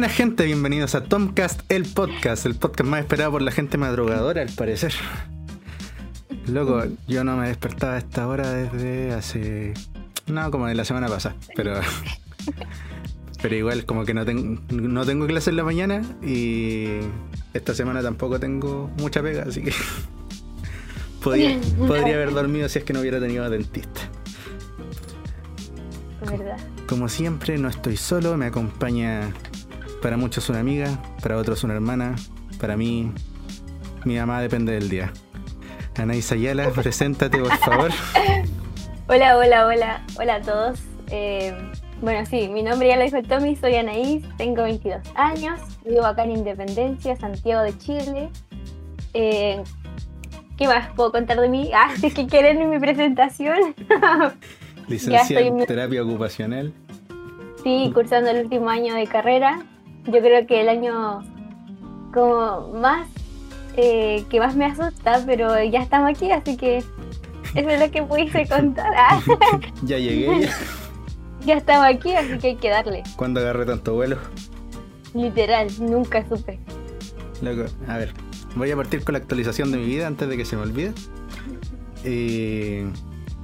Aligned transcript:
Buena 0.00 0.14
gente, 0.14 0.46
bienvenidos 0.46 0.94
a 0.94 1.04
Tomcast, 1.04 1.70
el 1.70 1.84
podcast, 1.84 2.46
el 2.46 2.54
podcast 2.54 2.88
más 2.88 3.00
esperado 3.00 3.32
por 3.32 3.42
la 3.42 3.50
gente 3.50 3.76
madrugadora, 3.76 4.40
al 4.40 4.48
parecer. 4.48 4.94
Loco, 6.46 6.84
yo 7.06 7.22
no 7.22 7.36
me 7.36 7.48
despertaba 7.48 7.96
a 7.96 7.98
esta 7.98 8.26
hora 8.26 8.50
desde 8.50 9.12
hace. 9.12 9.74
No, 10.26 10.50
como 10.50 10.68
de 10.68 10.74
la 10.74 10.86
semana 10.86 11.06
pasada, 11.08 11.36
pero. 11.54 11.78
Pero 13.42 13.54
igual, 13.54 13.84
como 13.84 14.06
que 14.06 14.14
no, 14.14 14.24
tengo 14.24 14.62
no 14.70 15.04
tengo 15.04 15.26
clase 15.26 15.50
en 15.50 15.56
la 15.56 15.64
mañana 15.64 16.00
y 16.22 17.00
esta 17.52 17.74
semana 17.74 18.00
tampoco 18.00 18.40
tengo 18.40 18.90
mucha 18.96 19.22
pega, 19.22 19.42
así 19.46 19.62
que. 19.62 19.74
podría, 21.22 21.60
podría 21.86 22.14
haber 22.14 22.32
dormido 22.32 22.70
si 22.70 22.78
es 22.78 22.86
que 22.86 22.94
no 22.94 23.00
hubiera 23.00 23.20
tenido 23.20 23.50
dentista. 23.50 24.00
¿Verdad? 26.22 26.56
Como 26.88 27.10
siempre, 27.10 27.58
no 27.58 27.68
estoy 27.68 27.98
solo, 27.98 28.38
me 28.38 28.46
acompaña 28.46 29.34
para 30.00 30.16
muchos 30.16 30.48
una 30.48 30.60
amiga, 30.60 30.88
para 31.22 31.36
otros 31.36 31.62
una 31.64 31.74
hermana, 31.74 32.16
para 32.60 32.76
mí, 32.76 33.12
mi 34.04 34.16
mamá 34.16 34.40
depende 34.40 34.72
del 34.72 34.88
día. 34.88 35.12
Anaís 35.96 36.30
Ayala, 36.32 36.70
preséntate 36.74 37.38
por 37.38 37.56
favor. 37.58 37.90
Hola, 39.08 39.36
hola, 39.36 39.66
hola, 39.66 40.06
hola 40.18 40.34
a 40.36 40.40
todos. 40.40 40.78
Eh, 41.10 41.52
bueno, 42.00 42.24
sí, 42.26 42.48
mi 42.48 42.62
nombre 42.62 42.88
ya 42.88 42.96
lo 42.96 43.02
dijo 43.02 43.20
Tommy, 43.24 43.56
soy 43.56 43.74
Anaís, 43.74 44.24
tengo 44.36 44.62
22 44.62 45.00
años, 45.16 45.60
vivo 45.84 46.06
acá 46.06 46.22
en 46.22 46.30
Independencia, 46.30 47.16
Santiago 47.16 47.62
de 47.62 47.76
Chile. 47.76 48.30
Eh, 49.12 49.60
¿Qué 50.56 50.68
más 50.68 50.90
puedo 50.94 51.10
contar 51.10 51.40
de 51.40 51.48
mí? 51.48 51.70
Ah, 51.74 51.92
si 51.98 52.06
es 52.06 52.14
que 52.14 52.26
quieren 52.28 52.70
mi 52.70 52.78
presentación. 52.78 53.74
Licenciada 54.86 55.40
en 55.40 55.66
terapia 55.66 56.04
ocupacional. 56.04 56.72
Sí, 57.64 57.90
cursando 57.92 58.30
el 58.30 58.44
último 58.44 58.70
año 58.70 58.94
de 58.94 59.06
carrera. 59.08 59.60
Yo 60.12 60.20
creo 60.20 60.46
que 60.46 60.60
el 60.60 60.68
año 60.68 61.22
como 62.12 62.72
más 62.74 63.08
eh, 63.76 64.24
que 64.28 64.40
más 64.40 64.56
me 64.56 64.66
asusta, 64.66 65.22
pero 65.24 65.62
ya 65.64 65.80
estamos 65.80 66.10
aquí, 66.10 66.30
así 66.30 66.56
que 66.56 66.78
eso 66.78 67.68
es 67.68 67.80
lo 67.80 67.90
que 67.90 68.02
pudiste 68.02 68.46
contar. 68.48 68.92
Ah. 68.96 69.20
ya 69.82 69.98
llegué. 69.98 70.40
Ya. 70.40 70.50
ya 71.46 71.54
estamos 71.56 71.86
aquí, 71.86 72.12
así 72.12 72.38
que 72.38 72.48
hay 72.48 72.56
que 72.56 72.68
darle. 72.68 73.02
¿Cuándo 73.16 73.40
agarré 73.40 73.66
tanto 73.66 73.94
vuelo? 73.94 74.18
Literal, 75.14 75.68
nunca 75.80 76.26
supe. 76.28 76.58
Loco, 77.42 77.70
a 77.88 77.96
ver, 77.96 78.12
voy 78.54 78.70
a 78.70 78.76
partir 78.76 79.02
con 79.02 79.14
la 79.14 79.18
actualización 79.18 79.72
de 79.72 79.78
mi 79.78 79.86
vida 79.86 80.06
antes 80.06 80.28
de 80.28 80.36
que 80.36 80.44
se 80.44 80.56
me 80.56 80.62
olvide. 80.62 80.92
Y. 82.04 82.84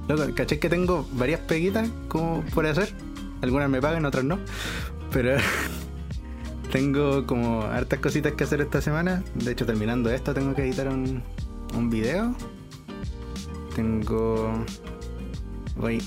Loco, 0.07 0.23
caché 0.35 0.59
que 0.59 0.69
tengo 0.69 1.05
varias 1.13 1.41
peguitas 1.41 1.89
como 2.07 2.41
por 2.53 2.65
hacer. 2.65 2.93
Algunas 3.41 3.69
me 3.69 3.81
pagan, 3.81 4.05
otras 4.05 4.23
no. 4.23 4.39
Pero 5.11 5.37
tengo 6.71 7.25
como 7.25 7.61
hartas 7.63 7.99
cositas 7.99 8.33
que 8.33 8.43
hacer 8.43 8.61
esta 8.61 8.81
semana. 8.81 9.23
De 9.35 9.51
hecho, 9.51 9.65
terminando 9.65 10.09
esto, 10.09 10.33
tengo 10.33 10.53
que 10.53 10.63
editar 10.63 10.87
un, 10.89 11.23
un 11.73 11.89
video. 11.89 12.35
Tengo. 13.75 14.65
Voy, 15.75 16.01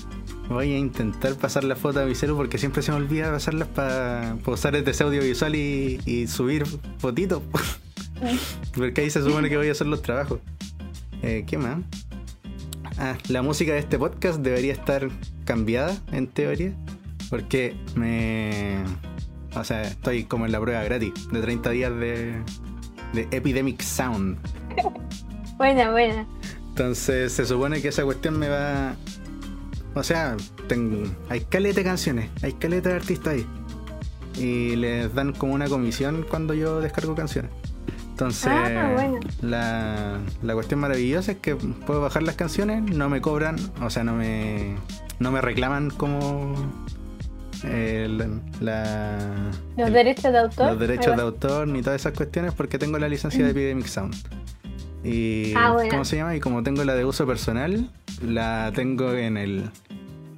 voy 0.49 0.73
a 0.73 0.77
intentar 0.77 1.35
pasar 1.35 1.63
la 1.63 1.75
foto 1.75 2.01
a 2.01 2.05
mi 2.05 2.13
celu 2.13 2.35
porque 2.35 2.57
siempre 2.57 2.81
se 2.81 2.91
me 2.91 2.97
olvida 2.97 3.31
pasarlas 3.31 3.69
para 3.69 4.37
usar 4.45 4.75
este 4.75 5.03
audiovisual 5.03 5.55
y, 5.55 5.99
y 6.05 6.27
subir 6.27 6.65
fotitos. 6.99 7.41
porque 8.75 9.01
ahí 9.01 9.09
se 9.09 9.23
supone 9.23 9.49
que 9.49 9.57
voy 9.57 9.69
a 9.69 9.71
hacer 9.71 9.87
los 9.87 10.01
trabajos. 10.01 10.39
Eh, 11.21 11.45
¿Qué 11.47 11.57
más? 11.57 11.79
Ah, 12.97 13.17
la 13.29 13.41
música 13.41 13.73
de 13.73 13.79
este 13.79 13.97
podcast 13.97 14.39
debería 14.41 14.73
estar 14.73 15.09
cambiada 15.45 15.95
en 16.11 16.27
teoría. 16.27 16.73
Porque 17.29 17.75
me 17.95 18.83
o 19.55 19.63
sea, 19.63 19.83
estoy 19.83 20.25
como 20.25 20.45
en 20.45 20.51
la 20.51 20.59
prueba 20.59 20.83
gratis 20.83 21.13
de 21.31 21.41
30 21.41 21.69
días 21.71 21.91
de, 21.91 22.41
de 23.13 23.27
Epidemic 23.31 23.81
Sound. 23.81 24.37
buena, 25.57 25.91
buena. 25.91 26.27
Entonces 26.69 27.33
se 27.33 27.45
supone 27.45 27.81
que 27.81 27.89
esa 27.89 28.03
cuestión 28.03 28.39
me 28.39 28.49
va... 28.49 28.95
O 29.93 30.03
sea, 30.03 30.37
tengo, 30.67 31.03
hay 31.29 31.41
caleta 31.41 31.81
de 31.81 31.83
canciones, 31.83 32.29
hay 32.41 32.53
caleta 32.53 32.89
de 32.89 32.95
artistas 32.95 33.33
ahí. 33.33 33.45
Y 34.37 34.77
les 34.77 35.13
dan 35.13 35.33
como 35.33 35.53
una 35.53 35.67
comisión 35.67 36.25
cuando 36.29 36.53
yo 36.53 36.79
descargo 36.79 37.13
canciones. 37.13 37.51
Entonces, 38.11 38.51
ah, 38.53 39.11
la, 39.41 40.19
la 40.41 40.53
cuestión 40.53 40.79
maravillosa 40.79 41.33
es 41.33 41.37
que 41.39 41.55
puedo 41.55 42.01
bajar 42.01 42.23
las 42.23 42.35
canciones, 42.35 42.83
no 42.83 43.09
me 43.09 43.19
cobran, 43.19 43.57
o 43.81 43.89
sea, 43.89 44.03
no 44.03 44.13
me, 44.13 44.75
no 45.19 45.31
me 45.31 45.41
reclaman 45.41 45.89
como 45.89 46.53
la, 47.63 49.51
los 49.77 49.91
derechos 49.91 50.31
de 50.31 50.39
autor. 50.39 50.67
Los 50.71 50.79
derechos 50.79 51.15
de 51.15 51.21
autor 51.21 51.67
ni 51.67 51.81
todas 51.81 52.01
esas 52.01 52.13
cuestiones 52.13 52.53
porque 52.53 52.77
tengo 52.77 52.97
la 52.97 53.07
licencia 53.07 53.43
de 53.43 53.51
Epidemic 53.51 53.87
Sound. 53.87 54.15
Y 55.03 55.53
ah, 55.55 55.75
¿cómo 55.89 56.05
se 56.05 56.17
llama? 56.17 56.35
Y 56.35 56.39
como 56.39 56.61
tengo 56.63 56.83
la 56.83 56.93
de 56.95 57.05
uso 57.05 57.25
personal, 57.25 57.89
la 58.21 58.71
tengo 58.75 59.13
en 59.13 59.37
el 59.37 59.69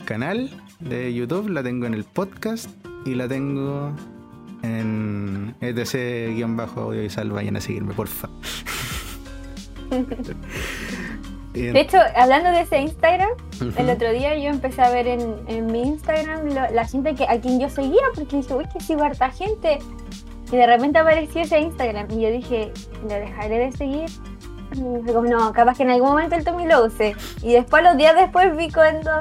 canal 0.06 0.50
de 0.80 1.14
YouTube, 1.14 1.50
la 1.50 1.64
tengo 1.64 1.86
en 1.86 1.94
el 1.94 2.06
podcast 2.06 2.70
y 3.06 3.16
la 3.16 3.28
tengo 3.28 3.94
en 4.62 5.56
ETC-audiovisual. 5.62 7.32
Vayan 7.32 7.58
a 7.58 7.62
seguirme, 7.62 7.94
porfa. 7.94 8.30
De 11.54 11.80
hecho, 11.80 11.98
hablando 12.16 12.50
de 12.50 12.62
ese 12.62 12.82
Instagram, 12.82 13.30
el 13.78 13.90
otro 13.90 14.12
día 14.12 14.36
yo 14.36 14.50
empecé 14.50 14.82
a 14.82 14.90
ver 14.90 15.08
en, 15.08 15.68
mi 15.68 15.84
Instagram 15.84 16.50
la 16.50 16.86
gente 16.88 17.14
que, 17.14 17.26
a 17.26 17.40
quien 17.40 17.60
yo 17.60 17.70
seguía, 17.70 18.02
porque 18.16 18.38
dije, 18.38 18.54
uy, 18.56 18.66
que 18.74 18.80
sigo 18.80 19.04
harta 19.04 19.30
gente. 19.30 19.78
Y 20.52 20.58
de 20.58 20.68
repente 20.68 21.00
apareció 21.00 21.42
ese 21.42 21.60
Instagram 21.60 22.08
y 22.12 22.22
yo 22.22 22.32
dije, 22.32 22.72
¿le 23.08 23.20
dejaré 23.20 23.60
de 23.60 23.72
seguir? 23.72 24.10
Y 24.74 25.12
como, 25.12 25.28
no, 25.30 25.54
capaz 25.54 25.78
que 25.78 25.84
en 25.84 25.92
algún 25.92 26.10
momento 26.10 26.36
el 26.36 26.44
Tommy 26.44 26.66
lo 26.66 26.86
use. 26.86 27.16
Y 27.44 27.54
después, 27.54 27.84
los 27.84 27.98
días 27.98 28.16
después, 28.16 28.56
vi 28.58 28.72
cuando, 28.72 29.12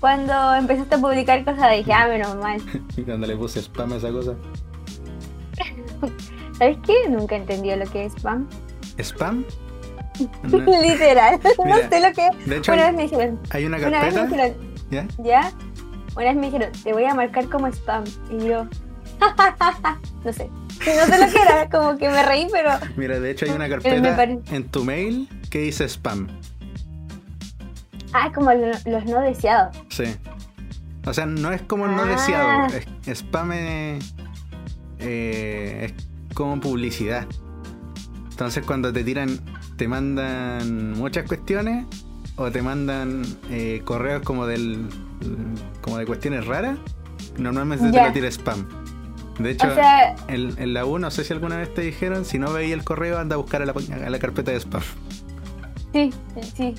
cuando 0.00 0.54
empezaste 0.54 0.96
a 0.96 0.98
publicar 0.98 1.44
cosas, 1.44 1.70
dije, 1.76 1.92
ah, 1.92 2.08
menos 2.08 2.34
mal. 2.36 2.60
y 2.96 3.02
cuando 3.04 3.26
le 3.26 3.36
puse 3.36 3.60
spam 3.60 3.92
a 3.92 3.96
esa 3.96 4.10
cosa. 4.10 4.34
¿Sabes 6.58 6.78
qué? 6.84 7.08
Nunca 7.08 7.36
entendió 7.36 7.76
lo 7.76 7.86
que 7.86 8.06
es 8.06 8.14
spam. 8.14 8.48
¿Spam? 8.98 9.44
Literal. 10.82 11.40
no 11.64 11.76
sé 11.76 12.00
lo 12.00 12.12
que. 12.12 12.28
De 12.46 12.56
hecho, 12.56 12.72
una 12.72 12.86
hay, 12.86 12.88
vez 12.88 12.96
me 12.96 13.02
dijeron. 13.02 13.40
Hay 13.50 13.64
una 13.64 13.78
carpeta. 13.78 13.98
Una 13.98 14.22
vez 14.22 14.30
me 14.30 14.36
dijeron, 14.36 15.08
¿Ya? 15.18 15.52
Una 16.16 16.24
vez 16.24 16.36
me 16.36 16.46
dijeron, 16.46 16.72
te 16.82 16.92
voy 16.92 17.04
a 17.04 17.14
marcar 17.14 17.48
como 17.48 17.66
spam. 17.68 18.04
Y 18.30 18.46
yo. 18.46 18.66
no 20.24 20.32
sé. 20.32 20.50
No 20.50 21.06
sé 21.06 21.26
lo 21.26 21.32
que 21.32 21.42
era, 21.42 21.68
como 21.70 21.96
que 21.98 22.08
me 22.08 22.22
reí, 22.22 22.48
pero. 22.50 22.70
Mira, 22.96 23.18
de 23.20 23.30
hecho 23.30 23.46
hay 23.46 23.52
una 23.52 23.68
carpeta 23.68 24.22
en 24.24 24.68
tu 24.68 24.84
mail 24.84 25.28
que 25.50 25.60
dice 25.60 25.84
spam. 25.88 26.28
Ah, 28.12 28.32
como 28.34 28.52
los 28.52 28.84
no 28.84 29.20
deseados. 29.20 29.76
Sí. 29.90 30.04
O 31.04 31.14
sea, 31.14 31.26
no 31.26 31.52
es 31.52 31.62
como 31.62 31.86
no 31.86 32.04
deseado. 32.04 32.48
Ah. 32.48 32.68
Es, 33.06 33.18
spam 33.18 33.50
eh, 33.52 33.98
es 34.98 35.92
como 36.34 36.60
publicidad. 36.60 37.26
Entonces 38.30 38.64
cuando 38.64 38.92
te 38.92 39.02
tiran 39.04 39.40
te 39.78 39.88
mandan 39.88 40.92
muchas 40.98 41.26
cuestiones 41.26 41.86
o 42.36 42.50
te 42.50 42.60
mandan 42.62 43.22
eh, 43.48 43.80
correos 43.84 44.22
como 44.22 44.44
del 44.44 44.88
como 45.80 45.98
de 45.98 46.06
cuestiones 46.06 46.46
raras, 46.46 46.78
normalmente 47.38 47.90
te 47.90 48.04
lo 48.04 48.12
tira 48.12 48.28
spam. 48.28 48.68
De 49.38 49.52
hecho, 49.52 49.68
en, 50.26 50.74
la 50.74 50.84
U, 50.84 50.98
no 50.98 51.12
sé 51.12 51.22
si 51.22 51.32
alguna 51.32 51.56
vez 51.56 51.72
te 51.72 51.82
dijeron, 51.82 52.24
si 52.24 52.40
no 52.40 52.52
veía 52.52 52.74
el 52.74 52.82
correo, 52.82 53.18
anda 53.18 53.34
a 53.34 53.38
buscar 53.38 53.62
a 53.62 53.66
la, 53.66 54.18
carpeta 54.18 54.50
de 54.50 54.58
spam. 54.58 54.82
Sí, 55.92 56.12
sí. 56.56 56.74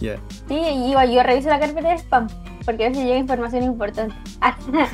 Ya. 0.00 0.16
Sí, 0.48 0.54
igual 0.56 1.12
yo 1.12 1.22
reviso 1.22 1.48
la 1.48 1.60
carpeta 1.60 1.90
de 1.90 1.98
spam, 1.98 2.26
porque 2.64 2.86
a 2.86 2.88
veces 2.88 3.04
llega 3.04 3.18
información 3.18 3.62
importante. 3.62 4.14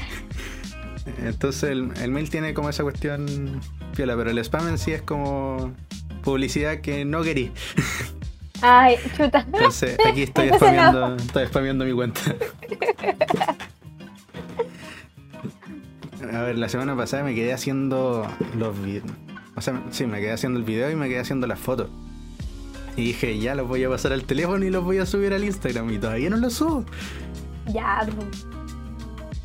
Entonces 1.25 1.70
el, 1.70 1.91
el, 2.03 2.11
mail 2.11 2.29
tiene 2.29 2.53
como 2.53 2.69
esa 2.69 2.82
cuestión 2.82 3.61
piola, 3.97 4.15
pero 4.17 4.31
el 4.31 4.38
spam 4.38 4.69
en 4.69 4.79
sí 4.79 4.93
es 4.93 5.03
como 5.03 5.73
publicidad 6.20 6.81
que 6.81 7.05
no 7.05 7.22
querí. 7.22 7.52
Ay, 8.62 8.96
chuta. 9.17 9.40
Entonces, 9.40 9.96
aquí 10.06 10.22
estoy 10.25 10.49
spameando, 10.50 11.17
estoy 11.17 11.46
spameando 11.46 11.84
mi 11.84 11.93
cuenta. 11.93 12.20
A 16.32 16.43
ver, 16.43 16.58
la 16.58 16.69
semana 16.69 16.94
pasada 16.94 17.25
me 17.25 17.34
quedé 17.34 17.52
haciendo 17.52 18.26
los 18.56 18.82
videos. 18.82 19.06
O 19.56 19.61
sea, 19.62 19.82
sí, 19.90 20.06
me 20.06 20.20
quedé 20.20 20.32
haciendo 20.32 20.58
el 20.58 20.64
video 20.64 20.90
y 20.90 20.96
me 20.96 21.08
quedé 21.08 21.20
haciendo 21.20 21.46
las 21.46 21.58
fotos. 21.58 21.88
Y 22.96 23.05
dije, 23.05 23.38
ya 23.38 23.55
los 23.55 23.67
voy 23.67 23.84
a 23.84 23.88
pasar 23.88 24.12
al 24.12 24.25
teléfono 24.25 24.64
y 24.64 24.70
los 24.70 24.84
voy 24.84 24.99
a 24.99 25.06
subir 25.06 25.32
al 25.32 25.44
Instagram. 25.44 25.90
Y 25.90 25.99
todavía 25.99 26.28
no 26.28 26.37
los 26.37 26.55
subo. 26.55 26.84
Ya, 27.67 28.06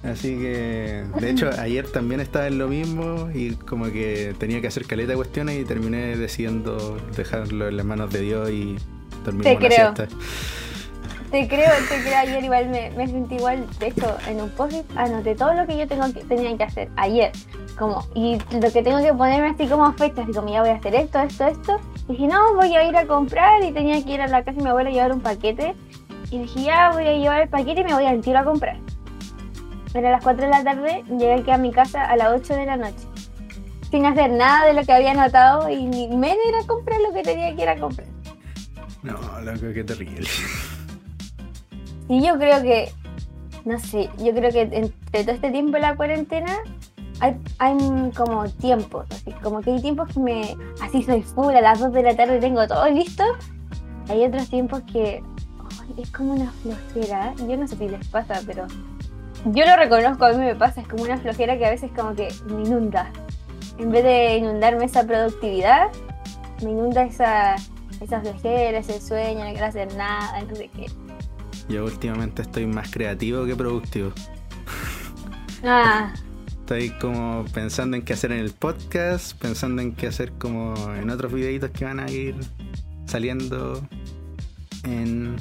Así 0.05 0.37
que, 0.37 1.03
de 1.19 1.29
hecho, 1.29 1.49
ayer 1.59 1.87
también 1.87 2.19
estaba 2.19 2.47
en 2.47 2.59
lo 2.59 2.67
mismo 2.67 3.29
y 3.33 3.53
como 3.55 3.85
que 3.85 4.35
tenía 4.37 4.61
que 4.61 4.67
hacer 4.67 4.85
caleta 4.85 5.11
de 5.11 5.15
cuestiones 5.15 5.59
y 5.59 5.65
terminé 5.65 6.15
decidiendo 6.15 6.97
dejarlo 7.15 7.67
en 7.67 7.77
las 7.77 7.85
manos 7.85 8.11
de 8.11 8.19
Dios 8.19 8.49
y 8.51 8.77
dormir 9.23 9.43
Te 9.43 9.57
creo. 9.57 9.93
Te 11.31 11.47
creo, 11.47 11.71
te 11.89 12.01
creo. 12.03 12.17
Ayer 12.17 12.43
igual 12.43 12.69
me, 12.69 13.07
sentí 13.07 13.35
igual. 13.35 13.65
De 13.79 13.87
hecho, 13.87 14.15
en 14.27 14.41
un 14.41 14.49
post 14.51 14.75
anoté 14.95 15.35
todo 15.35 15.53
lo 15.53 15.65
que 15.65 15.77
yo 15.77 15.87
tengo 15.87 16.05
que, 16.13 16.23
tenía 16.23 16.55
que 16.55 16.63
hacer 16.63 16.89
ayer. 16.97 17.31
como, 17.77 18.05
y 18.13 18.37
lo 18.51 18.71
que 18.71 18.83
tengo 18.83 19.01
que 19.01 19.11
ponerme 19.13 19.49
así 19.49 19.67
como 19.67 19.91
fecha, 19.93 20.21
así 20.21 20.33
como 20.33 20.49
ya 20.49 20.61
voy 20.61 20.69
a 20.69 20.75
hacer 20.75 20.93
esto, 20.93 21.19
esto, 21.19 21.47
esto. 21.47 21.79
Y 22.07 22.11
dije, 22.13 22.27
no, 22.27 22.53
voy 22.53 22.75
a 22.75 22.87
ir 22.87 22.95
a 22.95 23.07
comprar 23.07 23.63
y 23.63 23.71
tenía 23.71 24.03
que 24.03 24.13
ir 24.13 24.21
a 24.21 24.27
la 24.27 24.43
casa 24.43 24.57
de 24.57 24.63
mi 24.63 24.69
abuela 24.69 24.89
a 24.89 24.93
llevar 24.93 25.11
un 25.11 25.21
paquete. 25.21 25.73
Y 26.29 26.39
dije, 26.39 26.63
ya 26.63 26.91
voy 26.91 27.07
a 27.07 27.17
llevar 27.17 27.41
el 27.41 27.49
paquete 27.49 27.81
y 27.81 27.83
me 27.85 27.93
voy 27.95 28.05
al 28.05 28.21
tiro 28.21 28.39
a 28.39 28.43
comprar. 28.43 28.77
Pero 29.95 30.09
a 30.09 30.11
las 30.11 30.23
4 30.23 30.43
de 30.43 30.51
la 30.51 30.61
tarde 30.61 31.05
llegué 31.07 31.35
aquí 31.35 31.51
a 31.51 31.57
mi 31.57 31.71
casa 31.71 32.03
a 32.03 32.17
las 32.17 32.27
8 32.33 32.53
de 32.53 32.65
la 32.65 32.75
noche. 32.75 33.07
Sin 33.89 34.05
hacer 34.05 34.29
nada 34.29 34.65
de 34.65 34.73
lo 34.73 34.83
que 34.83 34.91
había 34.91 35.11
anotado 35.11 35.69
y 35.69 35.85
ni 35.85 36.09
menos 36.09 36.37
ir 36.49 36.55
a 36.61 36.67
comprar 36.67 36.99
lo 36.99 37.13
que 37.13 37.23
tenía 37.23 37.55
que 37.55 37.61
ir 37.61 37.69
a 37.69 37.79
comprar. 37.79 38.05
No, 39.03 39.13
loco, 39.39 39.73
qué 39.73 39.83
terrible. 39.85 40.27
Y 42.07 42.21
yo 42.21 42.37
creo 42.37 42.61
que, 42.61 42.91
no 43.63 43.79
sé, 43.79 44.11
yo 44.19 44.31
creo 44.35 44.51
que 44.51 44.61
entre 44.61 45.23
todo 45.23 45.33
este 45.33 45.49
tiempo 45.49 45.71
de 45.71 45.79
la 45.79 45.95
cuarentena 45.95 46.55
hay, 47.19 47.35
hay 47.57 48.11
como 48.15 48.47
tiempos, 48.47 49.07
así 49.09 49.31
como 49.41 49.61
que 49.61 49.71
hay 49.71 49.81
tiempos 49.81 50.09
que 50.13 50.19
me, 50.19 50.55
así 50.81 51.01
soy 51.01 51.23
full, 51.23 51.55
a 51.55 51.61
las 51.61 51.79
2 51.79 51.93
de 51.93 52.03
la 52.03 52.15
tarde 52.15 52.39
tengo 52.39 52.67
todo 52.67 52.87
listo. 52.89 53.23
Hay 54.07 54.23
otros 54.23 54.49
tiempos 54.49 54.83
que 54.83 55.23
es 55.97 56.11
como 56.11 56.33
una 56.33 56.51
flojera, 56.51 57.33
yo 57.37 57.57
no 57.57 57.67
sé 57.67 57.75
si 57.75 57.89
les 57.89 58.07
pasa, 58.09 58.39
pero 58.45 58.67
yo 59.45 59.65
lo 59.65 59.75
reconozco, 59.77 60.25
a 60.25 60.31
mí 60.33 60.37
me 60.37 60.55
pasa, 60.55 60.81
es 60.81 60.87
como 60.87 61.03
una 61.03 61.17
flojera 61.17 61.57
que 61.57 61.65
a 61.65 61.69
veces 61.69 61.91
como 61.95 62.15
que 62.15 62.27
me 62.47 62.63
inunda. 62.63 63.11
En 63.77 63.91
vez 63.91 64.03
de 64.03 64.37
inundarme 64.37 64.85
esa 64.85 65.05
productividad, 65.05 65.87
me 66.63 66.71
inunda 66.71 67.03
esa, 67.03 67.55
esa 68.01 68.21
flojera, 68.21 68.79
ese 68.79 68.99
sueño, 68.99 69.45
no 69.45 69.51
quiero 69.51 69.65
hacer 69.65 69.93
nada, 69.95 70.39
entonces 70.39 70.69
que... 70.71 70.87
Yo 71.67 71.85
últimamente 71.85 72.43
estoy 72.43 72.65
más 72.67 72.91
creativo 72.91 73.45
que 73.45 73.55
productivo. 73.55 74.11
Ah, 75.63 76.13
Estoy 76.65 76.89
como 76.99 77.45
pensando 77.53 77.95
en 77.95 78.01
qué 78.01 78.13
hacer 78.13 78.31
en 78.31 78.39
el 78.39 78.49
podcast, 78.49 79.39
pensando 79.39 79.83
en 79.83 79.93
qué 79.93 80.07
hacer 80.07 80.31
como 80.31 80.73
en 80.95 81.11
otros 81.11 81.31
videitos 81.31 81.69
que 81.69 81.85
van 81.85 81.99
a 81.99 82.09
ir 82.09 82.35
saliendo 83.05 83.87
en... 84.83 85.35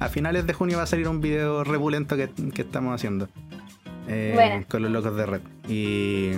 A 0.00 0.08
finales 0.08 0.46
de 0.46 0.52
junio 0.54 0.78
va 0.78 0.84
a 0.84 0.86
salir 0.86 1.06
un 1.08 1.20
video 1.20 1.62
repulento 1.62 2.16
que, 2.16 2.30
que 2.54 2.62
estamos 2.62 2.94
haciendo. 2.94 3.28
eh, 4.08 4.32
Buena. 4.34 4.64
Con 4.64 4.82
los 4.82 4.90
locos 4.90 5.14
de 5.16 5.26
red. 5.26 5.40
Y... 5.68 6.30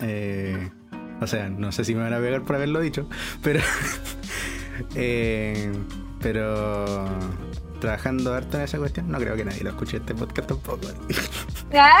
eh, 0.00 0.70
o 1.20 1.26
sea, 1.26 1.48
no 1.48 1.72
sé 1.72 1.84
si 1.84 1.94
me 1.94 2.02
van 2.02 2.12
a 2.14 2.18
pegar 2.18 2.42
por 2.42 2.56
haberlo 2.56 2.80
dicho, 2.80 3.08
pero... 3.42 3.60
eh, 4.94 5.72
pero... 6.20 7.04
Trabajando 7.80 8.32
harto 8.32 8.56
en 8.56 8.62
esa 8.64 8.78
cuestión, 8.78 9.10
no 9.10 9.18
creo 9.18 9.36
que 9.36 9.44
nadie 9.44 9.62
lo 9.62 9.70
escuche 9.70 9.98
este 9.98 10.14
podcast 10.14 10.48
tampoco. 10.48 10.86
ah. 11.74 12.00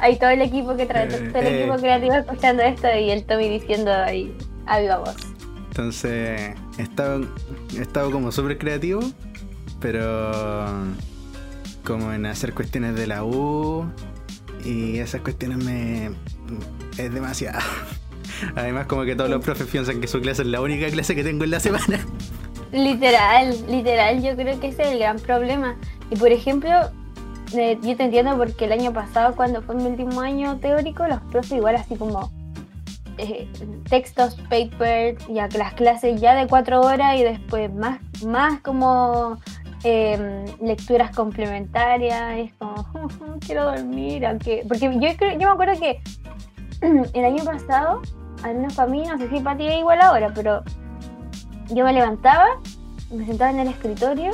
Hay 0.00 0.18
todo 0.18 0.30
el 0.30 0.40
equipo 0.40 0.74
que 0.76 0.86
trae, 0.86 1.08
todo 1.08 1.42
el 1.42 1.46
equipo 1.46 1.76
creativo 1.76 2.14
escuchando 2.14 2.62
esto 2.62 2.88
y 2.98 3.10
el 3.10 3.24
Tommy 3.26 3.48
diciendo 3.50 3.92
ahí 3.92 4.34
a 4.66 4.80
viva 4.80 4.98
voz. 4.98 5.16
Entonces, 5.68 6.54
he 6.78 6.82
estado, 6.82 7.26
he 7.76 7.82
estado 7.82 8.10
como 8.10 8.32
súper 8.32 8.56
creativo, 8.58 9.00
pero 9.80 10.72
como 11.84 12.12
en 12.12 12.26
hacer 12.26 12.54
cuestiones 12.54 12.94
de 12.94 13.06
la 13.06 13.24
U 13.24 13.86
y 14.64 14.98
esas 14.98 15.20
cuestiones 15.20 15.64
me... 15.64 16.10
es 16.96 17.12
demasiado. 17.12 17.60
Además, 18.56 18.86
como 18.86 19.04
que 19.04 19.16
todos 19.16 19.30
los 19.30 19.44
profes 19.44 19.66
piensan 19.66 20.00
que 20.00 20.06
su 20.06 20.20
clase 20.20 20.42
es 20.42 20.48
la 20.48 20.60
única 20.60 20.88
clase 20.90 21.14
que 21.14 21.24
tengo 21.24 21.44
en 21.44 21.50
la 21.50 21.60
semana. 21.60 21.98
Literal, 22.72 23.56
literal, 23.68 24.22
yo 24.22 24.36
creo 24.36 24.60
que 24.60 24.68
ese 24.68 24.82
es 24.82 24.88
el 24.90 24.98
gran 24.98 25.18
problema. 25.18 25.76
Y 26.10 26.16
por 26.16 26.30
ejemplo, 26.30 26.70
eh, 27.54 27.78
yo 27.82 27.96
te 27.96 28.04
entiendo 28.04 28.36
porque 28.36 28.66
el 28.66 28.72
año 28.72 28.92
pasado, 28.92 29.34
cuando 29.34 29.62
fue 29.62 29.74
mi 29.74 29.86
último 29.86 30.20
año 30.20 30.58
teórico, 30.58 31.06
los 31.08 31.20
profes 31.22 31.52
igual 31.52 31.76
así 31.76 31.96
como 31.96 32.30
eh, 33.18 33.48
textos, 33.88 34.36
papers, 34.48 35.26
ya 35.28 35.48
las 35.48 35.74
clases 35.74 36.20
ya 36.20 36.34
de 36.34 36.46
cuatro 36.46 36.80
horas 36.80 37.18
y 37.18 37.22
después 37.22 37.72
más, 37.74 38.00
más 38.24 38.60
como 38.60 39.38
eh, 39.84 40.44
lecturas 40.60 41.14
complementarias. 41.14 42.38
Es 42.38 42.52
como, 42.54 42.86
quiero 43.46 43.64
dormir, 43.64 44.26
aunque. 44.26 44.64
Porque 44.66 44.86
yo, 44.86 45.10
yo 45.32 45.38
me 45.38 45.44
acuerdo 45.44 45.78
que 45.78 46.00
el 47.12 47.24
año 47.24 47.44
pasado, 47.44 48.02
al 48.42 48.56
menos 48.56 48.74
para 48.74 48.90
mí, 48.90 49.04
no 49.04 49.18
sé 49.18 49.28
si 49.28 49.40
para 49.40 49.56
ti 49.56 49.66
es 49.66 49.78
igual 49.78 50.00
ahora, 50.00 50.32
pero 50.34 50.62
yo 51.70 51.84
me 51.84 51.92
levantaba, 51.92 52.46
me 53.10 53.26
sentaba 53.26 53.50
en 53.50 53.60
el 53.60 53.68
escritorio, 53.68 54.30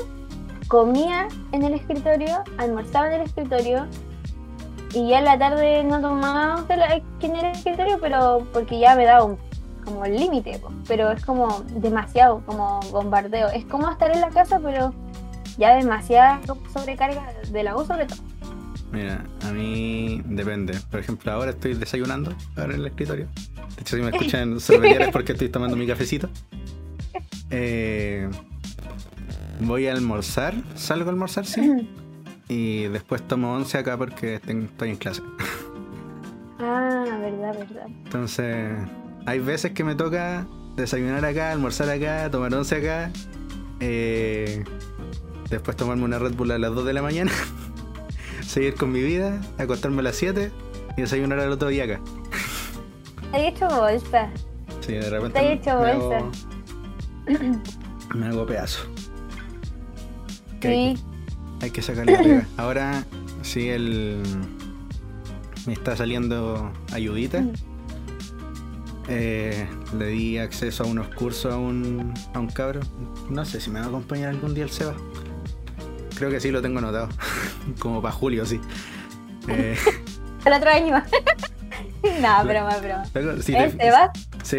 comía 0.68 1.28
en 1.52 1.62
el 1.62 1.74
escritorio, 1.74 2.44
almorzaba 2.58 3.08
en 3.08 3.14
el 3.14 3.22
escritorio 3.22 3.86
y 4.94 5.08
ya 5.08 5.18
en 5.18 5.24
la 5.24 5.38
tarde 5.38 5.82
no 5.84 6.00
tomaba 6.00 6.56
once 6.56 6.76
la- 6.76 6.94
en 7.20 7.36
el 7.36 7.46
escritorio, 7.46 7.98
pero 8.00 8.46
porque 8.52 8.78
ya 8.78 8.94
me 8.96 9.04
daba 9.04 9.24
un 9.24 9.38
como 9.84 10.04
el 10.06 10.16
límite, 10.16 10.60
pero 10.88 11.10
es 11.10 11.22
como 11.26 11.62
demasiado, 11.74 12.40
como 12.46 12.80
bombardeo. 12.90 13.48
Es 13.48 13.66
como 13.66 13.90
estar 13.90 14.10
en 14.10 14.22
la 14.22 14.30
casa, 14.30 14.58
pero 14.58 14.94
ya 15.58 15.74
demasiada 15.76 16.40
sobrecarga 16.72 17.22
de 17.50 17.62
la 17.62 17.76
U 17.76 17.84
sobre 17.84 18.06
todo. 18.06 18.18
Mira, 18.92 19.22
a 19.46 19.50
mí 19.52 20.22
depende. 20.24 20.78
Por 20.90 21.00
ejemplo, 21.00 21.32
ahora 21.32 21.50
estoy 21.50 21.74
desayunando, 21.74 22.32
ahora 22.56 22.74
en 22.74 22.80
el 22.80 22.86
escritorio. 22.86 23.26
De 23.74 23.80
hecho, 23.82 23.96
si 23.96 24.02
me 24.02 24.10
escuchan 24.10 24.58
sorbetear 24.58 25.02
es 25.02 25.08
porque 25.10 25.32
estoy 25.32 25.48
tomando 25.50 25.76
mi 25.76 25.86
cafecito. 25.86 26.28
Eh, 27.50 28.28
voy 29.60 29.86
a 29.86 29.92
almorzar, 29.92 30.54
salgo 30.74 31.10
a 31.10 31.12
almorzar, 31.12 31.44
sí. 31.46 31.88
Y 32.48 32.84
después 32.88 33.22
tomo 33.26 33.54
once 33.54 33.78
acá 33.78 33.96
porque 33.96 34.34
estoy 34.36 34.90
en 34.90 34.96
clase. 34.96 35.22
Ah, 36.60 37.04
verdad, 37.20 37.58
verdad. 37.58 37.86
Entonces, 38.04 38.76
hay 39.26 39.38
veces 39.38 39.72
que 39.72 39.82
me 39.84 39.94
toca 39.94 40.46
desayunar 40.76 41.24
acá, 41.24 41.52
almorzar 41.52 41.88
acá, 41.90 42.30
tomar 42.30 42.54
once 42.54 42.76
acá. 42.76 43.10
eh, 43.80 44.62
después 45.50 45.76
tomarme 45.76 46.04
una 46.04 46.18
Red 46.18 46.34
Bull 46.34 46.50
a 46.52 46.58
las 46.58 46.74
2 46.74 46.84
de 46.86 46.92
la 46.92 47.02
mañana. 47.02 47.32
seguir 48.46 48.74
con 48.74 48.92
mi 48.92 49.02
vida, 49.02 49.40
acostarme 49.58 50.00
a 50.00 50.04
las 50.04 50.16
7 50.16 50.52
y 50.96 51.00
desayunar 51.00 51.40
al 51.40 51.50
otro 51.52 51.68
día 51.68 51.84
acá. 51.84 52.00
He 53.32 53.48
hecho 53.48 53.66
bolsa. 53.68 54.30
Sí, 54.80 54.92
de 54.92 55.10
repente 55.10 55.40
Te 55.40 55.46
he 55.46 55.52
hecho 55.54 55.80
me, 55.80 55.94
bolsa. 55.94 56.16
hago, 56.18 56.30
me 58.14 58.26
hago 58.26 58.46
pedazo. 58.46 58.84
Sí. 60.60 60.96
Hay 61.64 61.70
que 61.70 61.82
sacarle 61.82 62.16
pega. 62.16 62.46
Ahora 62.56 63.04
sí 63.42 63.68
el 63.68 64.22
me 65.66 65.72
está 65.72 65.96
saliendo 65.96 66.72
ayudita. 66.92 67.44
Eh, 69.08 69.66
le 69.98 70.06
di 70.06 70.38
acceso 70.38 70.84
a 70.84 70.86
unos 70.86 71.08
cursos 71.08 71.52
a 71.52 71.58
un, 71.58 72.14
a 72.32 72.38
un 72.38 72.48
cabro. 72.48 72.80
No 73.30 73.44
sé 73.44 73.60
si 73.60 73.70
me 73.70 73.80
va 73.80 73.86
a 73.86 73.88
acompañar 73.88 74.30
algún 74.30 74.54
día 74.54 74.64
el 74.64 74.70
Seba. 74.70 74.94
Creo 76.16 76.30
que 76.30 76.40
sí 76.40 76.50
lo 76.50 76.62
tengo 76.62 76.78
anotado. 76.78 77.08
Como 77.78 78.00
para 78.00 78.14
julio, 78.14 78.46
sí. 78.46 78.60
Eh, 79.48 79.76
El 80.44 80.52
otro 80.52 80.70
año. 80.70 81.02
no, 82.20 82.44
broma, 82.44 82.76
broma. 82.78 83.04
si 83.42 83.54
¿El 83.54 83.72
Sebas? 83.72 84.10
Sí, 84.42 84.58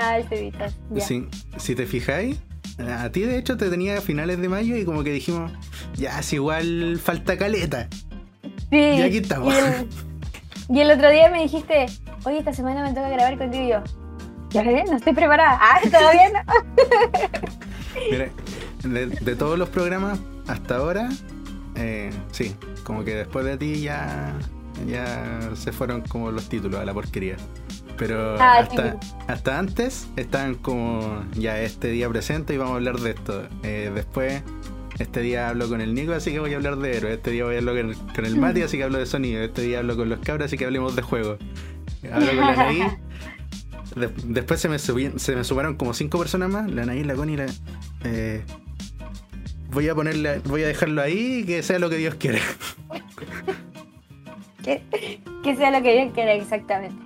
Ah, 0.00 0.16
el 0.18 0.28
Cebitas. 0.28 0.74
Ya. 0.90 1.00
Sí, 1.04 1.26
si 1.56 1.74
te 1.74 1.84
fijáis, 1.86 2.38
a 2.78 3.10
ti 3.10 3.22
de 3.22 3.36
hecho 3.36 3.56
te 3.56 3.68
tenía 3.68 3.98
a 3.98 4.00
finales 4.00 4.40
de 4.40 4.48
mayo 4.48 4.76
y 4.76 4.84
como 4.84 5.02
que 5.02 5.10
dijimos, 5.10 5.50
ya, 5.98 6.22
si 6.22 6.36
igual 6.36 6.98
falta 7.02 7.36
caleta. 7.36 7.88
Sí. 8.70 8.76
Y 8.78 9.02
aquí 9.02 9.16
estamos. 9.18 9.52
Y 9.54 9.58
el, 9.58 9.88
y 10.76 10.80
el 10.80 10.90
otro 10.90 11.10
día 11.10 11.30
me 11.30 11.42
dijiste, 11.42 11.86
oye, 12.24 12.38
esta 12.38 12.52
semana 12.52 12.82
me 12.82 12.90
toca 12.90 13.08
grabar 13.08 13.36
contigo 13.38 13.64
y 13.64 13.68
yo. 13.70 13.82
Ya 14.50 14.62
ves, 14.62 14.90
no 14.90 14.96
estoy 14.96 15.12
preparada. 15.12 15.58
Ah, 15.60 15.80
todavía 15.90 16.30
no. 16.30 16.40
Mira, 18.10 18.28
de, 18.84 19.06
de 19.06 19.36
todos 19.36 19.58
los 19.58 19.68
programas 19.68 20.18
hasta 20.46 20.76
ahora, 20.76 21.08
eh, 21.74 22.10
sí, 22.32 22.54
como 22.84 23.04
que 23.04 23.14
después 23.14 23.44
de 23.44 23.56
ti 23.58 23.80
ya, 23.80 24.32
ya 24.86 25.50
se 25.54 25.72
fueron 25.72 26.02
como 26.02 26.30
los 26.30 26.48
títulos 26.48 26.80
a 26.80 26.84
la 26.84 26.94
porquería. 26.94 27.36
Pero 27.98 28.36
Ah, 28.40 28.66
hasta 29.26 29.58
antes 29.58 30.06
estaban 30.16 30.54
como 30.54 31.24
ya 31.34 31.58
este 31.60 31.88
día 31.88 32.08
presente 32.08 32.54
y 32.54 32.56
vamos 32.56 32.74
a 32.74 32.76
hablar 32.76 32.98
de 33.00 33.10
esto. 33.10 33.42
Eh, 33.64 33.90
después, 33.92 34.42
este 34.98 35.20
día 35.20 35.48
hablo 35.48 35.68
con 35.68 35.80
el 35.80 35.94
Nico, 35.94 36.12
así 36.12 36.32
que 36.32 36.40
voy 36.40 36.52
a 36.52 36.56
hablar 36.56 36.76
de 36.76 36.96
héroes. 36.96 37.14
Este 37.16 37.30
día 37.30 37.44
voy 37.44 37.54
a 37.54 37.58
hablar 37.58 37.76
con 38.14 38.24
el, 38.24 38.32
el 38.32 38.36
Mati, 38.40 38.62
así 38.62 38.76
que 38.78 38.84
hablo 38.84 38.98
de 38.98 39.06
sonido. 39.06 39.42
Este 39.42 39.62
día 39.62 39.78
hablo 39.78 39.96
con 39.96 40.08
los 40.08 40.18
cabros, 40.20 40.46
así 40.46 40.56
que 40.56 40.64
hablemos 40.64 40.96
de 40.96 41.02
juegos. 41.02 41.38
Hablo 42.12 42.26
con 42.28 42.36
la 42.36 42.48
Anaí. 42.52 42.82
De- 43.96 44.10
después 44.24 44.60
se 44.60 44.68
me, 44.68 44.78
se 44.78 44.92
me 45.34 45.44
sumaron 45.44 45.76
como 45.76 45.94
cinco 45.94 46.18
personas 46.18 46.50
más. 46.50 46.70
La 46.70 46.82
Anaí, 46.82 47.02
la 47.04 47.14
Connie 47.14 47.34
y 47.34 47.36
la. 47.38 47.46
eh, 48.04 48.44
voy 49.70 49.88
a 49.88 49.94
ponerle, 49.94 50.40
voy 50.40 50.62
a 50.62 50.66
dejarlo 50.66 51.00
ahí 51.02 51.40
y 51.40 51.44
que 51.44 51.62
sea 51.62 51.78
lo 51.78 51.88
que 51.90 51.96
Dios 51.96 52.14
quiere. 52.16 52.40
Que, 54.62 54.82
que 55.42 55.56
sea 55.56 55.70
lo 55.70 55.82
que 55.82 55.94
Dios 55.94 56.12
quiera 56.12 56.32
exactamente. 56.34 56.96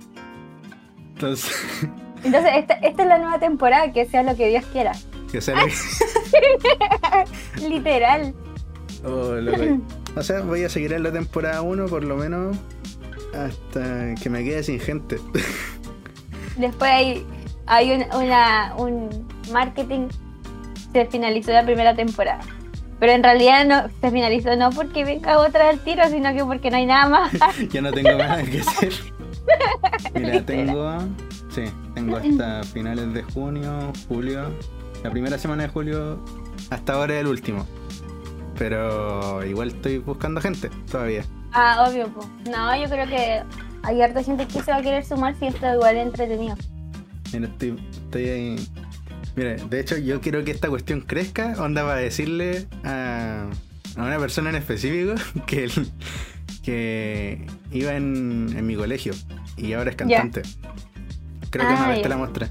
Entonces, 1.13 1.55
Entonces, 2.23 2.51
esta, 2.57 2.73
esta 2.75 3.03
es 3.03 3.07
la 3.07 3.17
nueva 3.19 3.39
temporada, 3.39 3.91
que 3.93 4.05
sea 4.05 4.23
lo 4.23 4.35
que 4.35 4.49
Dios 4.49 4.65
quiera. 4.73 4.91
Que 5.33 5.41
sea 5.41 5.55
lo 5.55 5.67
que. 5.67 5.73
Literal. 7.67 8.33
Oh, 9.03 9.33
loco. 9.33 9.81
O 10.15 10.21
sea, 10.21 10.41
voy 10.41 10.63
a 10.63 10.69
seguir 10.69 10.93
en 10.93 11.03
la 11.03 11.11
temporada 11.11 11.61
1 11.61 11.87
por 11.87 12.03
lo 12.03 12.15
menos 12.15 12.55
hasta 13.33 14.13
que 14.21 14.29
me 14.29 14.43
quede 14.43 14.63
sin 14.63 14.79
gente. 14.79 15.17
Después 16.57 16.91
hay, 16.91 17.25
hay 17.65 17.91
un, 17.91 18.05
una, 18.15 18.75
un 18.77 19.27
marketing. 19.51 20.07
Se 20.93 21.07
finalizó 21.07 21.51
la 21.51 21.65
primera 21.65 21.95
temporada. 21.95 22.41
Pero 22.99 23.11
en 23.11 23.23
realidad 23.23 23.65
no 23.65 23.89
se 23.99 24.11
finalizó 24.11 24.55
no 24.55 24.69
porque 24.69 25.03
venga 25.03 25.39
otra 25.39 25.69
al 25.69 25.79
tiro, 25.79 26.07
sino 26.09 26.31
que 26.33 26.45
porque 26.45 26.69
no 26.69 26.77
hay 26.77 26.85
nada 26.85 27.09
más. 27.09 27.31
ya 27.71 27.81
no 27.81 27.91
tengo 27.91 28.13
nada 28.13 28.43
que 28.43 28.59
hacer. 28.61 28.93
Mira, 30.13 30.45
tengo. 30.45 30.99
Sí, 31.49 31.63
tengo 31.95 32.17
hasta 32.17 32.63
finales 32.63 33.13
de 33.13 33.23
junio, 33.23 33.91
julio. 34.07 34.51
La 35.03 35.11
primera 35.11 35.37
semana 35.37 35.63
de 35.63 35.69
julio, 35.69 36.23
hasta 36.69 36.93
ahora 36.93 37.15
es 37.15 37.21
el 37.21 37.27
último. 37.27 37.67
Pero 38.57 39.43
igual 39.45 39.69
estoy 39.69 39.97
buscando 39.97 40.39
gente 40.39 40.69
todavía. 40.89 41.25
Ah, 41.51 41.85
obvio, 41.87 42.07
pues. 42.07 42.27
No, 42.49 42.75
yo 42.75 42.89
creo 42.89 43.07
que 43.07 43.43
hay 43.83 44.01
harta 44.01 44.23
gente 44.23 44.47
que 44.47 44.61
se 44.61 44.71
va 44.71 44.77
a 44.77 44.81
querer 44.81 45.03
sumar 45.03 45.35
si 45.37 45.47
esto 45.47 45.73
igual 45.73 45.97
es 45.97 46.07
entretenido. 46.07 46.55
Mira, 47.33 47.47
estoy, 47.47 47.89
estoy 47.91 48.29
ahí. 48.29 48.69
Mira, 49.35 49.55
de 49.55 49.79
hecho, 49.79 49.97
yo 49.97 50.21
quiero 50.21 50.43
que 50.43 50.51
esta 50.51 50.69
cuestión 50.69 51.01
crezca. 51.01 51.55
Onda 51.61 51.83
para 51.83 51.99
decirle 51.99 52.67
a, 52.83 53.47
a 53.97 54.03
una 54.03 54.17
persona 54.19 54.51
en 54.51 54.55
específico 54.55 55.15
que, 55.47 55.69
que 56.63 57.45
iba 57.71 57.93
en, 57.93 58.55
en 58.55 58.65
mi 58.65 58.75
colegio 58.75 59.13
y 59.57 59.73
ahora 59.73 59.89
es 59.89 59.95
cantante. 59.95 60.43
Creo 61.49 61.67
que 61.67 61.73
una 61.73 61.85
ah, 61.85 61.89
vez 61.89 62.01
te 62.01 62.09
la 62.09 62.17
mostré. 62.17 62.47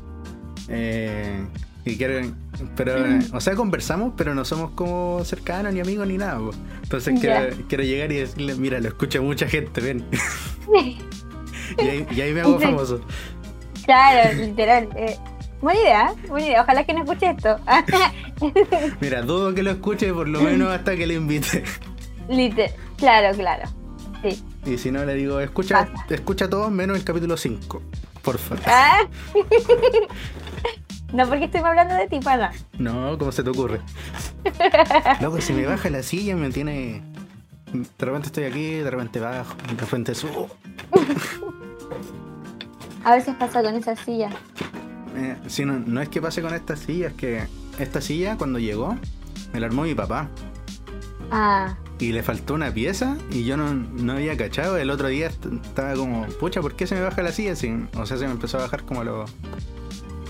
Eh, 0.69 1.45
y 1.85 1.97
quiero, 1.97 2.33
pero, 2.77 2.95
o 3.33 3.41
sea, 3.41 3.57
conversamos, 3.57 4.13
pero 4.17 4.35
no 4.35 4.45
somos 4.45 4.71
como 4.73 5.25
cercanos, 5.25 5.75
ni 5.75 5.81
amigos, 5.81 6.07
ni 6.07 6.17
nada. 6.17 6.39
Entonces 6.83 7.19
quiero, 7.19 7.83
llegar 7.83 8.13
y 8.13 8.17
decirle, 8.17 8.55
mira, 8.55 8.79
lo 8.79 8.89
escucha 8.89 9.21
mucha 9.21 9.49
gente, 9.49 9.81
ven. 9.81 10.05
y, 11.79 12.21
ahí, 12.21 12.33
me 12.33 12.43
hago 12.43 12.61
famoso. 12.61 13.01
Claro, 13.85 14.33
literal. 14.35 14.89
Eh, 14.95 15.17
buena 15.61 15.81
idea, 15.81 16.15
buena 16.29 16.47
idea. 16.47 16.63
Ojalá 16.63 16.85
que 16.85 16.95
no 16.95 17.01
escuche 17.01 17.31
esto. 17.31 17.59
mira, 19.01 19.23
dudo 19.23 19.53
que 19.53 19.65
lo 19.65 19.73
escuche 19.73 20.13
por 20.13 20.29
lo 20.29 20.41
menos 20.41 20.69
hasta 20.69 20.97
que 20.97 21.07
le 21.07 21.15
invite. 21.15 21.65
Literal, 22.29 22.73
claro, 22.97 23.37
claro. 23.37 23.69
Sí. 24.23 24.41
Y 24.67 24.79
si 24.79 24.93
no, 24.93 25.05
le 25.05 25.15
digo, 25.15 25.41
escucha, 25.41 25.89
escucha 26.09 26.49
todo 26.49 26.71
menos 26.71 26.97
el 26.97 27.03
capítulo 27.03 27.37
5, 27.37 27.83
por 28.23 28.39
favor. 28.39 28.63
¿Ah? 28.67 29.01
No 31.13 31.29
porque 31.29 31.45
estoy 31.45 31.61
hablando 31.61 31.95
de 31.95 32.09
ti, 32.09 32.21
pana. 32.21 32.53
No, 32.79 33.19
¿cómo 33.19 33.33
se 33.33 33.43
te 33.43 33.51
ocurre? 33.51 33.81
Loco, 35.21 35.41
si 35.41 35.53
me 35.53 35.67
baja 35.67 35.91
la 35.91 36.03
silla 36.03 36.37
me 36.37 36.51
tiene. 36.51 37.03
De 37.73 38.05
repente 38.07 38.27
estoy 38.27 38.45
aquí, 38.45 38.75
de 38.77 38.91
repente 38.91 39.21
bajo, 39.21 39.55
de 39.55 39.81
repente 39.81 40.15
subo. 40.15 40.49
A 43.05 43.15
veces 43.15 43.35
pasa 43.37 43.63
con 43.63 43.75
esa 43.75 43.97
silla. 43.97 44.31
Eh, 45.17 45.37
si 45.47 45.65
no, 45.65 45.79
no 45.79 46.01
es 46.01 46.09
que 46.09 46.23
pase 46.23 46.41
con 46.41 46.55
esta 46.55 46.77
silla, 46.77 47.09
es 47.09 47.15
que 47.15 47.47
esta 47.79 48.01
silla 48.01 48.37
cuando 48.37 48.59
llegó 48.59 48.97
me 49.53 49.61
la 49.61 49.67
armó 49.67 49.83
mi 49.83 49.95
papá. 49.95 50.29
Ah. 51.31 51.77
Y 51.99 52.13
le 52.13 52.23
faltó 52.23 52.55
una 52.55 52.73
pieza 52.73 53.17
y 53.31 53.45
yo 53.45 53.57
no, 53.57 53.73
no 53.75 54.15
había 54.15 54.37
cachado. 54.37 54.77
El 54.77 54.91
otro 54.91 55.09
día 55.09 55.29
estaba 55.29 55.95
como, 55.95 56.27
pucha, 56.41 56.61
¿por 56.61 56.75
qué 56.75 56.87
se 56.87 56.95
me 56.95 57.03
baja 57.03 57.23
la 57.23 57.33
silla? 57.33 57.53
o 57.53 58.07
sea, 58.07 58.17
se 58.17 58.27
me 58.27 58.33
empezó 58.33 58.59
a 58.59 58.63
bajar 58.63 58.85
como 58.85 59.03
a 59.03 59.05
los 59.05 59.31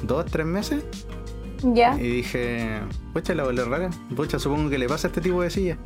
dos, 0.02 0.26
tres 0.26 0.46
meses. 0.46 0.84
Ya. 1.62 1.96
Y 1.96 2.08
dije, 2.08 2.80
pucha, 3.12 3.34
la 3.34 3.44
volé 3.44 3.64
rara. 3.64 3.90
Pucha, 4.16 4.38
supongo 4.38 4.68
que 4.68 4.78
le 4.78 4.88
pasa 4.88 5.06
a 5.06 5.10
este 5.10 5.20
tipo 5.20 5.42
de 5.42 5.50
silla. 5.50 5.78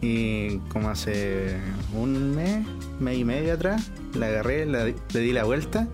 Y 0.00 0.58
como 0.68 0.90
hace 0.90 1.56
un 1.94 2.34
mes, 2.34 2.66
mes 3.00 3.18
y 3.18 3.24
medio 3.24 3.54
atrás, 3.54 3.90
la 4.14 4.26
agarré, 4.26 4.66
le 4.66 4.94
di 5.12 5.32
la 5.32 5.44
vuelta 5.44 5.88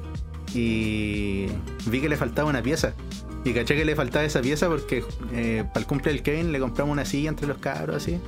y 0.55 1.47
vi 1.87 2.01
que 2.01 2.09
le 2.09 2.17
faltaba 2.17 2.49
una 2.49 2.63
pieza. 2.63 2.95
Y 3.45 3.53
caché 3.53 3.77
que 3.77 3.85
le 3.85 3.97
faltaba 3.97 4.25
esa 4.25 4.41
pieza 4.41 4.69
porque 4.69 5.03
eh, 5.33 5.65
para 5.69 5.81
el 5.81 5.87
cumple 5.87 6.13
del 6.13 6.23
Kevin 6.23 6.53
le 6.53 6.61
compramos 6.61 6.93
una 6.93 7.05
silla 7.05 7.31
entre 7.31 7.47
los 7.47 7.59
cabros 7.59 7.97
así. 7.97 8.19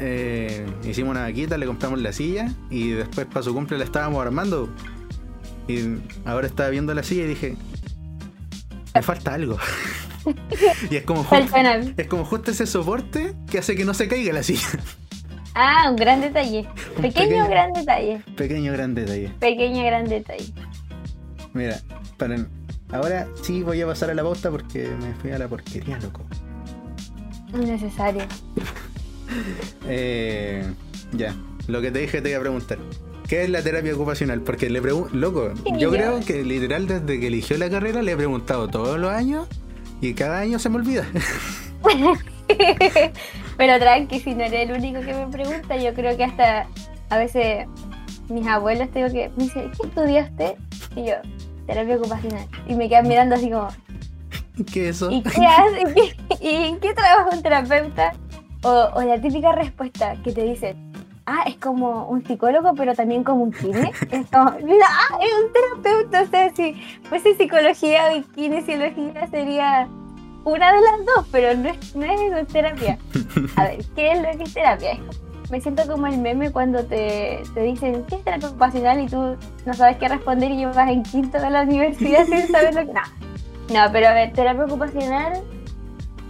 Eh, 0.00 0.66
hicimos 0.88 1.10
una 1.10 1.22
vaquita, 1.22 1.56
le 1.58 1.66
compramos 1.66 2.00
la 2.00 2.12
silla 2.12 2.52
y 2.70 2.90
después 2.90 3.26
para 3.26 3.42
su 3.42 3.54
cumple 3.54 3.78
la 3.78 3.84
estábamos 3.84 4.20
armando. 4.20 4.68
Y 5.68 5.98
ahora 6.24 6.46
estaba 6.46 6.70
viendo 6.70 6.94
la 6.94 7.02
silla 7.02 7.24
y 7.24 7.28
dije, 7.28 7.56
me 8.94 9.02
falta 9.02 9.34
algo. 9.34 9.56
y 10.90 10.96
es 10.96 11.04
como, 11.04 11.24
justo, 11.24 11.56
es 11.96 12.06
como 12.06 12.24
justo 12.24 12.50
ese 12.50 12.66
soporte 12.66 13.34
que 13.50 13.58
hace 13.58 13.76
que 13.76 13.84
no 13.84 13.94
se 13.94 14.08
caiga 14.08 14.32
la 14.32 14.42
silla. 14.42 14.68
Ah, 15.54 15.88
un 15.90 15.96
gran 15.96 16.20
detalle. 16.20 16.68
Pequeño, 17.00 17.44
o 17.44 17.48
gran 17.48 17.72
detalle. 17.72 18.22
Pequeño 18.36 18.72
gran 18.72 18.94
detalle. 18.94 19.32
Pequeño 19.40 19.84
gran 19.84 20.08
detalle. 20.08 20.52
Mira, 21.52 21.80
para, 22.16 22.36
ahora 22.92 23.26
sí 23.42 23.62
voy 23.62 23.80
a 23.80 23.86
pasar 23.86 24.10
a 24.10 24.14
la 24.14 24.22
posta 24.22 24.50
porque 24.50 24.88
me 25.00 25.14
fui 25.14 25.32
a 25.32 25.38
la 25.38 25.48
porquería, 25.48 25.98
loco. 25.98 26.24
Innecesario. 27.54 28.24
eh, 29.88 30.64
ya, 31.12 31.34
lo 31.66 31.80
que 31.80 31.90
te 31.90 32.00
dije 32.00 32.20
te 32.22 32.30
iba 32.30 32.38
a 32.38 32.42
preguntar. 32.42 32.78
¿Qué 33.28 33.44
es 33.44 33.50
la 33.50 33.62
terapia 33.62 33.94
ocupacional? 33.94 34.40
Porque 34.40 34.70
le 34.70 34.80
pregunto, 34.80 35.14
loco, 35.14 35.52
yo 35.76 35.90
creo 35.90 36.20
que 36.20 36.42
literal 36.42 36.86
desde 36.86 37.20
que 37.20 37.26
eligió 37.26 37.58
la 37.58 37.68
carrera 37.68 38.00
le 38.00 38.12
he 38.12 38.16
preguntado 38.16 38.68
todos 38.68 38.98
los 38.98 39.12
años 39.12 39.46
y 40.00 40.14
cada 40.14 40.38
año 40.38 40.58
se 40.58 40.70
me 40.70 40.76
olvida. 40.76 41.04
Pero 43.58 43.78
tranqui, 43.78 44.20
si 44.20 44.34
no 44.34 44.44
eres 44.44 44.70
el 44.70 44.76
único 44.76 45.00
que 45.00 45.12
me 45.12 45.26
pregunta, 45.26 45.76
yo 45.76 45.92
creo 45.92 46.16
que 46.16 46.24
hasta 46.24 46.68
a 47.10 47.18
veces 47.18 47.66
mis 48.30 48.46
abuelos 48.46 48.90
tengo 48.92 49.12
que 49.12 49.30
me 49.36 49.44
dicen, 49.44 49.72
¿qué 49.78 49.88
estudiaste? 49.88 50.56
Y 50.96 51.08
yo, 51.08 51.16
terapia 51.66 51.96
ocupacional. 51.96 52.46
Y 52.66 52.76
me 52.76 52.88
quedan 52.88 53.08
mirando 53.08 53.34
así 53.34 53.50
como, 53.50 53.68
¿qué 54.72 54.88
es 54.88 54.96
eso? 54.96 55.10
¿Y 55.10 55.22
qué 55.22 55.44
hace? 55.44 56.16
¿Y 56.40 56.48
en 56.48 56.80
qué 56.80 56.94
trabaja 56.94 57.28
un 57.30 57.42
terapeuta? 57.42 58.14
O, 58.62 58.88
o 58.94 59.02
la 59.02 59.20
típica 59.20 59.52
respuesta 59.52 60.16
que 60.24 60.32
te 60.32 60.44
dicen, 60.44 60.87
ah, 61.28 61.44
es 61.46 61.56
como 61.56 62.06
un 62.08 62.24
psicólogo, 62.24 62.74
pero 62.74 62.94
también 62.94 63.22
como 63.22 63.44
un 63.44 63.52
kine. 63.52 63.92
es 64.10 64.26
como, 64.30 64.50
es 64.50 64.64
un 64.64 65.52
terapeuta. 65.52 66.22
O 66.22 66.26
sea, 66.26 66.54
si 66.54 66.74
fuese 67.04 67.34
psicología 67.34 68.08
o 68.12 68.32
kinesiología 68.34 69.26
sería 69.30 69.88
una 70.44 70.72
de 70.72 70.80
las 70.80 71.04
dos, 71.04 71.26
pero 71.30 71.54
no 71.54 71.68
es, 71.68 71.94
no 71.94 72.38
es 72.38 72.48
terapia. 72.48 72.98
A 73.56 73.64
ver, 73.64 73.84
¿qué 73.94 74.12
es 74.12 74.18
lo 74.22 74.38
que 74.38 74.44
es 74.44 74.54
terapia? 74.54 74.98
Me 75.50 75.60
siento 75.60 75.86
como 75.86 76.06
el 76.06 76.18
meme 76.18 76.50
cuando 76.50 76.84
te, 76.84 77.42
te 77.54 77.62
dicen, 77.62 78.04
¿qué 78.08 78.16
es 78.16 78.24
terapia 78.24 78.48
ocupacional? 78.48 79.00
Y 79.00 79.06
tú 79.06 79.36
no 79.66 79.74
sabes 79.74 79.96
qué 79.98 80.08
responder 80.08 80.50
y 80.50 80.64
vas 80.64 80.90
en 80.90 81.02
quinto 81.02 81.38
de 81.38 81.50
la 81.50 81.62
universidad 81.62 82.24
sin 82.26 82.48
saber 82.48 82.74
lo 82.74 82.86
que... 82.86 82.92
No, 82.92 83.02
no 83.72 83.92
pero 83.92 84.08
a 84.08 84.12
ver, 84.14 84.32
terapia 84.32 84.64
ocupacional 84.64 85.42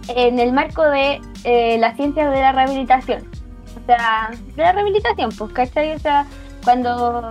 en 0.09 0.39
el 0.39 0.53
marco 0.53 0.83
de 0.83 1.21
eh, 1.43 1.77
la 1.79 1.95
ciencia 1.95 2.29
de 2.29 2.41
la 2.41 2.51
rehabilitación 2.51 3.38
sea, 3.85 4.31
de 4.55 4.63
la 4.63 4.71
rehabilitación, 4.71 5.31
pues, 5.37 5.51
¿cachai? 5.53 5.93
O 5.95 5.99
sea, 5.99 6.25
cuando 6.63 7.29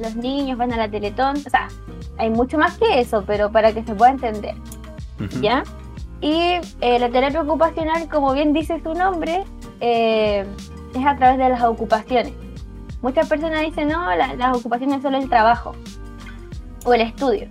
los 0.00 0.16
niños 0.16 0.58
van 0.58 0.72
a 0.72 0.76
la 0.76 0.88
Teletón, 0.88 1.36
o 1.36 1.50
sea, 1.50 1.68
hay 2.18 2.30
mucho 2.30 2.58
más 2.58 2.76
que 2.78 3.00
eso, 3.00 3.24
pero 3.26 3.50
para 3.50 3.72
que 3.72 3.82
se 3.84 3.94
pueda 3.94 4.10
entender, 4.12 4.54
¿ya? 5.40 5.62
Y 6.20 6.60
eh, 6.80 6.98
la 6.98 7.08
terapia 7.10 7.42
ocupacional, 7.42 8.08
como 8.08 8.32
bien 8.32 8.52
dice 8.52 8.80
su 8.82 8.92
nombre, 8.94 9.44
eh, 9.80 10.44
es 10.94 11.06
a 11.06 11.16
través 11.16 11.38
de 11.38 11.48
las 11.48 11.62
ocupaciones. 11.62 12.32
Muchas 13.00 13.28
personas 13.28 13.60
dicen, 13.62 13.88
no, 13.88 14.14
las 14.14 14.56
ocupaciones 14.56 15.02
son 15.02 15.12
solo 15.12 15.18
el 15.18 15.28
trabajo 15.28 15.72
o 16.84 16.94
el 16.94 17.02
estudio. 17.02 17.48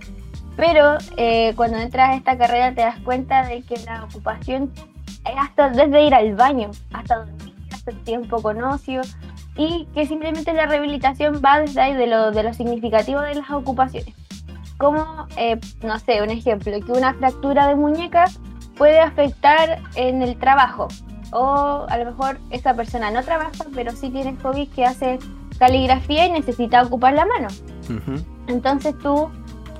Pero 0.56 0.98
eh, 1.16 1.54
cuando 1.56 1.78
entras 1.78 2.10
a 2.10 2.14
esta 2.14 2.36
carrera 2.36 2.74
te 2.74 2.82
das 2.82 2.98
cuenta 3.00 3.46
de 3.46 3.62
que 3.62 3.76
la 3.86 4.04
ocupación 4.04 4.72
es 5.24 5.34
hasta 5.38 5.70
desde 5.70 6.02
ir 6.02 6.14
al 6.14 6.34
baño, 6.34 6.70
hasta 6.92 7.18
dormir, 7.18 7.47
tiempo 7.96 8.42
con 8.42 8.62
ocio 8.62 9.02
y 9.56 9.86
que 9.94 10.06
simplemente 10.06 10.52
la 10.52 10.66
rehabilitación 10.66 11.40
va 11.44 11.60
desde 11.60 11.80
ahí 11.80 11.94
de 11.94 12.06
lo, 12.06 12.30
de 12.30 12.42
lo 12.42 12.54
significativo 12.54 13.20
de 13.20 13.34
las 13.34 13.50
ocupaciones. 13.50 14.14
Como, 14.76 15.26
eh, 15.36 15.58
no 15.82 15.98
sé, 15.98 16.22
un 16.22 16.30
ejemplo, 16.30 16.72
que 16.84 16.92
una 16.92 17.14
fractura 17.14 17.66
de 17.66 17.74
muñeca 17.74 18.26
puede 18.76 19.00
afectar 19.00 19.80
en 19.96 20.22
el 20.22 20.38
trabajo 20.38 20.88
o 21.32 21.86
a 21.88 21.98
lo 21.98 22.04
mejor 22.06 22.38
esa 22.50 22.74
persona 22.74 23.10
no 23.10 23.22
trabaja 23.22 23.64
pero 23.74 23.92
sí 23.92 24.08
tiene 24.08 24.36
hobbies 24.42 24.68
que 24.70 24.84
hace 24.84 25.18
caligrafía 25.58 26.26
y 26.26 26.30
necesita 26.30 26.82
ocupar 26.82 27.14
la 27.14 27.26
mano. 27.26 27.48
Entonces 28.46 28.96
tú 28.98 29.28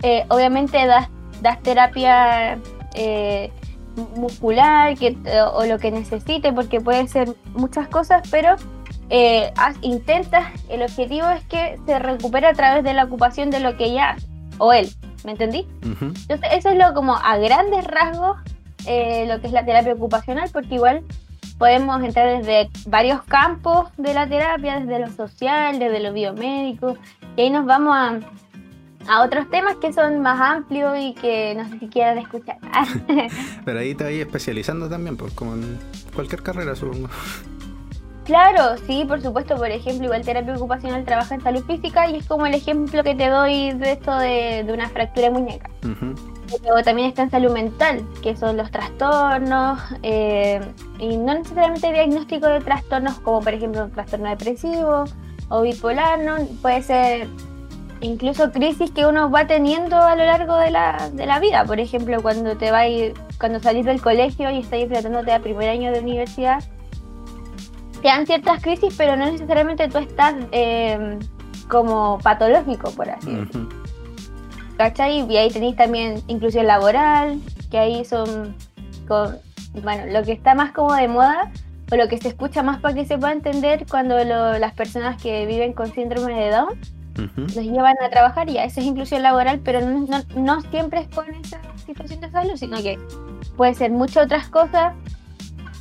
eh, 0.03 0.25
obviamente 0.29 0.85
das, 0.87 1.09
das 1.41 1.63
terapia 1.63 2.59
eh, 2.95 3.53
muscular 3.99 4.97
que, 4.97 5.17
eh, 5.25 5.43
o 5.53 5.65
lo 5.65 5.79
que 5.79 5.91
necesite, 5.91 6.53
porque 6.53 6.81
puede 6.81 7.07
ser 7.09 7.35
muchas 7.55 7.89
cosas, 7.89 8.23
pero 8.31 8.57
eh, 9.11 9.53
intentas, 9.83 10.47
el 10.69 10.83
objetivo 10.83 11.29
es 11.31 11.45
que 11.45 11.79
se 11.87 11.99
recupere 11.99 12.47
a 12.47 12.53
través 12.53 12.85
de 12.85 12.95
la 12.95 13.05
ocupación 13.05 13.51
de 13.51 13.61
lo 13.61 13.77
que 13.77 13.87
ella 13.87 14.11
hace, 14.11 14.27
o 14.59 14.73
él, 14.73 14.91
¿me 15.25 15.33
entendí? 15.33 15.67
Entonces 15.83 16.41
eso 16.53 16.71
es 16.71 16.77
lo 16.77 16.95
como 16.95 17.15
a 17.17 17.37
grandes 17.39 17.85
rasgos 17.85 18.37
eh, 18.87 19.27
lo 19.27 19.41
que 19.41 19.49
es 19.49 19.53
la 19.53 19.65
terapia 19.65 19.93
ocupacional, 19.93 20.49
porque 20.53 20.77
igual 20.77 21.03
podemos 21.59 22.03
entrar 22.03 22.39
desde 22.39 22.71
varios 22.87 23.23
campos 23.25 23.91
de 23.97 24.15
la 24.15 24.27
terapia, 24.27 24.81
desde 24.81 24.99
lo 25.01 25.11
social, 25.11 25.79
desde 25.79 26.01
lo 26.01 26.13
biomédico, 26.13 26.97
y 27.37 27.43
ahí 27.43 27.51
nos 27.51 27.67
vamos 27.67 27.95
a, 27.97 28.19
a 29.07 29.23
otros 29.23 29.49
temas 29.51 29.77
que 29.77 29.93
son 29.93 30.21
más 30.21 30.41
amplios 30.41 30.97
y 30.99 31.15
que 31.15 31.55
no 31.55 31.69
sé 31.69 31.79
si 31.79 31.89
quieran 31.89 32.19
escuchar. 32.19 32.59
Pero 33.65 33.79
ahí 33.79 33.95
te 33.95 34.05
vas 34.05 34.13
especializando 34.13 34.89
también, 34.89 35.17
pues 35.17 35.33
como 35.35 35.55
en 35.55 35.79
cualquier 36.15 36.43
carrera, 36.43 36.75
supongo. 36.75 37.09
Claro, 38.29 38.77
sí, 38.87 39.07
por 39.09 39.23
supuesto. 39.23 39.57
Por 39.57 39.71
ejemplo, 39.71 40.05
igual 40.05 40.23
terapia 40.23 40.55
ocupacional 40.55 41.03
trabaja 41.07 41.35
en 41.35 41.41
salud 41.41 41.65
física 41.65 42.11
y 42.11 42.17
es 42.17 42.27
como 42.27 42.45
el 42.45 42.55
ejemplo 42.55 43.03
que 43.03 43.15
te 43.15 43.29
doy 43.29 43.73
de 43.73 43.93
esto 43.93 44.15
de, 44.19 44.67
una 44.71 44.87
fractura 44.91 45.29
de 45.29 45.33
muñeca. 45.33 45.71
Pero 45.81 46.83
también 46.85 47.09
está 47.09 47.23
en 47.23 47.31
salud 47.31 47.51
mental, 47.53 48.07
que 48.23 48.37
son 48.37 48.59
los 48.59 48.71
trastornos, 48.71 49.81
eh, 50.03 50.61
y 50.99 51.17
no 51.17 51.35
necesariamente 51.35 51.91
diagnóstico 51.91 52.49
de 52.49 52.61
trastornos 52.61 53.19
como 53.21 53.41
por 53.41 53.55
ejemplo 53.55 53.85
un 53.85 53.93
trastorno 53.93 54.29
depresivo 54.29 55.05
o 55.49 55.63
bipolar, 55.63 56.19
¿no? 56.19 56.37
puede 56.61 56.83
ser 56.83 57.29
incluso 58.01 58.51
crisis 58.53 58.91
que 58.91 59.07
uno 59.07 59.31
va 59.31 59.47
teniendo 59.47 59.97
a 59.97 60.15
lo 60.15 60.25
largo 60.25 60.57
de 60.57 60.71
la, 60.71 61.11
de 61.13 61.27
la 61.27 61.39
vida. 61.41 61.65
Por 61.65 61.81
ejemplo, 61.81 62.21
cuando 62.23 62.57
te 62.57 62.71
vas, 62.71 62.87
cuando 63.39 63.61
salís 63.61 63.85
del 63.85 64.01
colegio 64.01 64.51
y 64.51 64.59
estás 64.59 64.81
enfrentándote 64.81 65.33
a 65.33 65.41
primer 65.41 65.69
año 65.69 65.93
de 65.93 66.01
universidad, 66.01 66.63
te 68.01 68.09
dan 68.09 68.27
ciertas 68.27 68.63
crisis, 68.63 68.95
pero 68.97 69.17
no 69.17 69.27
necesariamente 69.27 69.89
tú 69.89 69.99
estás 69.99 70.35
eh, 70.53 71.19
como 71.69 72.19
patológico, 72.23 72.91
por 72.93 73.11
así 73.11 73.35
decirlo. 73.35 73.69
¿Cachai? 74.77 75.27
Y 75.29 75.37
ahí 75.37 75.51
tenéis 75.51 75.75
también 75.75 76.23
inclusión 76.29 76.67
laboral, 76.67 77.41
que 77.69 77.79
ahí 77.79 78.05
son, 78.05 78.55
con, 79.09 79.39
bueno, 79.83 80.05
lo 80.13 80.23
que 80.23 80.33
está 80.33 80.55
más 80.55 80.71
como 80.71 80.95
de 80.95 81.09
moda, 81.09 81.51
o 81.91 81.97
lo 81.97 82.07
que 82.07 82.19
se 82.19 82.29
escucha 82.29 82.63
más 82.63 82.81
para 82.81 82.95
que 82.95 83.05
se 83.05 83.19
pueda 83.19 83.33
entender 83.33 83.87
cuando 83.91 84.23
las 84.23 84.73
personas 84.75 85.21
que 85.21 85.47
viven 85.47 85.73
con 85.73 85.93
síndrome 85.93 86.35
de 86.35 86.51
Down 86.51 86.79
los 87.37 87.57
llevan 87.57 87.97
a 88.03 88.09
trabajar, 88.11 88.49
y 88.49 88.59
esa 88.59 88.81
es 88.81 88.87
inclusión 88.87 89.23
laboral, 89.23 89.61
pero 89.65 89.81
no, 89.81 90.07
no 90.37 90.61
siempre 90.63 91.01
es 91.01 91.09
con 91.09 91.29
esa 91.35 91.61
situación 91.85 92.21
de 92.21 92.31
salud, 92.31 92.57
sino 92.57 92.79
que 92.79 92.99
puede 93.57 93.75
ser 93.75 93.91
muchas 93.91 94.25
otras 94.25 94.49
cosas 94.49 94.95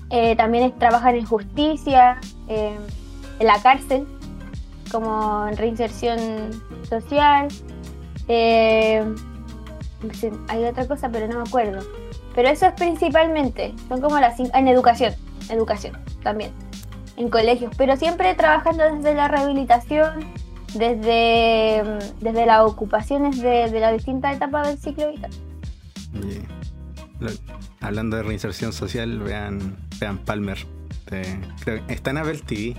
eh, 0.09 0.35
también 0.35 0.65
es 0.65 0.77
trabajar 0.77 1.15
en 1.15 1.25
justicia, 1.25 2.19
en 2.47 2.77
la 3.39 3.61
cárcel, 3.61 4.07
como 4.91 5.47
en 5.47 5.57
reinserción 5.57 6.19
social. 6.89 7.47
Eh, 8.27 9.03
hay 10.47 10.63
otra 10.63 10.87
cosa, 10.87 11.09
pero 11.09 11.27
no 11.27 11.39
me 11.39 11.47
acuerdo. 11.47 11.85
Pero 12.35 12.49
eso 12.49 12.67
es 12.67 12.73
principalmente, 12.73 13.73
son 13.89 13.99
como 13.99 14.19
las 14.19 14.39
en 14.39 14.67
educación, 14.67 15.13
educación 15.49 15.97
también, 16.21 16.51
en 17.17 17.29
colegios, 17.29 17.73
pero 17.77 17.97
siempre 17.97 18.33
trabajando 18.35 18.83
desde 18.93 19.15
la 19.15 19.27
rehabilitación, 19.27 20.19
desde, 20.73 21.83
desde 22.19 22.45
las 22.45 22.61
ocupaciones 22.61 23.41
de, 23.41 23.69
de 23.69 23.79
las 23.79 23.93
distintas 23.93 24.35
etapas 24.35 24.67
del 24.67 24.77
ciclo 24.77 25.11
vital. 25.11 25.31
Hablando 27.81 28.17
de 28.17 28.23
reinserción 28.23 28.73
social, 28.73 29.19
vean, 29.19 29.77
vean 29.99 30.17
Palmer. 30.19 30.57
está 31.87 32.11
en 32.11 32.17
Apple 32.17 32.39
TV. 32.45 32.75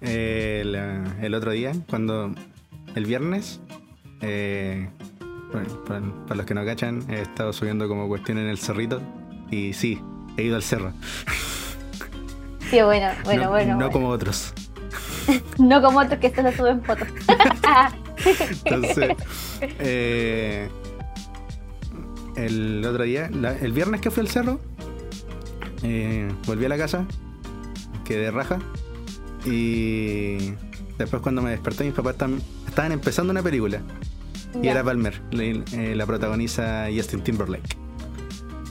el, 0.00 1.34
otro 1.34 1.50
día, 1.50 1.72
cuando 1.88 2.32
el 2.94 3.04
viernes, 3.04 3.60
eh, 4.20 4.88
para, 5.86 6.36
los 6.36 6.46
que 6.46 6.54
no 6.54 6.64
cachan, 6.64 7.02
he 7.10 7.22
estado 7.22 7.52
subiendo 7.52 7.88
como 7.88 8.08
cuestión 8.08 8.38
en 8.38 8.48
el 8.48 8.58
cerrito. 8.58 9.00
Y 9.50 9.72
sí, 9.72 10.00
he 10.36 10.44
ido 10.44 10.56
al 10.56 10.62
cerro. 10.62 10.92
Sí, 12.70 12.82
bueno, 12.82 13.08
bueno, 13.24 13.48
bueno. 13.50 13.76
No 13.76 13.90
como 13.90 14.08
otros. 14.08 14.52
no 15.58 15.82
como 15.82 16.00
otros 16.00 16.18
que 16.20 16.34
solo 16.34 16.52
suben 16.52 16.82
fotos. 16.82 17.08
Entonces, 18.64 19.16
eh, 19.60 20.68
el 22.36 22.84
otro 22.84 23.04
día, 23.04 23.30
el 23.60 23.72
viernes 23.72 24.00
que 24.00 24.10
fui 24.10 24.22
al 24.22 24.28
cerro, 24.28 24.60
eh, 25.82 26.28
volví 26.46 26.64
a 26.64 26.68
la 26.68 26.78
casa, 26.78 27.06
quedé 28.04 28.30
raja 28.30 28.58
y 29.44 30.54
después 30.98 31.22
cuando 31.22 31.42
me 31.42 31.50
desperté 31.50 31.84
mis 31.84 31.92
papás 31.92 32.16
estaban, 32.66 32.92
empezando 32.92 33.30
una 33.30 33.42
película 33.42 33.80
y 34.60 34.68
era 34.68 34.82
Palmer, 34.82 35.20
eh, 35.32 35.94
la, 35.94 36.06
protagoniza 36.06 36.86
Justin 36.94 37.22
Timberlake. 37.22 37.76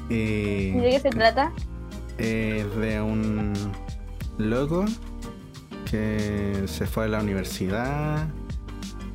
¿Y 0.09 0.71
de 0.71 0.89
qué 0.91 0.99
se 0.99 1.09
trata? 1.09 1.51
de 2.17 3.01
un 3.01 3.53
loco 4.37 4.85
que 5.89 6.63
se 6.67 6.85
fue 6.85 7.05
a 7.05 7.07
la 7.07 7.21
universidad, 7.21 8.27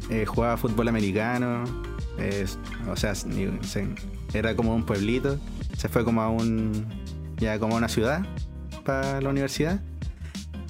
eh, 0.09 0.25
jugaba 0.27 0.57
fútbol 0.57 0.89
americano, 0.89 1.65
o 2.91 2.97
sea, 2.97 3.13
era 4.33 4.55
como 4.55 4.75
un 4.75 4.85
pueblito, 4.85 5.39
se 5.77 5.89
fue 5.89 6.05
como 6.05 6.23
a 6.23 6.29
un, 6.29 6.87
ya 7.37 7.59
como 7.59 7.75
a 7.75 7.79
una 7.79 7.89
ciudad 7.89 8.27
para 8.85 9.21
la 9.21 9.29
universidad, 9.29 9.81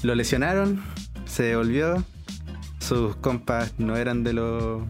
lo 0.02 0.14
lesionaron, 0.14 0.82
se 1.26 1.44
devolvió, 1.44 2.02
sus 2.78 3.16
compas 3.16 3.74
no 3.78 3.96
eran 3.96 4.24
de 4.24 4.32
los, 4.32 4.82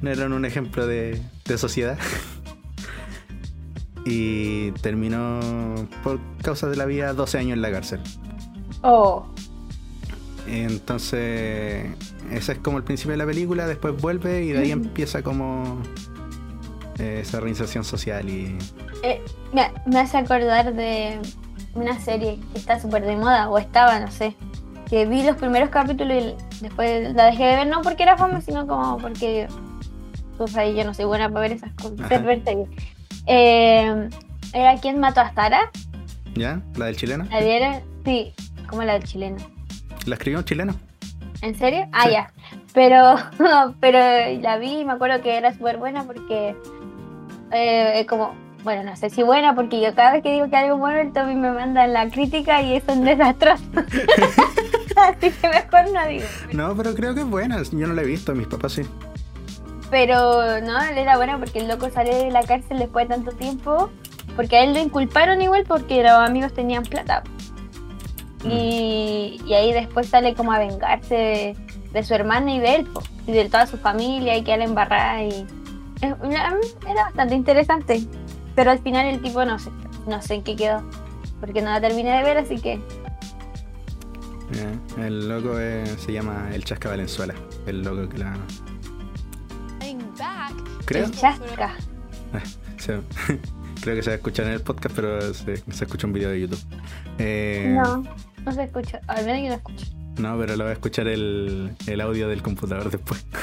no 0.00 0.10
eran 0.10 0.32
un 0.32 0.44
ejemplo 0.44 0.86
de, 0.86 1.20
de 1.44 1.58
sociedad. 1.58 1.98
y 4.04 4.72
terminó 4.72 5.40
por 6.02 6.20
causa 6.42 6.68
de 6.68 6.76
la 6.76 6.86
vida 6.86 7.12
12 7.12 7.38
años 7.38 7.52
en 7.52 7.62
la 7.62 7.70
cárcel. 7.70 8.00
Oh. 8.82 9.26
Entonces, 10.50 11.86
ese 12.32 12.52
es 12.52 12.58
como 12.58 12.78
el 12.78 12.84
principio 12.84 13.12
de 13.12 13.18
la 13.18 13.26
película, 13.26 13.66
después 13.68 13.96
vuelve 14.00 14.42
y 14.42 14.48
de 14.52 14.58
ahí 14.58 14.72
empieza 14.72 15.22
como 15.22 15.80
eh, 16.98 17.20
esa 17.22 17.38
reinserción 17.38 17.84
social 17.84 18.28
y... 18.28 18.58
Eh, 19.04 19.22
me, 19.52 19.98
hace 19.98 20.18
acordar 20.18 20.74
de 20.74 21.20
una 21.74 22.00
serie 22.00 22.40
que 22.52 22.58
está 22.58 22.80
súper 22.80 23.06
de 23.06 23.16
moda, 23.16 23.48
o 23.48 23.58
estaba, 23.58 24.00
no 24.00 24.10
sé, 24.10 24.34
que 24.88 25.06
vi 25.06 25.22
los 25.22 25.36
primeros 25.36 25.70
capítulos 25.70 26.16
y 26.20 26.62
después 26.62 27.14
la 27.14 27.26
dejé 27.26 27.44
de 27.44 27.56
ver, 27.56 27.66
no 27.68 27.82
porque 27.82 28.02
era 28.02 28.16
fama, 28.16 28.40
sino 28.40 28.66
como 28.66 28.98
porque, 28.98 29.46
pues 30.36 30.56
ahí 30.56 30.74
yo 30.74 30.84
no 30.84 30.94
soy 30.94 31.04
buena 31.04 31.28
para 31.28 31.42
ver 31.42 31.52
esas 31.52 31.72
cosas, 31.74 32.10
eh, 33.26 34.08
¿Era 34.52 34.76
quien 34.80 34.98
mató 34.98 35.20
a 35.20 35.32
Sara? 35.32 35.70
¿Ya? 36.34 36.60
¿La 36.76 36.86
del 36.86 36.96
chileno? 36.96 37.24
¿La 37.30 37.40
vieron? 37.40 37.80
Sí, 38.04 38.34
como 38.68 38.82
la 38.82 38.94
del 38.94 39.04
chileno. 39.04 39.59
¿La 40.06 40.14
escribió 40.14 40.38
un 40.38 40.44
chileno? 40.44 40.74
¿En 41.42 41.54
serio? 41.54 41.88
Ah, 41.92 42.08
ya. 42.10 42.32
Pero, 42.74 43.16
pero 43.80 43.98
la 44.40 44.58
vi 44.58 44.80
y 44.80 44.84
me 44.84 44.92
acuerdo 44.92 45.22
que 45.22 45.36
era 45.36 45.52
súper 45.52 45.78
buena 45.78 46.04
porque 46.04 46.54
eh, 47.52 48.06
como, 48.08 48.34
bueno, 48.62 48.84
no 48.84 48.96
sé 48.96 49.10
si 49.10 49.22
buena, 49.22 49.54
porque 49.54 49.80
yo 49.80 49.94
cada 49.94 50.12
vez 50.12 50.22
que 50.22 50.32
digo 50.32 50.48
que 50.48 50.56
algo 50.56 50.76
bueno, 50.76 51.00
el 51.00 51.12
Tommy 51.12 51.34
me 51.34 51.50
manda 51.50 51.86
la 51.86 52.08
crítica 52.10 52.62
y 52.62 52.76
es 52.76 52.84
un 52.88 53.04
desastroso. 53.04 53.64
Así 54.96 55.30
que 55.30 55.48
mejor 55.48 55.92
no 55.92 56.06
digo. 56.06 56.26
No, 56.52 56.76
pero 56.76 56.94
creo 56.94 57.14
que 57.14 57.20
es 57.20 57.26
buena. 57.26 57.62
Yo 57.62 57.86
no 57.86 57.94
la 57.94 58.02
he 58.02 58.06
visto, 58.06 58.34
mis 58.34 58.46
papás 58.46 58.72
sí. 58.72 58.82
Pero 59.90 60.60
no, 60.60 60.82
él 60.82 60.98
era 60.98 61.16
buena 61.16 61.38
porque 61.38 61.58
el 61.58 61.68
loco 61.68 61.90
sale 61.90 62.14
de 62.14 62.30
la 62.30 62.42
cárcel 62.42 62.78
después 62.78 63.08
de 63.08 63.14
tanto 63.14 63.32
tiempo. 63.32 63.90
Porque 64.36 64.56
a 64.56 64.64
él 64.64 64.74
lo 64.74 64.80
inculparon 64.80 65.40
igual 65.42 65.64
porque 65.66 66.02
los 66.02 66.12
amigos 66.12 66.52
tenían 66.52 66.84
plata. 66.84 67.22
Y, 68.44 69.40
y, 69.44 69.54
ahí 69.54 69.72
después 69.72 70.08
sale 70.08 70.34
como 70.34 70.52
a 70.52 70.58
vengarse 70.58 71.54
de, 71.92 72.02
su 72.02 72.14
hermana 72.14 72.54
y 72.54 72.58
de 72.58 72.76
él, 72.76 72.88
y 73.26 73.32
de 73.32 73.44
toda 73.50 73.66
su 73.66 73.76
familia 73.76 74.36
y 74.36 74.42
que 74.42 74.54
él 74.54 74.62
embarrada 74.62 75.22
y 75.22 75.46
era 76.02 77.04
bastante 77.04 77.34
interesante. 77.34 78.02
Pero 78.54 78.70
al 78.70 78.78
final 78.80 79.06
el 79.06 79.20
tipo 79.20 79.44
no 79.44 79.58
sé, 79.58 79.70
no 80.06 80.20
sé 80.22 80.34
en 80.34 80.42
qué 80.42 80.56
quedó. 80.56 80.82
Porque 81.40 81.62
no 81.62 81.70
la 81.70 81.80
terminé 81.80 82.16
de 82.18 82.22
ver, 82.22 82.38
así 82.38 82.58
que. 82.60 82.80
el 84.98 85.28
loco 85.28 85.56
se 85.98 86.12
llama 86.12 86.50
El 86.52 86.64
Chasca 86.64 86.90
Valenzuela. 86.90 87.34
El 87.66 87.82
loco 87.82 88.08
que 88.08 88.18
la. 88.18 88.36
Creo. 90.84 91.04
El 91.04 91.10
Chasca. 91.12 91.74
creo 93.80 93.96
que 93.96 94.02
se 94.02 94.10
va 94.10 94.14
a 94.14 94.16
escuchar 94.16 94.46
en 94.46 94.52
el 94.52 94.60
podcast, 94.60 94.94
pero 94.94 95.34
se, 95.34 95.56
se 95.56 95.84
escucha 95.84 96.06
un 96.06 96.12
video 96.12 96.30
de 96.30 96.40
YouTube. 96.40 96.60
Eh, 97.18 97.76
no, 97.76 98.02
no 98.44 98.52
se 98.52 98.64
escucha. 98.64 99.00
Al 99.06 99.24
menos 99.24 99.42
yo 99.42 99.48
no 99.48 99.54
escucho. 99.54 99.86
No, 100.18 100.38
pero 100.38 100.56
lo 100.56 100.64
voy 100.64 100.70
a 100.70 100.74
escuchar 100.74 101.08
el, 101.08 101.70
el 101.86 102.00
audio 102.00 102.28
del 102.28 102.42
computador 102.42 102.90
después. 102.90 103.24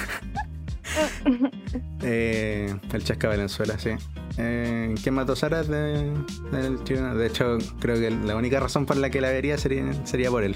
Eh, 2.01 2.73
el 2.93 3.03
Chasca 3.03 3.27
Valenzuela, 3.27 3.77
sí. 3.77 3.89
Eh, 4.37 4.95
¿Quién 5.01 5.15
mató 5.15 5.35
Sara 5.35 5.63
de, 5.63 6.13
De 6.51 7.25
hecho, 7.27 7.57
creo 7.79 7.95
que 7.95 8.09
la 8.11 8.35
única 8.35 8.59
razón 8.59 8.85
por 8.85 8.97
la 8.97 9.09
que 9.09 9.19
la 9.19 9.29
vería 9.29 9.57
sería, 9.57 9.83
sería 10.05 10.29
por 10.29 10.43
él. 10.43 10.55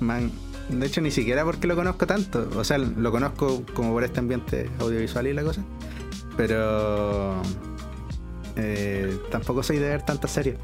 Man, 0.00 0.30
de 0.68 0.86
hecho, 0.86 1.00
ni 1.00 1.10
siquiera 1.10 1.44
porque 1.44 1.66
lo 1.66 1.76
conozco 1.76 2.06
tanto. 2.06 2.48
O 2.56 2.64
sea, 2.64 2.78
lo 2.78 3.10
conozco 3.10 3.64
como 3.72 3.92
por 3.92 4.04
este 4.04 4.20
ambiente 4.20 4.70
audiovisual 4.80 5.26
y 5.26 5.32
la 5.32 5.42
cosa. 5.42 5.62
Pero 6.36 7.40
eh, 8.56 9.18
tampoco 9.30 9.62
soy 9.62 9.78
de 9.78 9.88
ver 9.88 10.02
tantas 10.02 10.32
series. 10.32 10.56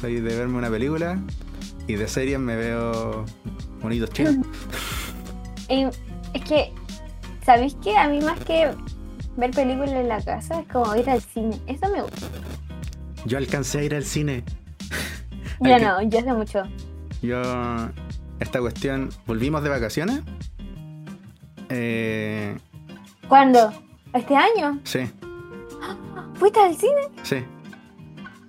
Soy 0.00 0.20
de 0.20 0.36
verme 0.36 0.58
una 0.58 0.70
película 0.70 1.18
y 1.86 1.94
de 1.94 2.08
series 2.08 2.38
me 2.38 2.56
veo 2.56 3.24
bonitos 3.80 4.10
chinos. 4.10 4.46
Y 5.68 5.84
es 6.32 6.44
que, 6.44 6.72
¿sabéis 7.44 7.76
qué? 7.82 7.96
A 7.96 8.08
mí 8.08 8.20
más 8.20 8.38
que 8.40 8.70
ver 9.36 9.50
películas 9.50 9.92
en 9.92 10.08
la 10.08 10.20
casa 10.22 10.60
es 10.60 10.68
como 10.68 10.94
ir 10.96 11.08
al 11.10 11.20
cine. 11.20 11.58
Eso 11.66 11.88
me 11.90 12.02
gusta. 12.02 12.26
Yo 13.26 13.38
alcancé 13.38 13.78
a 13.80 13.82
ir 13.84 13.94
al 13.94 14.04
cine. 14.04 14.44
Ya 15.60 15.78
no, 15.78 16.02
ya 16.02 16.18
hace 16.18 16.32
mucho. 16.32 16.62
Yo, 17.22 17.40
esta 18.40 18.60
cuestión, 18.60 19.08
volvimos 19.24 19.62
de 19.62 19.70
vacaciones. 19.70 20.20
Eh, 21.70 22.56
¿Cuándo? 23.28 23.72
¿Este 24.12 24.36
año? 24.36 24.80
sí, 24.84 25.00
¿Fuiste 26.34 26.60
al 26.60 26.76
cine? 26.76 27.08
sí. 27.22 27.36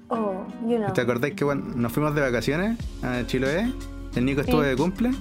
Oh, 0.10 0.46
yo 0.68 0.80
no. 0.80 0.94
¿Te 0.94 1.02
acordáis 1.02 1.34
que 1.36 1.46
cuando 1.46 1.76
nos 1.76 1.92
fuimos 1.92 2.14
de 2.16 2.22
vacaciones 2.22 2.78
a 3.04 3.26
Chiloé? 3.26 3.72
El 4.16 4.26
Nico 4.26 4.42
estuvo 4.42 4.62
Sí. 4.62 4.68
de 4.70 4.76
cumple. 4.76 5.12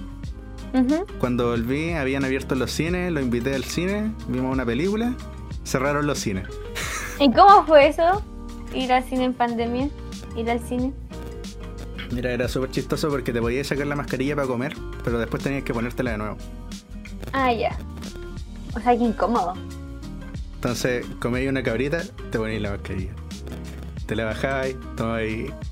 Cuando 1.19 1.49
volví, 1.51 1.93
habían 1.93 2.25
abierto 2.25 2.53
los 2.55 2.69
cines, 2.69 3.09
lo 3.11 3.21
invité 3.21 3.55
al 3.55 3.63
cine, 3.63 4.11
vimos 4.27 4.51
una 4.51 4.65
película, 4.65 5.13
cerraron 5.63 6.05
los 6.05 6.19
cines. 6.19 6.47
¿Y 7.19 7.31
cómo 7.31 7.65
fue 7.65 7.87
eso? 7.87 8.21
Ir 8.73 8.91
al 8.91 9.03
cine 9.05 9.23
en 9.25 9.33
pandemia. 9.33 9.89
Ir 10.35 10.49
al 10.49 10.59
cine. 10.59 10.91
Mira, 12.11 12.31
era 12.31 12.49
súper 12.49 12.71
chistoso 12.71 13.09
porque 13.09 13.31
te 13.31 13.39
podías 13.41 13.67
sacar 13.67 13.87
la 13.87 13.95
mascarilla 13.95 14.35
para 14.35 14.47
comer, 14.47 14.75
pero 15.03 15.17
después 15.17 15.41
tenías 15.41 15.63
que 15.63 15.73
ponértela 15.73 16.11
de 16.11 16.17
nuevo. 16.17 16.37
Ah, 17.31 17.53
ya. 17.53 17.75
O 18.75 18.79
sea, 18.81 18.97
qué 18.97 19.03
incómodo. 19.05 19.53
Entonces, 20.55 21.05
comías 21.19 21.49
una 21.49 21.63
cabrita, 21.63 22.01
te 22.31 22.37
ponías 22.37 22.61
la 22.61 22.71
mascarilla. 22.71 23.11
Te 24.05 24.15
la 24.15 24.25
bajabas, 24.25 24.69
tomabas 24.95 25.21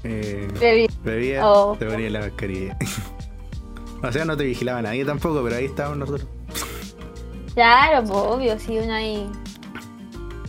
eh, 0.03 0.47
Bebí. 0.59 0.87
bebías, 1.03 1.43
Oh. 1.45 1.75
te 1.77 1.85
ponías 1.85 2.11
la 2.11 2.21
mascarilla. 2.21 2.77
o 4.03 4.11
sea, 4.11 4.25
no 4.25 4.35
te 4.35 4.43
vigilaba 4.43 4.81
nadie 4.81 5.05
tampoco, 5.05 5.43
pero 5.43 5.55
ahí 5.55 5.65
estábamos 5.65 5.99
nosotros. 5.99 6.27
Claro, 7.53 7.99
pues 8.07 8.17
obvio, 8.19 8.59
si 8.59 8.79
uno 8.79 8.93
ahí. 8.93 9.29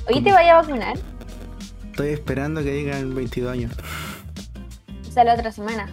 Oye, 0.08 0.22
¿te 0.22 0.32
vaya 0.32 0.58
a 0.58 0.62
vacunar? 0.62 0.96
Estoy 1.90 2.08
esperando 2.08 2.62
que 2.62 2.72
digan 2.72 3.14
22 3.14 3.52
años. 3.52 3.72
O 5.06 5.12
sea, 5.12 5.24
la 5.24 5.34
otra 5.34 5.52
semana. 5.52 5.86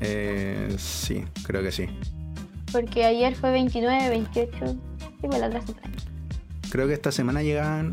Eh, 0.00 0.74
sí, 0.78 1.24
creo 1.44 1.62
que 1.62 1.70
sí. 1.72 1.86
Porque 2.72 3.04
ayer 3.04 3.34
fue 3.34 3.50
29, 3.50 4.08
28. 4.08 4.56
Sí, 4.66 4.78
pues 5.22 5.38
la 5.40 5.46
otra 5.48 5.60
semana. 5.60 5.88
Creo 6.70 6.86
que 6.86 6.94
esta 6.94 7.12
semana 7.12 7.42
llegaban. 7.42 7.92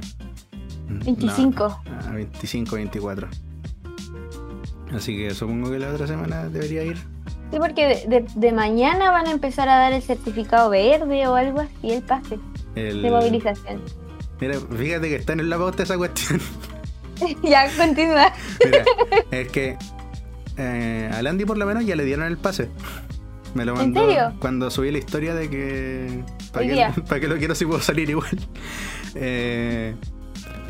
25. 0.88 1.82
No, 1.86 2.10
a 2.10 2.12
25, 2.14 2.76
24. 2.76 3.28
Así 4.96 5.18
que 5.18 5.34
supongo 5.34 5.72
que 5.72 5.80
la 5.80 5.90
otra 5.92 6.08
semana 6.08 6.48
debería 6.48 6.84
ir. 6.84 6.98
Sí, 7.52 7.58
porque 7.60 8.06
de, 8.08 8.22
de- 8.22 8.26
de 8.36 8.52
mañana 8.54 9.12
van 9.12 9.28
a 9.28 9.32
empezar 9.32 9.68
a 9.70 9.76
dar 9.78 9.94
el 9.94 10.02
certificado 10.02 10.70
verde 10.70 11.28
o 11.28 11.36
algo 11.36 11.60
así, 11.62 11.92
el 11.92 12.02
pase 12.04 12.40
El... 12.76 13.02
de 13.02 13.10
movilización. 13.12 13.82
Mira, 14.40 14.56
fíjate 14.60 15.10
que 15.10 15.16
está 15.16 15.34
en 15.34 15.50
la 15.50 15.58
pauta 15.58 15.84
esa 15.84 15.98
cuestión. 15.98 16.40
ya, 17.44 17.68
continúa. 17.78 18.32
Mira, 18.64 18.84
es 19.32 19.48
que 19.50 19.78
eh, 20.58 21.10
a 21.14 21.22
Landy 21.22 21.46
por 21.46 21.58
lo 21.58 21.66
menos 21.66 21.86
ya 21.86 21.96
le 21.96 22.04
dieron 22.06 22.26
el 22.26 22.38
pase. 22.38 22.70
Me 23.54 23.64
lo 23.64 23.72
¿En 23.74 23.78
mandó 23.94 24.02
serio? 24.08 24.34
cuando 24.40 24.70
subí 24.70 24.92
la 24.92 24.98
historia 24.98 25.34
de 25.34 25.50
que. 25.50 26.24
¿Para 26.52 26.66
qué, 26.94 27.02
pa' 27.08 27.20
qué 27.20 27.28
lo 27.28 27.38
quiero 27.38 27.56
si 27.56 27.66
puedo 27.66 27.80
salir 27.82 28.10
igual? 28.10 28.38
Eh, 29.14 29.96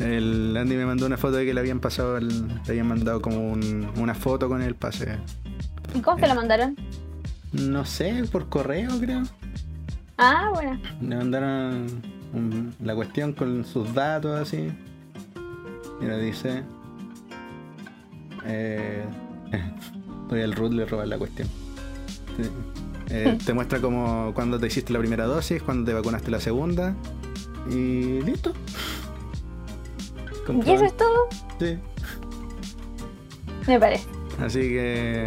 el 0.00 0.52
Landy 0.54 0.76
me 0.76 0.86
mandó 0.86 1.06
una 1.06 1.16
foto 1.16 1.36
de 1.36 1.44
que 1.46 1.54
le 1.54 1.60
habían 1.60 1.80
pasado, 1.80 2.16
el- 2.16 2.48
le 2.48 2.62
habían 2.68 2.86
mandado 2.88 3.20
como 3.20 3.50
un- 3.50 3.90
una 3.96 4.14
foto 4.14 4.48
con 4.48 4.62
el 4.62 4.74
pase. 4.74 5.16
¿Y 5.94 6.00
cómo 6.00 6.18
se 6.18 6.26
lo 6.28 6.34
mandaron? 6.34 6.76
No 7.52 7.84
sé, 7.84 8.24
por 8.30 8.48
correo 8.48 8.90
creo. 9.00 9.22
Ah, 10.18 10.50
bueno. 10.54 10.78
Le 11.00 11.16
mandaron 11.16 11.86
un- 12.32 12.74
la 12.82 12.94
cuestión 12.94 13.32
con 13.32 13.64
sus 13.64 13.92
datos 13.94 14.38
así. 14.40 14.68
Mira, 16.00 16.18
dice. 16.18 16.62
Eh, 18.44 19.04
Voy 20.28 20.42
al 20.42 20.52
root 20.54 20.72
le 20.72 20.84
robar 20.86 21.08
la 21.08 21.18
cuestión. 21.18 21.48
Te, 22.36 23.30
eh, 23.30 23.38
te 23.46 23.52
muestra 23.54 23.80
como 23.80 24.32
cuando 24.34 24.58
te 24.58 24.66
hiciste 24.66 24.92
la 24.92 24.98
primera 24.98 25.24
dosis, 25.24 25.62
cuando 25.62 25.84
te 25.84 25.94
vacunaste 25.94 26.30
la 26.30 26.40
segunda. 26.40 26.94
Y 27.70 28.20
listo. 28.22 28.52
¿Y 30.48 30.70
eso 30.70 30.84
es 30.84 30.96
todo? 30.96 31.28
Sí. 31.58 31.78
Me 33.66 33.80
parece. 33.80 34.06
Así 34.40 34.60
que 34.60 35.24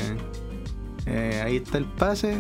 eh, 1.06 1.42
ahí 1.44 1.58
está 1.58 1.78
el 1.78 1.86
pase. 1.86 2.38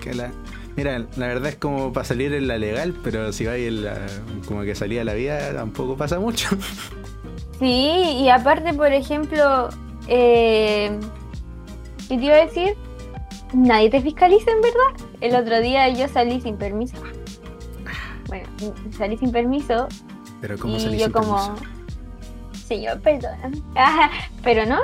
Que 0.00 0.14
la, 0.14 0.30
mira, 0.76 1.04
la 1.16 1.26
verdad 1.26 1.48
es 1.48 1.56
como 1.56 1.92
para 1.92 2.04
salir 2.04 2.32
en 2.32 2.48
la 2.48 2.58
legal, 2.58 2.94
pero 3.02 3.32
si 3.32 3.44
vais 3.44 3.66
en 3.66 3.84
la, 3.84 4.06
como 4.46 4.62
que 4.62 4.74
salía 4.74 5.04
la 5.04 5.14
vida 5.14 5.52
tampoco 5.52 5.96
pasa 5.96 6.18
mucho. 6.18 6.48
Sí, 7.58 8.18
y 8.20 8.28
aparte, 8.28 8.74
por 8.74 8.92
ejemplo, 8.92 9.70
eh, 10.08 10.90
¿qué 12.06 12.18
te 12.18 12.22
iba 12.22 12.34
a 12.34 12.44
decir? 12.44 12.74
Nadie 13.54 13.88
te 13.88 14.02
fiscaliza, 14.02 14.50
en 14.50 14.60
verdad. 14.60 15.08
El 15.22 15.34
otro 15.34 15.62
día 15.62 15.88
yo 15.88 16.06
salí 16.06 16.38
sin 16.42 16.58
permiso. 16.58 16.96
Bueno, 18.28 18.46
salí 18.90 19.16
sin 19.16 19.32
permiso 19.32 19.88
Pero 20.40 20.58
como 20.58 20.76
y 20.76 20.80
salís 20.80 21.00
yo 21.00 21.06
sin 21.06 21.12
como... 21.12 21.36
permiso? 21.36 21.76
Señor, 22.66 23.00
perdona. 23.00 23.50
Ajá, 23.76 24.10
pero 24.42 24.66
no, 24.66 24.78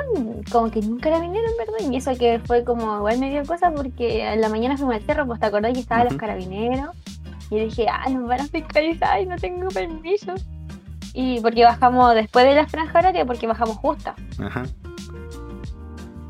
como 0.51 0.71
que 0.71 0.81
nunca 0.81 1.09
la 1.09 1.19
vinieron, 1.19 1.51
¿verdad? 1.57 1.91
Y 1.91 1.97
eso 1.97 2.15
que 2.17 2.39
fue 2.45 2.63
como 2.63 2.97
igual 2.97 3.19
me 3.19 3.29
dio 3.29 3.43
cosa 3.45 3.71
porque 3.71 4.25
en 4.25 4.39
la 4.39 4.49
mañana 4.49 4.77
fuimos 4.77 4.95
al 4.95 5.03
cerro, 5.03 5.27
pues 5.27 5.39
te 5.39 5.47
acordás 5.47 5.73
que 5.73 5.81
estaban 5.81 6.05
los 6.05 6.15
carabineros. 6.15 6.95
Y 7.49 7.59
dije, 7.59 7.85
ah, 7.89 8.09
nos 8.09 8.27
van 8.27 8.41
a 8.41 8.47
fiscalizar 8.47 9.21
y 9.21 9.25
no 9.25 9.35
tengo 9.35 9.67
permiso. 9.67 10.33
Y 11.13 11.39
porque 11.41 11.63
bajamos 11.63 12.15
después 12.15 12.45
de 12.45 12.55
la 12.55 12.67
franja 12.67 12.99
horaria, 12.99 13.25
porque 13.25 13.45
bajamos 13.45 13.77
justa. 13.77 14.15
Ajá. 14.39 14.63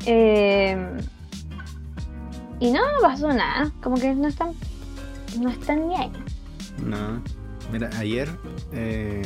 Eh, 0.06 0.76
y 2.60 2.70
no, 2.70 2.80
no 2.80 3.00
pasó 3.00 3.28
nada. 3.28 3.70
Como 3.82 3.96
que 3.96 4.14
no 4.14 4.28
están, 4.28 4.52
no 5.40 5.48
están 5.48 5.88
ni 5.88 5.96
ahí. 5.96 6.12
No. 6.84 7.22
Mira, 7.72 7.90
ayer 7.98 8.28
eh, 8.72 9.22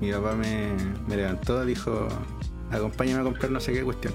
mi 0.00 0.10
papá 0.12 0.34
me, 0.34 0.72
me 1.06 1.16
levantó, 1.16 1.64
dijo, 1.64 2.08
acompáñame 2.70 3.20
a 3.20 3.24
comprar 3.24 3.50
no 3.50 3.60
sé 3.60 3.72
qué 3.72 3.82
cuestión. 3.82 4.14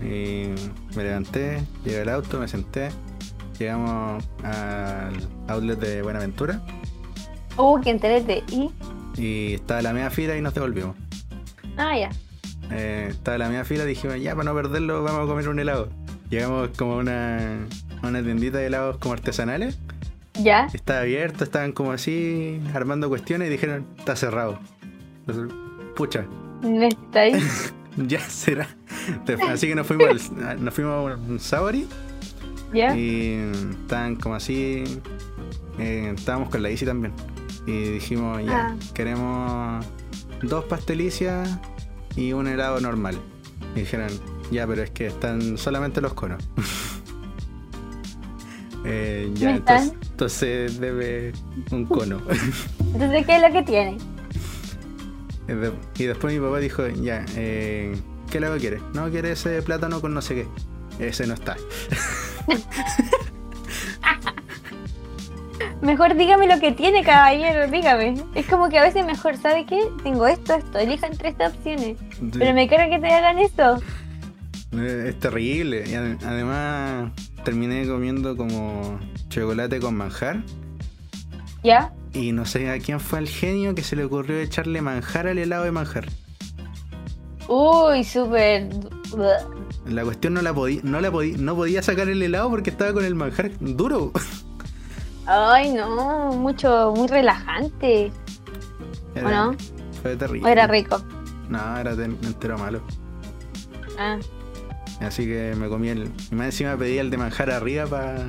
Y 0.00 0.50
me 0.96 1.02
levanté, 1.04 1.60
llegué 1.84 2.00
al 2.02 2.08
auto, 2.10 2.38
me 2.38 2.46
senté, 2.48 2.90
llegamos 3.58 4.24
al 4.44 5.14
outlet 5.48 5.78
de 5.78 6.02
Buenaventura 6.02 6.60
Uh, 7.56 7.80
que 7.80 7.90
enterete. 7.90 8.44
Y, 8.52 8.70
y 9.16 9.54
estaba 9.54 9.82
la 9.82 9.92
media 9.92 10.10
fila 10.10 10.36
y 10.36 10.40
nos 10.40 10.54
devolvimos. 10.54 10.94
ah, 11.76 11.98
ya. 11.98 12.10
Eh, 12.70 13.08
estaba 13.10 13.36
la 13.36 13.48
media 13.48 13.64
fila, 13.64 13.84
dijimos, 13.84 14.20
ya, 14.20 14.36
para 14.36 14.44
no 14.44 14.54
perderlo, 14.54 15.02
vamos 15.02 15.24
a 15.24 15.26
comer 15.26 15.48
un 15.48 15.58
helado. 15.58 15.88
Llegamos 16.30 16.68
como 16.78 16.92
a 16.92 16.96
una, 16.98 17.66
a 18.02 18.06
una 18.06 18.22
tiendita 18.22 18.58
de 18.58 18.66
helados 18.66 18.98
como 18.98 19.14
artesanales. 19.14 19.76
Ya. 20.42 20.68
Estaba 20.72 21.00
abierto, 21.00 21.44
estaban 21.44 21.72
como 21.72 21.92
así 21.92 22.60
armando 22.74 23.08
cuestiones 23.08 23.48
y 23.48 23.50
dijeron, 23.52 23.86
está 23.98 24.14
cerrado. 24.16 24.58
Entonces, 25.26 25.54
Pucha, 25.96 26.26
Me 26.62 26.88
está 26.88 27.20
ahí. 27.20 27.32
ya 27.96 28.20
será. 28.20 28.68
Así 29.50 29.66
que 29.68 29.74
nos 29.74 29.86
fuimos, 29.86 30.30
al- 30.46 30.64
nos 30.64 30.72
fuimos 30.74 31.10
a 31.12 31.16
un 31.16 31.40
Sabori 31.40 31.86
Ya. 32.72 32.96
y 32.96 33.50
estaban 33.82 34.16
como 34.16 34.34
así. 34.36 34.84
eh, 35.78 36.12
estábamos 36.16 36.48
con 36.50 36.62
la 36.62 36.70
Isi 36.70 36.84
también. 36.84 37.12
Y 37.66 37.72
dijimos, 37.90 38.44
ya, 38.44 38.68
Ah. 38.68 38.76
queremos 38.94 39.84
dos 40.42 40.64
pastelicias 40.66 41.48
y 42.16 42.32
un 42.32 42.46
helado 42.48 42.80
normal. 42.80 43.18
Y 43.74 43.80
dijeron, 43.80 44.08
ya, 44.50 44.66
pero 44.66 44.82
es 44.82 44.90
que 44.90 45.06
están 45.08 45.58
solamente 45.58 46.00
los 46.00 46.14
conos. 46.14 46.42
Eh, 48.90 49.30
ya, 49.34 49.50
entonces, 49.56 49.92
entonces 50.10 50.80
debe 50.80 51.32
un 51.70 51.84
cono. 51.84 52.22
Entonces, 52.92 53.26
¿qué 53.26 53.36
es 53.36 53.42
lo 53.42 53.52
que 53.52 53.62
tiene? 53.62 53.98
Eh, 55.46 55.72
y 55.98 56.04
después 56.04 56.32
mi 56.32 56.40
papá 56.40 56.58
dijo, 56.58 56.86
ya, 56.88 57.24
eh, 57.36 57.94
¿qué 58.30 58.38
helado 58.38 58.56
quiere? 58.58 58.80
No, 58.94 59.10
quiere 59.10 59.32
ese 59.32 59.60
plátano 59.62 60.00
con 60.00 60.14
no 60.14 60.22
sé 60.22 60.34
qué. 60.34 60.46
Ese 61.06 61.26
no 61.26 61.34
está. 61.34 61.56
Mejor 65.82 66.16
dígame 66.16 66.48
lo 66.48 66.58
que 66.58 66.72
tiene, 66.72 67.04
caballero, 67.04 67.70
dígame. 67.70 68.22
Es 68.34 68.46
como 68.46 68.68
que 68.68 68.78
a 68.78 68.82
veces 68.82 69.06
mejor, 69.06 69.36
¿sabe 69.36 69.64
qué? 69.64 69.80
Tengo 70.02 70.26
esto, 70.26 70.54
esto, 70.54 70.78
elija 70.78 71.06
entre 71.06 71.28
estas 71.28 71.54
opciones. 71.54 71.96
Pero 72.36 72.52
me 72.52 72.68
carga 72.68 72.88
que 72.90 72.98
te 72.98 73.12
hagan 73.12 73.38
eso. 73.38 73.80
Eh, 74.72 75.06
Es 75.08 75.18
terrible. 75.18 75.84
Y 75.86 75.92
ade- 75.94 76.18
además 76.24 77.12
terminé 77.44 77.86
comiendo 77.86 78.36
como 78.36 78.98
chocolate 79.28 79.80
con 79.80 79.96
manjar. 79.96 80.42
¿Ya? 81.64 81.92
Y 82.12 82.32
no 82.32 82.46
sé 82.46 82.70
a 82.70 82.78
quién 82.78 83.00
fue 83.00 83.18
el 83.18 83.28
genio 83.28 83.74
que 83.74 83.82
se 83.82 83.96
le 83.96 84.04
ocurrió 84.04 84.38
echarle 84.38 84.80
manjar 84.82 85.26
al 85.26 85.38
helado 85.38 85.64
de 85.64 85.72
manjar. 85.72 86.06
Uy, 87.48 88.04
súper 88.04 88.68
La 89.86 90.04
cuestión 90.04 90.34
no 90.34 90.42
la 90.42 90.52
podía, 90.52 90.80
no 90.84 91.00
la 91.00 91.10
podía, 91.10 91.36
no 91.38 91.54
podía 91.54 91.82
sacar 91.82 92.08
el 92.08 92.22
helado 92.22 92.50
porque 92.50 92.70
estaba 92.70 92.92
con 92.92 93.04
el 93.04 93.14
manjar 93.14 93.50
duro. 93.60 94.12
Ay, 95.26 95.72
no, 95.72 96.32
mucho, 96.32 96.92
muy 96.96 97.08
relajante. 97.08 98.10
¿O 99.24 99.28
no? 99.28 99.56
Fue 100.02 100.16
terrible. 100.16 100.48
¿O 100.48 100.52
era 100.52 100.66
rico? 100.66 101.02
No, 101.48 101.78
era 101.78 101.92
entero 101.92 102.58
malo. 102.58 102.82
Ah. 103.98 104.18
Así 105.00 105.26
que 105.26 105.54
me 105.56 105.68
comí 105.68 105.88
el. 105.88 106.10
Y 106.30 106.34
más 106.34 106.46
encima 106.46 106.76
pedí 106.76 106.98
el 106.98 107.10
de 107.10 107.16
manjar 107.16 107.50
arriba 107.50 107.86
para. 107.86 108.24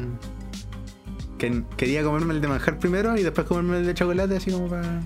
Que 1.37 1.63
quería 1.77 2.03
comerme 2.03 2.33
el 2.33 2.41
de 2.41 2.47
manjar 2.47 2.79
primero 2.79 3.17
y 3.17 3.23
después 3.23 3.47
comerme 3.47 3.77
el 3.77 3.85
de 3.85 3.93
chocolate, 3.93 4.37
así 4.37 4.51
como 4.51 4.67
para. 4.67 5.01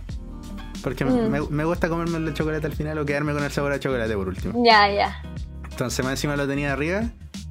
Porque 0.84 1.06
me, 1.06 1.12
mm. 1.12 1.48
me, 1.50 1.64
gusta 1.64 1.88
comerme 1.88 2.18
el 2.18 2.26
de 2.26 2.34
chocolate 2.34 2.66
al 2.68 2.74
final 2.74 2.98
o 2.98 3.06
quedarme 3.06 3.34
con 3.34 3.44
el 3.44 3.52
sabor 3.52 3.72
a 3.72 3.80
chocolate 3.80 4.14
por 4.16 4.28
último. 4.28 4.64
Ya, 4.66 4.92
ya. 4.92 5.22
Entonces 5.70 6.04
más 6.04 6.14
encima 6.14 6.36
lo 6.36 6.48
tenía 6.48 6.74
arriba 6.74 7.04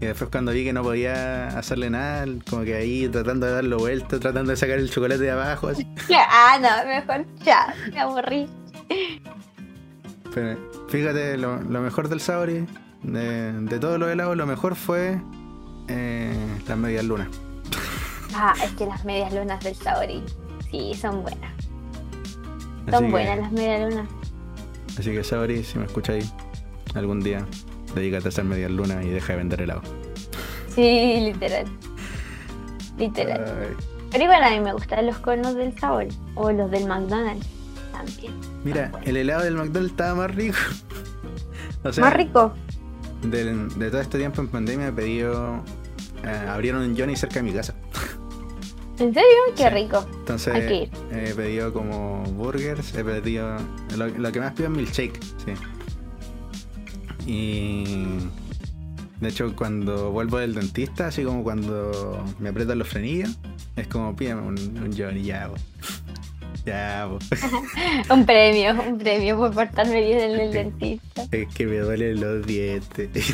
y 0.02 0.06
después 0.06 0.30
cuando 0.30 0.50
vi 0.50 0.64
que 0.64 0.72
no 0.72 0.82
podía 0.82 1.46
hacerle 1.56 1.88
nada, 1.88 2.26
como 2.50 2.64
que 2.64 2.74
ahí 2.74 3.08
tratando 3.08 3.46
de 3.46 3.52
darlo 3.52 3.78
vuelta, 3.78 4.18
tratando 4.18 4.50
de 4.50 4.56
sacar 4.56 4.80
el 4.80 4.90
chocolate 4.90 5.22
de 5.22 5.30
abajo, 5.30 5.68
así. 5.68 5.86
ah, 6.28 6.58
no, 6.60 6.88
mejor 6.88 7.24
ya, 7.44 7.72
me 7.92 8.00
aburrí. 8.00 8.48
Pero 10.34 10.58
fíjate, 10.88 11.38
lo, 11.38 11.60
mejor 11.60 12.08
del 12.08 12.20
Sabori, 12.20 12.66
de, 13.02 13.52
de 13.52 13.78
todos 13.78 13.98
los 13.98 14.10
helados, 14.10 14.36
lo 14.36 14.46
mejor 14.46 14.76
fue 14.76 15.20
eh, 15.88 16.34
las 16.66 16.78
medias 16.78 17.04
lunas. 17.04 17.28
Ah, 18.34 18.54
es 18.64 18.70
que 18.72 18.86
las 18.86 19.04
medias 19.04 19.32
lunas 19.32 19.62
del 19.62 19.74
Sabori, 19.74 20.22
sí, 20.70 20.94
son 20.94 21.22
buenas. 21.22 21.52
Son 22.90 23.10
buenas 23.10 23.38
las 23.38 23.52
medias 23.52 23.90
lunas. 23.90 24.08
Así 24.98 25.10
que 25.10 25.22
Sabori, 25.22 25.62
si 25.62 25.78
me 25.78 25.84
escucháis 25.84 26.32
algún 26.94 27.20
día, 27.20 27.44
dedícate 27.94 28.26
a 28.26 28.28
hacer 28.28 28.44
medias 28.44 28.70
lunas 28.70 29.04
y 29.04 29.08
deja 29.08 29.34
de 29.34 29.38
vender 29.38 29.62
helado. 29.62 29.82
Sí, 30.74 31.20
literal. 31.20 31.66
Literal. 32.98 33.76
Pero 34.10 34.24
igual 34.24 34.44
a 34.44 34.50
mí 34.50 34.60
me 34.60 34.72
gustan 34.72 35.06
los 35.06 35.18
conos 35.18 35.54
del 35.54 35.78
sabor 35.78 36.06
o 36.34 36.52
los 36.52 36.70
del 36.70 36.86
McDonald's 36.86 37.46
también. 37.92 38.32
Mira, 38.64 38.92
el 39.04 39.16
helado 39.16 39.42
del 39.44 39.54
McDonald's 39.54 39.90
estaba 39.92 40.14
más 40.14 40.34
rico. 40.34 40.58
más 41.98 42.14
rico. 42.14 42.54
De, 43.22 43.90
todo 43.90 44.00
este 44.00 44.18
tiempo 44.18 44.40
en 44.40 44.48
pandemia 44.48 44.88
he 44.88 44.92
pedido. 44.92 45.62
Eh, 46.24 46.46
abrieron 46.48 46.82
un 46.82 46.96
Johnny 46.96 47.16
cerca 47.16 47.36
de 47.36 47.42
mi 47.42 47.52
casa. 47.52 47.74
¿En 48.98 49.12
serio? 49.12 49.38
Qué 49.56 49.70
rico. 49.70 50.06
Entonces 50.20 50.88
he 51.10 51.34
pedido 51.34 51.72
como 51.72 52.22
burgers, 52.24 52.94
he 52.94 53.04
pedido. 53.04 53.56
Lo, 53.96 54.08
lo 54.08 54.32
que 54.32 54.40
más 54.40 54.52
pido 54.52 54.68
es 54.68 54.76
milkshake, 54.76 55.20
sí. 55.44 55.52
Y 57.26 58.18
de 59.20 59.28
hecho 59.28 59.54
cuando 59.54 60.10
vuelvo 60.10 60.38
del 60.38 60.54
dentista, 60.54 61.06
así 61.06 61.22
como 61.22 61.42
cuando 61.42 62.24
me 62.38 62.48
aprietan 62.48 62.78
los 62.78 62.88
frenillos, 62.88 63.38
es 63.76 63.86
como 63.86 64.14
pídame 64.16 64.42
un, 64.42 64.58
un 64.58 64.96
Johnny 64.96 65.22
ya, 65.22 65.50
Ya, 66.64 67.08
un 68.10 68.24
premio, 68.24 68.80
un 68.88 68.96
premio 68.96 69.36
por 69.36 69.52
portarme 69.52 70.00
bien 70.00 70.18
en 70.20 70.40
el 70.40 70.52
dentista. 70.52 71.11
Es 71.32 71.48
que 71.54 71.66
me 71.66 71.78
duelen 71.78 72.20
los 72.20 72.46
dientes. 72.46 73.08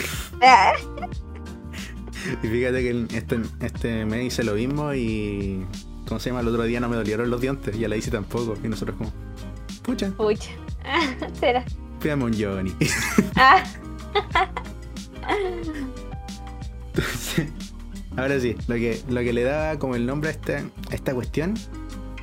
y 2.43 2.47
fíjate 2.47 2.83
que 2.83 3.07
este, 3.17 3.41
este 3.61 4.05
me 4.07 4.25
hice 4.25 4.45
lo 4.45 4.55
mismo 4.55 4.95
y. 4.95 5.67
¿Cómo 6.07 6.21
se 6.21 6.31
llama? 6.31 6.41
El 6.41 6.49
otro 6.49 6.63
día 6.63 6.81
no 6.81 6.89
me 6.89 6.97
dolieron 6.97 7.29
los 7.29 7.41
dientes, 7.41 7.79
ya 7.79 7.87
la 7.89 7.97
hice 7.97 8.11
tampoco. 8.11 8.57
Y 8.65 8.69
nosotros 8.69 8.97
como. 8.97 9.13
Pucha. 9.83 10.11
Pucha. 10.13 10.51
Será. 11.41 11.65
Pídame 12.01 12.25
un 12.25 12.33
Johnny. 12.41 12.73
Ah. 13.37 13.63
ahora 18.17 18.41
sí, 18.41 18.57
lo 18.69 18.77
que, 18.77 19.01
lo 19.09 19.21
que 19.21 19.33
le 19.33 19.43
daba 19.43 19.79
como 19.79 19.97
el 19.97 20.07
nombre 20.07 20.31
a 20.31 20.33
esta, 20.33 20.63
esta 20.91 21.13
cuestión, 21.15 21.55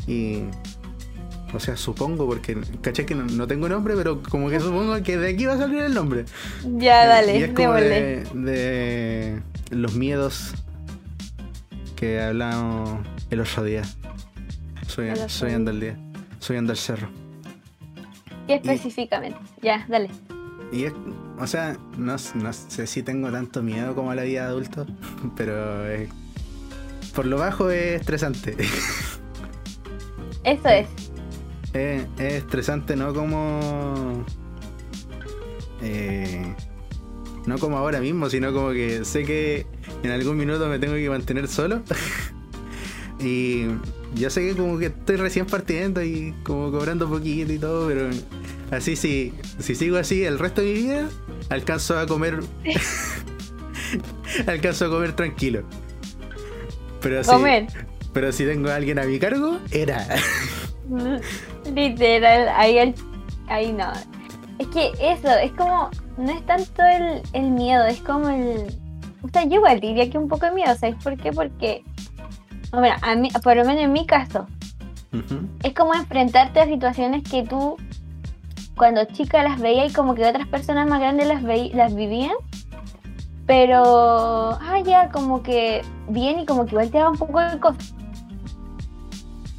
y. 0.07 0.43
O 1.53 1.59
sea, 1.59 1.77
supongo, 1.77 2.25
porque 2.25 2.57
caché 2.81 3.05
que 3.05 3.15
no, 3.15 3.47
tengo 3.47 3.69
nombre, 3.69 3.95
pero 3.95 4.21
como 4.23 4.49
que 4.49 4.59
supongo 4.59 5.01
que 5.03 5.17
de 5.17 5.29
aquí 5.29 5.45
va 5.45 5.53
a 5.53 5.57
salir 5.57 5.83
el 5.83 5.93
nombre. 5.93 6.25
Ya, 6.63 7.05
dale, 7.05 7.39
y 7.39 7.43
es 7.43 7.51
como 7.53 7.73
de, 7.73 9.41
los 9.69 9.95
miedos 9.95 10.53
que 11.95 12.21
hablamos 12.21 12.99
el 13.29 13.39
otro 13.39 13.63
día. 13.63 13.83
Soy, 14.87 15.11
soy 15.27 15.53
ando 15.53 15.71
el 15.71 15.79
día. 15.79 15.97
Soy 16.39 16.57
ando 16.57 16.73
el 16.73 16.77
cerro. 16.77 17.09
¿Qué 18.47 18.55
específicamente? 18.55 19.39
Ya, 19.61 19.85
dale. 19.87 20.09
Y 20.71 20.85
es, 20.85 20.93
o 21.39 21.47
sea, 21.47 21.77
no, 21.97 22.17
sé 22.17 22.87
si 22.87 23.03
tengo 23.03 23.31
tanto 23.31 23.63
miedo 23.63 23.95
como 23.95 24.11
a 24.11 24.15
la 24.15 24.23
vida 24.23 24.41
de 24.41 24.47
adulto, 24.47 24.85
pero 25.35 25.83
por 27.15 27.25
lo 27.25 27.37
bajo 27.37 27.69
es 27.69 28.01
estresante. 28.01 28.55
Eso 30.43 30.67
es. 30.67 30.87
Es, 31.75 32.07
estresante, 32.17 32.95
no 32.95 33.13
como. 33.13 34.25
Eh, 35.81 36.55
no 37.45 37.57
como 37.57 37.77
ahora 37.77 37.99
mismo, 37.99 38.29
sino 38.29 38.53
como 38.53 38.71
que 38.71 39.03
sé 39.03 39.25
que 39.25 39.65
en 40.01 40.11
algún 40.11 40.37
minuto 40.37 40.67
me 40.67 40.79
tengo 40.79 40.93
que 40.93 41.09
mantener 41.09 41.49
solo. 41.49 41.81
y 43.19 43.65
yo 44.15 44.29
sé 44.29 44.47
que 44.47 44.55
como 44.55 44.79
que 44.79 44.85
estoy 44.85 45.17
recién 45.17 45.47
partiendo 45.47 46.01
y 46.01 46.33
como 46.43 46.71
cobrando 46.71 47.09
poquito 47.09 47.51
y 47.51 47.59
todo, 47.59 47.87
pero 47.89 48.09
así 48.71 48.95
sí, 48.95 49.33
si 49.59 49.75
sigo 49.75 49.97
así 49.97 50.23
el 50.23 50.39
resto 50.39 50.61
de 50.61 50.67
mi 50.67 50.73
vida, 50.75 51.09
alcanzo 51.49 51.99
a 51.99 52.07
comer. 52.07 52.39
alcanzo 54.47 54.85
a 54.85 54.89
comer 54.89 55.13
tranquilo. 55.13 55.63
Pero 57.01 57.19
así. 57.19 57.31
Pero 58.13 58.31
si 58.31 58.45
tengo 58.45 58.69
a 58.69 58.75
alguien 58.75 58.97
a 58.97 59.03
mi 59.03 59.19
cargo, 59.19 59.59
era. 59.71 60.07
Literal, 61.73 62.49
ahí, 62.55 62.93
ahí 63.47 63.73
no. 63.73 63.91
Es 64.59 64.67
que 64.67 64.91
eso, 64.99 65.29
es 65.29 65.51
como. 65.53 65.89
No 66.17 66.31
es 66.31 66.45
tanto 66.45 66.83
el, 66.83 67.21
el 67.33 67.51
miedo, 67.51 67.85
es 67.85 67.99
como 68.01 68.29
el. 68.29 68.67
O 69.21 69.29
sea, 69.29 69.43
yo 69.43 69.55
igual 69.55 69.79
diría 69.79 70.09
que 70.09 70.17
un 70.17 70.27
poco 70.27 70.45
de 70.45 70.51
miedo, 70.51 70.75
¿sabes 70.75 70.95
por 71.03 71.17
qué? 71.17 71.31
Porque 71.31 71.83
bueno, 72.71 72.95
a 73.01 73.15
mí, 73.15 73.29
por 73.43 73.55
lo 73.55 73.65
menos 73.65 73.83
en 73.83 73.93
mi 73.93 74.05
caso, 74.05 74.47
es 75.63 75.73
como 75.73 75.93
enfrentarte 75.93 76.59
a 76.59 76.65
situaciones 76.65 77.23
que 77.23 77.43
tú 77.43 77.77
cuando 78.75 79.05
chica 79.05 79.43
las 79.43 79.59
veías 79.59 79.91
y 79.91 79.95
como 79.95 80.13
que 80.13 80.25
otras 80.25 80.47
personas 80.47 80.87
más 80.89 80.99
grandes 80.99 81.27
las, 81.27 81.41
las 81.41 81.95
vivían, 81.95 82.35
pero, 83.45 84.51
ah, 84.51 84.79
ya, 84.83 85.09
como 85.09 85.41
que 85.41 85.83
bien 86.09 86.39
y 86.39 86.45
como 86.45 86.65
que 86.65 86.71
igual 86.71 86.91
te 86.91 86.97
daba 86.97 87.11
un 87.11 87.17
poco 87.17 87.39
de 87.39 87.59
cosas. 87.59 87.93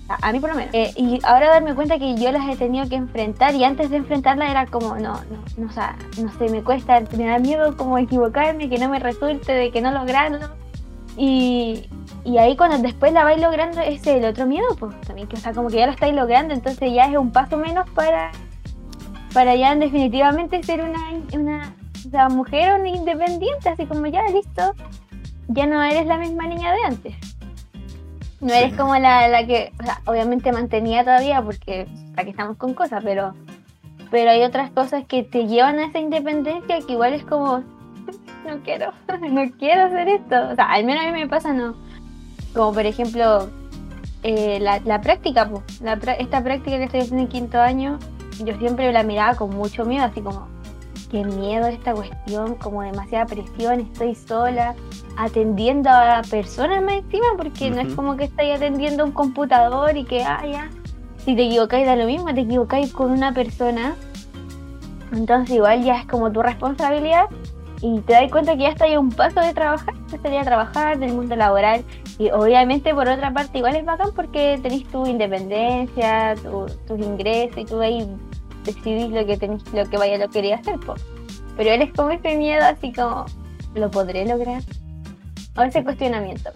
A, 0.09 0.33
mí 0.33 0.39
por 0.39 0.51
lo 0.51 0.57
menos. 0.57 0.73
Eh, 0.73 0.93
y 0.97 1.19
ahora 1.25 1.49
darme 1.49 1.75
cuenta 1.75 1.99
que 1.99 2.15
yo 2.15 2.31
las 2.31 2.49
he 2.49 2.57
tenido 2.57 2.89
que 2.89 2.95
enfrentar 2.95 3.55
y 3.55 3.65
antes 3.65 3.91
de 3.91 3.97
enfrentarlas 3.97 4.51
era 4.51 4.67
como, 4.67 4.95
no, 4.97 5.15
no, 5.15 5.45
no, 5.57 5.67
o 5.67 5.73
sea, 5.73 5.97
no 6.23 6.33
sé, 6.39 6.49
me 6.49 6.63
cuesta, 6.63 7.03
me 7.17 7.27
da 7.27 7.39
miedo 7.39 7.77
como 7.77 7.99
equivocarme, 7.99 8.69
que 8.69 8.79
no 8.79 8.89
me 8.89 9.01
resulte, 9.01 9.53
de 9.53 9.71
que 9.73 9.81
no 9.81 9.91
lograrlo. 9.91 10.51
Y, 11.17 11.89
y 12.25 12.39
ahí 12.39 12.57
cuando 12.57 12.79
después 12.79 13.13
la 13.13 13.25
vais 13.25 13.41
logrando, 13.41 13.81
es 13.81 14.07
el 14.07 14.25
otro 14.25 14.47
miedo, 14.47 14.67
pues 14.79 15.01
también, 15.01 15.27
que 15.27 15.37
o 15.37 15.41
sea, 15.41 15.53
como 15.53 15.69
que 15.69 15.79
ya 15.79 15.87
lo 15.87 15.93
estáis 15.93 16.15
logrando, 16.15 16.55
entonces 16.55 16.93
ya 16.93 17.07
es 17.07 17.17
un 17.17 17.33
paso 17.33 17.57
menos 17.57 17.89
para, 17.91 18.31
para 19.33 19.57
ya 19.57 19.75
definitivamente 19.75 20.63
ser 20.63 20.85
una, 20.85 21.01
una 21.35 22.29
mujer 22.29 22.73
o 22.73 22.77
una 22.77 22.91
independiente, 22.91 23.69
así 23.69 23.87
como 23.87 24.07
ya 24.07 24.23
listo, 24.29 24.73
ya 25.49 25.67
no 25.67 25.83
eres 25.83 26.07
la 26.07 26.19
misma 26.19 26.47
niña 26.47 26.73
de 26.73 26.83
antes. 26.85 27.36
No 28.41 28.53
eres 28.53 28.75
como 28.75 28.95
la, 28.97 29.29
la 29.29 29.47
que, 29.47 29.73
o 29.81 29.85
sea, 29.85 30.01
obviamente 30.05 30.53
mantenía 30.53 31.05
todavía 31.05 31.41
porque 31.41 31.87
aquí 32.17 32.31
estamos 32.31 32.57
con 32.59 32.75
cosas, 32.75 33.03
pero, 33.03 33.35
pero 34.11 34.31
hay 34.31 34.43
otras 34.43 34.71
cosas 34.71 35.05
que 35.07 35.23
te 35.23 35.47
llevan 35.47 35.79
a 35.79 35.87
esa 35.87 35.99
independencia 35.99 36.79
que 36.87 36.93
igual 36.93 37.15
es 37.15 37.25
como, 37.25 37.59
no 38.47 38.59
quiero, 38.63 38.93
no 39.31 39.51
quiero 39.59 39.85
hacer 39.85 40.09
esto. 40.09 40.49
O 40.51 40.55
sea, 40.55 40.67
al 40.67 40.85
menos 40.85 41.05
a 41.05 41.13
mí 41.13 41.21
me 41.21 41.29
pasa, 41.29 41.53
no. 41.53 41.75
Como 42.55 42.73
por 42.73 42.85
ejemplo, 42.87 43.51
eh, 44.23 44.59
la, 44.61 45.01
práctica, 45.01 45.51
esta 46.19 46.43
práctica 46.43 46.79
que 46.79 46.85
estoy 46.85 47.01
haciendo 47.01 47.23
en 47.23 47.29
quinto 47.29 47.61
año, 47.61 47.99
yo 48.45 48.57
siempre 48.59 48.93
la 48.93 49.03
miraba 49.03 49.35
con 49.35 49.51
mucho 49.51 49.85
miedo, 49.85 50.05
así 50.05 50.21
como, 50.21 50.49
qué 51.17 51.25
miedo 51.25 51.67
esta 51.67 51.95
cuestión, 51.95 52.57
como 52.57 52.83
demasiada 52.83 53.25
presión, 53.25 53.81
estoy 53.81 54.15
sola, 54.15 54.75
atendiendo 55.17 55.89
a 55.89 56.21
personas 56.29 56.83
más 56.83 56.97
encima, 56.97 57.27
porque 57.39 57.71
no 57.71 57.81
es 57.81 57.95
como 57.95 58.17
que 58.17 58.25
estoy 58.25 58.51
atendiendo 58.51 59.03
a 59.03 59.07
un 59.07 59.13
computador 59.13 59.97
y 59.97 60.05
que, 60.05 60.23
ah, 60.23 60.45
ya, 60.47 60.71
si 61.25 61.35
te 61.35 61.47
equivocáis 61.47 61.87
da 61.87 61.97
lo 61.97 62.05
mismo, 62.05 62.35
te 62.35 62.43
equivocáis 62.43 62.93
con 62.93 63.11
una 63.13 63.33
persona, 63.33 63.97
entonces 65.13 65.57
igual 65.57 65.83
ya 65.83 66.01
es 66.01 66.07
como 66.07 66.31
tu 66.31 66.43
responsabilidad 66.43 67.27
y 67.81 68.01
te 68.01 68.13
das 68.13 68.31
cuenta 68.31 68.53
que 68.53 68.65
ya 68.65 68.69
está 68.69 68.85
ahí 68.85 68.97
un 68.99 69.11
paso 69.11 69.41
de 69.41 69.55
trabajar, 69.55 69.95
de 70.11 70.19
salir 70.19 70.39
a 70.41 70.45
trabajar, 70.45 70.99
del 70.99 71.13
mundo 71.13 71.37
laboral. 71.37 71.85
Y 72.19 72.31
obviamente 72.31 72.95
por 72.95 73.09
otra 73.09 73.33
parte 73.33 73.59
igual 73.59 73.77
es 73.77 73.85
bacán 73.85 74.11
porque 74.15 74.59
tenés 74.63 74.85
tu 74.89 75.07
independencia, 75.07 76.35
tus 76.87 76.99
ingresos 76.99 77.59
y 77.59 77.65
tú 77.65 77.81
ahí 77.81 78.09
decidís 78.67 79.11
lo 79.11 79.25
que 79.25 79.37
tenés, 79.37 79.63
lo 79.73 79.89
que 79.89 79.97
vaya 79.97 80.19
lo 80.19 80.29
querías 80.29 80.61
hacer. 80.61 80.79
Pero 81.57 81.71
él 81.71 81.83
es 81.83 81.93
como 81.95 82.11
ese 82.11 82.37
miedo 82.37 82.63
así 82.65 82.93
como, 82.93 83.27
¿lo 83.75 83.91
podré 83.91 84.27
lograr? 84.27 84.63
O 85.57 85.63
ese 85.63 85.83
cuestionamiento. 85.83 86.51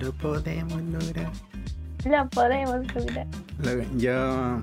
Lo 0.00 0.12
podemos 0.12 0.80
lograr. 0.82 1.30
Lo 2.04 2.28
podemos 2.30 2.94
lograr. 2.94 3.26
Yo, 3.98 4.60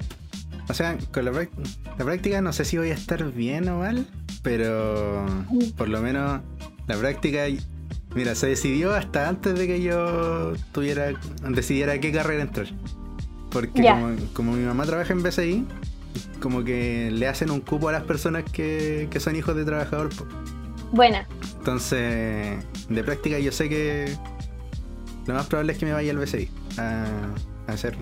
o 0.68 0.74
sea, 0.74 0.98
con 1.14 1.26
la, 1.26 1.32
la 1.32 2.06
práctica 2.06 2.42
no 2.42 2.54
sé 2.54 2.66
si 2.66 2.78
voy 2.78 2.90
a 2.90 2.96
estar 2.96 3.24
bien 3.32 3.70
o 3.70 3.80
mal, 3.80 4.08
pero 4.42 5.26
por 5.78 5.90
lo 5.90 6.02
menos 6.02 6.42
la 6.88 6.98
práctica 6.98 7.46
Mira, 8.16 8.36
se 8.36 8.48
decidió 8.48 8.94
hasta 8.94 9.28
antes 9.28 9.58
de 9.58 9.66
que 9.66 9.82
yo 9.82 10.54
tuviera 10.72 11.14
decidiera 11.50 12.00
qué 12.00 12.12
carrera 12.12 12.44
entrar. 12.44 12.68
Porque 13.50 13.88
como, 14.34 14.54
mi 14.54 14.64
mamá 14.64 14.86
trabaja 14.86 15.14
en 15.14 15.24
BCI, 15.24 15.66
como 16.40 16.64
que 16.64 17.10
le 17.12 17.28
hacen 17.28 17.52
un 17.52 17.62
cupo 17.62 17.90
a 17.90 17.92
las 17.92 18.04
personas 18.04 18.44
que, 18.44 19.10
son 19.20 19.36
hijos 19.36 19.56
de 19.56 19.66
trabajador. 19.66 20.10
Buena. 20.92 21.28
Entonces, 21.58 22.64
de 22.90 23.04
práctica 23.04 23.40
yo 23.40 23.52
sé 23.52 23.70
que 23.70 24.16
lo 25.26 25.34
más 25.34 25.48
probable 25.48 25.74
es 25.74 25.80
que 25.80 25.86
me 25.86 25.94
vaya 25.94 26.12
al 26.12 26.18
BCI 26.18 26.50
a, 26.78 27.06
hacerlo. 27.68 28.02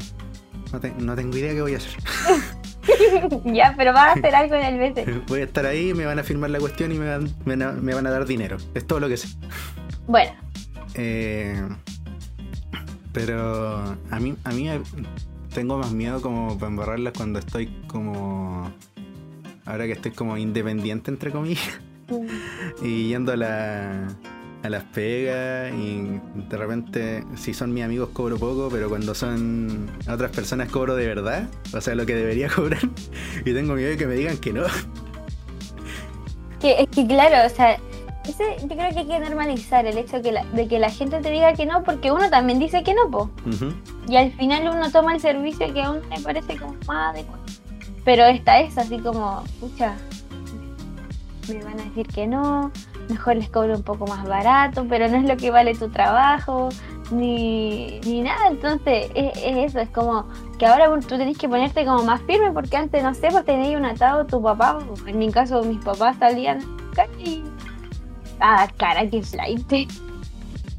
No, 0.99 1.15
tengo 1.15 1.37
idea 1.37 1.53
qué 1.53 1.61
voy 1.61 1.73
a 1.73 1.77
hacer. 1.77 1.91
ya, 3.53 3.73
pero 3.77 3.93
vas 3.93 4.15
a 4.15 4.19
hacer 4.19 4.33
algo 4.33 4.55
en 4.55 4.65
el 4.65 4.91
BCI. 4.91 5.23
Voy 5.27 5.41
a 5.41 5.43
estar 5.43 5.65
ahí, 5.65 5.93
me 5.93 6.05
van 6.05 6.17
a 6.17 6.23
firmar 6.23 6.49
la 6.49 6.59
cuestión 6.59 6.91
y 6.91 6.97
me 6.97 7.05
van, 7.05 7.29
me 7.45 7.93
van 7.93 8.07
a 8.07 8.09
dar 8.09 8.25
dinero. 8.25 8.57
Es 8.73 8.87
todo 8.87 8.99
lo 8.99 9.09
que 9.09 9.17
sé. 9.17 9.27
Bueno. 10.07 10.31
Eh, 10.95 11.61
pero 13.13 13.97
a 14.09 14.19
mí, 14.19 14.35
a 14.43 14.51
mí 14.51 14.69
tengo 15.53 15.77
más 15.77 15.91
miedo 15.91 16.21
como 16.21 16.57
para 16.57 16.67
embarrarlas 16.67 17.13
cuando 17.15 17.39
estoy 17.39 17.67
como... 17.87 18.71
Ahora 19.65 19.85
que 19.85 19.93
estoy 19.93 20.11
como 20.11 20.37
independiente, 20.37 21.11
entre 21.11 21.31
comillas. 21.31 21.79
Mm. 22.09 22.85
y 22.85 23.07
yendo 23.09 23.31
a, 23.31 23.37
la, 23.37 24.07
a 24.63 24.69
las 24.69 24.83
pegas 24.85 25.73
y 25.73 26.19
de 26.49 26.57
repente 26.57 27.23
si 27.35 27.53
son 27.53 27.73
mis 27.73 27.83
amigos 27.83 28.09
cobro 28.09 28.37
poco, 28.37 28.69
pero 28.69 28.89
cuando 28.89 29.15
son 29.15 29.89
otras 30.09 30.31
personas 30.31 30.69
cobro 30.69 30.95
de 30.95 31.07
verdad, 31.07 31.49
o 31.73 31.81
sea, 31.81 31.95
lo 31.95 32.05
que 32.05 32.15
debería 32.15 32.49
cobrar, 32.55 32.81
y 33.45 33.53
tengo 33.53 33.75
miedo 33.75 33.89
de 33.89 33.97
que 33.97 34.07
me 34.07 34.15
digan 34.15 34.37
que 34.37 34.53
no. 34.53 34.63
Que, 36.59 36.81
es 36.81 36.89
que 36.89 37.07
claro, 37.07 37.51
o 37.51 37.55
sea, 37.55 37.79
ese, 38.27 38.57
yo 38.61 38.67
creo 38.67 38.89
que 38.91 38.99
hay 38.99 39.07
que 39.07 39.19
normalizar 39.19 39.85
el 39.85 39.97
hecho 39.97 40.21
de 40.21 40.67
que 40.67 40.79
la 40.79 40.89
gente 40.89 41.19
te 41.19 41.31
diga 41.31 41.53
que 41.53 41.65
no, 41.65 41.83
porque 41.83 42.11
uno 42.11 42.29
también 42.29 42.59
dice 42.59 42.83
que 42.83 42.93
no, 42.93 43.09
po. 43.09 43.29
Y 44.07 44.15
al 44.15 44.31
final 44.33 44.69
uno 44.73 44.91
toma 44.91 45.13
el 45.15 45.19
servicio 45.19 45.73
que 45.73 45.81
a 45.81 45.91
uno 45.91 46.01
le 46.09 46.21
parece 46.21 46.57
como 46.57 46.75
más 46.87 47.15
adecuado. 47.15 47.41
Pero 48.03 48.25
esta 48.25 48.59
es 48.59 48.77
así 48.77 48.99
como, 48.99 49.43
escucha, 49.45 49.95
me 51.49 51.63
van 51.63 51.79
a 51.79 51.83
decir 51.83 52.07
que 52.07 52.27
no, 52.27 52.71
mejor 53.09 53.35
les 53.35 53.49
cobro 53.49 53.75
un 53.75 53.83
poco 53.83 54.07
más 54.07 54.27
barato, 54.27 54.85
pero 54.87 55.07
no 55.07 55.17
es 55.17 55.25
lo 55.25 55.37
que 55.37 55.51
vale 55.51 55.75
tu 55.75 55.89
trabajo, 55.89 56.69
ni, 57.11 57.99
ni 58.01 58.21
nada. 58.21 58.47
Entonces, 58.49 59.09
es, 59.15 59.31
eso, 59.35 59.79
es 59.79 59.89
como 59.89 60.27
que 60.57 60.65
ahora 60.65 60.89
tú 60.99 61.17
tenés 61.17 61.37
que 61.37 61.49
ponerte 61.49 61.85
como 61.85 62.03
más 62.03 62.21
firme, 62.21 62.51
porque 62.51 62.77
antes, 62.77 63.03
no 63.03 63.13
sé, 63.13 63.29
pues 63.31 63.45
tenías 63.45 63.79
un 63.79 63.85
atado 63.85 64.25
tu 64.25 64.41
papá, 64.41 64.79
en 65.05 65.17
mi 65.17 65.31
caso, 65.31 65.63
mis 65.63 65.83
papás 65.83 66.17
salían 66.17 66.59
y 67.19 67.43
a 68.41 68.67
cara 68.77 69.09
que 69.09 69.21
flight 69.21 69.89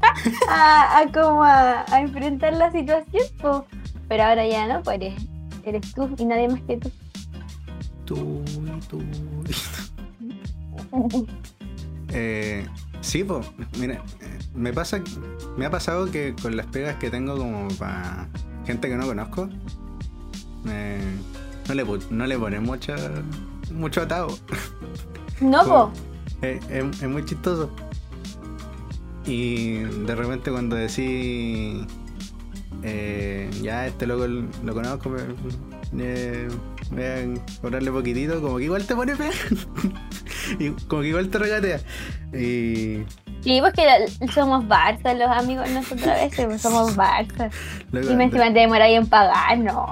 a, 0.49 0.99
a, 0.99 1.11
como 1.11 1.43
a, 1.43 1.85
enfrentar 1.99 2.53
la 2.53 2.71
situación 2.71 3.25
pero 4.07 4.23
ahora 4.23 4.45
ya 4.45 4.67
no 4.67 4.83
pues 4.83 4.99
eres, 5.65 5.93
tú 5.93 6.09
y 6.17 6.25
nadie 6.25 6.49
más 6.49 6.61
que 6.63 6.77
tú. 6.77 6.91
Tú 8.05 8.43
y 8.45 8.79
tú 8.87 9.01
eh, 12.09 12.67
sí 13.01 13.23
pues 13.23 13.49
mira 13.79 14.03
me 14.53 14.73
pasa 14.73 15.01
me 15.57 15.65
ha 15.65 15.71
pasado 15.71 16.11
que 16.11 16.35
con 16.41 16.57
las 16.57 16.67
pegas 16.67 16.97
que 16.97 17.09
tengo 17.09 17.37
como 17.37 17.69
para 17.79 18.27
gente 18.65 18.89
que 18.89 18.95
no 18.95 19.07
conozco 19.07 19.49
no 21.67 21.73
le 21.73 21.85
no 22.11 22.27
le 22.27 22.37
ponen 22.37 22.63
mucha 22.63 22.95
mucho 23.71 24.01
atado. 24.01 24.37
No 25.39 25.63
po 25.63 25.91
es, 26.43 27.07
muy 27.07 27.25
chistoso. 27.25 27.69
Y 29.25 29.75
de 29.75 30.15
repente 30.15 30.51
cuando 30.51 30.75
decís, 30.75 31.85
eh, 32.83 33.49
ya 33.61 33.87
este 33.87 34.05
loco 34.05 34.27
lo 34.27 34.73
conozco, 34.73 35.09
me, 35.91 36.47
voy 36.91 37.03
a 37.03 37.61
cobrarle 37.61 37.91
poquitito, 37.91 38.41
como 38.41 38.57
que 38.57 38.65
igual 38.65 38.85
te 38.85 38.95
pone 38.95 39.15
fe 39.15 39.29
y 40.59 40.71
como 40.87 41.01
que 41.01 41.07
igual 41.07 41.29
te 41.29 41.39
regatea. 41.39 41.79
Y... 42.33 43.05
Sí, 43.41 43.59
pues 43.59 43.73
que 43.73 44.27
somos 44.31 44.65
Barça, 44.65 45.17
los 45.17 45.29
amigos 45.29 45.69
nosotros 45.69 46.07
a 46.07 46.15
veces 46.15 46.45
pues 46.45 46.61
somos 46.61 46.95
Barça. 46.97 47.49
y 47.93 48.15
me 48.15 48.25
encima 48.25 48.51
te 48.51 48.59
demorar 48.59 48.89
en 48.89 49.07
pagar, 49.07 49.57
no. 49.57 49.87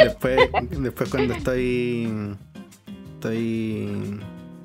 después, 0.00 0.38
después 0.70 1.10
cuando 1.10 1.34
estoy 1.34 2.36
estoy 3.14 4.20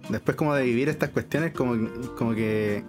después 0.10 0.38
como 0.38 0.54
de 0.54 0.64
vivir 0.64 0.90
estas 0.90 1.10
cuestiones, 1.10 1.54
como, 1.54 1.76
como 2.18 2.34
que 2.34 2.84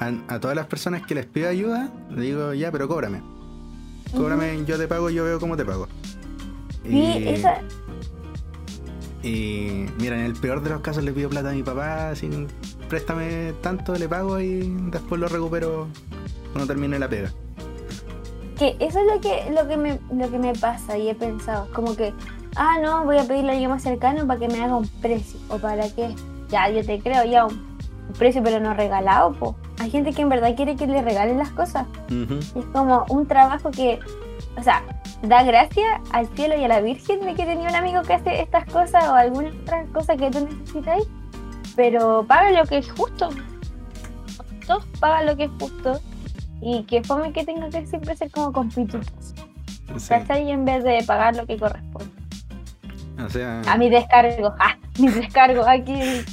a, 0.00 0.40
todas 0.40 0.56
las 0.56 0.66
personas 0.66 1.06
que 1.06 1.14
les 1.14 1.26
pido 1.26 1.48
ayuda, 1.48 1.90
le 2.10 2.22
digo, 2.22 2.54
ya, 2.54 2.72
pero 2.72 2.88
cóbrame. 2.88 3.20
Cóbrame, 4.16 4.64
yo 4.64 4.78
te 4.78 4.88
pago, 4.88 5.10
yo 5.10 5.24
veo 5.24 5.38
cómo 5.38 5.56
te 5.56 5.64
pago. 5.64 5.86
Y, 6.84 7.36
y 9.22 9.86
mira, 9.98 10.16
en 10.16 10.24
el 10.24 10.32
peor 10.32 10.62
de 10.62 10.70
los 10.70 10.80
casos 10.80 11.04
le 11.04 11.12
pido 11.12 11.28
plata 11.28 11.50
a 11.50 11.52
mi 11.52 11.62
papá, 11.62 12.10
así, 12.10 12.28
préstame 12.88 13.52
tanto, 13.60 13.94
le 13.94 14.08
pago 14.08 14.40
y 14.40 14.74
después 14.90 15.20
lo 15.20 15.28
recupero 15.28 15.88
cuando 16.52 16.66
termine 16.66 16.98
la 16.98 17.08
pega. 17.08 17.30
Que 18.58 18.76
eso 18.80 18.98
es 18.98 19.06
lo 19.06 19.20
que, 19.20 19.50
lo 19.50 19.68
que 19.68 19.76
me, 19.76 20.00
lo 20.12 20.30
que 20.30 20.38
me 20.38 20.52
pasa 20.54 20.96
y 20.98 21.10
he 21.10 21.14
pensado, 21.14 21.68
como 21.72 21.94
que, 21.94 22.12
ah 22.56 22.78
no, 22.82 23.04
voy 23.04 23.18
a 23.18 23.24
pedirle 23.24 23.50
a 23.50 23.52
alguien 23.52 23.70
más 23.70 23.82
cercano 23.82 24.26
para 24.26 24.40
que 24.40 24.48
me 24.48 24.62
haga 24.62 24.76
un 24.76 24.88
precio 25.00 25.38
o 25.48 25.58
para 25.58 25.88
que 25.90 26.14
ya 26.50 26.68
yo 26.70 26.84
te 26.84 26.98
creo, 27.00 27.24
ya 27.24 27.46
un, 27.46 27.70
precio 28.18 28.42
pero 28.42 28.60
no 28.60 28.74
regalado, 28.74 29.32
po. 29.32 29.56
Hay 29.78 29.90
gente 29.90 30.12
que 30.12 30.22
en 30.22 30.28
verdad 30.28 30.54
quiere 30.56 30.76
que 30.76 30.86
le 30.86 31.00
regalen 31.00 31.38
las 31.38 31.50
cosas. 31.50 31.86
Es 32.10 32.64
como 32.72 33.06
un 33.08 33.26
trabajo 33.26 33.70
que, 33.70 34.00
o 34.56 34.62
sea, 34.62 34.82
da 35.22 35.42
gracia 35.42 36.00
al 36.12 36.26
cielo 36.34 36.56
y 36.58 36.64
a 36.64 36.68
la 36.68 36.80
Virgen 36.80 37.20
de 37.20 37.34
que 37.34 37.44
tenía 37.44 37.68
un 37.68 37.74
amigo 37.74 38.02
que 38.02 38.14
hace 38.14 38.42
estas 38.42 38.64
cosas 38.66 39.08
o 39.08 39.14
alguna 39.14 39.50
otra 39.62 39.84
cosa 39.92 40.16
que 40.16 40.30
tú 40.30 40.44
necesitáis, 40.44 41.04
pero 41.76 42.24
paga 42.26 42.50
lo 42.50 42.66
que 42.66 42.78
es 42.78 42.90
justo. 42.92 43.30
Todos 44.66 44.84
pagan 44.98 45.26
lo 45.26 45.36
que 45.36 45.44
es 45.44 45.50
justo 45.58 46.00
y 46.60 46.82
que 46.84 47.02
fome 47.02 47.32
que 47.32 47.44
tenga 47.44 47.70
que 47.70 47.86
siempre 47.86 48.16
ser 48.16 48.30
como 48.30 48.52
compititos. 48.52 49.06
Sí. 49.96 50.14
ahí 50.28 50.50
En 50.50 50.64
vez 50.64 50.84
de 50.84 51.02
pagar 51.06 51.36
lo 51.36 51.46
que 51.46 51.58
corresponde. 51.58 52.19
O 53.26 53.30
sea... 53.30 53.62
A 53.66 53.76
mi 53.76 53.90
descargo. 53.90 54.54
¡Ah! 54.58 54.76
mi 54.98 55.08
descargo 55.08 55.66
aquí 55.66 55.92
en 55.92 56.24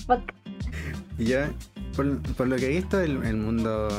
Y 1.17 1.25
ya, 1.25 1.49
por, 1.95 2.47
lo 2.47 2.55
que 2.57 2.65
he 2.65 2.69
visto, 2.69 2.99
el, 2.99 3.37
mundo 3.37 3.89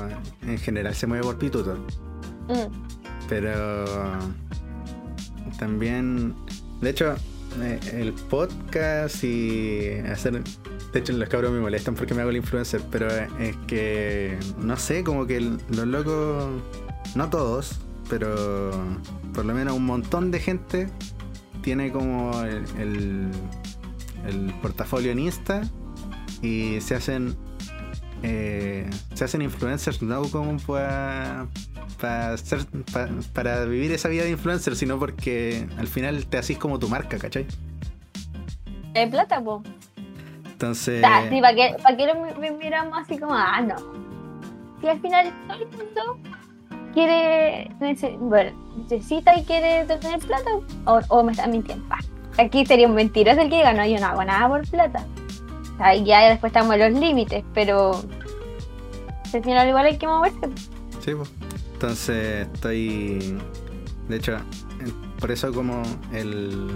en 0.43 0.59
general 0.59 0.95
se 0.95 1.07
mueve 1.07 1.25
por 1.25 1.39
pituto. 1.39 1.75
Mm. 2.49 2.73
Pero 3.29 3.85
también, 5.59 6.35
de 6.81 6.91
hecho, 6.91 7.15
eh, 7.61 7.81
el 7.93 8.13
podcast 8.13 9.25
y 9.25 9.99
hacer. 10.11 10.43
De 10.93 11.01
hecho, 11.01 11.13
los 11.13 11.29
cabros 11.29 11.53
me 11.53 11.61
molestan 11.61 11.95
porque 11.95 12.15
me 12.15 12.23
hago 12.23 12.31
el 12.31 12.37
influencer, 12.37 12.81
pero 12.91 13.09
es 13.09 13.57
que, 13.67 14.39
no 14.59 14.77
sé, 14.77 15.05
como 15.05 15.27
que 15.27 15.41
los 15.41 15.87
locos, 15.87 16.47
no 17.15 17.29
todos, 17.29 17.81
pero 18.09 18.71
por 19.35 19.45
lo 19.45 19.55
menos 19.55 19.75
un 19.75 19.85
montón 19.85 20.31
de 20.31 20.39
gente 20.39 20.89
tiene 21.69 21.93
como 21.93 22.33
el 22.45 23.31
el 24.27 24.55
portafolio 24.63 25.13
en 25.13 25.19
Insta 25.19 25.61
y 26.41 26.81
se 26.81 26.95
hacen 26.95 27.37
eh, 28.23 28.89
se 29.13 29.25
hacen 29.25 29.43
influencers 29.43 30.01
no 30.01 30.23
como 30.31 30.57
para 30.61 31.47
para 33.35 33.65
vivir 33.67 33.93
esa 33.93 34.09
vida 34.09 34.25
de 34.25 34.31
influencer, 34.31 34.77
sino 34.77 34.99
porque 34.99 35.69
al 35.77 35.89
final 35.89 36.25
te 36.25 36.39
haces 36.39 36.57
como 36.57 36.79
tu 36.79 36.89
marca, 36.89 37.19
¿cachai? 37.19 37.47
En 38.95 39.11
plata, 39.11 39.39
po. 39.43 39.63
Entonces. 40.47 41.03
¿para 41.03 41.55
qué, 41.55 42.07
lo 42.07 42.57
miramos 42.57 42.99
así 42.99 43.19
como, 43.19 43.35
ah, 43.35 43.61
no? 43.61 43.77
Si 44.81 44.89
al 44.89 45.01
final 45.03 45.35
todo 45.47 45.59
el 45.59 46.38
quiere, 46.95 47.71
bueno, 48.19 48.51
necesita 48.77 49.39
y 49.39 49.45
quiere 49.45 49.85
tener 49.85 50.19
plata, 50.21 50.51
o, 50.85 51.23
me 51.23 51.33
están 51.33 51.51
mintiendo. 51.51 51.85
Aquí 52.39 52.65
sería 52.65 52.87
un 52.87 52.95
mentiroso 52.95 53.41
el 53.41 53.51
que 53.51 53.57
diga, 53.57 53.73
no, 53.73 53.85
yo 53.85 53.99
no 53.99 54.07
hago 54.07 54.25
nada 54.25 54.49
por 54.49 54.69
plata. 54.69 55.05
Ahí 55.79 56.05
ya 56.05 56.29
después 56.29 56.51
estamos 56.51 56.75
en 56.75 56.93
los 56.93 57.01
límites, 57.01 57.45
pero 57.55 58.03
al 59.33 59.45
final 59.45 59.69
igual 59.69 59.87
hay 59.87 59.99
que 59.99 60.07
moverse. 60.07 60.49
Sí, 61.05 61.15
pues. 61.15 61.31
Entonces 61.75 62.49
estoy. 62.53 63.39
De 64.09 64.17
hecho, 64.17 64.37
por 65.21 65.31
eso 65.31 65.53
como 65.53 65.83
el, 66.13 66.71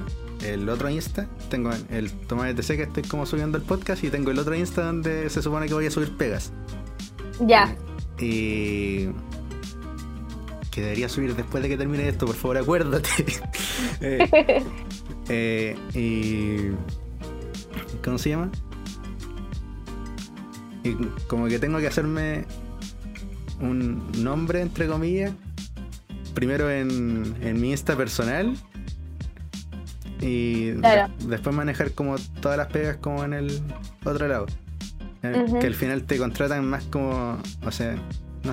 el 0.45 0.69
otro 0.69 0.89
Insta. 0.89 1.27
Tengo 1.49 1.71
el 1.91 2.13
Tomás 2.13 2.51
ETC 2.51 2.77
que 2.77 2.83
estoy 2.83 3.03
como 3.03 3.27
subiendo 3.27 3.59
el 3.59 3.65
podcast 3.65 4.05
y 4.05 4.11
tengo 4.11 4.31
el 4.31 4.39
otro 4.39 4.55
Insta 4.55 4.85
donde 4.85 5.29
se 5.31 5.43
supone 5.43 5.67
que 5.67 5.75
voy 5.75 5.87
a 5.87 5.91
subir 5.91 6.17
pegas. 6.17 6.53
Ya. 7.41 7.75
Y 8.21 9.09
que 10.73 10.81
debería 10.81 11.09
subir 11.09 11.37
después 11.37 11.63
de 11.63 11.69
que 11.69 11.77
termine 11.77 12.09
esto, 12.09 12.27
por 12.27 12.35
favor, 12.35 12.57
acuérdate. 12.59 13.09
eh, 14.01 14.65
eh, 15.29 15.77
y. 15.95 16.73
¿Cómo 18.05 18.19
se 18.19 18.31
llama? 18.31 18.51
Y 20.83 20.95
como 21.29 21.47
que 21.47 21.59
tengo 21.61 21.79
que 21.79 21.87
hacerme 21.87 22.45
un 23.61 24.11
nombre, 24.25 24.61
entre 24.61 24.89
comillas, 24.89 25.33
primero 26.35 26.69
en, 26.71 27.37
en 27.41 27.61
mi 27.61 27.71
Insta 27.71 27.97
personal 27.97 28.57
y 30.21 30.73
Claro. 30.75 31.13
de- 31.21 31.27
después 31.29 31.55
manejar 31.55 31.93
como 31.93 32.17
todas 32.41 32.57
las 32.59 32.67
pegas 32.69 32.97
como 32.97 33.23
en 33.25 33.35
el 33.35 33.61
otro 34.05 34.27
lado. 34.27 34.47
Eh. 35.23 35.45
Que 35.61 35.67
al 35.69 35.75
final 35.75 36.03
te 36.03 36.19
contratan 36.19 36.65
más 36.69 36.83
como, 36.85 37.39
o 37.65 37.71
sea, 37.71 37.95
no, 38.43 38.53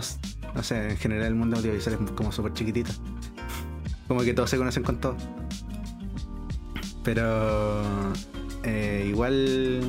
no 0.56 0.64
sé, 0.64 0.92
en 0.92 0.98
general 0.98 1.28
el 1.28 1.36
mundo 1.36 1.58
audiovisual 1.58 1.98
es 2.02 2.12
como 2.12 2.32
súper 2.32 2.54
chiquitito. 2.54 2.92
Como 4.08 4.22
que 4.22 4.34
todos 4.34 4.50
se 4.50 4.58
conocen 4.58 4.84
con 4.84 5.00
todos. 5.00 5.22
Pero 7.04 7.82
eh, 8.64 9.06
igual, 9.08 9.82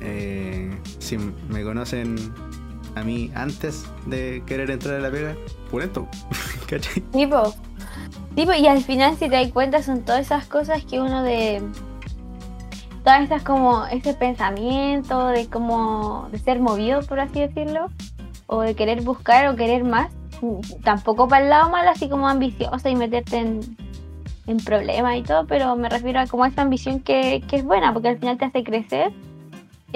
eh, 0.00 0.78
si 0.98 1.18
me 1.18 1.62
conocen 1.62 2.16
a 2.94 3.02
mí 3.02 3.30
antes 3.34 3.86
de 4.06 4.42
querer 4.46 4.70
entrar 4.70 4.96
a 4.96 5.00
la 5.00 5.10
pega, 5.10 5.34
pulento. 5.70 6.08
¿Cachai? 6.68 7.02
Tipo, 7.12 7.54
tipo, 8.34 8.52
y 8.52 8.66
al 8.66 8.82
final 8.82 9.14
si 9.14 9.28
te 9.28 9.36
das 9.36 9.50
cuenta 9.52 9.82
son 9.82 10.02
todas 10.02 10.20
esas 10.20 10.46
cosas 10.46 10.84
que 10.84 11.00
uno 11.00 11.22
de 11.22 11.62
todas 13.02 13.22
esas 13.22 13.42
como 13.42 13.84
ese 13.86 14.14
pensamiento 14.14 15.28
de 15.28 15.46
como 15.48 16.28
de 16.32 16.38
ser 16.38 16.58
movido 16.58 17.02
por 17.02 17.20
así 17.20 17.40
decirlo 17.40 17.90
o 18.46 18.60
de 18.60 18.74
querer 18.74 19.02
buscar 19.02 19.48
o 19.48 19.56
querer 19.56 19.84
más 19.84 20.10
tampoco 20.82 21.26
para 21.28 21.44
el 21.44 21.50
lado 21.50 21.70
malo 21.70 21.90
así 21.90 22.08
como 22.08 22.28
ambiciosa 22.28 22.90
y 22.90 22.96
meterte 22.96 23.38
en, 23.38 23.60
en 24.46 24.56
problemas 24.58 25.16
y 25.16 25.22
todo 25.22 25.46
pero 25.46 25.74
me 25.76 25.88
refiero 25.88 26.20
a 26.20 26.26
como 26.26 26.44
esa 26.44 26.62
ambición 26.62 27.00
que, 27.00 27.42
que 27.48 27.56
es 27.56 27.64
buena 27.64 27.92
porque 27.92 28.08
al 28.08 28.18
final 28.18 28.36
te 28.38 28.44
hace 28.44 28.62
crecer 28.64 29.12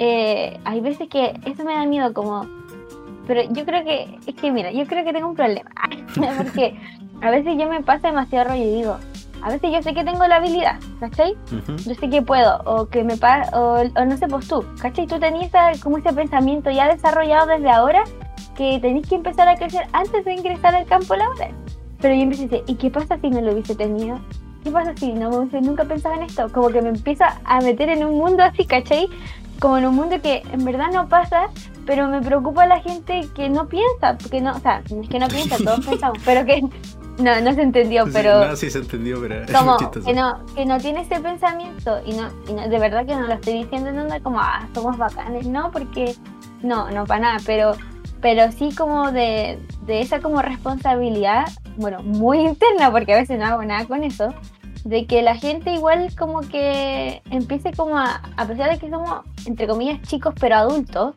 Eh, 0.01 0.57
hay 0.63 0.79
veces 0.79 1.09
que 1.09 1.33
eso 1.45 1.65
me 1.65 1.73
da 1.73 1.85
miedo 1.85 2.13
como 2.13 2.45
pero 3.27 3.41
yo 3.51 3.65
creo 3.65 3.83
que 3.83 4.17
es 4.25 4.35
que 4.35 4.49
mira 4.49 4.71
yo 4.71 4.85
creo 4.87 5.03
que 5.03 5.11
tengo 5.11 5.27
un 5.27 5.35
problema 5.35 5.69
porque 6.37 6.73
a 7.21 7.29
veces 7.31 7.57
yo 7.59 7.67
me 7.67 7.81
pasa 7.83 8.07
demasiado 8.07 8.49
rollo 8.49 8.63
y 8.63 8.75
digo, 8.75 8.95
a 9.41 9.49
veces 9.49 9.71
yo 9.73 9.81
sé 9.81 9.93
que 9.93 10.05
tengo 10.05 10.25
la 10.25 10.37
habilidad, 10.37 10.79
¿cachai? 11.01 11.33
Ujú. 11.51 11.75
Yo 11.85 11.93
sé 11.95 12.09
que 12.09 12.21
puedo, 12.21 12.61
o 12.63 12.87
que 12.87 13.03
me 13.03 13.17
pa 13.17 13.43
o, 13.53 13.83
o 13.83 14.05
no 14.05 14.15
sé, 14.15 14.27
pues 14.27 14.47
tú, 14.47 14.63
¿cachai? 14.81 15.05
Tú 15.05 15.19
tenías 15.19 15.51
como 15.83 15.97
ese 15.97 16.13
pensamiento 16.13 16.71
ya 16.71 16.87
desarrollado 16.87 17.47
desde 17.47 17.69
ahora 17.69 18.03
que 18.59 18.77
tenés 18.79 19.07
que 19.07 19.15
empezar 19.15 19.47
a 19.47 19.55
crecer 19.55 19.87
antes 19.93 20.25
de 20.25 20.33
ingresar 20.33 20.75
al 20.75 20.85
campo 20.85 21.15
laboral. 21.15 21.51
Pero 22.01 22.13
yo 22.13 22.21
empiezo 22.23 22.43
a 22.43 22.47
decir, 22.47 22.63
¿y 22.67 22.75
qué 22.75 22.89
pasa 22.91 23.17
si 23.21 23.29
no 23.29 23.39
lo 23.39 23.53
hubiese 23.53 23.73
tenido? 23.73 24.19
¿Qué 24.63 24.69
pasa 24.71 24.93
si 24.97 25.13
no 25.13 25.29
hubiese 25.29 25.61
nunca 25.61 25.85
pensado 25.85 26.15
en 26.15 26.23
esto? 26.23 26.51
Como 26.51 26.67
que 26.69 26.81
me 26.81 26.89
empieza 26.89 27.39
a 27.45 27.61
meter 27.61 27.87
en 27.89 28.03
un 28.05 28.17
mundo 28.17 28.43
así, 28.43 28.65
¿cachai? 28.65 29.07
Como 29.61 29.77
en 29.77 29.85
un 29.87 29.95
mundo 29.95 30.21
que 30.21 30.43
en 30.51 30.65
verdad 30.65 30.87
no 30.93 31.07
pasa, 31.07 31.47
pero 31.85 32.07
me 32.09 32.21
preocupa 32.21 32.65
la 32.65 32.81
gente 32.81 33.21
que 33.33 33.49
no 33.49 33.67
piensa, 33.69 34.17
porque 34.17 34.41
no, 34.41 34.51
o 34.55 34.59
sea, 34.59 34.81
es 34.85 35.09
que 35.09 35.19
no 35.19 35.27
piensa, 35.29 35.55
todos 35.63 35.85
pensamos, 35.85 36.17
pero 36.25 36.45
que 36.45 36.61
no, 37.17 37.41
no 37.41 37.53
se 37.53 37.61
entendió, 37.61 38.05
Sí, 38.07 38.11
pero 38.13 38.45
no, 38.47 38.55
sí 38.57 38.69
se 38.69 38.79
entendió, 38.79 39.19
pero 39.21 39.45
como 39.57 39.77
que 40.05 40.13
no, 40.13 40.39
que 40.55 40.65
no 40.65 40.77
tiene 40.79 41.01
ese 41.01 41.19
pensamiento 41.21 41.99
y 42.05 42.11
no, 42.13 42.27
y 42.49 42.53
no- 42.53 42.67
de 42.67 42.79
verdad 42.79 43.05
que 43.05 43.15
no 43.15 43.21
lo 43.27 43.33
estoy 43.33 43.63
diciendo 43.63 43.89
en 43.89 43.99
onda 43.99 44.19
como 44.19 44.39
ah, 44.41 44.67
somos 44.73 44.97
bacanes, 44.97 45.47
no, 45.47 45.71
porque 45.71 46.13
no, 46.61 46.89
no 46.91 47.05
para 47.05 47.19
nada, 47.21 47.37
pero, 47.45 47.73
pero 48.21 48.51
sí 48.51 48.69
como 48.75 49.11
de, 49.11 49.59
de 49.85 50.01
esa 50.01 50.19
como 50.19 50.41
responsabilidad, 50.41 51.47
bueno, 51.77 52.03
muy 52.03 52.39
interna, 52.47 52.91
porque 52.91 53.13
a 53.13 53.17
veces 53.17 53.39
no 53.39 53.45
hago 53.45 53.63
nada 53.63 53.85
con 53.85 54.03
eso, 54.03 54.33
de 54.83 55.05
que 55.05 55.21
la 55.21 55.35
gente 55.35 55.73
igual 55.73 56.13
como 56.17 56.39
que 56.41 57.21
empiece 57.29 57.71
como 57.73 57.97
a, 57.97 58.21
a 58.37 58.47
pesar 58.47 58.71
de 58.71 58.79
que 58.79 58.89
somos, 58.89 59.21
entre 59.45 59.67
comillas, 59.67 60.01
chicos 60.03 60.33
pero 60.39 60.55
adultos, 60.55 61.15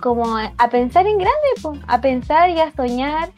como 0.00 0.36
a 0.36 0.68
pensar 0.70 1.06
en 1.06 1.18
grande, 1.18 1.48
po, 1.62 1.76
a 1.88 2.00
pensar 2.00 2.50
y 2.50 2.60
a 2.60 2.72
soñar. 2.72 3.30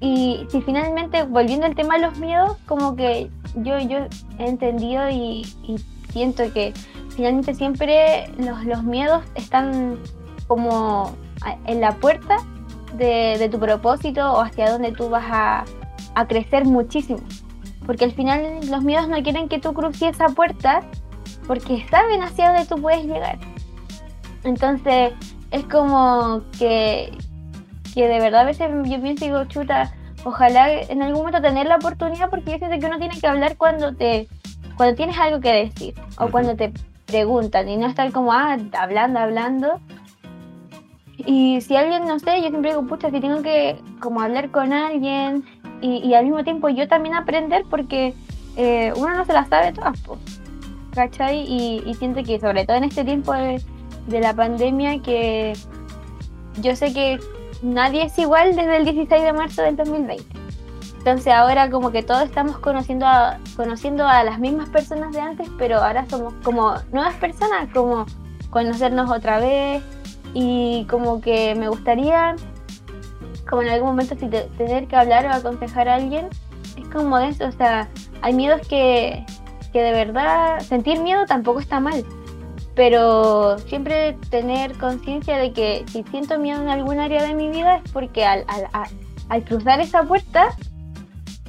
Y 0.00 0.46
si 0.50 0.62
finalmente, 0.62 1.24
volviendo 1.24 1.66
al 1.66 1.74
tema 1.74 1.94
de 1.94 2.02
los 2.02 2.18
miedos, 2.18 2.56
como 2.66 2.94
que 2.94 3.30
yo, 3.56 3.78
yo 3.78 3.98
he 4.38 4.48
entendido 4.48 5.08
y, 5.10 5.42
y 5.64 5.78
siento 6.10 6.52
que 6.52 6.72
finalmente 7.10 7.54
siempre 7.54 8.30
los, 8.38 8.64
los 8.64 8.82
miedos 8.84 9.24
están 9.34 9.98
como 10.46 11.16
en 11.66 11.80
la 11.80 11.92
puerta 11.96 12.36
de, 12.94 13.36
de 13.38 13.48
tu 13.48 13.58
propósito 13.58 14.32
o 14.32 14.40
hacia 14.40 14.70
donde 14.70 14.92
tú 14.92 15.08
vas 15.08 15.26
a, 15.28 15.64
a 16.14 16.26
crecer 16.26 16.64
muchísimo. 16.64 17.20
Porque 17.86 18.04
al 18.04 18.12
final 18.12 18.60
los 18.68 18.82
miedos 18.82 19.08
no 19.08 19.22
quieren 19.22 19.48
que 19.48 19.58
tú 19.58 19.72
cruces 19.72 20.14
esa 20.14 20.28
puerta 20.28 20.82
porque 21.46 21.86
saben 21.90 22.22
hacia 22.22 22.52
dónde 22.52 22.66
tú 22.66 22.80
puedes 22.80 23.04
llegar. 23.04 23.38
Entonces 24.44 25.12
es 25.50 25.64
como 25.64 26.42
que, 26.58 27.12
que 27.94 28.08
de 28.08 28.20
verdad 28.20 28.42
a 28.42 28.44
veces 28.44 28.70
yo 28.84 29.00
pienso 29.00 29.24
y 29.24 29.28
digo, 29.28 29.44
chuta, 29.46 29.92
ojalá 30.24 30.72
en 30.72 31.02
algún 31.02 31.20
momento 31.20 31.40
tener 31.40 31.66
la 31.66 31.76
oportunidad 31.76 32.30
porque 32.30 32.52
yo 32.52 32.58
siento 32.58 32.78
que 32.78 32.86
uno 32.86 32.98
tiene 32.98 33.18
que 33.18 33.26
hablar 33.26 33.56
cuando 33.56 33.94
te 33.94 34.28
cuando 34.76 34.94
tienes 34.94 35.18
algo 35.18 35.40
que 35.40 35.52
decir 35.52 35.94
o 36.18 36.28
cuando 36.28 36.54
te 36.54 36.72
preguntan 37.06 37.68
y 37.68 37.76
no 37.76 37.86
estar 37.86 38.12
como 38.12 38.32
ah, 38.32 38.56
hablando, 38.78 39.18
hablando. 39.18 39.80
Y 41.26 41.60
si 41.60 41.76
alguien, 41.76 42.06
no 42.06 42.18
sé, 42.18 42.40
yo 42.42 42.48
siempre 42.48 42.70
digo, 42.70 42.86
pucha, 42.86 43.10
si 43.10 43.20
tengo 43.20 43.42
que 43.42 43.80
como 44.00 44.20
hablar 44.20 44.50
con 44.50 44.72
alguien 44.72 45.44
y, 45.80 46.14
al 46.14 46.24
mismo 46.24 46.42
tiempo 46.44 46.68
yo 46.68 46.88
también 46.88 47.14
aprender 47.14 47.64
porque 47.68 48.14
eh, 48.56 48.92
uno 48.96 49.14
no 49.14 49.24
se 49.24 49.32
las 49.32 49.48
sabe 49.48 49.72
todas, 49.72 50.00
po, 50.00 50.16
¿cachai? 50.94 51.40
Y, 51.40 51.82
y 51.86 51.94
siento 51.94 52.22
que 52.22 52.40
sobre 52.40 52.64
todo 52.64 52.76
en 52.76 52.84
este 52.84 53.04
tiempo 53.04 53.32
de, 53.32 53.62
de 54.06 54.20
la 54.20 54.34
pandemia 54.34 55.00
que 55.02 55.54
yo 56.60 56.74
sé 56.74 56.92
que 56.92 57.18
nadie 57.62 58.04
es 58.04 58.18
igual 58.18 58.56
desde 58.56 58.76
el 58.76 58.84
16 58.84 59.22
de 59.22 59.32
marzo 59.32 59.62
del 59.62 59.76
2020. 59.76 60.24
Entonces 60.98 61.32
ahora 61.32 61.70
como 61.70 61.90
que 61.90 62.02
todos 62.02 62.24
estamos 62.24 62.58
conociendo 62.58 63.06
a, 63.06 63.38
conociendo 63.56 64.06
a 64.06 64.24
las 64.24 64.38
mismas 64.40 64.68
personas 64.68 65.12
de 65.12 65.20
antes, 65.20 65.48
pero 65.58 65.78
ahora 65.78 66.06
somos 66.08 66.34
como 66.42 66.74
nuevas 66.92 67.14
personas, 67.16 67.68
como 67.72 68.04
conocernos 68.50 69.10
otra 69.10 69.38
vez 69.38 69.82
y 70.34 70.84
como 70.90 71.20
que 71.20 71.54
me 71.54 71.68
gustaría 71.68 72.36
como 73.48 73.62
en 73.62 73.68
algún 73.70 73.88
momento 73.90 74.14
si 74.18 74.26
te- 74.28 74.48
tener 74.58 74.86
que 74.88 74.96
hablar 74.96 75.24
o 75.26 75.30
aconsejar 75.32 75.88
a 75.88 75.94
alguien, 75.94 76.28
es 76.76 76.86
como 76.88 77.16
eso, 77.18 77.46
o 77.46 77.52
sea, 77.52 77.88
hay 78.20 78.34
miedos 78.34 78.60
que, 78.68 79.24
que 79.72 79.80
de 79.82 79.92
verdad, 79.92 80.60
sentir 80.60 81.00
miedo 81.00 81.24
tampoco 81.26 81.60
está 81.60 81.80
mal, 81.80 82.04
pero 82.74 83.58
siempre 83.58 84.18
tener 84.30 84.76
conciencia 84.78 85.38
de 85.38 85.52
que 85.52 85.84
si 85.90 86.02
siento 86.10 86.38
miedo 86.38 86.60
en 86.60 86.68
algún 86.68 86.98
área 86.98 87.22
de 87.22 87.34
mi 87.34 87.48
vida 87.48 87.76
es 87.84 87.90
porque 87.90 88.24
al, 88.26 88.44
al, 89.30 89.44
cruzar 89.44 89.80
esa 89.80 90.02
puerta 90.02 90.54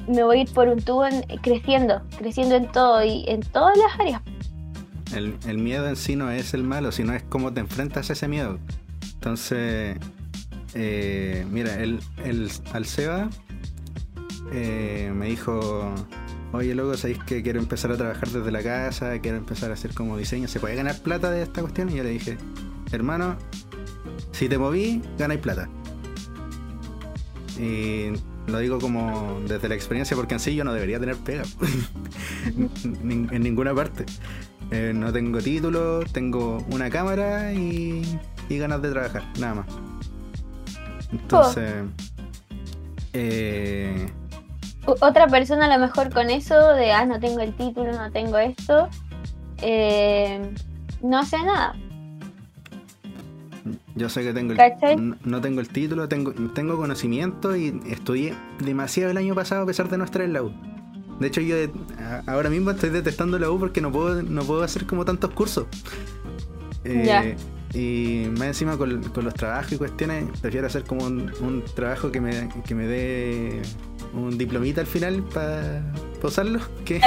me 0.08 0.24
voy 0.24 0.38
a 0.38 0.40
ir 0.42 0.52
por 0.54 0.68
un 0.68 0.80
tubo 0.80 1.04
en- 1.06 1.22
creciendo, 1.42 2.00
creciendo 2.18 2.54
en 2.56 2.66
todo 2.72 3.04
y 3.04 3.24
en 3.28 3.40
todas 3.42 3.76
las 3.76 4.00
áreas. 4.00 4.22
El, 5.14 5.36
el 5.46 5.58
miedo 5.58 5.88
en 5.88 5.96
sí 5.96 6.16
no 6.16 6.30
es 6.30 6.54
el 6.54 6.62
malo, 6.62 6.92
sino 6.92 7.12
es 7.14 7.22
cómo 7.24 7.52
te 7.52 7.60
enfrentas 7.60 8.10
a 8.10 8.12
ese 8.12 8.28
miedo. 8.28 8.58
Entonces, 9.14 9.98
eh, 10.74 11.46
mira, 11.50 11.82
el, 11.82 12.00
el, 12.24 12.50
al 12.72 12.86
Seba 12.86 13.28
eh, 14.52 15.12
me 15.14 15.26
dijo, 15.26 15.94
oye, 16.52 16.74
loco, 16.74 16.96
¿sabéis 16.96 17.18
que 17.24 17.42
quiero 17.42 17.60
empezar 17.60 17.90
a 17.92 17.96
trabajar 17.96 18.28
desde 18.28 18.50
la 18.50 18.62
casa? 18.62 19.18
Quiero 19.20 19.36
empezar 19.36 19.70
a 19.70 19.74
hacer 19.74 19.94
como 19.94 20.16
diseño. 20.16 20.48
¿Se 20.48 20.60
puede 20.60 20.76
ganar 20.76 20.98
plata 21.00 21.30
de 21.30 21.42
esta 21.42 21.60
cuestión? 21.60 21.90
Y 21.90 21.96
yo 21.96 22.02
le 22.02 22.10
dije, 22.10 22.38
hermano, 22.92 23.36
si 24.32 24.48
te 24.48 24.58
moví, 24.58 25.02
ganáis 25.18 25.40
plata. 25.40 25.68
Y 27.58 28.12
lo 28.46 28.58
digo 28.58 28.78
como 28.78 29.40
desde 29.46 29.68
la 29.68 29.74
experiencia 29.74 30.16
porque 30.16 30.34
en 30.34 30.40
sí 30.40 30.54
yo 30.54 30.64
no 30.64 30.72
debería 30.72 30.98
tener 30.98 31.16
pega 31.16 31.42
en 32.54 33.42
ninguna 33.42 33.74
parte. 33.74 34.06
Eh, 34.72 34.92
no 34.94 35.12
tengo 35.12 35.38
título, 35.40 36.00
tengo 36.12 36.58
una 36.70 36.88
cámara 36.90 37.52
y, 37.52 38.02
y 38.48 38.58
ganas 38.58 38.80
de 38.82 38.90
trabajar, 38.90 39.24
nada 39.38 39.54
más. 39.56 39.66
Entonces, 41.12 41.84
eh, 43.12 44.06
Otra 44.86 45.26
persona 45.26 45.66
a 45.66 45.76
lo 45.76 45.84
mejor 45.84 46.12
con 46.12 46.30
eso 46.30 46.74
de, 46.74 46.92
ah, 46.92 47.04
no 47.04 47.18
tengo 47.18 47.40
el 47.40 47.52
título, 47.54 47.92
no 47.92 48.10
tengo 48.12 48.38
esto, 48.38 48.88
eh, 49.62 50.40
no 51.02 51.18
hace 51.18 51.38
nada. 51.38 51.74
yo 53.96 54.08
sé 54.08 54.22
que 54.22 54.32
tengo 54.32 54.54
el, 54.54 55.16
no 55.24 55.40
tengo 55.40 55.60
el 55.60 55.68
título, 55.68 56.08
tengo, 56.08 56.32
tengo 56.54 56.76
conocimiento 56.76 57.56
y 57.56 57.80
estudié 57.88 58.34
demasiado 58.60 59.10
el 59.10 59.16
año 59.16 59.34
pasado 59.34 59.62
a 59.62 59.66
pesar 59.66 59.88
de 59.88 59.98
no 59.98 60.04
estar 60.04 60.22
en 60.22 60.32
la 60.32 60.42
U. 60.42 60.52
De 61.20 61.28
hecho, 61.28 61.40
yo 61.40 61.56
ahora 62.26 62.50
mismo 62.50 62.70
estoy 62.70 62.90
detestando 62.90 63.38
la 63.38 63.50
U 63.50 63.58
porque 63.58 63.80
no 63.80 63.92
puedo, 63.92 64.22
no 64.22 64.42
puedo 64.42 64.62
hacer 64.62 64.86
como 64.86 65.04
tantos 65.04 65.30
cursos. 65.30 65.66
Eh, 66.84 67.36
y 67.74 68.26
más 68.32 68.48
encima 68.48 68.76
con, 68.76 69.02
los 69.14 69.34
trabajos 69.34 69.72
y 69.72 69.76
cuestiones, 69.76 70.24
prefiero 70.40 70.66
hacer 70.66 70.84
como 70.84 71.04
un, 71.04 71.62
trabajo 71.74 72.10
que 72.10 72.20
me, 72.20 72.48
que 72.66 72.74
me 72.74 72.86
dé 72.86 73.62
un 74.14 74.36
diplomita 74.38 74.80
al 74.80 74.86
final 74.86 75.22
para 75.22 75.84
usarlo. 76.22 76.60
Que... 76.84 77.00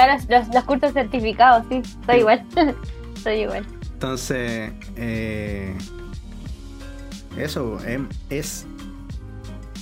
los, 0.53 0.64
cursos 0.64 0.93
certificados, 0.93 1.66
sí, 1.70 1.82
soy 2.05 2.20
igual. 2.20 2.45
soy 3.24 3.41
igual. 3.41 3.66
Entonces, 3.93 4.72
eh, 4.95 5.76
eso 7.38 7.80
em, 7.86 8.07
es, 8.30 8.68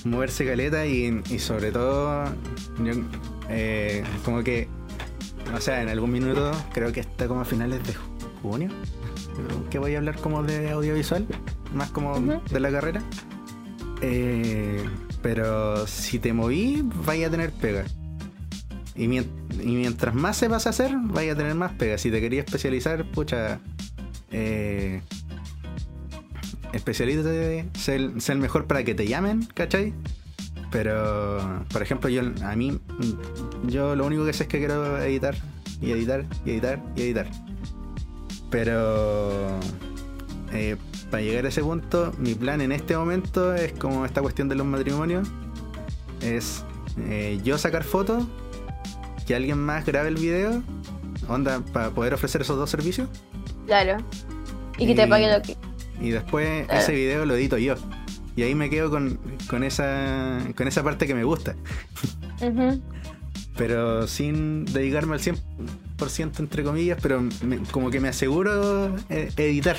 moverse 0.03 0.45
caleta 0.45 0.86
y, 0.86 1.21
sobre 1.39 1.71
todo, 1.71 2.25
eh, 3.52 4.04
como 4.24 4.43
que, 4.43 4.68
o 5.54 5.62
sea, 5.62 5.82
en 5.82 5.89
algún 5.89 6.12
minuto, 6.12 6.52
creo 6.74 6.91
que 6.91 7.02
está 7.02 7.28
como 7.28 7.41
a 7.41 7.45
finales 7.45 7.86
de 7.86 7.93
junio, 8.41 8.70
que 9.70 9.80
voy 9.80 9.95
a 9.95 9.97
hablar 9.97 10.18
como 10.18 10.43
de 10.43 10.72
audiovisual, 10.72 11.28
más 11.74 11.91
como 11.91 12.20
de 12.20 12.60
la 12.60 12.72
carrera. 12.72 13.02
Eh, 14.02 14.84
pero 15.22 15.86
si 15.88 16.20
te 16.20 16.34
moví, 16.34 16.84
vaya 17.06 17.28
a 17.28 17.30
tener 17.30 17.52
pega. 17.52 17.86
Y, 18.95 19.08
mientras 19.08 20.14
más 20.14 20.38
se 20.38 20.47
vas 20.47 20.68
a 20.68 20.72
hacer, 20.72 20.91
vaya 20.95 21.34
a 21.34 21.36
tener 21.36 21.56
más 21.56 21.72
pega. 21.74 21.97
Si 21.97 22.12
te 22.12 22.20
querías 22.20 22.45
especializar, 22.45 23.06
pucha, 23.12 23.60
eh, 24.32 25.02
especialízate, 26.74 27.68
sé 27.78 27.95
el, 27.95 28.38
mejor 28.38 28.66
para 28.68 28.84
que 28.84 28.95
te 28.95 29.08
llamen, 29.08 29.47
¿cachai? 29.54 29.93
Pero, 30.72 31.65
por 31.72 31.82
ejemplo, 31.82 32.09
yo 32.09 32.22
a 32.43 32.55
mí, 32.55 32.80
yo 33.67 33.95
lo 33.95 34.05
único 34.05 34.26
que 34.26 34.32
sé 34.32 34.43
es 34.43 34.49
que 34.49 34.57
quiero 34.59 34.97
editar, 34.99 35.36
y 35.82 35.91
editar, 35.91 36.26
y 36.45 36.51
editar, 36.51 36.82
y 36.95 37.01
editar. 37.01 37.28
Pero, 38.49 39.59
eh, 40.53 40.78
para 41.09 41.24
llegar 41.24 41.45
a 41.45 41.49
ese 41.49 41.61
punto, 41.61 42.13
mi 42.17 42.36
plan 42.36 42.61
en 42.61 42.72
este 42.72 42.95
momento 42.95 43.53
es 43.53 43.74
como 43.74 44.05
esta 44.05 44.22
cuestión 44.22 44.47
de 44.47 44.55
los 44.55 44.65
matrimonios, 44.65 45.28
es 46.22 46.63
eh, 46.97 47.39
yo 47.43 47.57
sacar 47.57 47.84
fotos, 47.84 48.24
que 49.28 49.36
alguien 49.36 49.59
más 49.59 49.86
grabe 49.86 50.07
el 50.07 50.15
video, 50.15 50.63
onda, 51.28 51.59
para 51.74 51.89
poder 51.89 52.13
ofrecer 52.13 52.41
esos 52.41 52.57
dos 52.57 52.69
servicios. 52.69 53.09
Claro. 53.65 53.97
Y 54.78 54.88
que 54.88 54.95
te 54.95 55.05
pague 55.05 55.32
lo 55.32 55.41
que. 55.41 55.57
Y 55.99 56.11
después 56.11 56.65
ese 56.69 56.93
video 56.93 57.26
lo 57.26 57.36
edito 57.36 57.57
yo. 57.57 57.76
Y 58.36 58.43
ahí 58.43 58.55
me 58.55 58.69
quedo 58.69 58.89
con, 58.89 59.19
con 59.49 59.63
esa 59.63 60.39
con 60.55 60.67
esa 60.67 60.84
parte 60.84 61.07
que 61.07 61.15
me 61.15 61.23
gusta. 61.23 61.55
Pero 63.57 64.07
sin 64.07 64.65
dedicarme 64.65 65.15
al 65.15 65.21
100% 65.21 66.39
entre 66.39 66.63
comillas, 66.63 66.97
pero 67.01 67.21
como 67.71 67.89
que 67.89 67.99
me 67.99 68.07
aseguro 68.07 68.95
eh, 69.09 69.32
editar. 69.38 69.77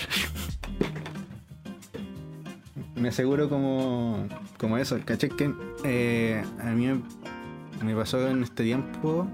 me 3.02 3.08
aseguro 3.08 3.48
como, 3.48 4.28
como 4.58 4.78
eso, 4.78 4.98
caché 5.04 5.28
que 5.28 5.52
eh, 5.84 6.42
a 6.60 6.70
mí 6.70 6.88
me, 7.82 7.94
pasó 7.96 8.28
en 8.28 8.44
este 8.44 8.62
tiempo 8.62 9.26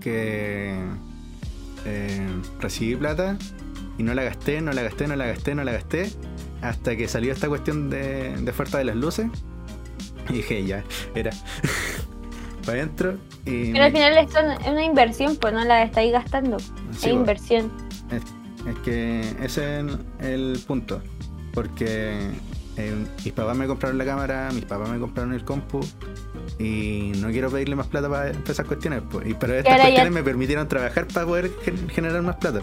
que 0.00 0.78
eh, 1.86 2.28
recibí 2.60 2.94
plata 2.94 3.38
y 3.96 4.02
no 4.02 4.12
la 4.14 4.22
gasté, 4.22 4.60
no 4.60 4.72
la 4.72 4.82
gasté, 4.82 5.08
no 5.08 5.16
la 5.16 5.26
gasté, 5.26 5.54
no 5.54 5.64
la 5.64 5.72
gasté, 5.72 6.10
hasta 6.62 6.96
que 6.96 7.08
salió 7.08 7.32
esta 7.32 7.48
cuestión 7.48 7.90
de, 7.90 8.36
de 8.36 8.50
oferta 8.50 8.78
de 8.78 8.84
las 8.84 8.96
luces. 8.96 9.26
Y 10.28 10.34
dije, 10.34 10.64
ya, 10.64 10.84
era. 11.14 11.30
Para 12.66 12.78
adentro. 12.78 13.16
Y 13.46 13.72
Pero 13.72 13.84
al 13.84 13.92
final 13.92 14.18
es 14.18 14.66
una 14.68 14.84
inversión, 14.84 15.36
pues 15.36 15.54
no 15.54 15.64
la 15.64 15.84
estáis 15.84 16.12
gastando. 16.12 16.58
es 16.58 17.06
inversión. 17.06 17.72
Es, 18.10 18.22
que 18.84 19.20
ese 19.42 19.80
es 19.80 19.86
el, 20.20 20.60
punto. 20.66 21.00
Porque 21.54 22.30
eh, 22.76 23.06
mis 23.24 23.32
papás 23.32 23.56
me 23.56 23.66
compraron 23.66 23.96
la 23.96 24.04
cámara, 24.04 24.50
mis 24.52 24.66
papás 24.66 24.90
me 24.90 24.98
compraron 24.98 25.32
el 25.32 25.44
compu 25.44 25.80
y 26.58 27.12
no 27.16 27.28
quiero 27.28 27.50
pedirle 27.50 27.74
más 27.74 27.86
plata 27.86 28.10
para, 28.10 28.30
esas 28.30 28.66
cuestiones. 28.66 29.02
Pues. 29.10 29.28
Y 29.28 29.34
pero 29.34 29.54
estas 29.54 29.80
cuestiones 29.80 30.12
me 30.12 30.22
permitieron 30.22 30.68
trabajar 30.68 31.06
para 31.06 31.24
poder 31.24 31.50
generar 31.88 32.20
más 32.20 32.36
plata. 32.36 32.60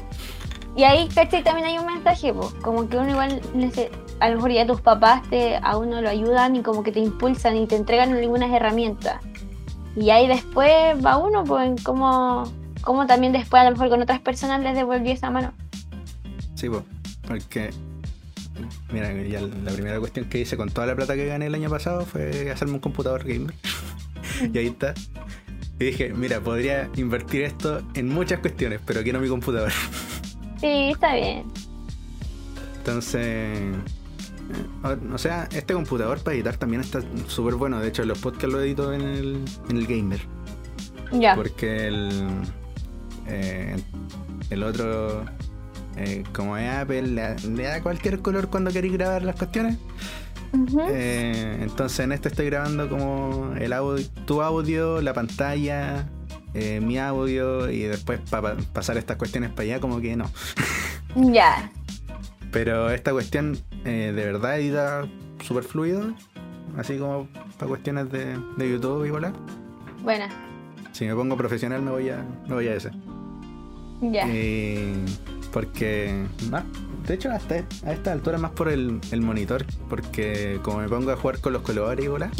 Y 0.76 0.84
ahí, 0.84 1.08
¿cachai? 1.08 1.42
También 1.44 1.68
hay 1.68 1.78
un 1.78 1.86
mensaje, 1.86 2.34
como 2.62 2.90
que 2.90 2.98
uno 2.98 3.10
igual, 3.10 3.42
a 4.20 4.30
lo 4.30 4.36
mejor 4.36 4.52
ya 4.52 4.68
tus 4.68 4.82
papás 4.82 5.22
te, 5.30 5.56
a 5.56 5.78
uno 5.78 6.02
lo 6.02 6.10
ayudan 6.10 6.58
y 6.58 6.62
como 6.62 6.84
que 6.84 6.92
te 6.92 7.00
impulsan 7.00 7.56
y 7.56 7.66
te 7.66 7.78
entregan 7.78 8.14
algunas 8.14 8.52
herramientas. 8.52 9.22
Y 9.96 10.10
ahí 10.10 10.28
después 10.28 10.70
va 11.04 11.16
uno, 11.16 11.46
pues, 11.46 11.82
como, 11.84 12.44
como 12.82 13.08
también 13.08 13.32
después 13.32 13.62
a 13.62 13.66
lo 13.66 13.72
mejor 13.72 13.90
con 13.90 14.02
otras 14.02 14.20
personas 14.20 14.62
les 14.62 14.76
devolvió 14.76 15.14
esa 15.14 15.32
mano. 15.32 15.54
Sí, 16.56 16.68
pues, 16.68 16.84
porque, 17.26 17.70
mira, 18.92 19.14
ya 19.14 19.40
la 19.40 19.72
primera 19.72 19.98
cuestión 20.00 20.26
que 20.26 20.40
hice 20.40 20.58
con 20.58 20.70
toda 20.70 20.88
la 20.88 20.96
plata 20.96 21.16
que 21.16 21.26
gané 21.26 21.46
el 21.46 21.56
año 21.56 21.70
pasado 21.70 22.06
fue 22.06 22.52
hacerme 22.52 22.74
un 22.74 22.80
computador 22.80 23.24
gamer. 23.24 23.56
y 24.54 24.58
ahí 24.58 24.68
está. 24.68 24.94
Y 25.80 25.86
dije, 25.86 26.14
mira, 26.14 26.42
podría 26.42 26.90
invertir 26.96 27.44
esto 27.44 27.82
en 27.96 28.10
muchas 28.10 28.40
cuestiones, 28.40 28.82
pero 28.86 29.04
quiero 29.04 29.22
mi 29.22 29.30
computador. 29.30 29.72
Sí, 30.60 30.92
está 30.92 31.16
bien. 31.16 31.46
Entonces, 32.78 33.26
eh, 33.26 33.74
o 35.12 35.18
sea, 35.18 35.48
este 35.52 35.74
computador 35.74 36.20
para 36.20 36.36
editar 36.36 36.56
también 36.58 36.82
está 36.82 37.02
súper 37.28 37.56
bueno. 37.56 37.80
De 37.80 37.88
hecho, 37.88 38.06
los 38.06 38.20
podcasts 38.20 38.52
lo 38.52 38.62
edito 38.62 38.94
en 38.94 39.02
el, 39.02 39.46
en 39.70 39.78
el 39.78 39.88
gamer. 39.88 40.22
Ya. 41.12 41.36
Porque 41.36 41.88
el, 41.88 42.28
eh, 43.28 43.76
el 44.50 44.64
otro, 44.64 45.26
eh, 45.98 46.24
como 46.34 46.58
es 46.58 46.70
Apple, 46.70 47.02
le, 47.04 47.64
da 47.64 47.82
cualquier 47.82 48.20
color 48.20 48.50
cuando 48.50 48.72
queréis 48.72 48.94
grabar 48.94 49.24
las 49.24 49.36
cuestiones. 49.36 49.78
entonces 50.54 52.00
en 52.00 52.12
este 52.12 52.30
estoy 52.30 52.46
grabando 52.46 52.88
como 52.88 53.54
el 53.58 53.74
audio, 53.74 54.06
tu 54.26 54.42
audio, 54.42 55.02
la 55.02 55.14
pantalla, 55.14 56.08
eh, 56.56 56.80
mi 56.80 56.98
audio 56.98 57.70
y 57.70 57.82
después 57.82 58.22
para 58.30 58.56
pasar 58.72 58.96
estas 58.98 59.18
cuestiones 59.18 59.50
para 59.50 59.64
allá, 59.64 59.80
como 59.82 60.00
que 60.00 60.16
no. 60.16 60.30
Ya. 61.16 61.72
Pero 62.52 62.90
esta 62.92 63.12
cuestión 63.12 63.58
eh, 63.84 64.14
de 64.16 64.26
verdad 64.26 64.60
edita 64.60 65.06
súper 65.44 65.64
fluido, 65.64 66.14
así 66.78 66.98
como 66.98 67.28
para 67.58 67.68
cuestiones 67.68 68.10
de, 68.10 68.38
YouTube 68.58 69.06
y 69.06 69.12
volar. 69.12 69.34
Buena. 70.02 70.30
Si 70.94 71.06
me 71.06 71.14
pongo 71.14 71.36
profesional 71.36 71.82
me 71.82 71.92
voy 71.92 72.10
a, 72.10 72.26
me 72.48 72.54
voy 72.56 72.68
a 72.68 72.76
ese. 72.76 72.92
Ya. 74.02 74.28
porque, 75.52 76.26
de 77.08 77.14
hecho, 77.14 77.32
hasta 77.32 77.64
a 77.86 77.92
esta 77.94 78.12
altura 78.12 78.38
más 78.38 78.52
por 78.52 78.70
el, 78.70 79.02
monitor, 79.20 79.66
porque 79.90 80.60
como 80.62 80.80
me 80.80 80.90
pongo 80.90 81.12
a 81.12 81.18
jugar 81.18 81.40
con 81.40 81.54
los 81.54 81.62
colores 81.62 82.04
y 82.06 82.08
volar, 82.08 82.32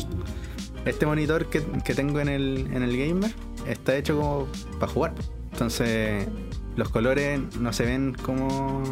este 0.86 1.06
monitor 1.06 1.50
que, 1.50 1.64
que 1.84 1.94
tengo 1.94 2.20
en 2.20 2.28
el, 2.28 2.70
en 2.74 2.84
el 2.84 2.98
gamer 2.98 3.32
está 3.68 3.96
hecho 3.96 4.18
como 4.18 4.48
para 4.80 4.92
jugar. 4.92 5.14
Entonces, 5.52 6.28
los 6.76 6.90
colores 6.90 7.40
no 7.60 7.72
se 7.74 7.86
ven 7.86 8.14
como, 8.22 8.84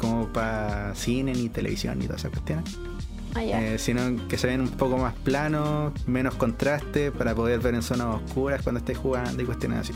como 0.00 0.28
para 0.32 0.94
cine 0.94 1.32
ni 1.32 1.48
televisión 1.48 1.98
ni 1.98 2.06
todas 2.06 2.22
esas 2.22 2.32
cuestiones. 2.32 2.78
Ah, 3.34 3.42
eh, 3.42 3.78
sino 3.78 4.26
que 4.28 4.38
se 4.38 4.46
ven 4.46 4.62
un 4.62 4.70
poco 4.70 4.96
más 4.96 5.12
planos, 5.12 5.92
menos 6.06 6.34
contraste 6.36 7.12
para 7.12 7.34
poder 7.34 7.60
ver 7.60 7.74
en 7.74 7.82
zonas 7.82 8.22
oscuras 8.22 8.62
cuando 8.62 8.78
estés 8.78 8.96
jugando 8.96 9.42
y 9.42 9.46
cuestiones 9.46 9.80
así. 9.80 9.92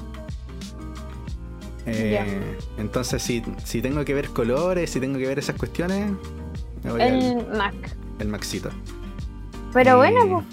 Eh, 1.86 2.58
entonces, 2.76 3.22
si, 3.22 3.42
si 3.64 3.80
tengo 3.80 4.04
que 4.04 4.12
ver 4.12 4.28
colores, 4.28 4.90
si 4.90 5.00
tengo 5.00 5.18
que 5.18 5.26
ver 5.26 5.38
esas 5.38 5.56
cuestiones, 5.56 6.12
me 6.84 6.90
voy 6.90 7.00
el 7.00 7.46
Mac. 7.56 7.74
El 8.18 8.28
Maxito. 8.28 8.68
Pero 9.72 9.96
bueno, 9.96 10.44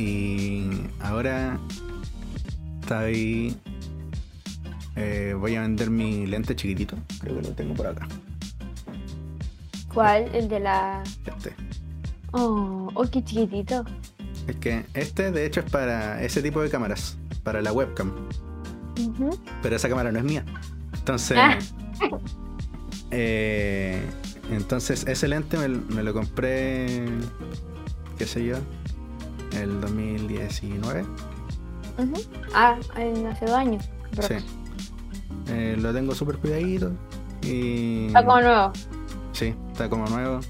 y 0.00 0.88
ahora 1.00 1.58
estoy. 2.80 3.54
Eh, 4.96 5.34
voy 5.38 5.56
a 5.56 5.60
vender 5.60 5.90
mi 5.90 6.26
lente 6.26 6.56
chiquitito. 6.56 6.96
Creo 7.20 7.36
que 7.36 7.42
lo 7.42 7.54
tengo 7.54 7.74
por 7.74 7.88
acá. 7.88 8.08
¿Cuál? 9.92 10.34
El 10.34 10.48
de 10.48 10.60
la. 10.60 11.02
Este. 11.26 11.54
Oh, 12.32 12.88
oh, 12.94 13.04
qué 13.10 13.22
chiquitito. 13.22 13.84
Es 14.46 14.56
que 14.56 14.86
este, 14.94 15.32
de 15.32 15.44
hecho, 15.44 15.60
es 15.60 15.70
para 15.70 16.22
ese 16.22 16.40
tipo 16.40 16.62
de 16.62 16.70
cámaras. 16.70 17.18
Para 17.42 17.60
la 17.60 17.72
webcam. 17.72 18.10
Pero 19.62 19.76
esa 19.76 19.88
cámara 19.88 20.10
no 20.12 20.18
es 20.18 20.24
mía. 20.24 20.44
Entonces. 20.94 21.36
Ah. 21.38 21.58
Eh, 23.12 24.00
entonces, 24.52 25.04
ese 25.08 25.26
lente 25.26 25.58
me, 25.58 25.66
me 25.66 26.04
lo 26.04 26.14
compré. 26.14 27.06
¿Qué 28.16 28.24
sé 28.24 28.44
yo? 28.46 28.58
El 29.56 29.80
2019. 29.80 31.04
Ah, 32.54 32.78
hace 33.30 33.44
dos 33.44 33.54
años. 33.54 33.84
Sí. 34.20 34.34
Eh, 35.48 35.76
lo 35.78 35.92
tengo 35.92 36.14
súper 36.14 36.38
cuidadito. 36.38 36.92
Y... 37.42 38.06
Está 38.06 38.24
como 38.24 38.40
nuevo. 38.40 38.72
Sí, 39.32 39.54
está 39.72 39.88
como 39.88 40.06
nuevo. 40.06 40.40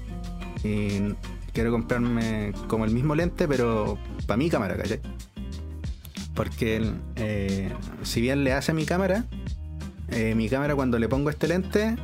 Y 0.63 1.15
quiero 1.53 1.71
comprarme 1.71 2.53
como 2.67 2.85
el 2.85 2.91
mismo 2.91 3.15
lente, 3.15 3.47
pero 3.47 3.97
para 4.27 4.37
mi 4.37 4.49
cámara, 4.49 4.77
¿cachai? 4.77 4.99
Porque 6.35 6.91
eh, 7.15 7.73
si 8.03 8.21
bien 8.21 8.43
le 8.43 8.53
hace 8.53 8.71
a 8.71 8.75
mi 8.75 8.85
cámara, 8.85 9.25
eh, 10.09 10.35
mi 10.35 10.49
cámara 10.49 10.75
cuando 10.75 10.99
le 10.99 11.09
pongo 11.09 11.29
este 11.29 11.47
lente, 11.47 11.95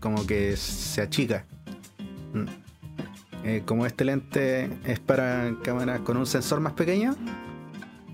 como 0.00 0.26
que 0.26 0.56
se 0.56 1.02
achica. 1.02 1.44
Mm. 3.44 3.64
como 3.64 3.86
este 3.86 4.04
lente 4.04 4.68
es 4.84 5.00
para 5.00 5.54
cámaras 5.62 6.00
con 6.00 6.16
un 6.16 6.26
sensor 6.26 6.60
más 6.60 6.74
pequeño, 6.74 7.14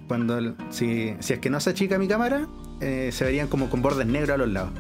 cuando 0.09 0.55
si, 0.71 1.15
si 1.21 1.33
es 1.33 1.39
que 1.41 1.51
no 1.51 1.61
se 1.61 1.71
achica 1.71 1.99
mi 1.99 2.09
cámara, 2.09 2.47
se 2.81 3.25
verían 3.25 3.49
como 3.49 3.69
con 3.71 3.83
bordes 3.83 4.07
negros 4.07 4.31
a 4.31 4.37
los 4.37 4.49
lados. 4.49 4.71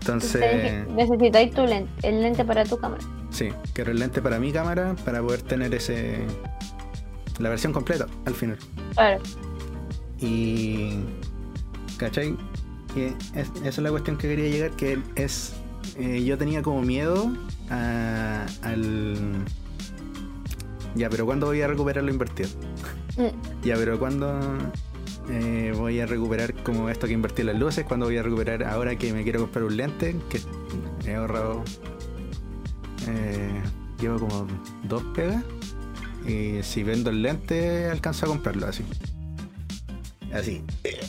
Entonces. 0.00 0.86
Necesitáis 0.88 1.54
tu 1.54 1.64
lente, 1.64 1.90
el 2.06 2.20
lente 2.20 2.44
para 2.44 2.64
tu 2.64 2.76
cámara. 2.76 3.02
Sí, 3.30 3.48
quiero 3.72 3.90
el 3.90 3.98
lente 3.98 4.20
para 4.20 4.38
mi 4.38 4.52
cámara 4.52 4.94
para 5.04 5.20
poder 5.22 5.42
tener 5.42 5.74
ese. 5.74 6.18
La 7.38 7.48
versión 7.48 7.72
completa 7.72 8.06
al 8.26 8.34
final. 8.34 8.58
Claro. 8.94 9.22
Y. 10.20 10.98
¿Cachai? 11.96 12.36
Y 12.94 13.14
esa 13.38 13.68
es 13.68 13.78
la 13.78 13.90
cuestión 13.90 14.18
que 14.18 14.28
quería 14.28 14.48
llegar, 14.48 14.70
que 14.72 14.98
es. 15.16 15.54
Eh, 15.98 16.22
yo 16.24 16.36
tenía 16.36 16.62
como 16.62 16.82
miedo 16.82 17.32
a, 17.70 18.46
al. 18.62 19.44
Ya, 20.94 21.10
pero 21.10 21.26
¿cuándo 21.26 21.46
voy 21.46 21.60
a 21.60 21.66
recuperar 21.66 22.04
lo 22.04 22.10
invertido? 22.10 22.48
Mm. 23.16 23.62
ya, 23.64 23.76
pero 23.76 23.98
¿cuándo 23.98 24.38
eh, 25.30 25.72
voy 25.74 26.00
a 26.00 26.06
recuperar 26.06 26.54
como 26.62 26.90
esto 26.90 27.06
que 27.06 27.14
invertí 27.14 27.40
en 27.40 27.48
las 27.48 27.58
luces, 27.58 27.84
cuando 27.86 28.06
voy 28.06 28.18
a 28.18 28.22
recuperar 28.22 28.62
ahora 28.64 28.96
que 28.96 29.12
me 29.12 29.22
quiero 29.22 29.40
comprar 29.40 29.64
un 29.64 29.76
lente, 29.76 30.16
que 30.28 30.40
he 31.08 31.14
ahorrado, 31.14 31.64
eh, 33.08 33.62
llevo 34.00 34.28
como 34.28 34.46
dos 34.84 35.02
pegas, 35.14 35.42
y 36.26 36.62
si 36.62 36.82
vendo 36.82 37.10
el 37.10 37.22
lente 37.22 37.86
alcanzo 37.86 38.26
a 38.26 38.28
comprarlo 38.28 38.66
así. 38.66 38.84
Así. 40.32 40.62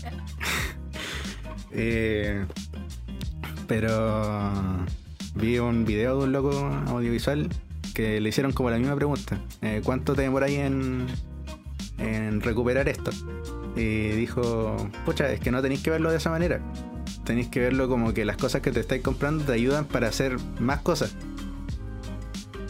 Eh, 1.77 2.45
pero 3.67 4.85
vi 5.35 5.59
un 5.59 5.85
video 5.85 6.17
de 6.17 6.23
un 6.25 6.31
loco 6.31 6.51
audiovisual 6.87 7.49
que 7.93 8.19
le 8.19 8.29
hicieron 8.29 8.51
como 8.51 8.69
la 8.69 8.77
misma 8.77 8.95
pregunta. 8.95 9.39
¿Cuánto 9.83 10.15
te 10.15 10.23
demoráis 10.23 10.59
en, 10.59 11.07
en 11.97 12.41
recuperar 12.41 12.89
esto? 12.89 13.11
y 13.75 14.09
dijo, 14.09 14.75
pucha, 15.05 15.31
es 15.31 15.39
que 15.39 15.51
no 15.51 15.61
tenéis 15.61 15.81
que 15.81 15.89
verlo 15.89 16.09
de 16.09 16.17
esa 16.17 16.29
manera. 16.29 16.61
Tenéis 17.25 17.47
que 17.47 17.59
verlo 17.59 17.89
como 17.89 18.13
que 18.13 18.23
las 18.23 18.37
cosas 18.37 18.61
que 18.61 18.71
te 18.71 18.79
estáis 18.79 19.01
comprando 19.01 19.43
te 19.43 19.53
ayudan 19.53 19.85
para 19.85 20.07
hacer 20.07 20.37
más 20.59 20.81
cosas. 20.81 21.15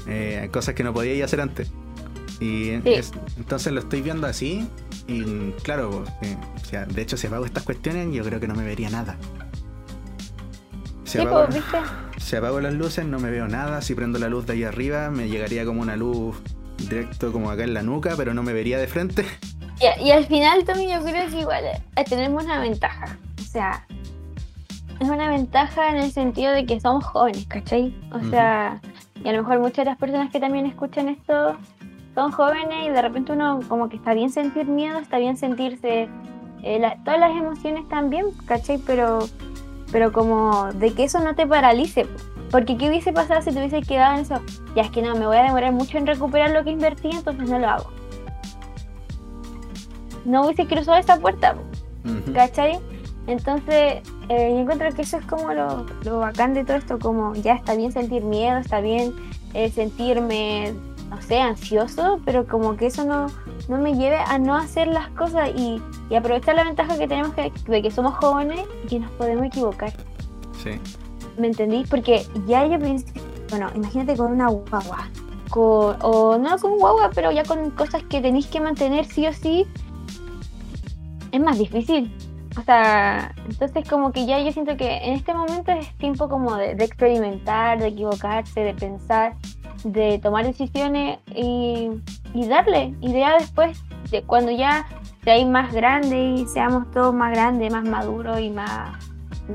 Eh, 0.08 0.50
cosas 0.52 0.76
que 0.76 0.84
no 0.84 0.94
podíais 0.94 1.24
hacer 1.24 1.42
antes. 1.42 1.72
Y 2.40 2.70
entonces 2.70 3.72
lo 3.72 3.80
estoy 3.80 4.02
viendo 4.02 4.28
así. 4.28 4.68
Y 5.08 5.52
claro, 5.64 6.04
eh, 6.22 6.86
de 6.88 7.02
hecho, 7.02 7.18
si 7.18 7.28
apago 7.28 7.46
estas 7.46 7.64
cuestiones, 7.64 8.14
yo 8.14 8.24
creo 8.24 8.40
que 8.40 8.48
no 8.48 8.56
me 8.56 8.64
vería 8.64 8.90
nada. 8.90 9.18
Si, 11.06 11.20
apago, 11.20 11.48
si 12.18 12.36
apago 12.36 12.60
las 12.60 12.74
luces, 12.74 13.06
no 13.06 13.20
me 13.20 13.30
veo 13.30 13.48
nada. 13.48 13.82
Si 13.82 13.96
prendo 13.96 14.20
la 14.20 14.28
luz 14.28 14.46
de 14.46 14.54
ahí 14.54 14.64
arriba, 14.64 15.10
me 15.12 15.30
llegaría 15.30 15.66
como 15.66 15.82
una 15.82 15.96
luz 15.96 16.36
directo 16.78 17.32
como 17.32 17.52
acá 17.52 17.64
en 17.64 17.74
la 17.74 17.84
nuca, 17.84 18.16
pero 18.18 18.34
no 18.34 18.44
me 18.44 18.54
vería 18.54 18.78
de 18.78 18.88
frente. 18.88 19.26
Y, 20.02 20.10
al 20.10 20.26
final 20.26 20.64
también 20.64 20.98
yo 20.98 21.06
creo 21.06 21.30
que 21.30 21.42
igual 21.42 21.66
eh, 21.66 22.04
tenemos 22.08 22.46
una 22.46 22.62
ventaja. 22.62 23.18
O 23.38 23.44
sea, 23.44 23.86
es 25.02 25.10
una 25.10 25.30
ventaja 25.30 25.90
en 25.90 25.98
el 25.98 26.12
sentido 26.12 26.54
de 26.54 26.66
que 26.66 26.80
somos 26.80 27.04
jóvenes, 27.04 27.46
¿cachai? 27.48 27.94
O 28.14 28.22
sea, 28.30 28.80
y 29.22 29.28
a 29.28 29.34
lo 29.34 29.44
mejor 29.44 29.60
muchas 29.60 29.84
de 29.84 29.86
las 29.86 29.98
personas 29.98 30.32
que 30.32 30.40
también 30.40 30.66
escuchan 30.66 31.10
esto 31.10 31.58
son 32.14 32.32
jóvenes 32.32 32.88
y 32.88 32.90
de 32.90 33.02
repente 33.02 33.34
uno 33.34 33.60
como 33.68 33.90
que 33.90 33.98
está 33.98 34.14
bien 34.14 34.30
sentir 34.30 34.66
miedo, 34.66 34.98
está 35.00 35.18
bien 35.18 35.36
sentirse 35.36 36.08
eh, 36.64 36.98
todas 37.04 37.20
las 37.20 37.32
emociones 37.32 37.88
también, 37.90 38.28
¿cachai? 38.46 38.78
Pero, 38.78 39.28
pero 39.92 40.12
como 40.12 40.72
de 40.74 40.94
que 40.94 41.06
eso 41.06 41.20
no 41.20 41.36
te 41.36 41.48
paralice. 41.48 42.06
Porque 42.52 42.78
¿qué 42.78 42.90
hubiese 42.90 43.12
pasado 43.12 43.42
si 43.42 43.52
te 43.52 43.60
hubiese 43.60 43.82
quedado 43.82 44.16
en 44.16 44.22
eso? 44.22 44.42
Ya 44.76 44.84
es 44.84 44.92
que 44.92 45.02
no, 45.02 45.16
me 45.16 45.26
voy 45.26 45.38
a 45.38 45.44
demorar 45.44 45.72
mucho 45.72 45.98
en 45.98 46.06
recuperar 46.06 46.52
lo 46.52 46.64
que 46.64 46.72
invertí, 46.72 47.10
entonces 47.12 47.50
no 47.50 47.60
lo 47.60 47.68
hago 47.68 47.96
no 50.26 50.46
hubiese 50.46 50.66
cruzado 50.66 50.98
esa 50.98 51.18
puerta, 51.18 51.56
¿cachai? 52.34 52.80
Entonces, 53.28 54.02
eh, 54.30 54.52
yo 54.52 54.60
encuentro 54.60 54.92
que 54.94 55.04
eso 55.04 55.18
es 55.18 55.26
como 55.26 55.54
lo, 55.54 55.86
lo, 56.04 56.20
bacán 56.20 56.54
de 56.54 56.64
todo 56.64 56.78
esto, 56.78 57.00
como 57.00 57.34
ya 57.36 57.54
está 57.54 57.76
bien 57.76 57.92
sentir 57.92 58.24
miedo, 58.24 58.58
está 58.58 58.82
bien 58.82 59.14
eh, 59.54 59.72
sentirme, 59.72 60.74
no 61.10 61.22
sé, 61.22 61.40
ansioso, 61.40 62.20
pero 62.26 62.48
como 62.48 62.76
que 62.78 62.88
eso 62.88 63.06
no, 63.06 63.28
no 63.68 63.78
me 63.78 63.96
lleve 63.96 64.18
a 64.18 64.38
no 64.38 64.56
hacer 64.56 64.88
las 64.88 65.08
cosas 65.10 65.50
y, 65.56 65.82
y 66.10 66.16
aprovechar 66.16 66.56
la 66.56 66.64
ventaja 66.64 66.98
que 66.98 67.08
tenemos 67.08 67.34
que, 67.34 67.52
de 67.68 67.82
que 67.82 67.92
somos 67.92 68.16
jóvenes 68.16 68.62
y 68.84 68.88
que 68.88 69.00
nos 69.00 69.12
podemos 69.12 69.46
equivocar. 69.46 69.94
Sí. 70.64 70.80
¿Me 71.38 71.48
entendí? 71.48 71.84
Porque 71.90 72.26
ya 72.48 72.66
yo 72.66 72.80
pienso, 72.80 73.08
bueno, 73.50 73.70
imagínate 73.76 74.16
con 74.16 74.32
una 74.32 74.48
guagua, 74.48 75.10
con, 75.50 75.98
o 76.02 76.38
no 76.38 76.58
con 76.58 76.78
guagua, 76.78 77.12
pero 77.14 77.32
ya 77.32 77.44
con 77.44 77.72
cosas 77.72 78.04
que 78.04 78.22
tenéis 78.22 78.48
que 78.48 78.60
mantener 78.60 79.06
sí 79.06 79.28
o 79.28 79.34
sí 79.34 79.66
es 81.32 81.42
más 81.42 81.58
difícil. 81.58 82.12
O 82.58 82.62
sea, 82.62 83.36
entonces 83.50 83.88
como 83.88 84.12
que 84.14 84.26
ya 84.26 84.40
yo 84.40 84.52
siento 84.52 84.78
que 84.78 84.98
en 84.98 85.14
este 85.14 85.34
momento 85.34 85.72
es 85.74 85.94
tiempo 85.98 86.30
como 86.30 86.56
de, 86.56 86.72
experimentar, 86.72 87.80
de 87.80 87.88
equivocarse, 87.88 88.62
de 88.62 88.74
pensar, 88.74 89.36
de 89.86 90.20
tomar 90.20 90.46
decisiones 90.46 91.20
y, 91.34 91.90
darle. 92.48 92.94
Y 93.02 93.14
ya 93.14 93.38
después, 93.38 93.82
de 94.12 94.24
cuando 94.24 94.52
ya 94.52 94.88
seáis 95.24 95.48
más 95.48 95.74
grande 95.74 96.36
y 96.38 96.46
seamos 96.48 96.90
todos 96.92 97.14
más 97.14 97.32
grandes, 97.32 97.72
más 97.72 97.86
maduros 97.86 98.40
y 98.40 98.50
más 98.50 98.98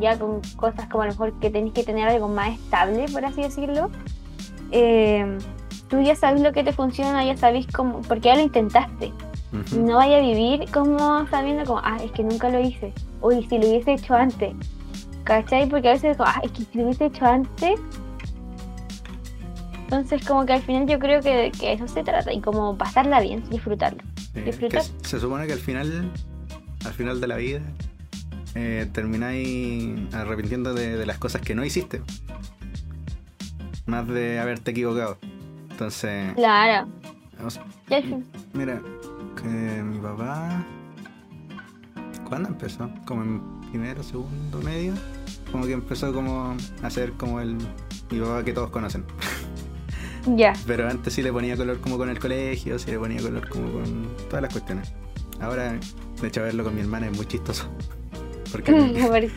ya 0.01 0.17
con 0.17 0.41
cosas 0.57 0.87
como 0.89 1.03
a 1.03 1.07
lo 1.07 1.13
mejor 1.13 1.39
que 1.41 1.51
tenéis 1.51 1.75
que 1.75 1.83
tener 1.83 2.09
algo 2.09 2.29
más 2.29 2.55
estable, 2.55 3.07
por 3.13 3.25
así 3.25 3.43
decirlo, 3.43 3.91
eh, 4.71 5.37
tú 5.89 6.01
ya 6.01 6.15
sabes 6.15 6.41
lo 6.41 6.53
que 6.53 6.63
te 6.63 6.73
funciona, 6.73 7.25
ya 7.25 7.37
sabes 7.37 7.67
cómo, 7.67 8.01
porque 8.03 8.29
ya 8.29 8.37
lo 8.37 8.43
intentaste. 8.43 9.13
No 9.77 9.97
vaya 9.97 10.19
a 10.19 10.21
vivir 10.21 10.71
como 10.71 11.27
sabiendo 11.27 11.65
como, 11.65 11.81
ah, 11.83 11.97
es 12.05 12.13
que 12.13 12.23
nunca 12.23 12.49
lo 12.51 12.61
hice. 12.61 12.93
Uy, 13.21 13.45
si 13.49 13.59
lo 13.59 13.67
hubiese 13.69 13.95
hecho 13.95 14.15
antes. 14.15 14.55
¿Cachai? 15.25 15.69
Porque 15.69 15.89
a 15.89 15.93
veces 15.93 16.17
digo, 16.17 16.25
ah, 16.25 16.41
es 16.45 16.53
que 16.53 16.63
si 16.63 16.79
lo 16.79 16.85
hubiese 16.85 17.07
hecho 17.07 17.27
antes. 17.27 17.81
Entonces 19.91 20.25
como 20.25 20.47
que 20.47 20.53
al 20.53 20.63
final 20.63 20.87
yo 20.87 21.01
creo 21.01 21.21
que, 21.21 21.51
que 21.59 21.73
eso 21.73 21.89
se 21.89 22.05
trata 22.05 22.33
y 22.33 22.41
como 22.41 22.79
pasarla 22.79 23.21
bien, 23.21 23.43
disfrutarlo. 23.51 24.01
Disfrutar. 24.35 24.83
Se 25.03 25.19
supone 25.19 25.49
que 25.49 25.53
al 25.53 25.59
final, 25.59 26.13
al 26.85 26.93
final 26.93 27.21
de 27.21 27.27
la 27.27 27.35
vida, 27.35 27.61
eh, 28.55 28.89
termináis 28.93 30.15
arrepintiendo 30.15 30.75
de, 30.75 31.05
las 31.05 31.19
cosas 31.19 31.43
que 31.43 31.57
no 31.57 31.65
hiciste. 31.65 32.03
Más 33.87 34.07
de 34.07 34.39
haberte 34.39 34.71
equivocado. 34.71 35.19
Entonces. 35.71 36.35
Claro. 36.35 36.89
mira, 38.53 38.81
que 39.43 39.49
mi 39.49 39.99
papá. 39.99 40.65
¿Cuándo 42.29 42.49
empezó? 42.49 42.89
Como 43.07 43.25
en 43.25 43.61
primero, 43.71 44.05
segundo, 44.05 44.63
medio. 44.63 44.95
Como 45.51 45.67
que 45.67 45.73
empezó 45.73 46.13
como 46.13 46.57
a 46.81 46.87
hacer 46.87 47.15
como 47.15 47.41
el 47.41 47.57
mi 48.11 48.21
papá 48.21 48.45
que 48.45 48.53
todos 48.53 48.71
conocen. 48.71 49.05
Ya. 50.27 50.53
Pero 50.67 50.89
antes 50.89 51.13
sí 51.15 51.23
le 51.23 51.33
ponía 51.33 51.57
color 51.57 51.81
como 51.81 51.99
con 51.99 52.09
el 52.09 52.19
colegio, 52.19 52.79
sí 52.79 52.91
le 52.91 52.99
ponía 52.99 53.21
color 53.21 53.49
como 53.49 53.73
con 53.73 54.09
todas 54.29 54.43
las 54.43 54.53
cuestiones. 54.53 54.93
Ahora, 55.41 55.79
de 56.21 56.29
hecho, 56.29 56.43
verlo 56.43 56.65
con 56.65 56.75
mi 56.75 56.83
hermana 56.83 57.09
es 57.09 57.17
muy 57.17 57.27
chistoso. 57.27 57.69
Porque, 58.53 58.73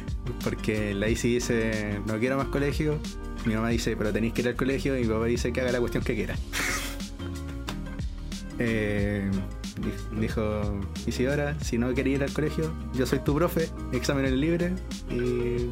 porque 0.44 0.94
la 0.94 1.08
Isi 1.08 1.36
dice, 1.36 2.00
no 2.06 2.18
quiero 2.20 2.38
más 2.38 2.48
colegio. 2.48 3.00
Mi 3.46 3.56
mamá 3.56 3.70
dice, 3.70 3.96
pero 3.96 4.12
tenéis 4.12 4.34
que 4.34 4.42
ir 4.42 4.48
al 4.50 4.56
colegio. 4.56 4.98
Y 4.98 5.04
mi 5.04 5.08
papá 5.08 5.26
dice 5.26 5.54
que 5.54 5.62
haga 5.62 5.72
la 5.72 5.80
cuestión 5.80 6.04
que 6.04 6.16
quiera. 6.16 6.36
eh, 8.60 9.30
dijo 10.20 10.82
Isidora, 11.06 11.58
si 11.62 11.78
no 11.78 11.94
quería 11.94 12.16
ir 12.16 12.24
al 12.24 12.34
colegio, 12.34 12.74
yo 12.94 13.06
soy 13.06 13.20
tu 13.20 13.36
profe, 13.36 13.70
exámenes 13.92 14.32
libres 14.32 14.74
y 15.10 15.70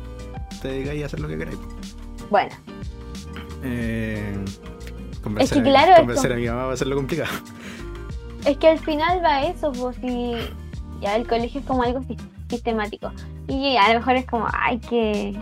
te 0.61 0.69
dedicáis 0.69 1.03
a 1.03 1.05
hacer 1.07 1.19
lo 1.19 1.27
que 1.27 1.37
queráis. 1.37 1.57
Bueno. 2.29 2.55
Eh, 3.63 4.35
es 5.39 5.51
que 5.51 5.61
claro, 5.61 5.95
convencer 5.97 6.33
a 6.33 6.35
mi 6.35 6.47
mamá 6.47 6.65
va 6.65 6.73
a 6.73 6.77
ser 6.77 6.87
lo 6.87 6.95
complicado. 6.95 7.31
Es 8.45 8.57
que 8.57 8.69
al 8.69 8.79
final 8.79 9.23
va 9.23 9.43
eso, 9.43 9.71
pues 9.71 9.95
si 9.97 10.33
ya 10.99 11.15
el 11.15 11.27
colegio 11.27 11.61
es 11.61 11.65
como 11.65 11.83
algo 11.83 12.01
sistemático. 12.49 13.11
Y 13.47 13.77
a 13.77 13.93
lo 13.93 13.99
mejor 13.99 14.15
es 14.15 14.25
como, 14.25 14.47
ay, 14.51 14.79
que, 14.79 15.39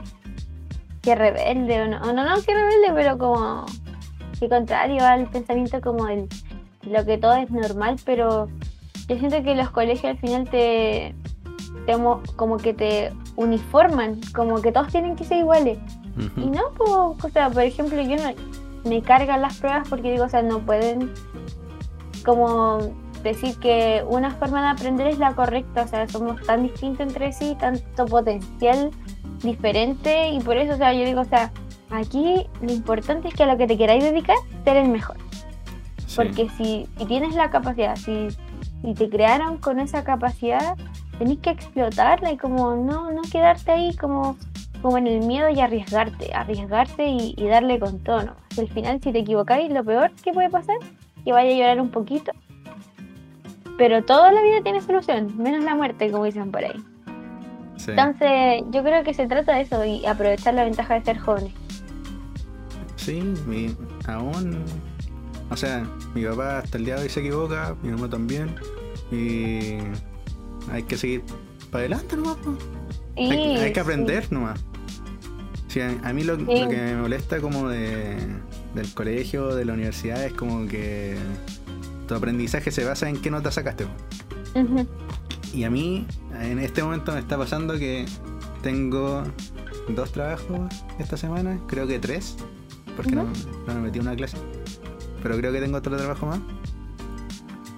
que 1.02 1.16
rebelde 1.16 1.82
o 1.82 1.88
no, 1.88 2.14
no, 2.14 2.24
no, 2.24 2.42
que 2.42 2.54
rebelde, 2.54 2.92
pero 2.94 3.18
como 3.18 3.66
que 4.40 4.50
contrario 4.50 5.06
al 5.06 5.30
pensamiento 5.30 5.82
como 5.82 6.08
el 6.08 6.28
lo 6.84 7.06
que 7.06 7.18
todo 7.18 7.34
es 7.34 7.52
normal, 7.52 7.98
pero 8.06 8.48
yo 9.08 9.18
siento 9.18 9.44
que 9.44 9.56
los 9.56 9.70
colegios 9.70 10.12
al 10.12 10.18
final 10.18 10.50
te, 10.50 11.14
como 12.36 12.58
que 12.58 12.74
te 12.74 13.12
uniforman, 13.36 14.20
como 14.34 14.62
que 14.62 14.72
todos 14.72 14.88
tienen 14.88 15.16
que 15.16 15.24
ser 15.24 15.40
iguales. 15.40 15.78
Y 16.36 16.48
no, 16.48 16.72
pues, 16.76 16.92
o 16.92 17.30
sea, 17.32 17.50
por 17.50 17.64
ejemplo, 17.64 18.02
yo 18.02 18.18
no 18.18 18.34
me 18.86 19.02
cargan 19.02 19.42
las 19.42 19.58
pruebas 19.58 19.88
porque 19.90 20.12
digo, 20.12 20.26
o 20.26 20.30
sea, 20.30 20.42
no 20.42 20.60
pueden 20.60 21.12
como 22.24 22.80
decir 23.24 23.58
que 23.60 24.04
una 24.08 24.32
forma 24.32 24.62
de 24.62 24.70
aprender 24.70 25.08
es 25.08 25.20
la 25.20 25.34
correcta, 25.34 25.84
o 25.84 25.88
sea, 25.88 26.08
somos 26.08 26.42
tan 26.44 26.64
distintos 26.64 27.08
entre 27.08 27.32
sí, 27.34 27.56
tanto 27.60 28.06
potencial 28.06 28.92
diferente 29.44 30.30
y 30.30 30.40
por 30.40 30.58
eso, 30.58 30.74
o 30.74 30.78
sea, 30.78 30.94
yo 30.94 31.06
digo, 31.06 31.22
o 31.22 31.26
sea, 31.26 31.52
aquí 31.90 32.48
lo 32.62 32.72
importante 32.72 33.28
es 33.30 33.34
que 33.34 33.44
a 33.44 33.48
lo 33.48 33.58
que 33.58 33.68
te 33.68 33.78
queráis 33.78 34.04
dedicar, 34.04 34.38
ser 34.64 34.78
el 34.78 34.90
mejor. 34.90 35.18
Porque 36.16 36.50
si, 36.58 36.88
tienes 37.08 37.36
la 37.36 37.50
capacidad, 37.50 37.96
si, 37.96 38.28
si 38.82 38.94
te 38.94 39.10
crearon 39.10 39.58
con 39.58 39.80
esa 39.80 40.04
capacidad, 40.04 40.76
tenés 41.18 41.40
que 41.40 41.52
explotarla 41.52 42.32
y 42.32 42.38
como 42.38 42.76
no, 42.76 43.12
no 43.12 43.22
quedarte 43.32 43.72
ahí 43.72 43.96
como, 43.96 44.38
como 44.82 44.98
en 44.98 45.08
el 45.08 45.26
miedo 45.26 45.50
y 45.50 45.60
arriesgarte, 45.60 46.34
arriesgarte 46.34 47.08
y, 47.08 47.48
darle 47.48 47.80
con 47.80 48.00
tono. 48.00 48.36
Al 48.58 48.68
final, 48.70 49.00
si 49.02 49.12
te 49.12 49.20
equivocáis, 49.20 49.72
lo 49.72 49.84
peor 49.84 50.12
que 50.24 50.32
puede 50.32 50.50
pasar, 50.50 50.78
que 51.24 51.32
vaya 51.32 51.52
a 51.52 51.58
llorar 51.58 51.82
un 51.82 51.90
poquito. 51.90 52.32
Pero 53.78 54.04
toda 54.04 54.32
la 54.32 54.42
vida 54.42 54.62
tiene 54.62 54.82
solución, 54.82 55.38
menos 55.38 55.64
la 55.64 55.76
muerte, 55.76 56.12
como 56.12 56.26
dicen 56.26 56.52
por 56.52 56.64
ahí. 56.64 56.84
Entonces, 57.88 58.64
yo 58.72 58.84
creo 58.84 59.04
que 59.04 59.14
se 59.14 59.26
trata 59.28 59.56
de 59.56 59.62
eso 59.62 59.84
y 59.86 60.06
aprovechar 60.06 60.54
la 60.54 60.66
ventaja 60.66 60.96
de 60.96 61.06
ser 61.06 61.18
jóvenes. 61.18 61.54
Sí, 62.98 63.22
mi, 63.48 63.74
aún. 64.08 64.64
O 65.50 65.56
sea, 65.56 65.88
mi 66.14 66.26
papá 66.26 66.60
hasta 66.60 66.78
el 66.78 66.86
día 66.86 66.96
de 66.96 67.04
hoy 67.04 67.10
se 67.10 67.22
equivoca, 67.22 67.76
mi 67.82 67.90
mamá 67.90 68.10
también. 68.10 68.56
Y 69.12 69.78
hay 70.72 70.84
que 70.84 70.98
seguir 70.98 71.24
para 71.72 71.86
adelante 71.86 72.16
nomás. 72.18 72.38
hay, 73.18 73.74
que 73.74 73.80
aprender 73.80 74.32
nomás. 74.32 74.64
A, 75.78 76.14
mí 76.14 76.24
lo, 76.24 76.38
que 76.38 76.46
me 76.46 76.96
molesta 76.96 77.40
como 77.40 77.70
de, 77.70 78.18
del 78.74 78.94
colegio, 78.94 79.54
de 79.56 79.66
la 79.66 79.74
universidad, 79.74 80.24
es 80.26 80.34
como 80.34 80.68
que 80.68 81.16
tu 82.08 82.16
aprendizaje 82.16 82.72
se 82.72 82.84
basa 82.84 83.08
en 83.08 83.22
qué 83.22 83.30
nota 83.30 83.52
sacaste. 83.52 83.86
Y 85.54 85.64
a 85.64 85.70
mí, 85.70 86.08
en 86.42 86.60
este 86.60 86.82
momento 86.82 87.12
me 87.12 87.20
está 87.20 87.38
pasando 87.38 87.78
que 87.78 88.06
tengo 88.64 89.24
dos 89.90 90.12
trabajos 90.12 90.60
esta 90.98 91.18
semana, 91.18 91.60
creo 91.68 91.88
que 91.88 92.00
tres, 92.00 92.36
porque 92.96 93.16
no, 93.16 93.26
no, 93.68 93.76
me 93.76 93.82
metí 93.82 94.00
una 94.00 94.16
clase. 94.16 94.38
Pero 95.22 95.38
creo 95.38 95.52
que 95.52 95.60
tengo 95.60 95.78
otro 95.78 95.96
trabajo 95.96 96.26
más. 96.26 96.40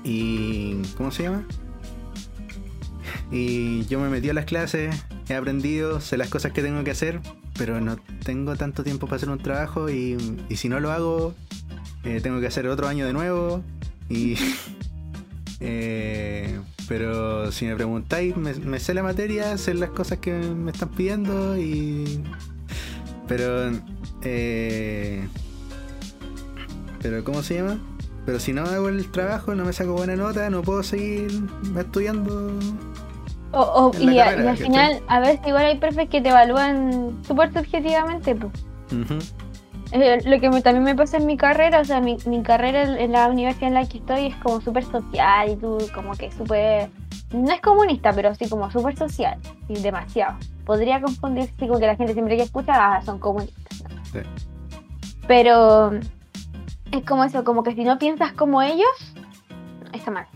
Y. 0.04 0.82
¿Cómo 0.98 1.12
se 1.12 1.24
llama? 1.24 1.46
Y 3.32 3.86
yo 3.86 4.00
me 4.00 4.10
metí 4.10 4.30
a 4.30 4.34
las 4.34 4.46
clases, 4.46 4.96
he 5.30 5.36
aprendido, 5.36 6.02
sé 6.02 6.18
las 6.18 6.30
cosas 6.30 6.52
que 6.52 6.62
tengo 6.62 6.84
que 6.84 6.92
hacer, 6.92 7.22
pero 7.62 7.80
no 7.80 7.96
tengo 8.26 8.56
tanto 8.56 8.84
tiempo 8.84 9.06
para 9.06 9.18
hacer 9.18 9.30
un 9.30 9.38
trabajo 9.38 9.88
y, 9.88 10.18
si 10.50 10.68
no 10.68 10.80
lo 10.80 10.92
hago, 10.92 11.36
eh, 12.04 12.20
tengo 12.20 12.40
que 12.40 12.48
hacer 12.48 12.68
otro 12.68 12.88
año 12.88 13.06
de 13.06 13.14
nuevo. 13.14 13.64
Y. 14.10 14.36
Eh, 15.64 16.60
pero 16.88 17.52
si 17.52 17.66
me 17.66 17.76
preguntáis, 17.76 18.36
me, 18.36 18.80
sé 18.80 18.96
la 18.96 19.04
materia, 19.04 19.60
sé 19.60 19.76
las 19.76 19.92
cosas 19.92 20.18
que 20.18 20.34
me 20.34 20.72
están 20.72 20.90
pidiendo 20.90 21.56
y. 21.56 22.24
Pero. 23.28 23.72
Eh, 24.24 25.28
pero, 27.00 27.24
¿cómo 27.24 27.44
se 27.44 27.58
llama? 27.58 27.80
Pero 28.26 28.40
si 28.40 28.54
no 28.54 28.64
hago 28.64 28.90
el 28.90 29.12
trabajo, 29.12 29.54
no 29.54 29.64
me 29.64 29.72
saco 29.72 29.94
buena 29.94 30.16
nota, 30.16 30.50
no 30.50 30.64
puedo 30.64 30.82
seguir 30.82 31.30
estudiando 31.78 32.58
o, 33.54 33.92
y, 34.00 34.20
al 34.20 34.58
final, 34.58 35.02
a 35.08 35.20
veces 35.20 35.40
igual 35.46 35.66
hay 35.66 35.78
profes 35.78 36.10
que 36.10 36.22
te 36.22 36.30
evalúan 36.30 37.20
súper 37.26 37.54
subjetivamente. 37.54 38.36
Pues. 38.36 38.54
lo 40.26 40.40
que 40.40 40.50
también 40.62 40.84
me 40.84 40.96
pasa 40.96 41.18
en 41.18 41.26
mi 41.26 41.38
carrera, 41.38 41.82
o 41.82 41.86
sea, 41.86 42.00
mi, 42.00 42.18
carrera 42.44 42.84
en 42.84 43.12
la 43.12 43.28
universidad 43.28 43.68
en 43.68 43.74
la 43.74 43.86
que 43.86 43.98
estoy 43.98 44.28
es 44.28 44.36
como 44.38 44.62
súper 44.62 44.86
social 44.86 45.50
y 45.50 45.56
tú 45.56 45.78
como 45.94 46.14
que 46.14 46.32
súper... 46.32 46.90
No 47.34 47.52
es 47.52 47.62
comunista, 47.62 48.12
pero 48.14 48.36
sí 48.36 48.50
como 48.50 48.70
súper 48.72 48.98
social, 48.98 49.38
y 49.70 49.80
demasiado. 49.80 50.38
Podría 50.66 51.02
confundirse 51.02 51.68
con 51.68 51.80
que 51.80 51.88
la 51.88 51.96
gente 51.96 52.14
siempre 52.14 52.36
que 52.36 52.44
escucha 52.44 52.74
ah, 52.76 53.02
son 53.02 53.20
comunistas. 53.20 53.80
Pero 55.28 55.92
es 56.92 57.06
como 57.06 57.24
eso, 57.24 57.44
como 57.44 57.64
que 57.64 57.74
si 57.74 57.84
no 57.84 57.98
piensas 57.98 58.34
como 58.34 58.62
ellos, 58.62 59.14
está 59.94 60.12
mal. 60.12 60.28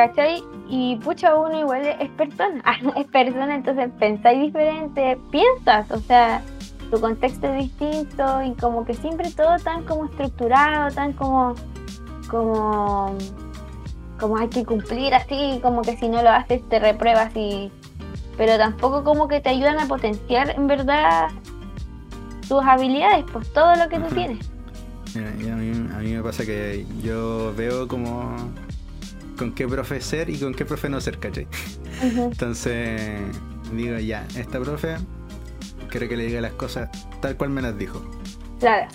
¿Cachai? 0.00 0.42
Y 0.66 0.96
pucha, 0.96 1.36
uno 1.36 1.60
igual 1.60 1.84
es 1.84 2.08
persona, 2.12 2.62
es 2.96 3.06
persona, 3.08 3.54
entonces 3.54 3.90
pensáis 3.98 4.40
diferente, 4.40 5.18
piensas, 5.30 5.90
o 5.90 5.98
sea, 5.98 6.42
tu 6.90 6.98
contexto 6.98 7.46
es 7.48 7.68
distinto 7.68 8.42
y 8.42 8.54
como 8.54 8.86
que 8.86 8.94
siempre 8.94 9.30
todo 9.30 9.58
tan 9.58 9.84
como 9.84 10.06
estructurado, 10.06 10.90
tan 10.94 11.12
como, 11.12 11.54
como, 12.30 13.14
como 14.18 14.38
hay 14.38 14.48
que 14.48 14.64
cumplir 14.64 15.12
así, 15.12 15.60
como 15.62 15.82
que 15.82 15.94
si 15.98 16.08
no 16.08 16.22
lo 16.22 16.30
haces 16.30 16.66
te 16.70 16.78
repruebas 16.78 17.36
y, 17.36 17.70
pero 18.38 18.56
tampoco 18.56 19.04
como 19.04 19.28
que 19.28 19.40
te 19.40 19.50
ayudan 19.50 19.80
a 19.80 19.86
potenciar 19.86 20.48
en 20.48 20.66
verdad 20.66 21.28
tus 22.48 22.62
habilidades, 22.62 23.26
pues 23.30 23.52
todo 23.52 23.76
lo 23.76 23.86
que 23.90 23.98
tú 23.98 24.14
tienes. 24.14 24.50
a, 25.14 25.56
mí, 25.56 25.90
a 25.92 25.98
mí 25.98 26.14
me 26.14 26.22
pasa 26.22 26.46
que 26.46 26.86
yo 27.02 27.52
veo 27.54 27.86
como 27.86 28.34
con 29.40 29.52
qué 29.52 29.66
profe 29.66 30.02
ser 30.02 30.28
y 30.28 30.36
con 30.36 30.52
qué 30.52 30.66
profe 30.66 30.90
no 30.90 31.00
ser, 31.00 31.18
¿cachai? 31.18 31.46
Entonces 32.02 33.00
digo, 33.74 33.98
ya, 33.98 34.28
esta 34.36 34.60
profe 34.60 34.96
quiero 35.88 36.10
que 36.10 36.16
le 36.18 36.26
diga 36.26 36.42
las 36.42 36.52
cosas 36.52 36.90
tal 37.22 37.38
cual 37.38 37.48
me 37.48 37.62
las 37.62 37.78
dijo. 37.78 38.04
Claro. 38.58 38.86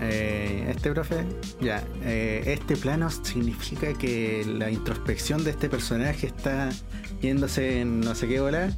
Eh, 0.00 0.66
este 0.68 0.90
profe, 0.90 1.24
ya, 1.60 1.84
eh, 2.02 2.42
este 2.44 2.76
plano 2.76 3.08
significa 3.08 3.92
que 3.92 4.44
la 4.44 4.68
introspección 4.68 5.44
de 5.44 5.50
este 5.50 5.68
personaje 5.68 6.26
está 6.26 6.70
yéndose 7.22 7.80
en 7.80 8.00
no 8.00 8.16
sé 8.16 8.26
qué 8.26 8.40
bola 8.40 8.72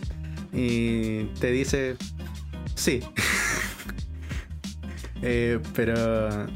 y 0.53 1.25
te 1.41 1.51
dice, 1.51 1.97
sí. 2.75 3.01
Eh, 5.23 5.59
pero 5.75 6.47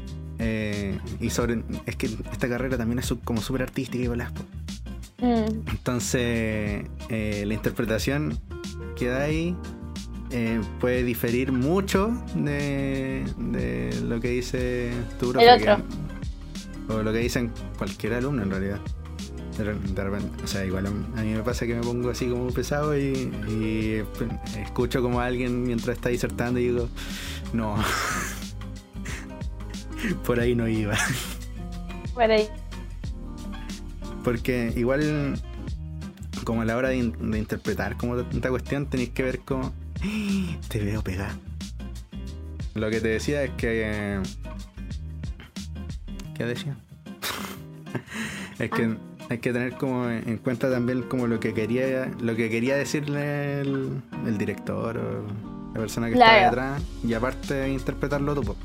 eh, 0.43 0.97
y 1.19 1.29
sobre. 1.29 1.63
Es 1.85 1.95
que 1.95 2.07
esta 2.07 2.49
carrera 2.49 2.75
también 2.75 2.97
es 2.97 3.13
como 3.23 3.41
súper 3.41 3.61
artística 3.61 4.03
y 4.03 4.07
bolas. 4.07 4.31
Mm. 5.19 5.69
Entonces, 5.69 6.85
eh, 7.09 7.43
la 7.45 7.53
interpretación 7.53 8.39
que 8.97 9.07
da 9.07 9.21
ahí 9.21 9.55
eh, 10.31 10.59
puede 10.79 11.03
diferir 11.03 11.51
mucho 11.51 12.11
de, 12.33 13.23
lo 14.03 14.19
que 14.19 14.29
dice 14.29 14.91
tu 15.19 15.31
profe. 15.31 15.77
o 16.89 17.03
lo 17.03 17.13
que 17.13 17.19
dicen 17.19 17.51
cualquier 17.77 18.13
alumno 18.15 18.41
en 18.41 18.49
realidad. 18.49 18.79
De, 19.59 20.03
repente, 20.03 20.43
o 20.43 20.47
sea, 20.47 20.65
igual 20.65 20.87
a, 20.87 20.89
mí 20.89 21.33
me 21.35 21.43
pasa 21.43 21.67
que 21.67 21.75
me 21.75 21.81
pongo 21.81 22.09
así 22.09 22.27
como 22.27 22.47
pesado 22.47 22.97
y, 22.97 23.31
y 23.47 24.03
escucho 24.59 25.03
como 25.03 25.21
a 25.21 25.25
alguien 25.25 25.61
mientras 25.61 25.97
está 25.97 26.09
disertando 26.09 26.59
y 26.59 26.69
digo, 26.69 26.89
no. 27.53 27.75
Por 30.25 30.39
ahí 30.39 30.55
no 30.55 30.67
iba. 30.67 30.95
Por 32.13 32.23
ahí. 32.23 32.47
Porque 34.23 34.73
igual, 34.75 35.39
como 36.43 36.61
a 36.61 36.65
la 36.65 36.77
hora 36.77 36.89
de, 36.89 36.97
interpretar 36.97 37.97
como 37.97 38.17
tanta 38.17 38.49
cuestión, 38.49 38.87
tenéis 38.87 39.09
que 39.09 39.23
ver 39.23 39.39
como. 39.39 39.73
Te 40.67 40.79
veo 40.79 41.01
pegar. 41.01 41.31
Lo 42.73 42.89
que 42.89 43.01
te 43.01 43.09
decía 43.09 43.43
es 43.43 43.51
que. 43.51 44.21
¿Qué 46.35 46.45
decía? 46.45 46.77
es 48.59 48.71
que 48.71 48.83
ah. 48.83 48.97
hay 49.29 49.37
que 49.39 49.51
tener 49.51 49.73
como 49.73 50.09
en 50.09 50.37
cuenta 50.37 50.71
también 50.71 51.03
como 51.03 51.27
lo 51.27 51.39
que 51.39 51.53
quería 51.53 52.09
lo 52.21 52.35
que 52.35 52.49
quería 52.49 52.75
decirle 52.75 53.61
el, 53.61 54.01
director 54.37 54.97
o 54.97 55.27
la 55.73 55.79
persona 55.79 56.07
que 56.07 56.13
está 56.13 56.45
detrás 56.45 56.81
y 57.03 57.13
aparte 57.13 57.69
interpretarlo 57.69 58.35
tú. 58.35 58.55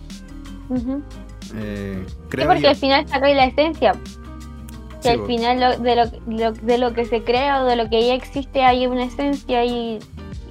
Eh, 1.55 2.05
creo 2.29 2.45
sí, 2.45 2.49
porque 2.49 2.69
al 2.69 2.77
final 2.77 3.07
ahí 3.11 3.35
la 3.35 3.47
esencia. 3.47 3.95
Que 5.03 5.11
al 5.11 5.27
final 5.27 5.83
de, 5.83 5.97
lo, 5.97 6.53
de 6.53 6.79
lo 6.79 6.93
que 6.93 7.05
se 7.05 7.23
crea 7.23 7.63
o 7.63 7.67
de 7.67 7.77
lo 7.77 7.89
que 7.89 8.07
ya 8.07 8.15
existe 8.15 8.65
hay 8.65 8.87
una 8.87 9.05
esencia 9.05 9.65
y 9.65 10.01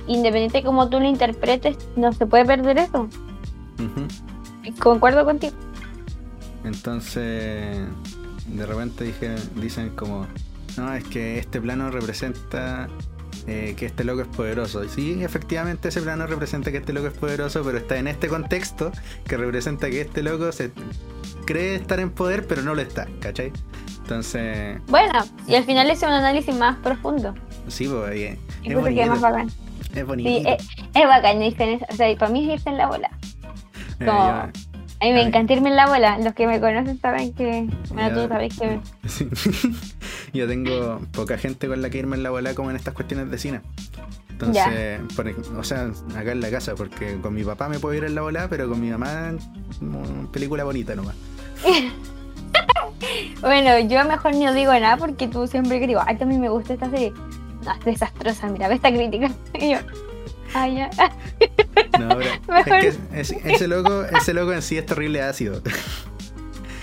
independiente 0.08 0.60
de 0.60 0.64
cómo 0.64 0.90
tú 0.90 1.00
lo 1.00 1.08
interpretes, 1.08 1.78
no 1.96 2.14
se 2.14 2.26
puede 2.26 2.46
perder 2.46 2.78
eso. 2.78 3.10
Concuerdo 4.80 5.26
contigo. 5.26 5.56
Entonces, 6.64 7.78
de 8.48 8.66
repente 8.66 9.04
dije, 9.04 9.36
dicen 9.56 9.90
como, 9.92 10.26
no, 10.78 10.94
es 10.94 11.04
que 11.04 11.38
este 11.38 11.62
plano 11.62 11.92
representa 11.92 12.88
eh, 13.48 13.76
que 13.78 13.86
este 13.86 14.04
loco 14.04 14.22
es 14.22 14.28
poderoso. 14.28 14.84
Y 14.84 14.90
sí, 14.90 15.24
efectivamente 15.24 15.90
ese 15.90 16.02
plano 16.02 16.26
representa 16.26 16.72
que 16.72 16.78
este 16.78 16.94
loco 16.94 17.08
es 17.08 17.14
poderoso, 17.14 17.64
pero 17.64 17.78
está 17.78 17.98
en 17.98 18.08
este 18.08 18.28
contexto 18.28 18.92
que 19.28 19.38
representa 19.38 19.90
que 19.90 20.02
este 20.02 20.24
loco 20.24 20.52
se 20.52 20.72
cree 21.46 21.76
estar 21.76 22.00
en 22.00 22.10
poder, 22.10 22.48
pero 22.48 22.64
no 22.64 22.74
lo 22.74 22.82
está, 22.82 23.08
¿cachai? 23.20 23.52
Entonces... 24.00 24.80
Bueno, 24.88 25.14
y 25.48 25.56
al 25.56 25.64
final 25.64 25.90
es 25.90 26.02
un 26.02 26.10
análisis 26.10 26.56
más 26.56 26.78
profundo. 26.78 27.36
Sí, 27.68 27.88
pues 27.88 28.12
es, 28.12 28.38
es 28.64 28.76
bonito. 28.76 29.02
es 29.02 29.08
más 29.10 29.22
bacán. 29.22 29.52
Es 29.94 30.06
bonito. 30.06 30.30
Sí, 30.30 30.44
es, 30.94 31.08
bacán, 31.08 31.38
o 31.42 31.96
sea, 31.96 32.18
para 32.18 32.32
mí 32.32 32.50
es 32.50 32.56
irse 32.56 32.70
en 32.70 32.78
la 32.78 32.88
bola. 32.88 33.10
yo, 34.00 34.12
A 34.12 34.52
mí 35.02 35.14
me 35.14 35.22
encanta 35.22 35.54
irme 35.54 35.70
en 35.70 35.76
la 35.76 35.88
bola. 35.88 36.18
Los 36.20 36.34
que 36.34 36.48
me 36.48 36.60
conocen 36.60 37.00
saben 37.00 37.34
que. 37.34 37.68
Bueno, 37.90 38.22
tú 38.22 38.28
sabes 38.28 38.58
que. 38.58 38.80
Sí. 39.08 39.30
Yo 40.40 40.48
tengo 40.48 41.00
poca 41.14 41.38
gente 41.38 41.68
con 41.68 41.82
la 41.82 41.90
que 41.90 42.00
irme 42.00 42.18
en 42.18 42.24
la 42.24 42.30
bola 42.30 42.54
como 42.54 42.70
en 42.70 42.76
estas 42.76 42.94
cuestiones 42.94 43.32
de 43.32 43.38
cine. 43.38 43.62
Entonces, 44.30 45.00
por, 45.16 45.28
o 45.30 45.64
sea, 45.64 45.90
acá 46.14 46.34
en 46.34 46.42
la 46.42 46.52
casa, 46.52 46.76
porque 46.76 47.18
con 47.22 47.34
mi 47.34 47.46
papá 47.46 47.70
me 47.70 47.80
puedo 47.80 47.96
ir 47.96 48.04
en 48.04 48.16
la 48.16 48.22
bola, 48.22 48.48
pero 48.50 48.68
con 48.68 48.82
mi 48.82 48.90
mamá, 48.90 49.34
película 50.34 50.66
bonita 50.66 50.94
nomás. 50.94 51.16
bueno, 53.42 53.80
yo 53.80 54.04
mejor 54.04 54.36
no 54.36 54.54
digo 54.54 54.74
nada 54.74 54.98
porque 54.98 55.30
tú 55.30 55.48
siempre 55.48 55.80
que 55.80 55.88
digo, 55.88 56.02
ay, 56.06 56.18
también 56.18 56.42
me 56.42 56.50
gusta 56.50 56.74
esta 56.74 56.90
serie. 56.90 57.14
No, 57.64 57.72
es 57.72 57.86
desastrosa, 57.86 58.48
mira, 58.48 58.68
ve 58.68 58.76
esta 58.76 58.92
crítica. 58.92 59.32
Y 59.54 59.72
yo, 59.72 59.78
ay, 60.54 60.76
ya. 60.76 60.90
No, 61.98 62.10
pero 62.46 62.82
es 62.82 63.32
que 63.32 63.52
ese, 63.54 63.68
loco, 63.70 64.04
ese 64.04 64.34
loco 64.34 64.52
en 64.52 64.62
sí 64.62 64.78
es 64.78 64.86
terrible 64.86 65.22
ácido. 65.22 65.62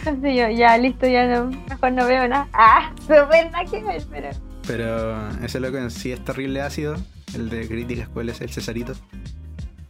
Entonces 0.07 0.37
yo, 0.37 0.49
ya, 0.49 0.77
listo, 0.79 1.07
ya 1.07 1.27
no, 1.27 1.47
mejor 1.69 1.93
no 1.93 2.07
veo 2.07 2.27
nada. 2.29 2.49
Ah, 2.53 2.93
súper 3.01 3.51
nada 3.51 3.65
que 3.65 3.83
ver, 3.83 4.03
pero... 4.11 4.29
Pero 4.67 5.29
ese 5.45 5.59
loco 5.59 5.77
en 5.79 5.91
sí 5.91 6.13
es 6.13 6.25
terrible 6.25 6.61
ácido 6.61 6.97
el 7.35 7.49
de 7.49 7.67
críticas, 7.67 8.09
¿cuál 8.09 8.29
es 8.29 8.41
el 8.41 8.51
Cesarito? 8.51 8.95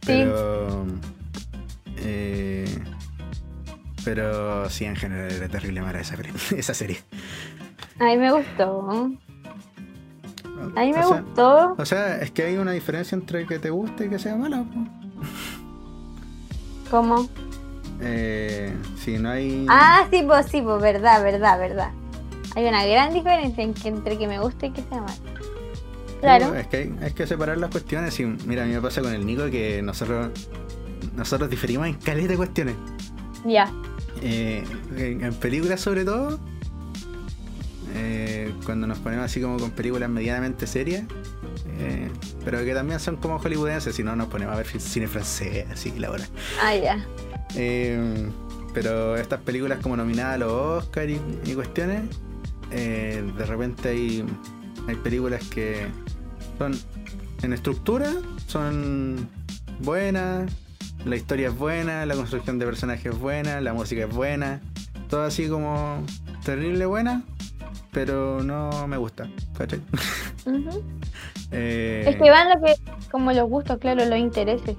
Pero. 0.05 0.85
Eh, 1.97 2.65
pero 4.03 4.69
sí, 4.69 4.85
en 4.85 4.95
general 4.95 5.31
era 5.31 5.47
terrible 5.47 5.81
mala 5.81 5.99
esa, 5.99 6.15
esa 6.57 6.73
serie. 6.73 6.99
A 7.99 8.05
mí 8.05 8.17
me 8.17 8.31
gustó. 8.31 8.89
A 10.75 10.79
mí 10.81 10.93
me 10.93 11.05
gustó. 11.05 11.75
o 11.77 11.85
sea, 11.85 12.17
es 12.21 12.31
que 12.31 12.43
hay 12.43 12.57
una 12.57 12.71
diferencia 12.71 13.15
entre 13.15 13.45
que 13.45 13.59
te 13.59 13.69
guste 13.69 14.05
y 14.05 14.09
que 14.09 14.19
sea 14.19 14.35
mala. 14.35 14.65
¿Cómo? 16.89 17.27
Eh, 18.03 18.73
si 18.97 19.17
no 19.17 19.29
hay. 19.29 19.65
Ah, 19.69 20.07
sí, 20.11 20.23
pues 20.25 20.47
sí, 20.47 20.61
pues 20.61 20.81
verdad, 20.81 21.23
verdad, 21.23 21.59
verdad. 21.59 21.91
Hay 22.55 22.65
una 22.65 22.85
gran 22.85 23.13
diferencia 23.13 23.63
entre 23.63 24.17
que 24.17 24.27
me 24.27 24.39
guste 24.39 24.67
y 24.67 24.71
que 24.71 24.81
sea 24.83 25.01
mala. 25.01 25.15
Claro. 26.21 26.55
es, 26.55 26.67
que 26.67 26.93
hay, 27.01 27.11
que 27.11 27.27
separar 27.27 27.57
las 27.57 27.69
cuestiones. 27.69 28.17
Y 28.19 28.25
mira, 28.25 28.63
a 28.63 28.65
mí 28.65 28.73
me 28.73 28.81
pasa 28.81 29.01
con 29.01 29.13
el 29.13 29.25
Nico 29.25 29.49
que 29.49 29.81
nosotros 29.81 30.29
nosotros 31.15 31.49
diferimos 31.49 31.87
en 31.87 31.95
calidad 31.95 32.29
de 32.29 32.37
cuestiones. 32.37 32.75
Ya. 33.45 33.71
Eh, 34.21 34.63
en, 34.97 35.33
películas 35.35 35.81
sobre 35.81 36.05
todo, 36.05 36.39
eh, 37.93 38.53
cuando 38.65 38.87
nos 38.87 38.99
ponemos 38.99 39.25
así 39.25 39.41
como 39.41 39.57
con 39.57 39.71
películas 39.71 40.09
medianamente 40.09 40.65
serias, 40.65 41.03
eh, 41.79 42.09
pero 42.45 42.63
que 42.63 42.73
también 42.73 42.99
son 42.99 43.17
como 43.17 43.39
hollywoodenses, 43.39 43.95
si 43.95 44.03
no 44.03 44.15
nos 44.15 44.27
ponemos 44.27 44.53
a 44.53 44.57
ver 44.57 44.67
cine 44.79 45.07
francés, 45.07 45.65
así 45.71 45.91
la 45.97 46.11
hora. 46.11 46.25
Ah, 46.61 46.75
ya. 46.75 47.05
Pero 48.73 49.15
estas 49.15 49.41
películas 49.41 49.79
como 49.81 49.95
nominadas 49.97 50.35
a 50.35 50.37
los 50.39 50.51
Oscar 50.51 51.09
y, 51.09 51.19
y 51.45 51.53
cuestiones, 51.53 52.03
de 52.69 53.45
repente 53.45 53.89
hay, 53.89 54.25
hay 54.87 54.95
películas 54.95 55.43
que 55.49 55.87
son 56.57 56.73
en 57.43 57.53
estructura, 57.53 58.11
son 58.47 59.29
buenas, 59.79 60.51
la 61.05 61.15
historia 61.15 61.49
es 61.49 61.57
buena, 61.57 62.05
la 62.05 62.15
construcción 62.15 62.59
de 62.59 62.65
personajes 62.65 63.13
es 63.13 63.19
buena, 63.19 63.59
la 63.61 63.73
música 63.73 64.05
es 64.05 64.13
buena, 64.13 64.61
todo 65.09 65.23
así 65.23 65.47
como 65.47 66.03
terrible 66.43 66.85
buena, 66.85 67.23
pero 67.91 68.41
no 68.41 68.87
me 68.87 68.97
gusta, 68.97 69.27
¿cachai? 69.57 69.81
Eh, 71.55 72.03
es 72.07 72.15
que 72.15 72.31
van 72.31 72.49
lo 72.49 72.65
que, 72.65 72.73
como 73.11 73.31
los 73.31 73.47
gustos, 73.47 73.77
claro, 73.77 74.03
los 74.05 74.17
intereses. 74.17 74.75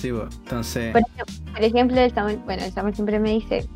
Sí, 0.00 0.10
pues, 0.10 0.34
entonces... 0.34 0.90
Por, 0.90 1.02
ejemplo, 1.02 1.47
el 1.66 2.14
Samuel, 2.14 2.38
bueno, 2.44 2.64
el 2.64 2.72
Samuel 2.72 2.94
siempre 2.94 3.18
me 3.18 3.30
dice, 3.30 3.68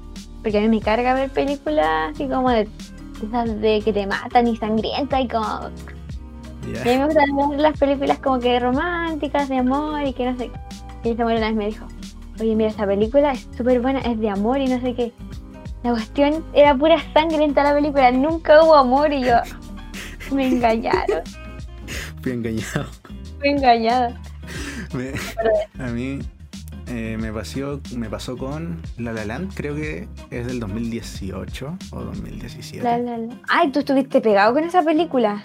porque 0.42 0.58
a 0.58 0.60
mí 0.60 0.68
me 0.68 0.80
carga 0.80 1.14
ver 1.14 1.30
películas 1.30 2.12
así 2.14 2.28
como 2.28 2.50
de, 2.50 2.68
de 3.60 3.82
que 3.84 3.92
te 3.92 4.06
matan 4.06 4.46
y 4.46 4.56
sangrientas 4.56 5.20
y 5.20 5.28
como 5.28 5.70
y 6.66 6.76
a 6.76 6.84
mí 6.84 6.98
me 6.98 7.04
gustan 7.06 7.36
ver 7.36 7.60
las 7.60 7.78
películas 7.78 8.18
como 8.18 8.38
que 8.38 8.60
románticas, 8.60 9.48
de 9.48 9.58
amor 9.58 10.06
y 10.06 10.12
que 10.12 10.30
no 10.30 10.38
sé. 10.38 10.50
Y 11.02 11.10
esa 11.10 11.24
mujer 11.24 11.38
una 11.38 11.48
vez 11.48 11.56
me 11.56 11.66
dijo, 11.66 11.86
oye, 12.40 12.54
mira, 12.54 12.70
esta 12.70 12.86
película 12.86 13.32
es 13.32 13.48
súper 13.56 13.80
buena, 13.80 14.00
es 14.00 14.18
de 14.20 14.28
amor 14.28 14.60
y 14.60 14.66
no 14.66 14.80
sé 14.80 14.94
qué. 14.94 15.12
La 15.82 15.90
cuestión 15.90 16.44
era 16.52 16.76
pura 16.76 16.98
sangre 17.12 17.44
en 17.44 17.50
toda 17.50 17.70
la 17.70 17.74
película, 17.74 18.12
nunca 18.12 18.62
hubo 18.62 18.76
amor 18.76 19.12
y 19.12 19.24
yo 19.24 19.34
me 20.32 20.46
engañaron. 20.46 21.22
Fui 22.22 22.32
engañado. 22.32 22.86
Fui 23.40 23.48
engañada. 23.48 24.20
a 25.78 25.86
mí 25.88 26.20
eh, 26.86 27.16
me, 27.20 27.32
pasó, 27.32 27.80
me 27.96 28.08
pasó 28.08 28.36
con 28.36 28.82
La 28.98 29.12
La 29.12 29.24
Land, 29.24 29.54
creo 29.54 29.74
que 29.74 30.08
es 30.30 30.46
del 30.46 30.60
2018 30.60 31.78
o 31.90 32.00
2017. 32.00 32.82
La 32.82 32.98
La 32.98 33.18
Ay, 33.48 33.70
tú 33.70 33.80
estuviste 33.80 34.20
pegado 34.20 34.54
con 34.54 34.64
esa 34.64 34.82
película. 34.82 35.42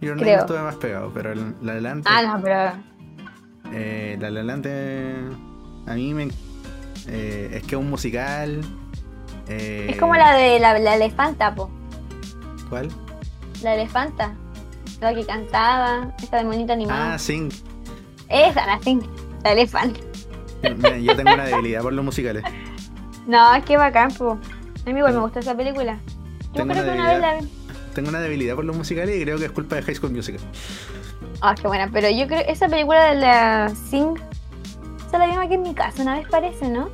Yo 0.00 0.14
no 0.14 0.22
estuve 0.22 0.60
más 0.60 0.76
pegado, 0.76 1.10
pero 1.12 1.34
La 1.34 1.74
La 1.74 1.80
Land. 1.80 2.04
Ah, 2.06 2.22
no, 2.22 2.42
pero. 2.42 2.72
Eh, 3.72 4.16
la 4.18 4.30
La 4.30 4.42
Land 4.42 4.66
a 5.86 5.94
mí 5.94 6.14
me. 6.14 6.28
Eh, 7.08 7.50
es 7.54 7.62
que 7.62 7.74
es 7.74 7.80
un 7.80 7.90
musical. 7.90 8.60
Eh, 9.48 9.88
es 9.90 9.96
como 9.96 10.14
la 10.14 10.34
de 10.34 10.60
la, 10.60 10.94
elefanta, 10.94 11.54
po. 11.54 11.70
¿Cuál? 12.68 12.88
La 13.62 13.74
elefanta. 13.74 14.34
La 15.00 15.14
que 15.14 15.24
cantaba, 15.24 16.14
esta 16.22 16.38
de 16.38 16.44
monito 16.44 16.72
animado. 16.72 17.14
Ah, 17.14 17.18
Sing. 17.18 17.50
Esa, 18.28 18.66
la 18.66 18.78
Sing. 18.80 19.02
La 19.44 19.52
elefanta. 19.52 20.00
Mira, 20.62 20.98
yo 20.98 21.16
tengo 21.16 21.32
una 21.32 21.44
debilidad 21.44 21.82
por 21.82 21.92
los 21.92 22.04
musicales. 22.04 22.44
No, 23.26 23.54
es 23.54 23.64
que 23.64 23.76
bacán, 23.76 24.12
po. 24.12 24.38
A 24.86 24.90
mí 24.90 24.98
igual 24.98 25.14
me 25.14 25.20
gusta 25.20 25.40
esa 25.40 25.56
película. 25.56 25.98
Yo 26.54 26.66
creo 26.66 26.84
que 26.84 26.90
una 26.90 27.12
vez 27.12 27.20
la 27.20 27.40
tengo 27.94 28.08
una 28.08 28.20
debilidad 28.20 28.54
por 28.54 28.64
los 28.64 28.76
musicales 28.76 29.16
y 29.16 29.22
creo 29.22 29.38
que 29.38 29.46
es 29.46 29.50
culpa 29.50 29.76
de 29.76 29.82
High 29.82 29.94
School 29.94 30.12
Musical. 30.12 30.40
Ah, 31.40 31.54
qué 31.54 31.66
buena, 31.66 31.90
pero 31.92 32.08
yo 32.10 32.26
creo 32.26 32.40
esa 32.46 32.68
película 32.68 33.12
de 33.12 33.20
la 33.20 33.72
Sing, 33.90 34.14
esa 35.06 35.18
la 35.18 35.26
vimos 35.26 35.44
aquí 35.44 35.54
en 35.54 35.62
mi 35.62 35.74
casa 35.74 36.02
una 36.02 36.16
vez 36.16 36.28
parece, 36.28 36.68
¿no? 36.68 36.90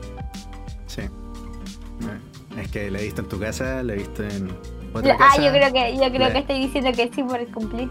Sí. 0.87 1.03
Es 2.59 2.71
que 2.71 2.91
la 2.91 3.01
he 3.01 3.05
visto 3.05 3.21
en 3.21 3.29
tu 3.29 3.39
casa, 3.39 3.83
la 3.83 3.93
he 3.93 3.97
visto 3.97 4.23
en 4.23 4.51
otra 4.95 5.17
casa. 5.17 5.33
Ah, 5.35 5.43
yo 5.43 5.51
creo 5.51 5.73
que, 5.73 5.97
yo 5.97 6.11
creo 6.11 6.33
que 6.33 6.39
estoy 6.39 6.59
diciendo 6.61 6.93
que 6.93 7.11
sí 7.15 7.23
por 7.23 7.47
cumplir. 7.49 7.91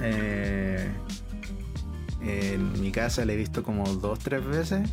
Eh, 0.00 0.90
en 2.22 2.80
mi 2.80 2.90
casa 2.90 3.24
la 3.24 3.32
he 3.32 3.36
visto 3.36 3.62
como 3.62 3.84
dos, 3.94 4.18
tres 4.18 4.44
veces. 4.44 4.88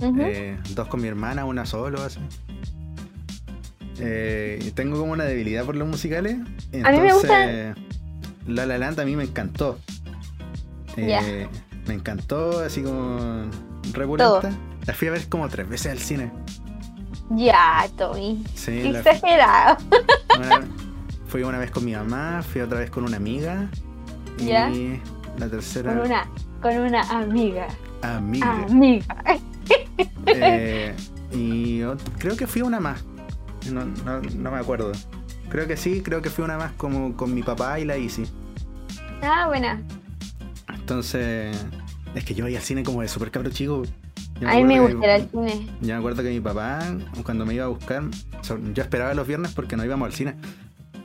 eh, 0.00 0.58
dos 0.74 0.88
con 0.88 1.00
mi 1.00 1.08
hermana, 1.08 1.44
una 1.44 1.66
solo, 1.66 2.02
así. 2.02 2.20
Eh, 3.98 4.72
tengo 4.74 4.98
como 4.98 5.12
una 5.12 5.24
debilidad 5.24 5.64
por 5.64 5.76
los 5.76 5.86
musicales. 5.88 6.36
Entonces, 6.72 6.84
a 6.86 6.90
mí 6.92 6.98
me 7.00 7.12
gusta. 7.12 7.74
La 8.46 8.66
La 8.66 8.78
Land 8.78 9.00
a 9.00 9.04
mí 9.04 9.16
me 9.16 9.24
encantó. 9.24 9.78
Eh, 10.96 11.48
me 11.86 11.94
encantó, 11.94 12.60
así 12.60 12.82
como 12.82 13.50
repulenta. 13.92 14.50
La 14.86 14.94
fui 14.94 15.08
a 15.08 15.12
ver 15.12 15.28
como 15.28 15.48
tres 15.48 15.68
veces 15.68 15.92
al 15.92 15.98
cine. 15.98 16.30
Ya, 17.30 17.88
Tommy. 17.96 18.44
Sí, 18.54 18.80
Exagerado. 18.80 19.78
fui 21.26 21.42
una 21.42 21.58
vez 21.58 21.70
con 21.70 21.84
mi 21.84 21.92
mamá, 21.94 22.42
fui 22.42 22.60
otra 22.60 22.78
vez 22.80 22.90
con 22.90 23.04
una 23.04 23.16
amiga. 23.16 23.70
Y 24.38 25.00
la 25.38 25.48
tercera. 25.48 25.92
Con 25.92 26.06
una, 26.06 26.28
con 26.60 26.76
una 26.78 27.02
amiga. 27.10 27.68
Amiga. 28.02 28.64
Amiga. 28.64 29.16
Eh, 30.26 30.94
y 31.32 31.82
creo 32.18 32.36
que 32.36 32.46
fui 32.46 32.62
una 32.62 32.80
más. 32.80 33.04
No, 33.70 33.84
no, 33.84 34.50
me 34.50 34.58
acuerdo. 34.58 34.92
Creo 35.48 35.66
que 35.66 35.76
sí, 35.76 36.02
creo 36.02 36.20
que 36.20 36.30
fue 36.30 36.44
una 36.44 36.58
más 36.58 36.72
como 36.72 37.16
con 37.16 37.34
mi 37.34 37.42
papá 37.42 37.78
y 37.78 37.84
la 37.84 37.96
Isi. 37.96 38.24
Ah, 39.22 39.46
buena. 39.46 39.80
Entonces, 40.68 41.56
es 42.14 42.24
que 42.24 42.34
yo 42.34 42.46
iba 42.48 42.58
al 42.58 42.64
cine 42.64 42.82
como 42.82 43.02
de 43.02 43.08
super 43.08 43.30
cabro 43.30 43.50
chico. 43.50 43.84
a 44.46 44.54
mí 44.54 44.64
me 44.64 44.80
gusta 44.80 45.16
el 45.16 45.30
cine. 45.30 45.66
Yo 45.80 45.88
me 45.88 45.94
acuerdo 45.94 46.22
que 46.22 46.30
mi 46.30 46.40
papá, 46.40 46.80
cuando 47.24 47.46
me 47.46 47.54
iba 47.54 47.64
a 47.64 47.68
buscar, 47.68 48.02
yo 48.72 48.82
esperaba 48.82 49.14
los 49.14 49.26
viernes 49.26 49.52
porque 49.52 49.76
no 49.76 49.84
íbamos 49.84 50.06
al 50.06 50.12
cine. 50.12 50.34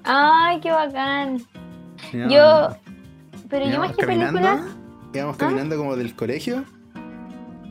Ay, 0.04 0.60
qué 0.60 0.72
bacán. 0.72 1.42
yo, 2.14 2.76
pero 3.50 3.68
yo 3.68 3.80
más 3.80 3.95
que 3.95 4.06
película. 4.06 4.64
Íbamos 5.14 5.36
¿Ah? 5.36 5.39
caminando 5.39 5.78
como 5.78 5.95
del 5.95 6.16
colegio 6.16 6.64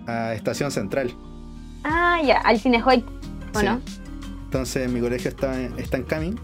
a 0.06 0.34
Estación 0.34 0.70
Central. 0.70 1.14
Ah, 1.84 2.20
ya, 2.24 2.38
al 2.38 2.58
cine 2.58 2.82
Hoy, 2.84 3.04
¿o 3.54 3.62
no? 3.62 3.80
Entonces 4.44 4.90
mi 4.90 5.00
colegio 5.00 5.30
está, 5.30 5.60
está 5.76 5.98
en 5.98 6.02
Cami. 6.04 6.34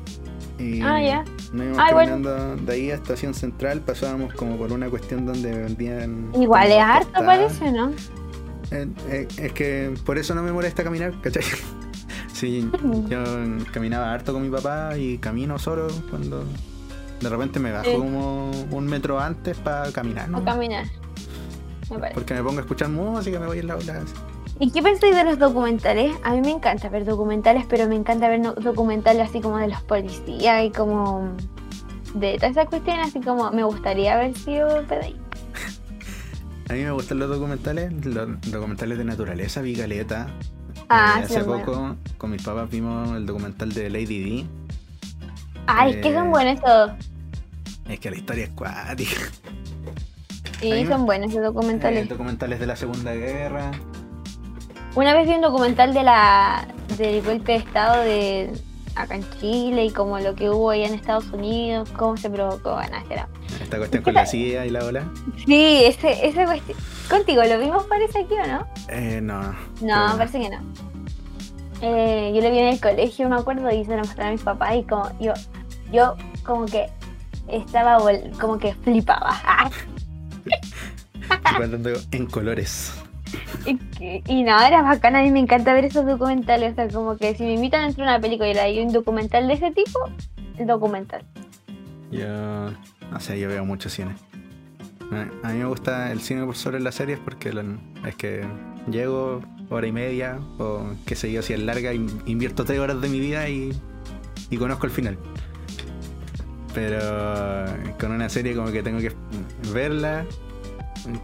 Y 0.58 0.80
ah, 0.82 1.02
ya. 1.02 1.24
Nos 1.52 1.66
íbamos 1.66 1.90
caminando 1.90 2.56
de 2.56 2.72
ahí 2.72 2.90
a 2.90 2.94
Estación 2.94 3.34
Central, 3.34 3.80
pasábamos 3.80 4.34
como 4.34 4.56
por 4.56 4.72
una 4.72 4.88
cuestión 4.88 5.26
donde 5.26 5.50
vendían. 5.52 6.30
Igual 6.34 6.70
es 6.70 6.78
harto, 6.78 7.24
parece, 7.24 7.72
¿no? 7.72 7.90
Eh, 8.70 8.88
eh, 9.08 9.28
es 9.36 9.52
que 9.52 9.94
por 10.04 10.18
eso 10.18 10.34
no 10.34 10.42
me 10.42 10.52
molesta 10.52 10.84
caminar, 10.84 11.12
¿cachai? 11.20 11.42
sí, 12.32 12.70
yo 13.08 13.22
caminaba 13.72 14.12
harto 14.12 14.32
con 14.32 14.42
mi 14.42 14.50
papá 14.50 14.96
y 14.96 15.18
camino 15.18 15.58
solo 15.58 15.88
cuando 16.10 16.44
de 17.24 17.30
repente 17.30 17.58
me 17.58 17.72
bajo 17.72 17.90
como 17.96 18.50
un 18.70 18.86
metro 18.86 19.18
antes 19.18 19.56
para 19.58 19.90
caminar. 19.92 20.28
¿no? 20.28 20.44
caminar. 20.44 20.84
Porque 22.14 22.34
me 22.34 22.42
pongo 22.42 22.58
a 22.58 22.62
escuchar 22.62 22.88
música, 22.88 23.40
me 23.40 23.46
voy 23.46 23.58
en 23.58 23.66
la 23.66 23.76
ola. 23.76 24.02
¿Y 24.60 24.70
qué 24.70 24.82
pensáis 24.82 25.16
de 25.16 25.24
los 25.24 25.38
documentales? 25.38 26.14
A 26.22 26.32
mí 26.32 26.40
me 26.40 26.50
encanta 26.50 26.88
ver 26.88 27.04
documentales, 27.04 27.64
pero 27.68 27.88
me 27.88 27.96
encanta 27.96 28.28
ver 28.28 28.42
documentales 28.42 29.28
así 29.28 29.40
como 29.40 29.58
de 29.58 29.68
los 29.68 29.82
policías 29.82 30.64
y 30.64 30.70
como 30.70 31.34
de 32.14 32.34
todas 32.36 32.52
esas 32.52 32.68
cuestiones, 32.68 33.08
así 33.08 33.20
como 33.20 33.50
me 33.50 33.64
gustaría 33.64 34.14
haber 34.14 34.36
sido 34.36 34.84
PDI. 34.86 35.16
A 36.70 36.72
mí 36.74 36.82
me 36.82 36.92
gustan 36.92 37.18
los 37.18 37.28
documentales, 37.28 37.92
los 38.06 38.40
documentales 38.42 38.98
de 38.98 39.04
naturaleza, 39.04 39.60
vi 39.60 39.74
Galeta. 39.74 40.28
Ah, 40.88 41.16
eh, 41.20 41.24
hace 41.24 41.42
poco 41.44 41.96
con 42.18 42.30
mis 42.30 42.42
papás 42.42 42.70
vimos 42.70 43.16
el 43.16 43.26
documental 43.26 43.72
de 43.72 43.90
Lady 43.90 44.22
D. 44.22 44.46
Ay, 45.66 45.94
es 45.94 45.96
que 45.98 46.12
son 46.12 46.26
eh, 46.26 46.30
buenos 46.30 46.60
todos. 46.60 46.92
Es 47.88 48.00
que 48.00 48.10
la 48.10 48.16
historia 48.16 48.44
es 48.44 48.50
cuática. 48.50 49.20
Sí, 50.60 50.86
son 50.86 51.04
buenos 51.04 51.30
esos 51.30 51.42
documentales. 51.42 52.06
Eh, 52.06 52.08
documentales 52.08 52.60
de 52.60 52.66
la 52.66 52.76
Segunda 52.76 53.12
Guerra. 53.14 53.70
Una 54.94 55.12
vez 55.14 55.28
vi 55.28 55.34
un 55.34 55.42
documental 55.42 55.92
de 55.92 56.02
la 56.02 56.66
del 56.96 57.22
golpe 57.22 57.52
de 57.52 57.58
estado 57.58 58.02
de 58.02 58.52
acá 58.94 59.16
en 59.16 59.24
Chile 59.40 59.86
y 59.86 59.90
como 59.90 60.18
lo 60.20 60.34
que 60.34 60.48
hubo 60.48 60.70
ahí 60.70 60.84
en 60.84 60.94
Estados 60.94 61.26
Unidos, 61.30 61.90
cómo 61.96 62.16
se 62.16 62.30
provocó, 62.30 62.74
bueno, 62.74 62.96
era. 63.10 63.28
Esta 63.60 63.78
cuestión 63.78 64.02
con 64.02 64.14
la 64.14 64.24
CIA 64.24 64.66
y 64.66 64.70
la 64.70 64.84
ola. 64.84 65.04
Sí, 65.44 65.82
ese, 65.84 66.26
ese 66.26 66.44
cuestión. 66.44 66.78
Contigo, 67.10 67.42
¿lo 67.42 67.58
vimos 67.58 67.84
parece 67.84 68.20
aquí 68.20 68.34
o 68.34 68.46
no? 68.46 68.66
Eh, 68.88 69.20
no. 69.20 69.40
No, 69.82 70.16
parece 70.16 70.40
que 70.40 70.48
no. 70.48 70.60
Eh, 71.80 72.32
yo 72.34 72.40
lo 72.40 72.50
vi 72.50 72.58
en 72.58 72.68
el 72.68 72.80
colegio, 72.80 73.28
me 73.28 73.36
acuerdo, 73.36 73.70
y 73.70 73.84
se 73.84 73.90
lo 73.90 73.98
mostré 73.98 74.24
a 74.24 74.30
mis 74.30 74.42
papás 74.42 74.76
y 74.76 74.84
como 74.84 75.10
yo, 75.20 75.34
yo 75.92 76.16
como 76.44 76.66
que 76.66 76.86
estaba 77.48 77.98
como 78.40 78.58
que 78.58 78.74
flipaba. 78.74 79.40
en 82.12 82.26
colores. 82.26 82.92
Y, 83.66 84.42
nada, 84.42 84.68
era 84.68 84.82
bacana, 84.82 85.20
a 85.20 85.22
mí 85.22 85.30
me 85.30 85.40
encanta 85.40 85.72
ver 85.72 85.86
esos 85.86 86.06
documentales, 86.06 86.72
o 86.72 86.74
sea, 86.74 86.88
como 86.88 87.16
que 87.16 87.34
si 87.34 87.44
me 87.44 87.54
invitan 87.54 87.82
a 87.82 87.86
entrar 87.86 88.08
a 88.08 88.12
una 88.12 88.20
película 88.20 88.52
y 88.52 88.58
hay 88.58 88.80
un 88.80 88.92
documental 88.92 89.48
de 89.48 89.54
ese 89.54 89.70
tipo, 89.70 89.98
el 90.58 90.66
documental. 90.66 91.24
Yo, 92.10 92.26
o 93.14 93.20
sea, 93.20 93.36
yo 93.36 93.48
veo 93.48 93.64
mucho 93.64 93.88
cine. 93.88 94.14
A 95.42 95.48
mí 95.48 95.58
me 95.58 95.64
gusta 95.66 96.12
el 96.12 96.20
cine 96.20 96.52
sobre 96.54 96.80
las 96.80 96.96
series 96.96 97.18
porque 97.18 97.52
es 98.06 98.14
que 98.16 98.44
llego 98.90 99.42
hora 99.70 99.86
y 99.86 99.92
media 99.92 100.38
o 100.58 100.86
qué 101.06 101.14
sé 101.14 101.32
yo, 101.32 101.42
si 101.42 101.52
es 101.52 101.60
larga, 101.60 101.92
invierto 101.92 102.64
tres 102.64 102.78
horas 102.78 103.00
de 103.00 103.08
mi 103.08 103.20
vida 103.20 103.48
y, 103.48 103.72
y 104.50 104.56
conozco 104.56 104.86
el 104.86 104.92
final. 104.92 105.18
Pero 106.74 107.64
con 107.98 108.12
una 108.12 108.28
serie 108.28 108.54
como 108.54 108.70
que 108.72 108.82
tengo 108.82 108.98
que 108.98 109.12
verla, 109.72 110.26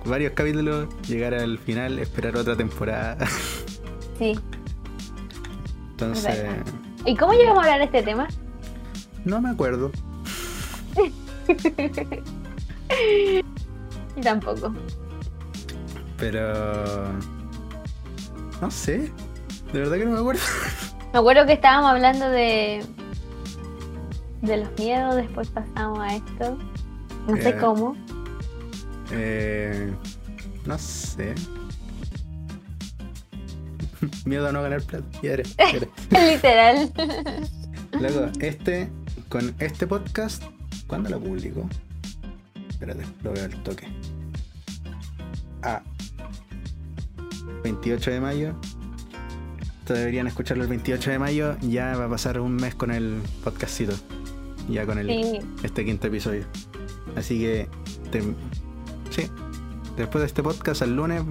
varios 0.04 0.32
capítulos, 0.32 0.88
llegar 1.08 1.34
al 1.34 1.58
final, 1.58 1.98
esperar 1.98 2.36
otra 2.36 2.56
temporada. 2.56 3.18
Sí. 4.18 4.38
Entonces. 5.92 6.44
¿Y 7.06 7.16
cómo 7.16 7.32
llegamos 7.32 7.60
a 7.60 7.62
hablar 7.62 7.78
de 7.78 7.84
este 7.86 8.02
tema? 8.02 8.28
No 9.24 9.40
me 9.40 9.48
acuerdo. 9.48 9.90
y 14.16 14.20
tampoco. 14.20 14.74
Pero. 16.18 17.08
No 18.60 18.70
sé. 18.70 19.10
De 19.72 19.78
verdad 19.78 19.96
que 19.96 20.04
no 20.04 20.12
me 20.12 20.18
acuerdo. 20.18 20.42
Me 21.14 21.18
acuerdo 21.18 21.46
que 21.46 21.54
estábamos 21.54 21.90
hablando 21.90 22.28
de. 22.28 22.84
De 24.42 24.56
los 24.58 24.78
miedos, 24.78 25.16
después 25.16 25.48
pasamos 25.48 25.98
a 25.98 26.16
esto. 26.16 26.58
No 27.28 27.36
sé 27.36 27.56
cómo. 27.58 27.96
Eh, 29.12 29.92
no 30.66 30.78
sé. 30.78 31.34
Miedo 34.24 34.48
a 34.48 34.52
no 34.52 34.62
ganar 34.62 34.82
plata. 34.82 35.06
Literal. 35.22 36.92
Luego, 37.92 38.30
este, 38.40 38.88
con 39.28 39.54
este 39.58 39.86
podcast, 39.86 40.42
¿cuándo 40.86 41.10
lo 41.10 41.20
publico? 41.20 41.68
Espérate, 42.68 43.04
lo 43.22 43.32
veo 43.32 43.44
al 43.44 43.62
toque. 43.62 43.88
Ah, 45.62 45.82
28 47.62 48.10
de 48.10 48.20
mayo. 48.20 48.54
deberían 49.86 50.26
escucharlo 50.28 50.62
el 50.62 50.70
28 50.70 51.10
de 51.10 51.18
mayo. 51.18 51.56
Ya 51.60 51.94
va 51.96 52.06
a 52.06 52.08
pasar 52.08 52.40
un 52.40 52.56
mes 52.56 52.74
con 52.74 52.90
el 52.90 53.20
podcastito. 53.44 53.92
Ya 54.70 54.86
con 54.86 54.98
el, 54.98 55.42
este 55.62 55.84
quinto 55.84 56.06
episodio. 56.06 56.44
Así 57.16 57.40
que 57.40 57.68
te, 58.10 58.22
Sí. 59.10 59.28
Después 59.96 60.22
de 60.22 60.26
este 60.26 60.42
podcast, 60.42 60.82
el 60.82 60.96
lunes 60.96 61.22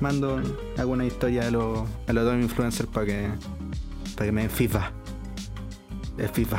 mando 0.00 0.42
alguna 0.76 1.06
historia 1.06 1.46
a 1.46 1.50
los 1.50 1.88
a 2.06 2.12
los 2.12 2.24
dos 2.24 2.34
influencers 2.34 2.88
para 2.88 3.06
que, 3.06 3.28
para 4.16 4.26
que 4.26 4.32
me 4.32 4.42
den 4.42 4.50
FIFA. 4.50 4.92
Es 6.18 6.30
FIFA. 6.32 6.58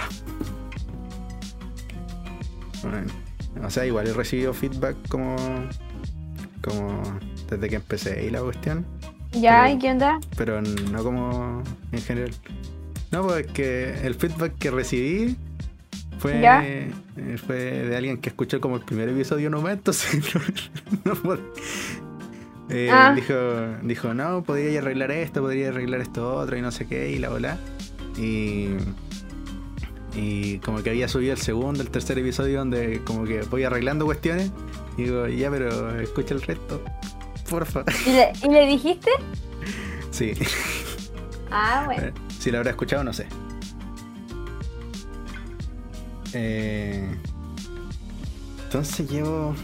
o 3.63 3.69
sea, 3.69 3.85
igual 3.85 4.07
he 4.07 4.13
recibido 4.13 4.53
feedback 4.53 4.95
como, 5.09 5.35
como 6.61 7.03
desde 7.49 7.69
que 7.69 7.75
empecé 7.75 8.25
y 8.25 8.29
la 8.29 8.41
cuestión. 8.41 8.85
¿Ya? 9.33 9.69
¿Y 9.69 9.77
qué 9.77 9.91
onda? 9.91 10.19
Pero 10.37 10.61
no 10.61 11.03
como 11.03 11.61
en 11.91 12.01
general. 12.01 12.31
No, 13.11 13.27
porque 13.27 13.95
el 14.03 14.15
feedback 14.15 14.55
que 14.57 14.71
recibí 14.71 15.35
fue, 16.19 16.41
eh, 16.43 16.91
fue 17.45 17.55
de 17.55 17.95
alguien 17.95 18.17
que 18.17 18.29
escuchó 18.29 18.59
como 18.61 18.75
el 18.75 18.83
primer 18.83 19.09
episodio 19.09 19.49
nomás, 19.49 19.73
entonces 19.73 20.21
no, 21.05 21.37
eh, 22.69 22.89
ah. 22.91 23.13
dijo, 23.15 23.33
dijo, 23.81 24.13
no, 24.13 24.43
podría 24.43 24.79
arreglar 24.79 25.11
esto, 25.11 25.41
podría 25.41 25.69
arreglar 25.69 26.01
esto 26.01 26.35
otro 26.35 26.55
y 26.57 26.61
no 26.61 26.71
sé 26.71 26.85
qué, 26.87 27.09
y 27.09 27.17
la 27.17 27.29
bola. 27.29 27.57
Y, 28.17 28.67
y 30.13 30.59
como 30.59 30.83
que 30.83 30.91
había 30.91 31.07
subido 31.07 31.33
el 31.33 31.39
segundo, 31.39 31.81
el 31.81 31.89
tercer 31.89 32.19
episodio 32.19 32.59
donde 32.59 33.01
como 33.05 33.23
que 33.23 33.41
voy 33.43 33.63
arreglando 33.63 34.05
cuestiones. 34.05 34.51
Y 34.97 35.03
digo, 35.03 35.27
ya, 35.27 35.49
pero 35.49 35.99
escucha 35.99 36.35
el 36.35 36.41
resto, 36.41 36.83
porfa. 37.49 37.83
¿Y 38.05 38.11
le, 38.11 38.31
¿Y 38.43 38.49
le 38.49 38.67
dijiste? 38.67 39.09
Sí. 40.11 40.33
Ah, 41.49 41.83
bueno. 41.85 42.13
Si 42.39 42.51
lo 42.51 42.59
habrá 42.59 42.69
escuchado, 42.69 43.03
no 43.03 43.11
sé. 43.11 43.27
Eh, 46.33 47.03
entonces 48.65 49.09
llevo 49.09 49.55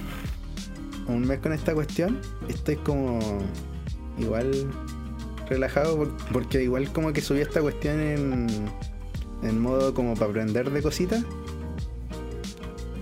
un 1.07 1.21
mes 1.21 1.39
con 1.39 1.53
esta 1.53 1.73
cuestión. 1.73 2.19
Estoy 2.47 2.77
como 2.77 3.19
igual 4.17 4.69
relajado 5.47 6.11
porque 6.31 6.63
igual 6.63 6.91
como 6.91 7.13
que 7.13 7.21
subí 7.21 7.41
esta 7.41 7.61
cuestión 7.61 7.99
en, 7.99 9.59
modo 9.59 9.93
como 9.93 10.15
para 10.15 10.31
aprender 10.31 10.71
de 10.71 10.81
cositas. 10.81 11.23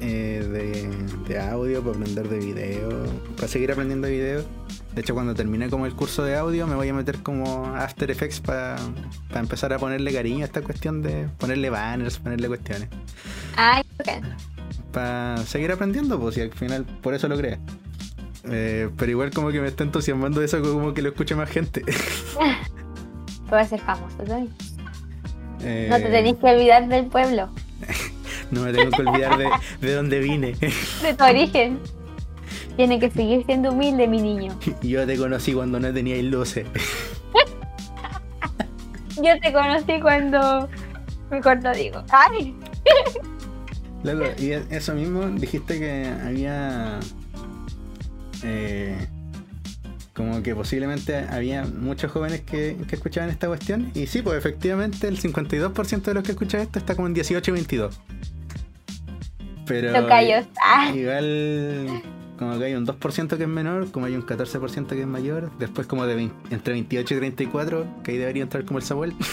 Eh, 0.01 0.45
de, 0.51 1.33
de, 1.33 1.39
audio, 1.39 1.81
para 1.81 1.95
aprender 1.95 2.27
de 2.27 2.37
video, 2.37 3.05
para 3.37 3.47
seguir 3.47 3.71
aprendiendo 3.71 4.07
de 4.07 4.13
video. 4.13 4.43
De 4.95 5.01
hecho, 5.01 5.15
cuando 5.15 5.33
termine 5.33 5.69
como 5.69 5.87
el 5.87 5.93
curso 5.95 6.23
de 6.23 6.35
audio, 6.35 6.67
me 6.67 6.75
voy 6.75 6.89
a 6.89 6.93
meter 6.93 7.17
como 7.23 7.65
After 7.75 8.11
Effects 8.11 8.39
para 8.39 8.77
empezar 9.33 9.73
a 9.73 9.79
ponerle 9.79 10.13
cariño 10.13 10.43
a 10.43 10.45
esta 10.45 10.61
cuestión 10.61 11.01
de 11.01 11.27
ponerle 11.39 11.71
banners, 11.71 12.19
ponerle 12.19 12.47
cuestiones. 12.47 12.89
Ay, 13.55 13.83
ok. 13.99 14.23
Para 14.91 15.37
seguir 15.45 15.71
aprendiendo, 15.71 16.19
pues, 16.19 16.37
y 16.37 16.41
al 16.41 16.51
final 16.51 16.85
por 17.01 17.15
eso 17.15 17.27
lo 17.27 17.37
creé. 17.37 17.57
Eh, 18.45 18.89
pero 18.97 19.11
igual 19.11 19.31
como 19.31 19.51
que 19.51 19.61
me 19.61 19.67
está 19.67 19.83
entusiasmando 19.83 20.43
eso 20.43 20.61
como 20.61 20.93
que 20.93 21.01
lo 21.01 21.09
escuche 21.09 21.35
más 21.35 21.49
gente. 21.49 21.83
A 23.49 23.65
ser 23.65 23.79
famoso, 23.81 24.17
¿no? 24.27 24.47
Eh, 25.61 25.87
no 25.87 25.97
te 25.97 26.09
tenés 26.09 26.37
que 26.37 26.45
olvidar 26.47 26.87
del 26.87 27.05
pueblo. 27.05 27.49
no 28.51 28.61
me 28.63 28.73
tengo 28.73 28.89
que 28.89 29.01
olvidar 29.03 29.37
de, 29.37 29.47
de 29.79 29.93
dónde 29.93 30.19
vine. 30.19 30.53
de 30.53 31.13
tu 31.15 31.23
origen. 31.23 31.79
Tiene 32.75 32.99
que 32.99 33.11
seguir 33.11 33.45
siendo 33.45 33.71
humilde, 33.71 34.07
mi 34.07 34.21
niño. 34.21 34.57
Yo 34.81 35.05
te 35.05 35.17
conocí 35.17 35.53
cuando 35.53 35.79
no 35.79 35.93
teníais 35.93 36.23
luces. 36.23 36.65
Yo 39.15 39.39
te 39.39 39.53
conocí 39.53 39.99
cuando. 40.01 40.67
Mejor 41.29 41.61
no 41.61 41.73
digo. 41.73 42.03
¡Ay! 42.09 42.55
Luego, 44.03 44.25
y 44.37 44.51
eso 44.51 44.93
mismo, 44.95 45.25
dijiste 45.27 45.79
que 45.79 46.07
había. 46.25 46.99
Eh, 48.43 49.07
como 50.13 50.43
que 50.43 50.53
posiblemente 50.53 51.15
había 51.15 51.63
muchos 51.63 52.11
jóvenes 52.11 52.41
que, 52.41 52.77
escuchaban 52.91 53.29
esta 53.29 53.47
cuestión. 53.47 53.91
Y 53.95 54.07
sí, 54.07 54.21
pues 54.21 54.37
efectivamente 54.37 55.07
el 55.07 55.19
52% 55.19 56.01
de 56.01 56.13
los 56.13 56.23
que 56.23 56.31
escuchan 56.31 56.61
esto 56.61 56.79
está 56.79 56.95
como 56.95 57.07
en 57.07 57.13
18 57.13 57.49
y 57.49 57.53
22. 57.53 57.99
Pero. 59.65 59.91
Ah. 60.65 60.91
Igual. 60.93 62.03
Como 62.43 62.59
que 62.59 62.65
hay 62.65 62.73
un 62.73 62.85
2% 62.85 63.37
que 63.37 63.43
es 63.43 63.49
menor, 63.49 63.89
como 63.91 64.05
hay 64.05 64.15
un 64.15 64.25
14% 64.25 64.87
que 64.87 64.99
es 64.99 65.07
mayor. 65.07 65.49
Después, 65.59 65.87
como 65.87 66.05
de 66.05 66.29
entre 66.49 66.73
28 66.73 67.13
y 67.13 67.17
34, 67.17 67.87
que 68.03 68.11
ahí 68.11 68.17
debería 68.17 68.43
entrar 68.43 68.65
como 68.65 68.79
el 68.79 68.85
Samuel. 68.85 69.13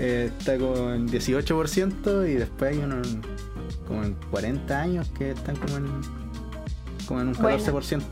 Eh, 0.00 0.30
está 0.38 0.56
como 0.56 0.92
en 0.92 1.08
18% 1.08 2.30
y 2.30 2.34
después 2.34 2.70
hay 2.70 2.78
unos 2.78 3.16
como 3.88 4.04
en 4.04 4.14
40 4.30 4.80
años 4.80 5.08
que 5.18 5.32
están 5.32 5.56
como 5.56 5.76
en, 5.76 5.86
como 7.04 7.20
en 7.20 7.26
un 7.26 7.34
14%. 7.34 8.02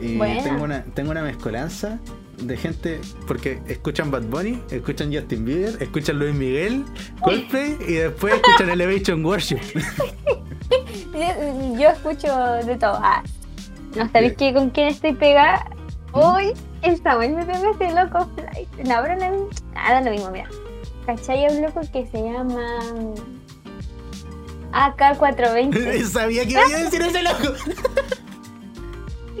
Y 0.00 0.18
tengo 0.18 0.64
una, 0.64 0.82
tengo 0.82 1.12
una 1.12 1.22
mezcolanza 1.22 2.00
de 2.42 2.56
gente 2.56 3.00
porque 3.28 3.62
escuchan 3.68 4.10
Bad 4.10 4.24
Bunny, 4.24 4.60
escuchan 4.72 5.14
Justin 5.14 5.44
Bieber, 5.44 5.80
escuchan 5.80 6.18
Luis 6.18 6.34
Miguel, 6.34 6.84
Coldplay 7.22 7.76
y 7.86 7.92
después 7.92 8.34
escuchan 8.34 8.70
Elevation 8.70 9.24
Worship. 9.24 9.60
Yo 11.14 11.88
escucho 11.90 12.36
de 12.64 12.76
todo. 12.76 12.98
Ah, 13.02 13.22
¿No 13.94 14.10
sabéis 14.10 14.36
que 14.36 14.52
con 14.52 14.70
quién 14.70 14.88
estoy 14.88 15.14
pegada? 15.14 15.64
Hoy 16.12 16.52
el 16.82 17.00
Samuel 17.02 17.36
me 17.36 17.46
pegó 17.46 17.70
este 17.70 17.92
loco 17.92 18.28
flight. 18.34 18.68
No, 18.86 18.96
pero 19.02 19.16
no, 19.16 19.48
nada 19.74 20.00
lo 20.00 20.10
mismo, 20.10 20.30
mira. 20.30 20.48
¿Cachai? 21.06 21.44
Hay 21.44 21.56
un 21.56 21.62
loco 21.62 21.80
que 21.92 22.06
se 22.06 22.22
llama 22.22 22.80
AK420. 24.72 26.02
Sabía 26.10 26.44
que 26.44 26.50
iba 26.50 26.62
a 26.62 26.68
decir 26.68 27.02
ese 27.02 27.22
loco. 27.22 27.54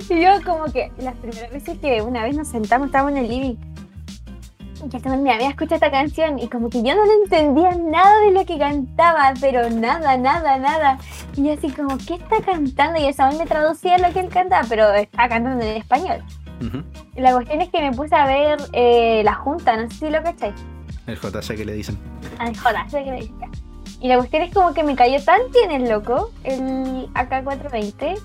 Y 0.08 0.20
yo 0.20 0.30
como 0.44 0.64
que 0.66 0.92
las 0.98 1.14
primeras 1.16 1.50
veces 1.50 1.78
que 1.78 2.02
una 2.02 2.22
vez 2.22 2.36
nos 2.36 2.48
sentamos, 2.48 2.86
estábamos 2.86 3.12
en 3.18 3.24
el 3.24 3.28
living, 3.28 3.56
que 4.90 5.00
también 5.00 5.22
me 5.22 5.32
había 5.32 5.48
escuchado 5.48 5.76
esta 5.76 5.90
canción 5.90 6.38
y 6.38 6.48
como 6.48 6.68
que 6.68 6.82
yo 6.82 6.94
no 6.94 7.04
le 7.04 7.12
entendía 7.24 7.70
nada 7.74 8.20
de 8.20 8.32
lo 8.32 8.44
que 8.44 8.58
cantaba, 8.58 9.32
pero 9.40 9.70
nada, 9.70 10.16
nada, 10.16 10.58
nada. 10.58 10.98
Y 11.36 11.44
yo 11.44 11.52
así 11.52 11.70
como, 11.70 11.96
¿qué 11.98 12.14
está 12.14 12.40
cantando? 12.44 13.00
Y 13.00 13.06
el 13.06 13.14
Samuel 13.14 13.38
me 13.38 13.46
traducía 13.46 13.98
lo 13.98 14.12
que 14.12 14.20
él 14.20 14.28
cantaba, 14.28 14.66
pero 14.68 14.92
estaba 14.92 15.28
cantando 15.28 15.64
en 15.64 15.76
español. 15.76 16.22
y 17.16 17.20
la 17.20 17.32
cuestión 17.32 17.60
es 17.60 17.68
que 17.70 17.80
me 17.80 17.92
puse 17.92 18.14
a 18.14 18.26
ver 18.26 18.58
eh, 18.72 19.22
La 19.24 19.34
Junta, 19.34 19.76
no 19.76 19.90
sé 19.90 19.96
si 19.96 20.10
lo 20.10 20.22
cacháis. 20.22 20.54
El 21.06 21.16
JC 21.16 21.56
que 21.56 21.64
le 21.64 21.72
dicen. 21.72 21.98
Ah, 22.38 22.48
el 22.48 22.54
JC 22.54 23.04
que 23.04 23.10
le 23.10 23.20
dicen. 23.20 23.50
Y 24.00 24.08
la 24.08 24.18
cuestión 24.18 24.42
es 24.42 24.52
como 24.52 24.74
que 24.74 24.82
me 24.82 24.94
cayó 24.96 25.22
tan 25.24 25.40
bien 25.50 25.70
el 25.70 25.88
loco, 25.88 26.30
el 26.44 27.08
AK420, 27.14 28.20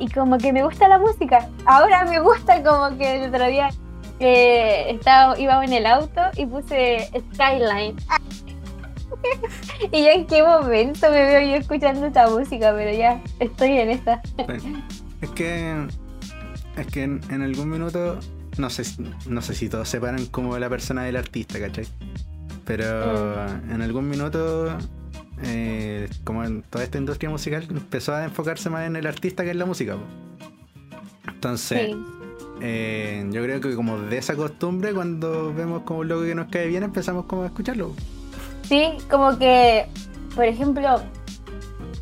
y 0.00 0.08
como 0.08 0.38
que 0.38 0.52
me 0.52 0.64
gusta 0.64 0.88
la 0.88 0.98
música. 0.98 1.48
Ahora 1.66 2.04
me 2.04 2.20
gusta 2.20 2.62
como 2.62 2.96
que 2.98 3.22
el 3.22 3.32
otro 3.32 3.46
día 3.46 3.68
eh, 4.18 4.86
estaba, 4.88 5.38
iba 5.38 5.64
en 5.64 5.72
el 5.72 5.86
auto 5.86 6.20
y 6.36 6.46
puse 6.46 7.10
Skyline. 7.32 7.96
y 9.92 10.02
ya 10.04 10.12
en 10.12 10.26
qué 10.26 10.42
momento 10.42 11.10
me 11.10 11.26
veo 11.26 11.40
yo 11.40 11.56
escuchando 11.56 12.06
esta 12.06 12.28
música, 12.28 12.72
pero 12.74 12.96
ya 12.96 13.22
estoy 13.38 13.70
en 13.78 13.90
esta. 13.90 14.22
es 15.20 15.30
que 15.30 15.86
es 16.76 16.86
que 16.86 17.02
en, 17.02 17.42
algún 17.42 17.68
minuto 17.68 18.18
no 18.58 18.70
sé 18.70 18.82
no 19.26 19.42
sé 19.42 19.54
si 19.54 19.68
todos 19.68 19.88
separan 19.88 20.26
como 20.26 20.58
la 20.58 20.68
persona 20.68 21.02
del 21.02 21.16
artista, 21.16 21.58
¿cachai? 21.58 21.86
Pero 22.64 22.86
mm. 22.86 23.72
en 23.72 23.82
algún 23.82 24.08
minuto 24.08 24.76
eh, 25.42 26.08
como 26.24 26.44
en 26.44 26.62
toda 26.62 26.84
esta 26.84 26.98
industria 26.98 27.30
musical, 27.30 27.66
empezó 27.70 28.14
a 28.14 28.24
enfocarse 28.24 28.68
más 28.68 28.86
en 28.86 28.96
el 28.96 29.06
artista 29.06 29.44
que 29.44 29.50
en 29.50 29.58
la 29.58 29.66
música. 29.66 29.96
Entonces, 31.26 31.96
eh, 32.60 33.26
yo 33.30 33.42
creo 33.42 33.60
que 33.60 33.74
como 33.74 33.98
de 33.98 34.18
esa 34.18 34.36
costumbre, 34.36 34.92
cuando 34.92 35.54
vemos 35.54 35.82
como 35.82 36.04
logo 36.04 36.22
que 36.22 36.34
nos 36.34 36.48
cae 36.48 36.66
bien, 36.66 36.82
empezamos 36.82 37.24
como 37.24 37.44
a 37.44 37.46
escucharlo. 37.46 37.94
Sí, 38.70 38.98
como 39.10 39.36
que, 39.36 39.88
por 40.36 40.44
ejemplo, 40.44 41.00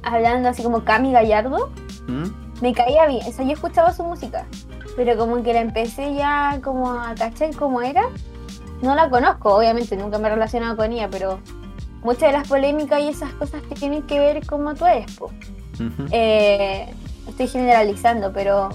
hablando 0.03 0.51
así 0.51 0.63
como 0.63 0.85
Cami 0.85 1.13
Gallardo, 1.13 1.71
¿Mm? 2.07 2.27
me 2.61 2.75
caía 2.75 3.07
bien. 3.07 3.23
O 3.27 3.33
sea, 3.33 3.47
yo 3.47 3.53
escuchaba 3.53 3.95
su 3.95 4.05
música, 4.05 4.45
pero 4.95 5.17
como 5.17 5.43
que 5.43 5.55
la 5.55 5.63
empecé 5.63 6.15
ya 6.15 6.61
como 6.63 6.93
a 6.93 7.15
cachar 7.15 7.57
cómo 7.57 7.81
era. 7.81 8.03
No 8.83 8.95
la 8.95 9.09
conozco, 9.09 9.57
obviamente, 9.57 9.97
nunca 9.97 10.19
me 10.19 10.29
he 10.29 10.33
relacionado 10.33 10.77
con 10.77 10.93
ella, 10.93 11.09
pero 11.11 11.39
muchas 12.03 12.33
de 12.33 12.33
las 12.33 12.47
polémicas 12.47 13.01
y 13.01 13.09
esas 13.09 13.33
cosas 13.33 13.63
que 13.63 13.75
tienen 13.75 14.03
que 14.03 14.19
ver 14.19 14.47
como 14.47 14.75
tú 14.75 14.85
eres. 14.85 15.07
Eh, 16.11 16.93
estoy 17.27 17.49
generalizando, 17.49 18.31
pero 18.31 18.69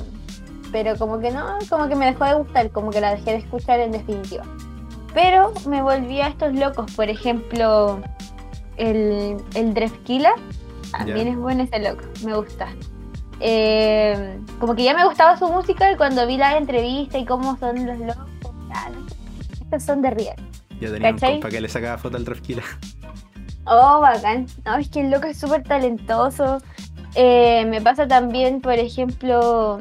pero 0.72 0.98
como 0.98 1.20
que 1.20 1.30
no, 1.30 1.60
como 1.70 1.88
que 1.88 1.96
me 1.96 2.08
dejó 2.08 2.26
de 2.26 2.34
gustar, 2.34 2.72
como 2.72 2.90
que 2.90 3.02
la 3.02 3.12
dejé 3.12 3.34
de 3.34 3.38
escuchar 3.38 3.80
en 3.82 3.92
definitiva. 3.92 4.46
Pero 5.14 5.54
me 5.68 5.82
volví 5.82 6.22
a 6.22 6.28
estos 6.28 6.54
locos, 6.54 6.92
por 6.96 7.10
ejemplo, 7.10 8.02
el, 8.78 9.38
el 9.54 9.74
Drefkila, 9.74 10.34
también 10.92 11.28
es 11.28 11.38
bueno 11.38 11.64
ese 11.64 11.80
loco, 11.80 12.04
me 12.24 12.36
gusta. 12.36 12.68
Eh, 13.40 14.40
como 14.60 14.76
que 14.76 14.84
ya 14.84 14.94
me 14.94 15.06
gustaba 15.06 15.38
su 15.38 15.48
música 15.50 15.92
y 15.92 15.98
cuando 15.98 16.26
vi 16.26 16.38
la 16.38 16.58
entrevista 16.58 17.18
y 17.18 17.26
cómo 17.26 17.58
son 17.58 17.86
los 17.86 17.98
locos, 18.00 18.28
estos 19.62 19.84
son 19.84 20.02
de 20.02 20.12
real. 20.12 20.36
Ya 20.80 20.92
tenía 20.92 21.12
un 21.12 21.20
compa 21.20 21.50
que 21.50 21.62
le 21.62 21.70
sacaba 21.70 21.98
foto 21.98 22.18
al 22.18 22.26
Drefkila. 22.26 22.64
Oh, 23.66 24.02
bacán. 24.02 24.48
No, 24.66 24.78
es 24.78 24.90
que 24.90 25.02
el 25.02 25.12
loco 25.12 25.28
es 25.28 25.38
súper 25.38 25.64
talentoso. 25.64 26.58
Eh, 27.16 27.66
me 27.66 27.80
pasa 27.82 28.08
también, 28.08 28.60
por 28.60 28.74
ejemplo, 28.74 29.80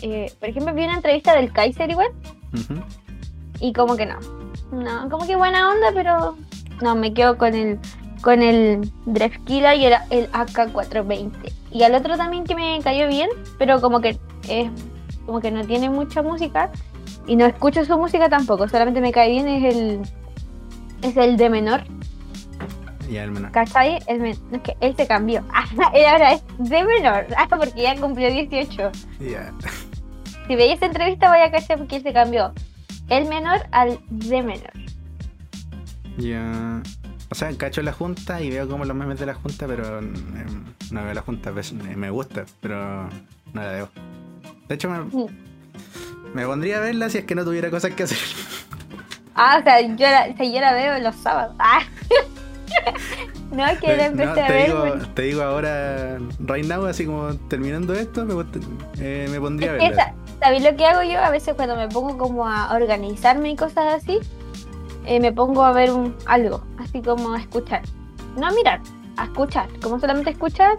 eh, 0.00 0.32
por 0.40 0.48
ejemplo, 0.48 0.74
vi 0.74 0.84
una 0.84 0.96
entrevista 0.96 1.34
del 1.36 1.52
Kaiser 1.52 1.90
igual. 1.90 2.08
Y 3.62 3.72
como 3.72 3.96
que 3.96 4.04
no. 4.04 4.18
No, 4.70 5.08
como 5.08 5.26
que 5.26 5.36
buena 5.36 5.70
onda, 5.70 5.88
pero 5.94 6.36
no, 6.82 6.94
me 6.94 7.14
quedo 7.14 7.38
con 7.38 7.54
el 7.54 7.78
con 8.20 8.42
el 8.42 8.92
Drefkila 9.06 9.74
y 9.74 9.86
el, 9.86 9.94
el 10.10 10.30
AK420. 10.32 11.32
Y 11.72 11.82
al 11.82 11.94
otro 11.94 12.16
también 12.16 12.44
que 12.44 12.54
me 12.54 12.78
cayó 12.84 13.08
bien, 13.08 13.30
pero 13.58 13.80
como 13.80 14.00
que 14.00 14.18
es 14.48 14.70
como 15.24 15.40
que 15.40 15.50
no 15.50 15.64
tiene 15.64 15.88
mucha 15.88 16.22
música 16.22 16.70
y 17.26 17.36
no 17.36 17.46
escucho 17.46 17.84
su 17.84 17.96
música 17.96 18.28
tampoco, 18.28 18.68
solamente 18.68 19.00
me 19.00 19.12
cae 19.12 19.30
bien 19.30 19.48
es 19.48 19.74
el 19.74 20.02
es 21.02 21.16
el 21.16 21.36
de 21.36 21.48
menor 21.48 21.84
el 23.18 23.30
menor. 23.30 23.50
¿Cachai? 23.52 23.98
es 24.06 24.38
que 24.62 24.76
él 24.80 24.94
se 24.96 25.06
cambió. 25.06 25.44
él 25.94 26.06
ahora 26.06 26.32
es 26.32 26.42
de 26.58 26.84
menor, 26.84 27.26
porque 27.48 27.82
ya 27.82 27.96
cumplió 27.96 28.30
18. 28.30 28.90
Ya. 29.20 29.52
Si 30.46 30.56
veis 30.56 30.74
esta 30.74 30.86
entrevista, 30.86 31.28
vaya 31.28 31.46
a 31.46 31.50
cachar 31.50 31.78
porque 31.78 31.96
él 31.96 32.02
se 32.02 32.12
cambió. 32.12 32.52
El 33.12 33.26
menor 33.26 33.60
al 33.72 34.00
de 34.08 34.42
menor. 34.42 34.72
Ya. 36.16 36.82
O 37.30 37.34
sea, 37.34 37.54
cacho 37.58 37.82
la 37.82 37.92
junta 37.92 38.40
y 38.40 38.48
veo 38.48 38.66
como 38.66 38.86
los 38.86 38.96
memes 38.96 39.20
de 39.20 39.26
la 39.26 39.34
junta, 39.34 39.66
pero 39.66 39.98
em, 39.98 40.14
no 40.90 41.04
veo 41.04 41.12
la 41.12 41.20
junta. 41.20 41.52
Pues, 41.52 41.74
me 41.74 42.08
gusta, 42.08 42.46
pero 42.62 43.10
no 43.52 43.62
la 43.62 43.70
veo. 43.70 43.88
De 44.66 44.76
hecho, 44.76 44.88
me, 44.88 45.28
me 46.32 46.46
pondría 46.46 46.78
a 46.78 46.80
verla 46.80 47.10
si 47.10 47.18
es 47.18 47.24
que 47.26 47.34
no 47.34 47.44
tuviera 47.44 47.68
cosas 47.68 47.90
que 47.90 48.04
hacer. 48.04 48.16
Ah, 49.34 49.58
o 49.60 49.62
sea, 49.62 49.82
yo 49.82 49.96
la, 49.96 50.28
yo 50.28 50.60
la 50.60 50.72
veo 50.72 50.98
los 51.00 51.16
sábados. 51.16 51.54
Ah. 51.58 51.82
no, 53.52 53.64
que 53.78 53.94
la 53.94 54.06
empecé 54.06 54.40
a 54.40 54.48
ver. 54.48 54.66
Digo, 54.68 54.98
Te 55.14 55.22
digo 55.22 55.42
ahora, 55.42 56.18
right 56.38 56.64
now, 56.64 56.86
así 56.86 57.04
como 57.04 57.34
terminando 57.48 57.92
esto, 57.92 58.24
me, 58.24 58.34
eh, 58.98 59.28
me 59.30 59.38
pondría 59.38 59.72
a 59.72 59.74
verla. 59.74 60.14
¿Sabéis 60.42 60.64
lo 60.64 60.76
que 60.76 60.84
hago 60.84 61.02
yo? 61.04 61.20
A 61.20 61.30
veces 61.30 61.54
cuando 61.54 61.76
me 61.76 61.86
pongo 61.86 62.18
como 62.18 62.48
a 62.48 62.74
organizarme 62.74 63.50
y 63.50 63.56
cosas 63.56 64.02
así, 64.02 64.18
eh, 65.06 65.20
me 65.20 65.30
pongo 65.30 65.62
a 65.62 65.72
ver 65.72 65.92
un, 65.92 66.16
algo, 66.26 66.64
así 66.78 67.00
como 67.00 67.32
a 67.32 67.38
escuchar. 67.38 67.82
No 68.36 68.48
a 68.48 68.50
mirar, 68.50 68.80
a 69.16 69.24
escuchar, 69.26 69.68
como 69.80 70.00
solamente 70.00 70.30
escuchar 70.30 70.78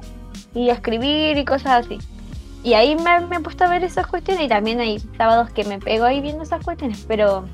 y 0.53 0.69
a 0.69 0.73
escribir 0.73 1.37
y 1.37 1.45
cosas 1.45 1.85
así. 1.85 1.97
Y 2.61 2.73
ahí 2.73 2.97
me, 2.97 3.21
me, 3.21 3.37
he 3.37 3.39
puesto 3.39 3.63
a 3.63 3.69
ver 3.69 3.85
esas 3.85 4.05
cuestiones 4.05 4.43
y 4.43 4.49
también 4.49 4.81
hay 4.81 4.99
sábados 5.17 5.49
que 5.51 5.63
me 5.63 5.79
pego 5.79 6.03
ahí 6.03 6.19
viendo 6.19 6.43
esas 6.43 6.61
cuestiones, 6.61 7.05
pero 7.07 7.45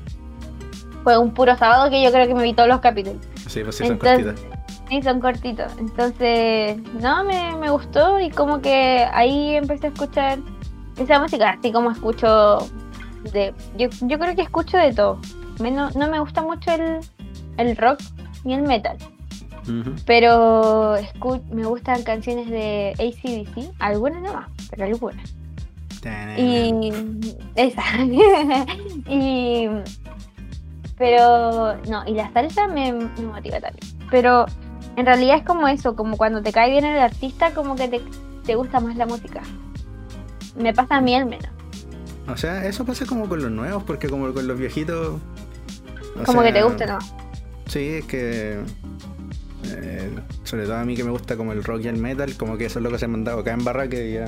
fue 1.04 1.16
un 1.16 1.32
puro 1.32 1.56
sábado 1.56 1.90
que 1.90 2.02
yo 2.02 2.10
creo 2.10 2.26
que 2.26 2.34
me 2.34 2.42
vi 2.42 2.54
todos 2.54 2.68
los 2.68 2.80
capítulos. 2.80 3.22
Sí, 3.46 3.62
pues 3.62 3.76
sí, 3.76 3.86
son 3.86 3.98
cortitos. 3.98 4.40
Sí, 4.88 5.02
son 5.02 5.20
cortitos. 5.20 5.72
Entonces, 5.78 6.76
no, 7.00 7.22
me, 7.22 7.54
me 7.54 7.70
gustó 7.70 8.18
y 8.18 8.30
como 8.30 8.60
que 8.60 9.06
ahí 9.12 9.54
empecé 9.54 9.86
a 9.86 9.90
escuchar 9.90 10.40
esa 10.98 11.20
música, 11.20 11.50
así 11.50 11.72
como 11.72 11.90
escucho 11.90 12.58
de... 13.32 13.54
Yo, 13.76 13.88
yo 14.02 14.18
creo 14.18 14.34
que 14.34 14.42
escucho 14.42 14.76
de 14.76 14.92
todo. 14.92 15.18
no 15.60 16.08
me 16.08 16.20
gusta 16.20 16.42
mucho 16.42 16.70
el, 16.72 17.00
el 17.56 17.76
rock 17.76 18.00
ni 18.44 18.54
el 18.54 18.62
metal. 18.62 18.96
Pero 20.06 20.96
me 21.50 21.64
gustan 21.64 22.02
canciones 22.02 22.48
de 22.48 22.92
ACDC, 22.98 23.72
algunas 23.78 24.22
nomás, 24.22 24.48
pero 24.70 24.84
algunas. 24.84 25.34
Y 26.36 26.92
esa. 27.56 27.82
y 29.08 29.68
pero 30.96 31.76
no, 31.88 32.06
y 32.06 32.12
la 32.12 32.32
salsa 32.32 32.68
me, 32.68 32.92
motiva 32.92 33.60
también. 33.60 33.86
Pero 34.10 34.46
en 34.96 35.06
realidad 35.06 35.36
es 35.38 35.44
como 35.44 35.68
eso, 35.68 35.94
como 35.94 36.16
cuando 36.16 36.42
te 36.42 36.52
cae 36.52 36.70
bien 36.70 36.84
el 36.84 36.98
artista, 36.98 37.54
como 37.54 37.74
que 37.74 37.88
te, 37.88 38.00
te 38.44 38.54
gusta 38.54 38.80
más 38.80 38.96
la 38.96 39.06
música. 39.06 39.42
Me 40.56 40.74
pasa 40.74 40.96
a 40.96 41.00
mí 41.00 41.14
al 41.14 41.26
menos. 41.26 41.48
O 42.28 42.36
sea, 42.36 42.66
eso 42.66 42.84
pasa 42.84 43.06
como 43.06 43.28
con 43.28 43.42
los 43.42 43.50
nuevos, 43.50 43.82
porque 43.82 44.08
como 44.08 44.32
con 44.32 44.46
los 44.46 44.58
viejitos. 44.58 45.20
Como 46.24 46.42
que 46.42 46.52
te 46.52 46.62
gusta, 46.62 46.86
¿no? 46.86 46.98
Sí, 47.66 47.80
es 47.80 48.04
que. 48.04 48.60
Eh, 49.64 50.10
sobre 50.44 50.64
todo 50.64 50.76
a 50.76 50.84
mí 50.84 50.96
que 50.96 51.04
me 51.04 51.10
gusta 51.10 51.36
como 51.36 51.52
el 51.52 51.62
rock 51.62 51.82
y 51.84 51.88
el 51.88 51.96
metal, 51.96 52.34
como 52.36 52.56
que 52.56 52.66
eso 52.66 52.78
es 52.78 52.82
lo 52.82 52.90
que 52.90 52.98
se 52.98 53.04
han 53.04 53.12
mandado 53.12 53.40
acá 53.40 53.52
en 53.52 53.64
barra 53.64 53.88
que 53.88 54.12
ya 54.12 54.26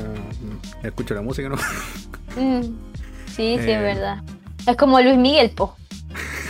escucho 0.86 1.14
la 1.14 1.22
música, 1.22 1.48
¿no? 1.48 1.56
Mm, 2.34 2.62
sí, 3.26 3.34
sí, 3.36 3.44
es 3.56 3.66
eh, 3.68 3.78
verdad. 3.78 4.22
Es 4.66 4.74
como 4.78 4.98
Luis 5.02 5.18
Miguel, 5.18 5.50
po. 5.50 5.76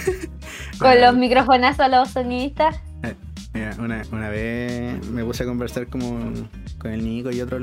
Con 0.79 1.01
los 1.01 1.17
microfonazos 1.17 1.81
a 1.81 1.89
los 1.89 2.11
sonidistas. 2.11 2.77
Eh, 3.03 3.17
mira, 3.53 3.75
una, 3.81 4.03
una, 4.13 4.29
vez 4.29 5.05
me 5.09 5.25
puse 5.25 5.43
a 5.43 5.47
conversar 5.47 5.89
como 5.89 6.21
con 6.79 6.93
el 6.93 7.05
Nico 7.05 7.33
y 7.33 7.41
otro, 7.41 7.59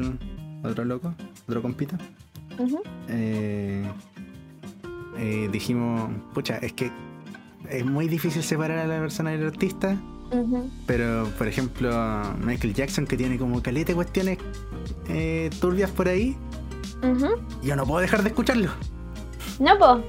otro 0.63 0.85
loco, 0.85 1.13
otro 1.47 1.61
compita. 1.61 1.97
eh, 3.07 3.89
eh, 5.17 5.49
dijimos, 5.51 6.09
pucha, 6.33 6.57
es 6.57 6.73
que 6.73 6.91
es 7.69 7.85
muy 7.85 8.07
difícil 8.07 8.43
separar 8.43 8.79
a 8.79 8.87
la 8.87 8.99
persona 8.99 9.31
del 9.31 9.47
artista. 9.47 9.97
Pero, 10.85 11.25
por 11.39 11.47
ejemplo, 11.47 11.91
Michael 12.43 12.73
Jackson, 12.75 13.07
que 13.07 13.17
tiene 13.17 13.37
como 13.39 13.63
caleta 13.63 13.95
cuestiones 13.95 14.37
eh, 15.07 15.49
turbias 15.59 15.89
por 15.89 16.07
ahí, 16.07 16.37
yo 17.63 17.75
no 17.75 17.85
puedo 17.85 18.01
dejar 18.01 18.21
de 18.21 18.29
escucharlo. 18.29 18.69
No, 19.59 19.77
puedo. 19.77 20.03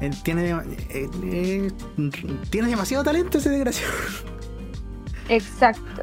Él 0.00 0.20
tiene, 0.24 0.50
eh, 0.90 1.08
eh, 1.22 1.70
tiene 2.50 2.68
demasiado 2.68 3.04
talento 3.04 3.38
ese 3.38 3.50
desgraciado. 3.50 3.92
Exacto. 5.28 6.02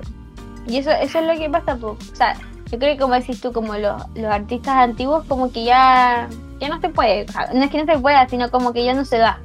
Y 0.66 0.78
eso, 0.78 0.92
eso 0.92 1.20
es 1.20 1.26
lo 1.28 1.38
que 1.38 1.50
pasa, 1.50 1.76
po. 1.76 1.98
o 2.00 2.16
sea, 2.16 2.40
yo 2.72 2.78
creo 2.78 2.94
que 2.94 3.02
como 3.02 3.16
decís 3.16 3.42
tú, 3.42 3.52
como 3.52 3.76
los, 3.76 4.02
los 4.16 4.32
artistas 4.32 4.76
antiguos, 4.76 5.26
como 5.26 5.52
que 5.52 5.64
ya, 5.64 6.30
ya 6.60 6.70
no 6.70 6.80
se 6.80 6.90
puede, 6.90 7.26
no 7.54 7.64
es 7.64 7.72
que 7.72 7.84
no 7.84 7.92
se 7.92 8.00
pueda, 8.00 8.28
sino 8.28 8.52
como 8.52 8.74
que 8.74 8.84
ya 8.84 8.94
no 8.94 9.06
se 9.06 9.18
da. 9.18 9.42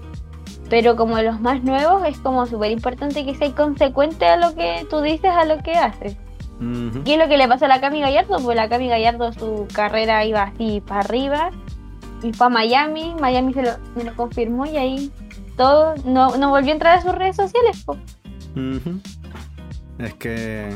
Pero 0.69 0.97
como 0.97 1.19
los 1.21 1.41
más 1.41 1.63
nuevos 1.63 2.07
es 2.07 2.19
como 2.19 2.47
súper 2.47 2.71
importante 2.71 3.25
que 3.25 3.35
seas 3.35 3.53
consecuente 3.53 4.27
a 4.27 4.37
lo 4.37 4.55
que 4.55 4.87
tú 4.91 5.01
dices, 5.01 5.31
a 5.31 5.45
lo 5.45 5.63
que 5.63 5.73
haces. 5.73 6.17
Y 7.05 7.13
es 7.13 7.19
lo 7.19 7.29
que 7.29 7.37
le 7.37 7.49
pasó 7.49 7.65
a 7.67 7.69
la 7.69 7.81
Cami 7.81 8.01
Gallardo, 8.01 8.39
pues 8.39 8.57
la 8.57 8.69
Cami 8.69 8.89
Gallardo 8.89 9.33
su 9.33 9.67
carrera 9.75 10.25
iba 10.25 10.43
así 10.43 10.81
para 10.81 11.01
arriba 11.01 11.51
y 12.23 12.33
fue 12.33 12.47
a 12.47 12.51
Miami, 12.51 13.15
Miami 13.21 13.53
se 13.53 13.63
lo, 13.63 13.71
me 13.97 14.05
lo 14.05 14.15
confirmó 14.15 14.65
y 14.65 14.77
ahí 14.77 15.13
todo 15.57 15.95
no, 16.05 16.37
no 16.37 16.51
volvió 16.51 16.71
a 16.71 16.75
entrar 16.75 16.99
a 16.99 17.03
sus 17.03 17.13
redes 17.13 17.37
sociales. 17.37 17.85
Es 19.99 20.15
que 20.15 20.75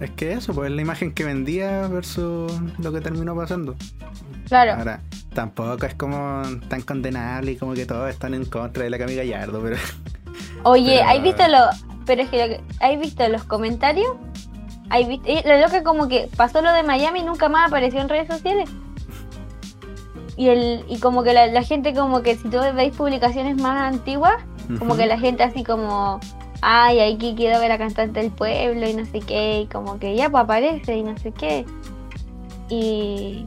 es 0.00 0.10
que 0.12 0.32
eso, 0.32 0.54
pues 0.54 0.70
es 0.70 0.76
la 0.76 0.82
imagen 0.82 1.12
que 1.12 1.24
vendía 1.24 1.86
versus 1.86 2.50
lo 2.78 2.92
que 2.92 3.00
terminó 3.02 3.36
pasando. 3.36 3.76
Claro. 4.48 4.72
Ahora, 4.72 5.02
tampoco 5.34 5.84
es 5.84 5.94
como 5.94 6.42
tan 6.68 6.80
condenable 6.82 7.52
y 7.52 7.56
como 7.56 7.74
que 7.74 7.84
todos 7.84 8.08
están 8.08 8.32
en 8.32 8.46
contra 8.46 8.84
de 8.84 8.90
la 8.90 8.98
Cami 8.98 9.14
Gallardo, 9.14 9.60
pero. 9.62 9.76
Oye, 10.64 11.02
¿hay 11.02 11.20
visto 11.20 11.46
lo.? 11.46 11.68
Pero 12.06 12.22
es 12.22 12.30
que, 12.30 12.60
¿hay 12.80 12.96
visto 12.96 13.28
los 13.28 13.44
comentarios? 13.44 14.16
¿Hay 14.88 15.04
visto? 15.04 15.28
Lo 15.28 15.70
que 15.70 15.82
como 15.82 16.08
que 16.08 16.28
pasó 16.34 16.62
lo 16.62 16.72
de 16.72 16.82
Miami 16.82 17.20
y 17.20 17.22
nunca 17.22 17.50
más 17.50 17.68
apareció 17.68 18.00
en 18.00 18.08
redes 18.08 18.26
sociales. 18.26 18.70
Y, 20.36 20.48
el, 20.48 20.84
y 20.88 20.98
como 20.98 21.22
que 21.22 21.34
la, 21.34 21.62
gente, 21.62 21.92
como 21.92 22.22
que 22.22 22.36
si 22.36 22.48
tú 22.48 22.58
veis 22.74 22.96
publicaciones 22.96 23.60
más 23.60 23.92
antiguas, 23.92 24.36
como 24.78 24.96
que 24.96 25.04
la 25.04 25.18
gente 25.18 25.42
así 25.42 25.62
como 25.62 26.20
ay, 26.62 27.00
aquí 27.00 27.34
quiero 27.36 27.58
ver 27.58 27.68
la 27.68 27.78
cantante 27.78 28.20
del 28.20 28.30
pueblo 28.30 28.88
y 28.88 28.94
no 28.94 29.04
sé 29.06 29.20
qué, 29.20 29.60
y 29.60 29.66
como 29.66 29.98
que 29.98 30.14
ya 30.14 30.30
pues 30.30 30.44
aparece 30.44 30.96
y 30.96 31.02
no 31.02 31.16
sé 31.18 31.32
qué. 31.32 31.64
Y, 32.68 33.44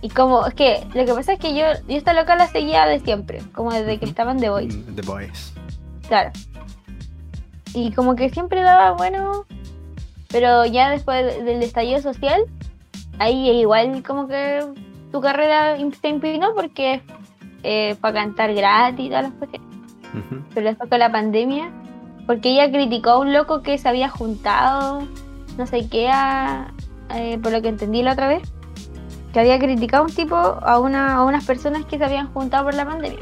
y 0.00 0.08
como, 0.08 0.46
es 0.46 0.54
que 0.54 0.86
lo 0.94 1.04
que 1.04 1.14
pasa 1.14 1.34
es 1.34 1.38
que 1.38 1.54
yo, 1.54 1.64
yo 1.88 1.96
esta 1.96 2.14
loca 2.14 2.36
la 2.36 2.46
seguía 2.46 2.86
de 2.86 3.00
siempre, 3.00 3.42
como 3.52 3.72
desde 3.72 3.98
que 3.98 4.06
estaban 4.06 4.38
The 4.38 4.50
Boys. 4.50 4.76
Mm, 4.76 4.94
The 4.94 5.02
Boys. 5.02 5.54
Claro. 6.08 6.30
Y 7.74 7.92
como 7.92 8.16
que 8.16 8.30
siempre 8.30 8.62
daba 8.62 8.92
bueno, 8.92 9.46
pero 10.28 10.64
ya 10.66 10.90
después 10.90 11.44
del 11.44 11.62
estallido 11.62 12.00
social, 12.00 12.42
ahí 13.18 13.50
igual 13.50 14.02
como 14.02 14.28
que 14.28 14.64
tu 15.10 15.20
carrera 15.20 15.76
se 16.00 16.08
impinó 16.08 16.54
porque 16.54 17.02
eh, 17.62 17.96
fue 18.00 18.10
a 18.10 18.12
cantar 18.12 18.54
gratis 18.54 19.06
y 19.06 19.08
todas 19.08 19.24
las 19.24 19.32
cosas. 19.32 19.60
Pero 20.54 20.68
después 20.68 20.90
con 20.90 20.98
la 20.98 21.10
pandemia 21.10 21.70
porque 22.26 22.50
ella 22.50 22.70
criticó 22.70 23.10
a 23.10 23.18
un 23.18 23.32
loco 23.32 23.62
que 23.62 23.78
se 23.78 23.88
había 23.88 24.08
juntado, 24.08 25.06
no 25.58 25.66
sé 25.66 25.88
qué, 25.88 26.10
eh, 27.14 27.38
por 27.42 27.52
lo 27.52 27.62
que 27.62 27.68
entendí 27.68 28.02
la 28.02 28.12
otra 28.12 28.28
vez, 28.28 28.42
que 29.32 29.40
había 29.40 29.58
criticado 29.58 30.04
a 30.04 30.06
un 30.06 30.12
tipo, 30.12 30.36
a, 30.36 30.78
una, 30.78 31.16
a 31.16 31.24
unas 31.24 31.44
personas 31.44 31.84
que 31.86 31.98
se 31.98 32.04
habían 32.04 32.32
juntado 32.32 32.64
por 32.64 32.74
la 32.74 32.84
pandemia. 32.84 33.20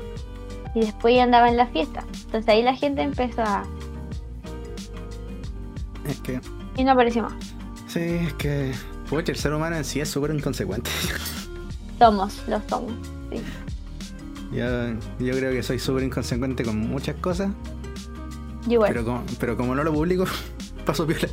Y 0.75 0.81
después 0.81 1.15
ya 1.15 1.25
andaba 1.25 1.49
en 1.49 1.57
la 1.57 1.67
fiesta. 1.67 2.05
Entonces 2.25 2.49
ahí 2.49 2.63
la 2.63 2.75
gente 2.75 3.03
empezó 3.03 3.43
a... 3.43 3.65
Es 6.07 6.21
que... 6.21 6.41
Y 6.77 6.85
no 6.85 6.93
apareció 6.93 7.23
más. 7.23 7.33
Sí, 7.89 8.01
es 8.01 8.35
que... 8.35 8.73
Pues 9.09 9.29
el 9.29 9.37
ser 9.37 9.53
humano 9.53 9.77
en 9.77 9.85
sí 9.85 10.01
es 10.01 10.09
súper 10.09 10.33
inconsecuente. 10.33 10.91
Somos, 11.99 12.43
lo 12.49 12.63
somos, 12.69 12.93
sí. 13.31 13.43
Yo, 14.53 14.65
yo 15.19 15.37
creo 15.37 15.53
que 15.53 15.63
soy 15.63 15.79
súper 15.79 16.05
inconsecuente 16.05 16.65
con 16.65 16.79
muchas 16.79 17.17
cosas, 17.17 17.51
pero 18.69 19.05
como, 19.05 19.23
pero 19.39 19.57
como 19.57 19.75
no 19.75 19.85
lo 19.85 19.93
publico, 19.93 20.25
paso 20.87 21.07
piola. 21.07 21.29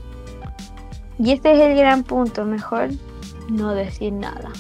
Y 1.20 1.32
este 1.32 1.52
es 1.52 1.60
el 1.60 1.78
gran 1.78 2.04
punto, 2.04 2.46
mejor 2.46 2.90
no 3.50 3.74
decir 3.74 4.14
nada. 4.14 4.52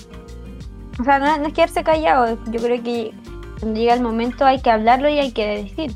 O 0.99 1.03
sea, 1.03 1.19
no, 1.19 1.45
es 1.45 1.53
quedarse 1.53 1.83
callado, 1.83 2.37
yo 2.51 2.59
creo 2.59 2.81
que 2.81 3.13
cuando 3.59 3.79
llega 3.79 3.93
el 3.93 4.01
momento 4.01 4.45
hay 4.45 4.59
que 4.61 4.71
hablarlo 4.71 5.09
y 5.09 5.19
hay 5.19 5.31
que 5.31 5.63
decir. 5.63 5.91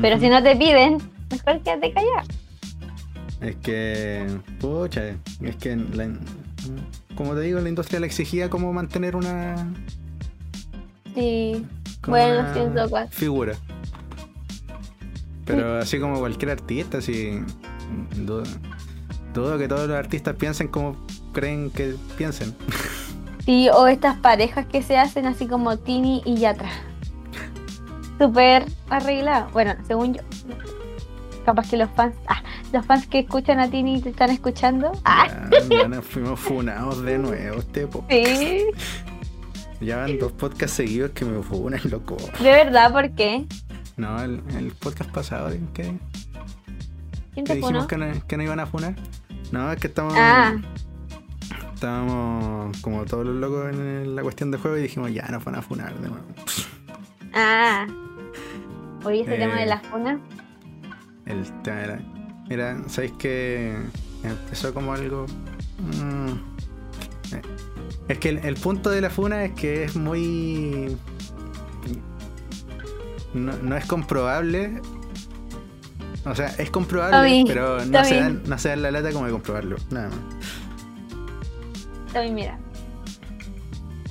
Pero 0.00 0.20
si 0.20 0.28
no 0.28 0.40
te 0.42 0.54
piden, 0.54 0.98
mejor 1.30 1.60
quédate 1.62 1.92
callado. 1.92 2.28
Es 3.40 3.56
que, 3.56 4.26
pucha, 4.60 5.16
es 5.40 5.56
que, 5.56 5.78
como 7.16 7.34
te 7.34 7.40
digo, 7.40 7.58
la 7.58 7.68
industria 7.68 7.98
le 7.98 8.06
exigía 8.06 8.48
como 8.48 8.72
mantener 8.72 9.16
una... 9.16 9.72
Sí, 11.14 11.66
bueno, 12.06 12.52
siento 12.52 12.88
Figura. 13.10 13.54
Pero 15.44 15.78
así 15.78 15.98
como 15.98 16.18
cualquier 16.18 16.52
artista, 16.52 16.98
así. 16.98 17.40
Dudo, 18.16 19.58
que 19.58 19.68
todos 19.68 19.88
los 19.88 19.96
artistas 19.96 20.36
piensen 20.36 20.68
como 20.68 20.96
creen 21.32 21.70
que 21.70 21.94
piensen. 22.16 22.54
Sí, 23.46 23.68
o 23.70 23.86
estas 23.88 24.18
parejas 24.18 24.66
que 24.66 24.82
se 24.82 24.98
hacen 24.98 25.26
así 25.26 25.46
como 25.46 25.78
Tini 25.78 26.22
y 26.26 26.36
Yatra. 26.36 26.68
Súper 28.18 28.66
arreglado. 28.90 29.48
Bueno, 29.52 29.74
según 29.88 30.14
yo. 30.14 30.22
Capaz 31.46 31.70
que 31.70 31.78
los 31.78 31.90
fans. 31.96 32.14
Ah, 32.28 32.42
los 32.70 32.84
fans 32.84 33.06
que 33.06 33.20
escuchan 33.20 33.58
a 33.58 33.68
Tini 33.70 34.00
te 34.02 34.10
están 34.10 34.30
escuchando. 34.30 34.92
Ah. 35.04 35.26
Ya, 35.70 35.88
nos 35.88 36.04
fuimos 36.04 36.38
funados 36.38 37.02
de 37.02 37.18
nuevo 37.18 37.58
este. 37.58 37.88
Sí. 38.10 38.66
Ya 39.80 39.96
van 39.96 40.18
dos 40.18 40.32
podcasts 40.32 40.76
seguidos 40.76 41.12
que 41.12 41.24
me 41.24 41.42
funan, 41.42 41.80
loco. 41.84 42.18
¿De 42.40 42.50
verdad? 42.50 42.92
¿Por 42.92 43.10
qué? 43.12 43.46
No, 44.00 44.22
el, 44.22 44.42
el 44.56 44.72
podcast 44.72 45.10
pasado, 45.10 45.50
¿qué? 45.74 45.98
¿Quién 47.34 47.44
te 47.44 47.54
dijimos 47.56 47.86
que 47.86 47.98
no, 47.98 48.26
que 48.26 48.36
no, 48.38 48.42
iban 48.42 48.58
a 48.58 48.64
funar? 48.64 48.96
No, 49.52 49.70
es 49.70 49.78
que 49.78 49.88
estamos. 49.88 50.14
Ah. 50.16 50.54
Estábamos 51.74 52.78
como 52.78 53.04
todos 53.04 53.26
los 53.26 53.36
locos 53.36 53.68
en 53.74 54.16
la 54.16 54.22
cuestión 54.22 54.50
de 54.50 54.56
juego 54.56 54.78
y 54.78 54.82
dijimos, 54.82 55.12
ya 55.12 55.28
no 55.28 55.38
van 55.40 55.56
a 55.56 55.60
funar 55.60 55.94
de 56.00 56.08
nuevo. 56.08 56.24
Ah. 57.34 57.86
Oye, 59.04 59.20
ese 59.20 59.36
tema 59.36 59.56
de 59.56 59.66
las 59.66 59.86
funas. 59.86 60.18
El 61.26 61.44
tema 61.62 61.80
era. 61.82 62.00
Mira, 62.48 62.82
¿sabéis 62.88 63.12
que 63.12 63.76
empezó 64.22 64.72
como 64.72 64.94
algo. 64.94 65.26
Mm, 65.78 67.34
eh, 67.34 67.42
es 68.08 68.18
que 68.18 68.30
el, 68.30 68.54
punto 68.54 68.88
de 68.88 69.02
la 69.02 69.10
funa 69.10 69.44
es 69.44 69.52
que 69.52 69.84
es 69.84 69.94
muy 69.94 70.96
no, 73.34 73.76
es 73.76 73.86
comprobable. 73.86 74.80
O 76.26 76.34
sea, 76.34 76.48
es 76.58 76.70
comprobable, 76.70 77.44
pero 77.46 77.84
no 77.86 78.04
se, 78.04 78.16
dan, 78.16 78.42
no 78.44 78.58
se, 78.58 78.68
dan, 78.68 78.82
la 78.82 78.90
lata 78.90 79.10
como 79.12 79.26
de 79.26 79.32
comprobarlo. 79.32 79.76
Nada 79.90 80.08
más. 80.08 80.18
Tommy, 82.12 82.30
mira. 82.30 82.58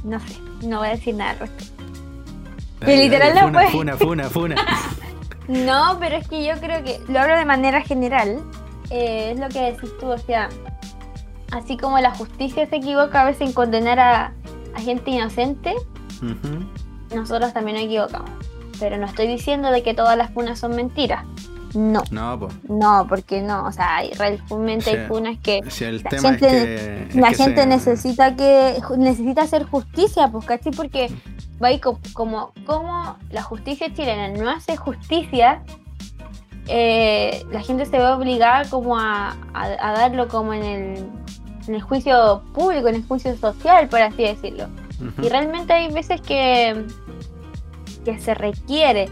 No 0.03 0.19
sé, 0.19 0.37
no 0.63 0.79
voy 0.79 0.87
a 0.87 0.91
decir 0.91 1.15
nada 1.15 1.31
al 1.31 1.39
respecto. 1.39 1.83
Que 2.85 2.97
literal 2.97 3.51
no 3.51 3.59
fue. 3.59 3.69
Funa, 3.69 3.97
funa, 3.97 4.29
funa. 4.29 4.55
no, 5.47 5.97
pero 5.99 6.15
es 6.15 6.27
que 6.27 6.45
yo 6.45 6.59
creo 6.59 6.83
que 6.83 7.01
lo 7.07 7.19
hablo 7.19 7.37
de 7.37 7.45
manera 7.45 7.81
general. 7.81 8.39
Eh, 8.89 9.33
es 9.33 9.39
lo 9.39 9.49
que 9.49 9.71
decís 9.71 9.91
tú, 9.99 10.07
o 10.07 10.17
sea, 10.17 10.49
así 11.51 11.77
como 11.77 11.99
la 11.99 12.11
justicia 12.11 12.67
se 12.67 12.77
equivoca 12.77 13.21
a 13.21 13.25
veces 13.25 13.47
en 13.47 13.53
condenar 13.53 13.99
a, 13.99 14.33
gente 14.77 15.11
inocente, 15.11 15.75
nosotros 17.13 17.53
también 17.53 17.75
nos 17.75 17.85
equivocamos. 17.85 18.31
Pero 18.79 18.97
no 18.97 19.05
estoy 19.05 19.27
diciendo 19.27 19.71
de 19.71 19.83
que 19.83 19.93
todas 19.93 20.17
las 20.17 20.31
funas 20.31 20.59
son 20.59 20.75
mentiras. 20.75 21.25
No. 21.75 22.03
No, 22.11 22.49
No, 22.67 23.05
porque 23.07 23.41
no. 23.41 23.65
O 23.65 23.71
sea, 23.71 24.01
realmente 24.17 24.89
hay 24.91 25.07
funas 25.07 25.37
que. 25.39 25.61
la 25.61 26.09
gente, 26.09 27.07
la 27.13 27.33
gente 27.33 27.65
necesita 27.65 28.35
que. 28.35 28.81
necesita 28.97 29.43
hacer 29.43 29.65
justicia, 29.65 30.27
pues, 30.29 30.45
¿cachai? 30.45 30.71
Porque 30.71 31.09
va 31.61 31.69
como, 32.13 32.53
como, 32.65 33.17
la 33.29 33.43
justicia 33.43 33.93
chilena 33.93 34.29
no 34.29 34.49
hace 34.49 34.77
justicia. 34.77 35.61
Eh, 36.67 37.43
la 37.51 37.61
gente 37.61 37.85
se 37.85 37.97
ve 37.97 38.05
obligada 38.05 38.69
como 38.69 38.97
a, 38.97 39.35
darlo 39.53 40.27
como 40.27 40.53
en 40.53 40.63
el, 40.63 41.09
en 41.67 41.75
el 41.75 41.81
juicio 41.81 42.43
público, 42.53 42.87
en 42.87 42.95
el 42.95 43.07
juicio 43.07 43.35
social, 43.37 43.89
por 43.89 44.01
así 44.01 44.23
decirlo. 44.23 44.67
Y 45.21 45.29
realmente 45.29 45.73
hay 45.73 45.91
veces 45.91 46.21
que 46.21 46.85
que 48.13 48.19
se 48.19 48.33
requiere. 48.33 49.09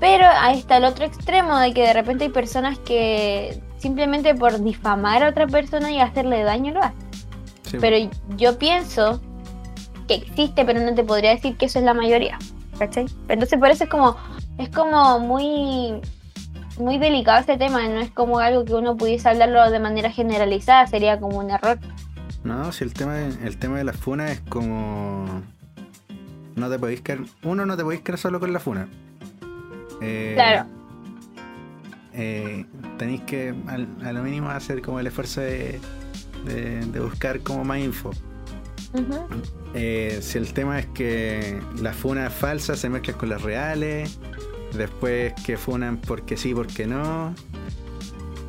Pero 0.00 0.26
ahí 0.26 0.58
está 0.58 0.78
el 0.78 0.84
otro 0.84 1.04
extremo 1.04 1.58
de 1.58 1.72
que 1.72 1.82
de 1.82 1.92
repente 1.92 2.24
hay 2.24 2.30
personas 2.30 2.78
que 2.78 3.60
simplemente 3.78 4.34
por 4.34 4.62
difamar 4.62 5.22
a 5.22 5.28
otra 5.28 5.46
persona 5.46 5.90
y 5.90 6.00
hacerle 6.00 6.42
daño 6.42 6.72
lo 6.72 6.80
hacen. 6.82 7.80
Pero 7.80 8.10
yo 8.36 8.58
pienso 8.58 9.20
que 9.20 9.32
que 10.06 10.14
existe, 10.14 10.64
pero 10.64 10.80
no 10.80 10.94
te 10.94 11.04
podría 11.04 11.30
decir 11.30 11.56
que 11.56 11.66
eso 11.66 11.78
es 11.78 11.84
la 11.84 11.94
mayoría. 11.94 12.38
¿Cachai? 12.78 13.06
Entonces 13.28 13.58
por 13.58 13.70
eso 13.70 13.84
es 13.84 13.90
como, 13.90 14.16
es 14.58 14.68
como 14.70 15.20
muy, 15.20 16.00
muy 16.78 16.98
delicado 16.98 17.40
este 17.40 17.56
tema, 17.56 17.86
no 17.88 18.00
es 18.00 18.10
como 18.10 18.38
algo 18.38 18.64
que 18.64 18.74
uno 18.74 18.96
pudiese 18.96 19.28
hablarlo 19.28 19.70
de 19.70 19.78
manera 19.78 20.10
generalizada, 20.10 20.86
sería 20.86 21.20
como 21.20 21.38
un 21.38 21.50
error. 21.50 21.78
No, 22.44 22.72
si 22.72 22.82
el 22.84 22.92
tema 22.92 23.14
de, 23.14 23.46
el 23.46 23.56
tema 23.58 23.78
de 23.78 23.84
la 23.84 23.92
funa 23.92 24.32
es 24.32 24.40
como 24.40 25.42
no 26.56 26.70
te 26.70 26.78
podéis 26.78 27.00
quedar, 27.00 27.20
uno 27.42 27.66
no 27.66 27.76
te 27.76 27.82
podéis 27.82 28.02
quedar 28.02 28.18
solo 28.18 28.40
con 28.40 28.52
la 28.52 28.60
funa. 28.60 28.88
Eh, 30.00 30.32
claro. 30.34 30.66
Eh, 32.14 32.66
tenéis 32.98 33.22
que 33.22 33.54
a 33.66 34.12
lo 34.12 34.22
mínimo 34.22 34.50
hacer 34.50 34.82
como 34.82 35.00
el 35.00 35.06
esfuerzo 35.06 35.40
de, 35.40 35.80
de, 36.44 37.00
buscar 37.00 37.40
como 37.40 37.64
más 37.64 37.78
info. 37.78 38.10
Eh, 39.74 40.18
si 40.20 40.36
el 40.36 40.52
tema 40.52 40.78
es 40.78 40.86
que 40.86 41.58
la 41.80 41.94
funa 41.94 42.26
es 42.26 42.32
falsa, 42.32 42.76
se 42.76 42.90
mezcla 42.90 43.14
con 43.14 43.30
las 43.30 43.40
reales, 43.40 44.18
después 44.74 45.32
que 45.44 45.56
funan 45.56 45.96
porque 45.96 46.36
sí, 46.36 46.54
porque 46.54 46.86
no. 46.86 47.34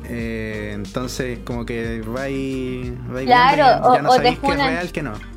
Eh, 0.06 0.72
entonces 0.74 1.38
como 1.44 1.64
que 1.64 2.02
va 2.02 2.28
y, 2.28 2.94
va 3.14 3.22
claro, 3.22 3.94
ya, 3.94 4.02
no 4.02 4.10
o, 4.10 4.14
sabéis 4.16 4.38
que 4.38 4.48
es 4.48 4.56
real 4.56 4.92
que 4.92 5.02
no. 5.02 5.33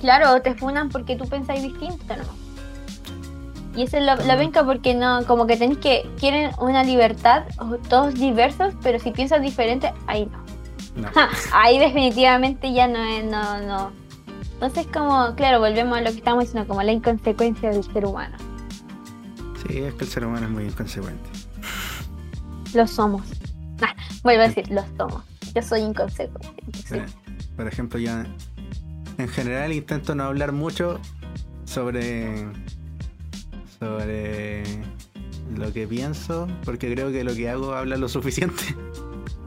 Claro, 0.00 0.40
te 0.42 0.54
funan 0.54 0.88
porque 0.88 1.16
tú 1.16 1.26
pensáis 1.28 1.62
distinto, 1.62 2.16
¿no? 2.16 2.46
Y 3.76 3.82
esa 3.82 3.98
es 3.98 4.04
la, 4.04 4.16
la 4.16 4.36
venca 4.36 4.64
porque 4.64 4.94
no, 4.94 5.24
como 5.26 5.46
que 5.46 5.56
tenéis 5.56 5.78
que, 5.78 6.08
quieren 6.18 6.50
una 6.58 6.82
libertad, 6.82 7.44
todos 7.88 8.14
diversos, 8.14 8.74
pero 8.82 8.98
si 8.98 9.10
piensas 9.10 9.42
diferente, 9.42 9.92
ahí 10.06 10.26
no. 10.26 10.46
ahí 11.52 11.78
definitivamente 11.78 12.72
ya 12.72 12.88
no 12.88 12.98
es, 12.98 13.24
no, 13.24 13.60
no. 13.60 13.92
Entonces 14.54 14.86
como, 14.86 15.34
claro, 15.34 15.60
volvemos 15.60 15.98
a 15.98 16.00
lo 16.00 16.10
que 16.10 16.16
estamos 16.16 16.44
diciendo, 16.44 16.66
como 16.66 16.82
la 16.82 16.92
inconsecuencia 16.92 17.68
del 17.70 17.84
ser 17.84 18.06
humano. 18.06 18.36
Sí, 19.66 19.78
es 19.78 19.94
que 19.94 20.04
el 20.04 20.10
ser 20.10 20.24
humano 20.24 20.46
es 20.46 20.52
muy 20.52 20.64
inconsecuente. 20.64 21.28
Lo 22.72 22.86
somos. 22.86 23.26
Ah, 23.82 23.94
vuelvo 24.22 24.44
a 24.44 24.48
decir, 24.48 24.70
lo 24.70 24.82
somos. 24.96 25.22
Yo 25.54 25.60
soy 25.60 25.80
inconsecuente. 25.80 26.62
Por 27.56 27.66
ejemplo, 27.66 27.98
yo 27.98 28.12
en 29.18 29.28
general 29.28 29.72
intento 29.72 30.14
no 30.14 30.24
hablar 30.24 30.52
mucho 30.52 31.00
sobre 31.64 32.46
sobre 33.78 34.62
lo 35.54 35.72
que 35.72 35.86
pienso, 35.86 36.48
porque 36.64 36.92
creo 36.92 37.12
que 37.12 37.24
lo 37.24 37.34
que 37.34 37.48
hago 37.48 37.74
habla 37.74 37.96
lo 37.96 38.08
suficiente. 38.08 38.62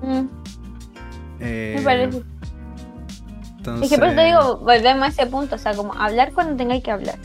Mm. 0.02 0.28
Eh, 1.40 1.76
Me 1.78 1.84
parece. 1.84 2.24
Es 3.82 3.90
que 3.90 3.98
por 3.98 4.08
eso 4.08 4.16
te 4.16 4.26
digo, 4.26 4.58
volvemos 4.58 5.04
a 5.04 5.08
ese 5.08 5.26
punto, 5.28 5.56
o 5.56 5.58
sea, 5.58 5.74
como 5.74 5.94
hablar 5.94 6.32
cuando 6.34 6.56
tengáis 6.56 6.84
que 6.84 6.91
hablar. 6.91 7.20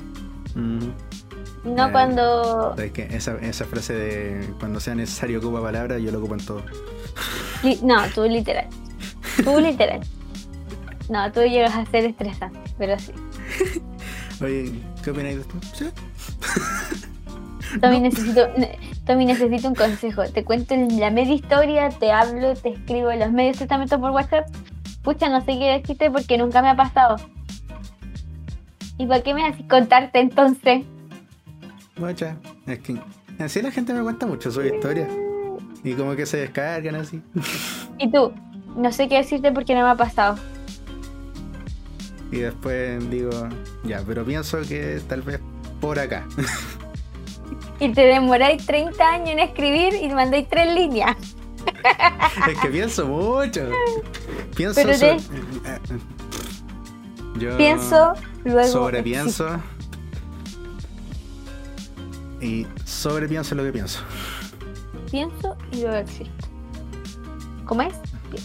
No 0.54 1.88
eh, 1.88 1.92
cuando. 1.92 2.74
Es 2.76 2.92
que 2.92 3.04
esa, 3.04 3.38
esa 3.38 3.64
frase 3.64 3.94
de 3.94 4.48
cuando 4.58 4.80
sea 4.80 4.94
necesario 4.94 5.38
ocupa 5.38 5.62
palabras, 5.62 6.02
yo 6.02 6.10
lo 6.10 6.18
ocupo 6.18 6.34
en 6.34 6.44
todo. 6.44 6.62
No, 7.82 8.02
tú 8.14 8.24
literal. 8.24 8.66
Tú 9.42 9.58
literal. 9.60 10.00
No, 11.08 11.30
tú 11.32 11.40
llegas 11.42 11.74
a 11.74 11.84
ser 11.86 12.04
estresante, 12.04 12.58
pero 12.78 12.98
sí. 12.98 13.12
Oye, 14.42 14.72
¿qué 15.02 15.10
opináis 15.10 15.36
de 15.36 15.42
esto? 15.42 15.54
¿Sí? 15.74 15.86
Tommy, 17.80 18.00
necesito, 18.00 18.48
Tommy, 19.06 19.26
necesito 19.26 19.68
un 19.68 19.74
consejo. 19.74 20.24
Te 20.24 20.44
cuento 20.44 20.74
la 20.76 21.10
media 21.10 21.34
historia, 21.34 21.88
te 21.88 22.12
hablo, 22.12 22.54
te 22.54 22.70
escribo 22.70 23.10
en 23.10 23.20
los 23.20 23.32
medios 23.32 23.58
testamentos 23.58 23.98
por 23.98 24.10
WhatsApp. 24.10 24.48
Pucha, 25.02 25.28
no 25.28 25.40
sé 25.40 25.58
qué 25.58 25.78
decirte 25.78 26.10
porque 26.10 26.38
nunca 26.38 26.62
me 26.62 26.70
ha 26.70 26.76
pasado. 26.76 27.16
¿Y 28.96 29.06
por 29.06 29.22
qué 29.22 29.34
me 29.34 29.46
haces 29.46 29.66
contarte 29.68 30.20
entonces? 30.20 30.84
Mucha, 31.96 32.36
es 32.66 32.78
que 32.80 32.98
así 33.38 33.60
la 33.60 33.70
gente 33.70 33.92
me 33.92 34.02
cuenta 34.02 34.26
mucho 34.26 34.50
su 34.50 34.62
historia. 34.62 35.08
Y 35.82 35.92
como 35.94 36.16
que 36.16 36.24
se 36.24 36.38
descargan 36.38 36.94
así. 36.94 37.20
¿Y 37.98 38.10
tú? 38.10 38.32
No 38.76 38.90
sé 38.90 39.08
qué 39.08 39.16
decirte 39.16 39.52
porque 39.52 39.74
no 39.74 39.82
me 39.82 39.90
ha 39.90 39.96
pasado. 39.96 40.36
Y 42.34 42.40
después 42.40 43.08
digo, 43.10 43.30
ya, 43.84 44.02
pero 44.04 44.24
pienso 44.24 44.60
que 44.62 45.00
tal 45.08 45.22
vez 45.22 45.38
por 45.80 46.00
acá. 46.00 46.26
Y 47.78 47.92
te 47.92 48.00
demoráis 48.02 48.66
30 48.66 49.08
años 49.08 49.28
en 49.30 49.38
escribir 49.38 49.94
y 49.94 50.08
mandáis 50.08 50.48
tres 50.48 50.74
líneas. 50.74 51.16
Es 52.48 52.58
que 52.58 52.68
pienso 52.70 53.06
mucho. 53.06 53.68
Pienso. 54.56 54.80
Yo 57.38 57.56
pienso, 57.56 58.14
luego. 58.44 58.68
Sobrepienso. 58.68 59.60
Y 62.40 62.66
sobrepienso 62.84 63.54
lo 63.54 63.62
que 63.62 63.72
pienso. 63.72 64.00
Pienso 65.08 65.56
y 65.70 65.82
luego 65.82 65.96
existo. 65.98 66.48
¿Cómo 67.64 67.82
es? 67.82 67.94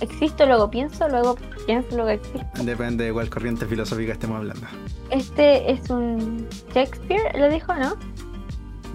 Existo, 0.01 0.45
luego 0.45 0.69
pienso, 0.69 1.09
luego 1.09 1.37
existo. 1.77 2.63
Depende 2.63 3.05
de 3.05 3.13
cuál 3.13 3.29
corriente 3.29 3.65
filosófica 3.65 4.13
estemos 4.13 4.37
hablando. 4.37 4.67
Este 5.11 5.71
es 5.71 5.89
un 5.89 6.47
Shakespeare, 6.73 7.37
lo 7.37 7.49
dijo, 7.49 7.73
¿no? 7.75 7.95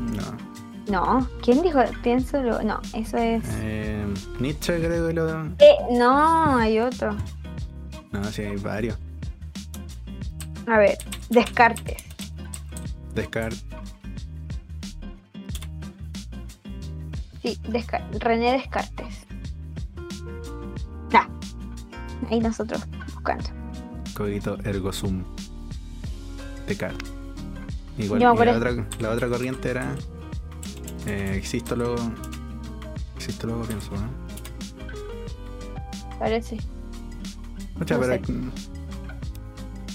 No. 0.01 0.55
No, 0.89 1.29
¿quién 1.43 1.63
dijo? 1.63 1.81
Pienso 2.03 2.43
luego. 2.43 2.63
No, 2.63 2.81
eso 2.95 3.17
es. 3.17 3.43
Eh, 3.61 4.05
Nietzsche, 4.39 4.79
creo 4.79 5.09
que 5.09 5.15
lo. 5.15 5.47
Eh, 5.59 5.77
no, 5.93 6.57
hay 6.57 6.79
otro. 6.79 7.17
No, 8.13 8.25
sí, 8.25 8.43
hay 8.43 8.57
varios. 8.57 8.99
A 10.67 10.79
ver, 10.79 10.99
Descartes. 11.31 12.05
Descartes. 13.15 13.65
Sí, 17.43 17.59
René 18.21 18.53
Descartes. 18.53 19.24
Ahí 22.31 22.41
nosotros 22.41 22.85
buscando. 23.13 23.45
Cogito 24.15 24.59
ergo 24.65 24.93
sum. 24.93 25.25
Descartes. 26.67 27.13
Igual 27.99 28.21
la, 28.21 28.33
otra, 28.33 28.87
la 28.99 29.11
otra 29.11 29.29
corriente 29.29 29.71
era. 29.71 29.95
Eh, 31.07 31.35
existo 31.37 31.77
luego. 31.77 31.97
Existo 33.17 33.47
luego 33.47 33.65
pienso, 33.65 33.93
¿no? 33.93 34.09
Parece. 36.19 36.59
Mucha, 37.77 37.99
pero. 37.99 38.21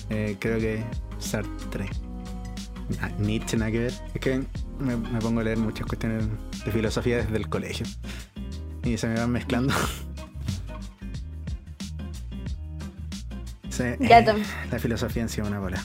Eh, 0.09 0.37
creo 0.39 0.59
que 0.59 0.83
Sartre. 1.19 1.89
Ah, 3.01 3.09
Nietzsche, 3.19 3.57
nada 3.57 3.71
que 3.71 3.79
ver. 3.79 3.93
Es 4.13 4.21
que 4.21 4.43
me, 4.79 4.95
me, 4.95 5.19
pongo 5.19 5.41
a 5.41 5.43
leer 5.43 5.57
muchas 5.57 5.85
cuestiones 5.85 6.25
de 6.65 6.71
filosofía 6.71 7.17
desde 7.17 7.37
el 7.37 7.49
colegio. 7.49 7.85
Y 8.83 8.97
se 8.97 9.07
me 9.07 9.15
van 9.15 9.31
mezclando. 9.31 9.73
ya, 13.99 14.21
la 14.71 14.79
filosofía 14.79 15.23
en 15.23 15.29
sí 15.29 15.41
es 15.41 15.47
una 15.47 15.59
bola. 15.59 15.81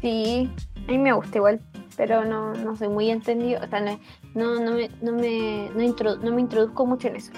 Sí, 0.00 0.50
a 0.86 0.90
mí 0.90 0.98
me 0.98 1.12
gusta 1.12 1.38
igual, 1.38 1.60
pero 1.96 2.24
no, 2.24 2.54
no 2.54 2.76
soy 2.76 2.88
muy 2.88 3.10
entendido. 3.10 3.60
O 3.62 3.68
sea, 3.68 3.80
no, 3.80 4.60
no, 4.60 4.72
me, 4.72 4.90
no, 5.02 5.12
me, 5.12 5.70
no, 5.74 6.32
me 6.32 6.40
introduzco 6.40 6.86
mucho 6.86 7.08
en 7.08 7.16
eso. 7.16 7.32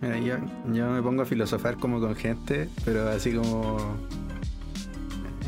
Mira, 0.00 0.18
yo, 0.18 0.36
yo 0.72 0.88
me 0.90 1.02
pongo 1.02 1.22
a 1.22 1.24
filosofar 1.24 1.76
como 1.76 2.00
con 2.00 2.14
gente, 2.14 2.68
pero 2.84 3.08
así 3.08 3.34
como 3.34 3.78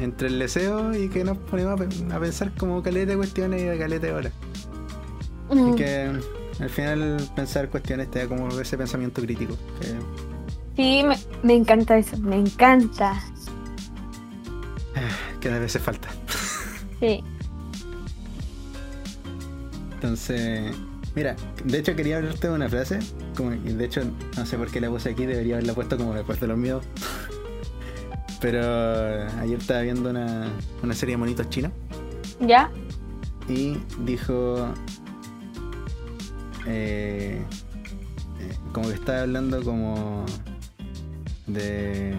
entre 0.00 0.28
el 0.28 0.38
deseo 0.38 0.94
y 0.94 1.08
que 1.08 1.24
nos 1.24 1.38
ponemos 1.38 1.80
a 2.12 2.20
pensar 2.20 2.52
como 2.56 2.82
caleta 2.82 3.12
de 3.12 3.16
cuestiones 3.16 3.62
y 3.62 3.64
de 3.66 3.78
caleta 3.78 4.06
de 4.06 4.12
horas. 4.12 4.32
Y 5.52 5.74
que 5.74 6.10
al 6.60 6.70
final 6.70 7.16
pensar 7.34 7.68
cuestiones 7.68 8.10
te 8.10 8.20
da 8.20 8.28
como 8.28 8.48
ese 8.60 8.76
pensamiento 8.76 9.22
crítico. 9.22 9.56
Sí, 10.80 11.02
me, 11.04 11.14
me, 11.42 11.54
encanta 11.56 11.98
eso, 11.98 12.16
me 12.16 12.36
encanta. 12.36 13.22
Que 15.38 15.50
a 15.50 15.58
veces 15.58 15.82
falta. 15.82 16.08
Sí. 16.98 17.22
Entonces, 19.92 20.74
mira, 21.14 21.36
de 21.66 21.78
hecho 21.80 21.94
quería 21.94 22.16
hablarte 22.16 22.48
de 22.48 22.54
una 22.54 22.70
frase, 22.70 22.98
como, 23.36 23.50
de 23.50 23.84
hecho 23.84 24.00
no 24.38 24.46
sé 24.46 24.56
por 24.56 24.70
qué 24.70 24.80
la 24.80 24.88
puse 24.88 25.10
aquí, 25.10 25.26
debería 25.26 25.56
haberla 25.56 25.74
puesto 25.74 25.98
como 25.98 26.14
después 26.14 26.40
de 26.40 26.46
los 26.46 26.56
míos. 26.56 26.82
Pero 28.40 28.60
ayer 29.38 29.58
estaba 29.58 29.82
viendo 29.82 30.08
una, 30.08 30.48
una 30.82 30.94
serie 30.94 31.12
de 31.12 31.18
monitos 31.18 31.50
chinos. 31.50 31.72
¿Ya? 32.40 32.70
Y 33.50 33.76
dijo, 34.06 34.66
eh, 36.66 37.44
eh, 38.40 38.56
como 38.72 38.88
que 38.88 38.94
estaba 38.94 39.20
hablando 39.20 39.62
como 39.62 40.24
de 41.52 42.12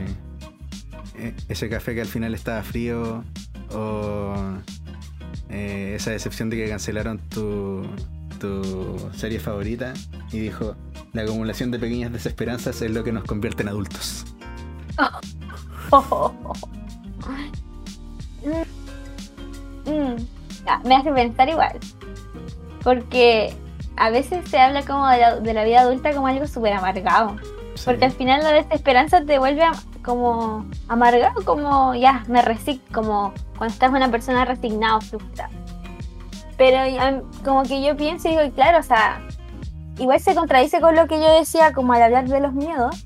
eh, 1.18 1.34
ese 1.50 1.70
café 1.70 1.96
que 1.96 2.02
al 2.02 2.08
final 2.08 2.34
estaba 2.34 2.62
frío 2.64 3.24
o 3.74 4.36
eh, 5.50 5.94
esa 5.96 6.12
decepción 6.12 6.50
de 6.50 6.58
que 6.58 6.70
cancelaron 6.70 7.20
tu, 7.20 7.86
tu 8.40 9.10
serie 9.16 9.40
favorita 9.40 9.94
y 10.32 10.40
dijo, 10.40 10.76
la 11.14 11.24
acumulación 11.24 11.72
de 11.72 11.80
pequeñas 11.80 12.12
desesperanzas 12.12 12.82
es 12.82 12.92
lo 12.92 13.04
que 13.04 13.12
nos 13.12 13.24
convierte 13.26 13.64
en 13.64 13.70
adultos. 13.70 14.26
Mm, 18.44 19.92
mm, 19.92 20.88
me 20.88 20.96
hace 20.96 21.12
pensar 21.12 21.48
igual. 21.50 21.80
Porque 22.84 23.54
a 23.98 24.10
veces 24.10 24.50
se 24.50 24.60
habla 24.60 24.84
como 24.84 25.08
de 25.08 25.54
la, 25.54 25.64
vida 25.64 25.82
adulta 25.82 26.14
como 26.14 26.28
algo 26.28 26.48
súper 26.48 26.74
amargado. 26.74 27.36
Porque 27.86 28.06
al 28.06 28.12
final 28.12 28.44
la 28.44 28.52
desesperanza 28.54 29.24
te 29.26 29.40
vuelve 29.40 29.64
como 30.04 30.66
amargado, 30.88 31.44
como 31.44 31.96
ya, 31.96 32.24
me 32.28 32.42
resigno, 32.42 32.84
como 32.94 33.34
cuando 33.58 33.74
estás 33.74 33.92
una 33.92 34.10
persona 34.10 34.46
resignada 34.46 34.98
o 34.98 35.02
frustrada. 35.02 35.52
Pero 36.58 37.26
como 37.44 37.64
que 37.64 37.82
yo 37.82 37.96
pienso 37.98 38.28
y 38.28 38.32
digo, 38.32 38.52
claro, 38.54 38.80
o 38.80 38.84
sea, 38.84 39.22
igual 39.98 40.20
se 40.20 40.36
contradice 40.36 40.80
con 40.80 40.96
lo 40.96 41.08
que 41.08 41.20
yo 41.20 41.40
decía, 41.40 41.74
como 41.74 41.94
al 41.94 42.04
hablar 42.04 42.28
de 42.28 42.40
los 42.40 42.54
miedos, 42.54 43.06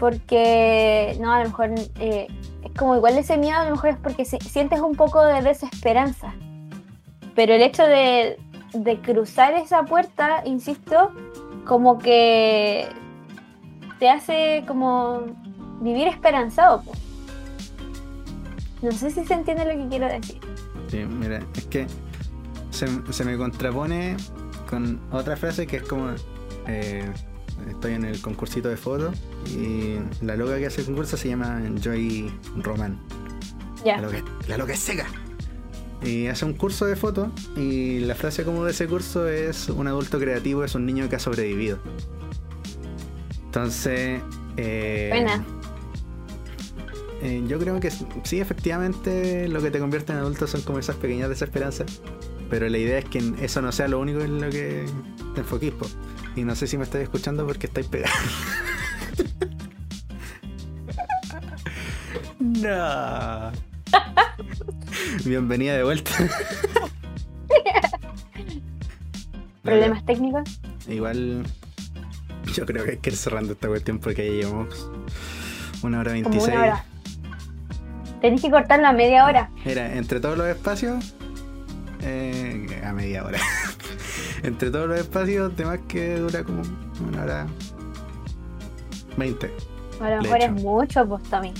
porque, 0.00 1.16
no, 1.20 1.32
a 1.32 1.38
lo 1.38 1.44
mejor 1.44 1.70
eh, 2.00 2.26
es 2.64 2.72
como 2.76 2.96
igual 2.96 3.16
ese 3.16 3.36
miedo, 3.36 3.58
a 3.58 3.64
lo 3.64 3.70
mejor 3.72 3.90
es 3.90 3.96
porque 3.98 4.24
sientes 4.24 4.80
un 4.80 4.96
poco 4.96 5.24
de 5.24 5.40
desesperanza. 5.42 6.34
Pero 7.36 7.54
el 7.54 7.62
hecho 7.62 7.84
de, 7.84 8.40
de 8.72 9.00
cruzar 9.00 9.54
esa 9.54 9.84
puerta, 9.84 10.42
insisto, 10.44 11.12
como 11.64 11.98
que 11.98 12.88
te 14.02 14.10
hace 14.10 14.64
como 14.66 15.22
vivir 15.80 16.08
esperanzado. 16.08 16.82
No 18.82 18.90
sé 18.90 19.12
si 19.12 19.24
se 19.24 19.32
entiende 19.32 19.64
lo 19.64 19.80
que 19.80 19.88
quiero 19.88 20.08
decir. 20.08 20.40
Sí, 20.88 21.04
mira, 21.04 21.40
es 21.54 21.66
que 21.66 21.86
se, 22.72 22.88
se 23.12 23.24
me 23.24 23.36
contrapone 23.36 24.16
con 24.68 25.00
otra 25.12 25.36
frase 25.36 25.68
que 25.68 25.76
es 25.76 25.82
como 25.84 26.10
eh, 26.66 27.08
estoy 27.70 27.92
en 27.94 28.04
el 28.04 28.20
concursito 28.20 28.68
de 28.68 28.76
fotos 28.76 29.16
y 29.46 29.98
la 30.20 30.34
loca 30.34 30.58
que 30.58 30.66
hace 30.66 30.80
el 30.80 30.88
concurso 30.88 31.16
se 31.16 31.28
llama 31.28 31.62
Joy 31.80 32.28
Roman. 32.56 32.98
Ya. 33.84 34.00
La, 34.48 34.56
loca, 34.56 34.72
es 34.72 34.80
seca. 34.80 35.06
Y 36.02 36.26
hace 36.26 36.44
un 36.44 36.54
curso 36.54 36.86
de 36.86 36.96
fotos 36.96 37.28
y 37.56 38.00
la 38.00 38.16
frase 38.16 38.42
como 38.42 38.64
de 38.64 38.72
ese 38.72 38.88
curso 38.88 39.28
es 39.28 39.68
un 39.68 39.86
adulto 39.86 40.18
creativo 40.18 40.64
es 40.64 40.74
un 40.74 40.86
niño 40.86 41.08
que 41.08 41.14
ha 41.14 41.20
sobrevivido. 41.20 41.78
Entonces... 43.52 44.22
Eh, 44.56 45.08
Buena. 45.10 45.44
Eh, 47.20 47.44
yo 47.46 47.58
creo 47.58 47.78
que 47.80 47.90
sí, 47.90 48.40
efectivamente 48.40 49.46
lo 49.46 49.60
que 49.60 49.70
te 49.70 49.78
convierte 49.78 50.12
en 50.12 50.20
adulto 50.20 50.46
son 50.46 50.62
como 50.62 50.78
esas 50.78 50.96
pequeñas 50.96 51.28
desesperanzas. 51.28 52.00
Pero 52.48 52.66
la 52.70 52.78
idea 52.78 52.98
es 52.98 53.04
que 53.04 53.18
eso 53.42 53.60
no 53.60 53.70
sea 53.70 53.88
lo 53.88 54.00
único 54.00 54.22
en 54.22 54.40
lo 54.40 54.48
que 54.48 54.86
te 55.34 55.40
enfoquís. 55.42 55.74
Y 56.34 56.44
no 56.44 56.56
sé 56.56 56.66
si 56.66 56.78
me 56.78 56.84
estáis 56.84 57.02
escuchando 57.02 57.46
porque 57.46 57.66
estáis 57.66 57.88
pegados. 57.88 58.16
no. 62.38 63.52
Bienvenida 65.26 65.76
de 65.76 65.84
vuelta. 65.84 66.10
¿Problemas 69.62 70.06
técnicos? 70.06 70.58
Igual 70.88 71.44
yo 72.56 72.66
creo 72.66 72.84
que 72.84 72.92
hay 72.92 72.96
que 72.98 73.10
ir 73.10 73.16
cerrando 73.16 73.52
esta 73.52 73.68
cuestión 73.68 73.98
porque 73.98 74.26
ya 74.26 74.46
llevamos 74.46 74.90
una 75.82 76.00
hora 76.00 76.12
veintiséis. 76.12 76.58
Tenés 78.20 78.40
que 78.40 78.50
cortarlo 78.50 78.86
a 78.86 78.92
media 78.92 79.24
hora. 79.24 79.50
Mira, 79.64 79.94
entre 79.96 80.20
todos 80.20 80.38
los 80.38 80.46
espacios, 80.46 81.14
eh, 82.02 82.80
a 82.84 82.92
media 82.92 83.24
hora. 83.24 83.40
entre 84.44 84.70
todos 84.70 84.88
los 84.88 85.00
espacios, 85.00 85.52
más 85.64 85.80
que 85.88 86.18
dura 86.18 86.44
como 86.44 86.62
una 87.08 87.22
hora 87.22 87.46
veinte. 89.16 89.52
A 90.00 90.10
lo 90.10 90.22
mejor 90.22 90.40
es 90.40 90.52
mucho, 90.52 91.06
pues 91.06 91.22
también. 91.24 91.54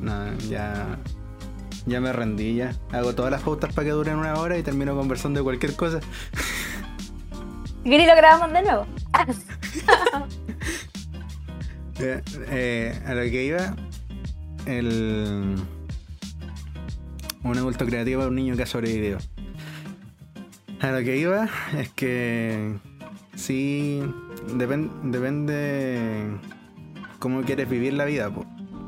No, 0.00 0.32
ya. 0.48 0.98
Ya 1.86 2.00
me 2.00 2.12
rendí, 2.12 2.54
ya. 2.54 2.74
Hago 2.92 3.14
todas 3.14 3.30
las 3.30 3.42
pautas 3.42 3.72
para 3.74 3.84
que 3.84 3.90
duren 3.90 4.16
una 4.16 4.34
hora 4.34 4.56
y 4.56 4.62
termino 4.62 4.96
conversando 4.96 5.40
de 5.40 5.44
cualquier 5.44 5.74
cosa. 5.74 6.00
¿Y 7.84 8.06
lo 8.06 8.16
grabamos 8.16 8.52
de 8.52 8.62
nuevo? 8.62 8.86
eh, 12.00 12.22
eh, 12.48 13.02
a 13.06 13.14
lo 13.14 13.22
que 13.22 13.44
iba, 13.44 13.76
el, 14.64 15.56
un 17.42 17.58
adulto 17.58 17.84
creativo 17.84 18.22
es 18.22 18.28
un 18.28 18.36
niño 18.36 18.56
que 18.56 18.62
ha 18.62 18.66
sobrevivido. 18.66 19.18
A 20.80 20.92
lo 20.92 20.98
que 21.04 21.18
iba 21.18 21.48
es 21.76 21.90
que 21.90 22.74
sí 23.36 24.02
depende 24.54 26.30
cómo 27.18 27.42
quieres 27.42 27.68
vivir 27.68 27.92
la 27.92 28.06
vida, 28.06 28.30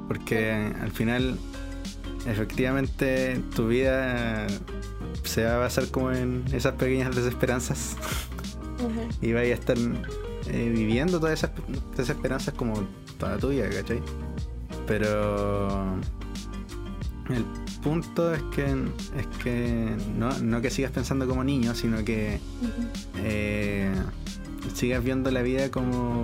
porque 0.09 0.73
al 0.81 0.90
final 0.90 1.39
efectivamente 2.27 3.40
tu 3.55 3.68
vida 3.68 4.47
se 5.23 5.44
va 5.44 5.56
a 5.56 5.59
basar 5.59 5.89
como 5.89 6.12
en 6.12 6.44
esas 6.52 6.74
pequeñas 6.74 7.14
desesperanzas 7.14 7.97
y 9.20 9.32
vais 9.32 9.51
a 9.51 9.55
estar 9.55 9.77
eh, 9.78 10.73
viviendo 10.74 11.19
todas 11.19 11.35
esas 11.35 11.51
desesperanzas 11.97 12.55
como 12.55 12.74
toda 13.19 13.39
tu 13.39 13.48
vida, 13.48 13.69
¿cachai? 13.70 14.01
Pero 14.86 15.98
el 17.31 17.44
punto 17.82 18.32
es 18.35 18.43
que 18.55 18.65
es 18.65 19.27
que 19.43 19.97
no, 20.16 20.61
que 20.61 20.70
sigas 20.70 20.93
pensando 20.93 21.27
como 21.27 21.43
niño, 21.43 21.74
sino 21.74 22.05
que 22.05 22.39
eh, 23.19 23.93
sigas 24.74 25.03
viendo 25.03 25.31
la 25.31 25.43
vida 25.43 25.70
como, 25.70 26.23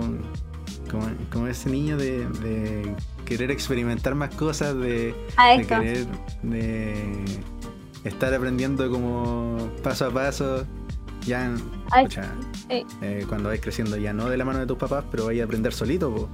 como, 1.31 1.47
ese 1.47 1.69
niño 1.69 1.97
de, 1.97 2.95
querer 3.25 3.51
experimentar 3.51 4.15
más 4.15 4.33
cosas, 4.35 4.75
de, 4.75 5.15
de 5.57 5.65
querer 5.67 6.07
de 6.43 7.23
estar 8.03 8.33
aprendiendo 8.33 8.89
como 8.89 9.69
paso 9.81 10.07
a 10.07 10.11
paso. 10.11 10.65
Ya, 11.25 11.53
eh, 12.69 13.25
cuando 13.27 13.49
vais 13.49 13.61
creciendo 13.61 13.97
ya 13.97 14.13
no 14.13 14.29
de 14.29 14.37
la 14.37 14.45
mano 14.45 14.59
de 14.59 14.65
tus 14.65 14.77
papás, 14.77 15.03
pero 15.11 15.25
vais 15.25 15.41
a 15.41 15.45
aprender 15.45 15.73
solito. 15.73 16.29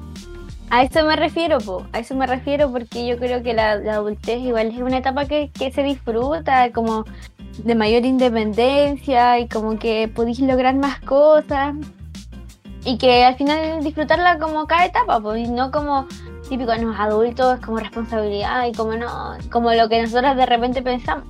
A 0.72 0.84
eso 0.84 1.04
me 1.04 1.16
refiero, 1.16 1.58
po. 1.60 1.88
a 1.94 2.00
eso 2.00 2.16
me 2.16 2.28
refiero 2.28 2.72
porque 2.72 3.08
yo 3.08 3.18
creo 3.18 3.42
que 3.42 3.54
la, 3.54 3.72
adultez 3.72 4.40
igual 4.40 4.68
es 4.68 4.78
una 4.80 5.00
etapa 5.00 5.26
que, 5.26 5.50
se 5.74 5.84
disfruta, 5.84 6.72
como 6.72 7.06
de 7.64 7.76
mayor 7.76 8.06
independencia 8.06 9.40
y 9.40 9.48
como 9.48 9.80
que 9.80 10.08
podéis 10.08 10.40
lograr 10.40 10.76
más 10.76 11.00
cosas 11.02 11.76
y 12.86 12.98
que 12.98 13.26
al 13.26 13.36
final 13.36 13.84
disfrutarla 13.84 14.38
como 14.38 14.68
cada 14.68 14.86
etapa, 14.86 15.20
pues, 15.20 15.48
y 15.48 15.52
no 15.52 15.72
como 15.72 16.08
típico 16.48 16.72
en 16.72 16.88
los 16.88 17.00
adultos, 17.00 17.60
como 17.66 17.80
responsabilidad 17.80 18.68
y 18.68 18.72
como 18.74 18.94
no, 18.96 19.38
como 19.52 19.74
lo 19.74 19.90
que 19.90 20.04
nosotros 20.04 20.36
de 20.36 20.46
repente 20.46 20.82
pensamos. 20.82 21.26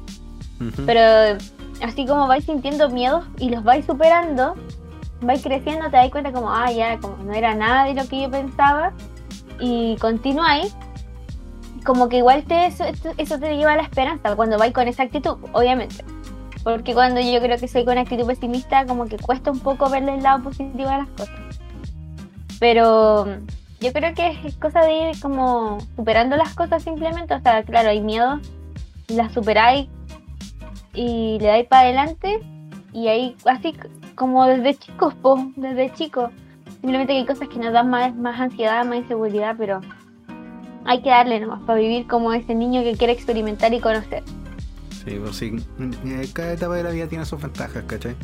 Pero 0.85 1.37
así 1.81 2.05
como 2.05 2.27
vais 2.27 2.45
sintiendo 2.45 2.89
miedos 2.89 3.25
y 3.37 3.49
los 3.49 3.63
vais 3.63 3.85
superando, 3.85 4.55
vais 5.21 5.41
creciendo, 5.41 5.89
te 5.89 5.97
das 5.97 6.09
cuenta 6.09 6.31
como, 6.31 6.51
ah, 6.51 6.71
ya, 6.71 6.99
como 6.99 7.17
no 7.17 7.33
era 7.33 7.55
nada 7.55 7.85
de 7.85 7.93
lo 7.93 8.07
que 8.07 8.21
yo 8.21 8.31
pensaba 8.31 8.93
y 9.59 9.97
continuáis, 9.97 10.75
como 11.85 12.09
que 12.09 12.17
igual 12.17 12.43
te, 12.43 12.67
eso, 12.67 12.83
te 13.39 13.57
lleva 13.57 13.73
a 13.73 13.77
la 13.77 13.83
esperanza 13.83 14.35
cuando 14.35 14.57
vais 14.57 14.73
con 14.73 14.87
esa 14.87 15.03
actitud, 15.03 15.37
obviamente. 15.53 16.03
Porque 16.63 16.93
cuando 16.93 17.21
yo 17.21 17.39
creo 17.39 17.57
que 17.57 17.67
soy 17.67 17.85
con 17.85 17.97
actitud 17.97 18.27
pesimista, 18.27 18.85
como 18.85 19.05
que 19.05 19.17
cuesta 19.17 19.49
un 19.49 19.59
poco 19.59 19.89
verle 19.89 20.15
el 20.15 20.23
lado 20.23 20.43
positivo 20.43 20.89
a 20.89 20.99
las 20.99 21.07
cosas. 21.09 21.39
Pero 22.59 23.25
yo 23.79 23.93
creo 23.93 24.13
que 24.13 24.37
es 24.43 24.55
cosa 24.57 24.81
de 24.81 25.09
ir 25.09 25.19
como 25.21 25.79
superando 25.95 26.35
las 26.35 26.53
cosas 26.53 26.83
simplemente. 26.83 27.33
O 27.33 27.39
sea, 27.39 27.63
claro, 27.63 27.89
hay 27.89 28.01
miedo, 28.01 28.41
las 29.07 29.31
superáis 29.31 29.87
y 30.99 31.39
le 31.39 31.47
dais 31.47 31.67
para 31.67 31.83
adelante. 31.83 32.39
Y 32.91 33.07
ahí, 33.07 33.35
así 33.45 33.73
como 34.15 34.45
desde 34.45 34.75
chicos, 34.75 35.13
po, 35.15 35.51
desde 35.55 35.93
chicos 35.93 36.31
Simplemente 36.81 37.13
hay 37.13 37.25
cosas 37.25 37.49
que 37.49 37.59
nos 37.59 37.73
dan 37.73 37.89
más, 37.89 38.15
más 38.15 38.39
ansiedad, 38.39 38.85
más 38.85 38.99
inseguridad, 38.99 39.55
pero 39.57 39.81
hay 40.85 41.01
que 41.01 41.09
darle 41.09 41.39
nomás 41.41 41.61
para 41.63 41.77
vivir 41.77 42.07
como 42.07 42.31
ese 42.31 42.55
niño 42.55 42.83
que 42.83 42.93
quiere 42.95 43.11
experimentar 43.11 43.73
y 43.73 43.81
conocer. 43.81 44.23
Sí, 45.03 45.17
pues 45.21 45.35
sí. 45.35 45.57
Eh, 46.05 46.29
cada 46.31 46.53
etapa 46.53 46.75
de 46.75 46.83
la 46.83 46.91
vida 46.91 47.07
tiene 47.07 47.25
sus 47.25 47.41
ventajas, 47.41 47.83
¿cachai? 47.85 48.15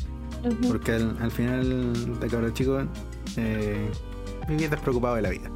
Porque 0.69 0.93
al, 0.93 1.31
final 1.31 2.19
de 2.19 2.27
cabrón 2.27 2.53
chico, 2.53 2.79
eh, 3.35 3.89
vivís 4.47 4.69
despreocupado 4.69 5.15
de 5.15 5.21
la 5.21 5.29
vida. 5.31 5.51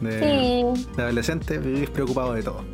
De, 0.00 0.72
sí. 0.74 0.86
de 0.96 1.02
adolescente 1.02 1.58
vivís 1.58 1.90
preocupado 1.90 2.32
de 2.32 2.42
todo. 2.42 2.64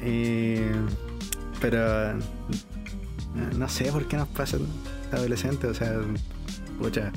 pero 1.60 2.10
eh, 2.10 2.14
no 3.56 3.68
sé 3.68 3.90
por 3.92 4.06
qué 4.06 4.16
nos 4.16 4.28
pasa 4.28 4.58
adolescente, 5.12 5.66
o 5.66 5.74
sea, 5.74 6.00
Pucha, 6.78 7.10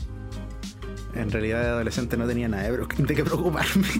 en 1.16 1.32
realidad 1.32 1.62
de 1.62 1.68
adolescente 1.70 2.18
no 2.18 2.28
tenía 2.28 2.48
nada 2.48 2.64
de, 2.64 3.16
qué 3.16 3.24
preocuparme. 3.24 3.88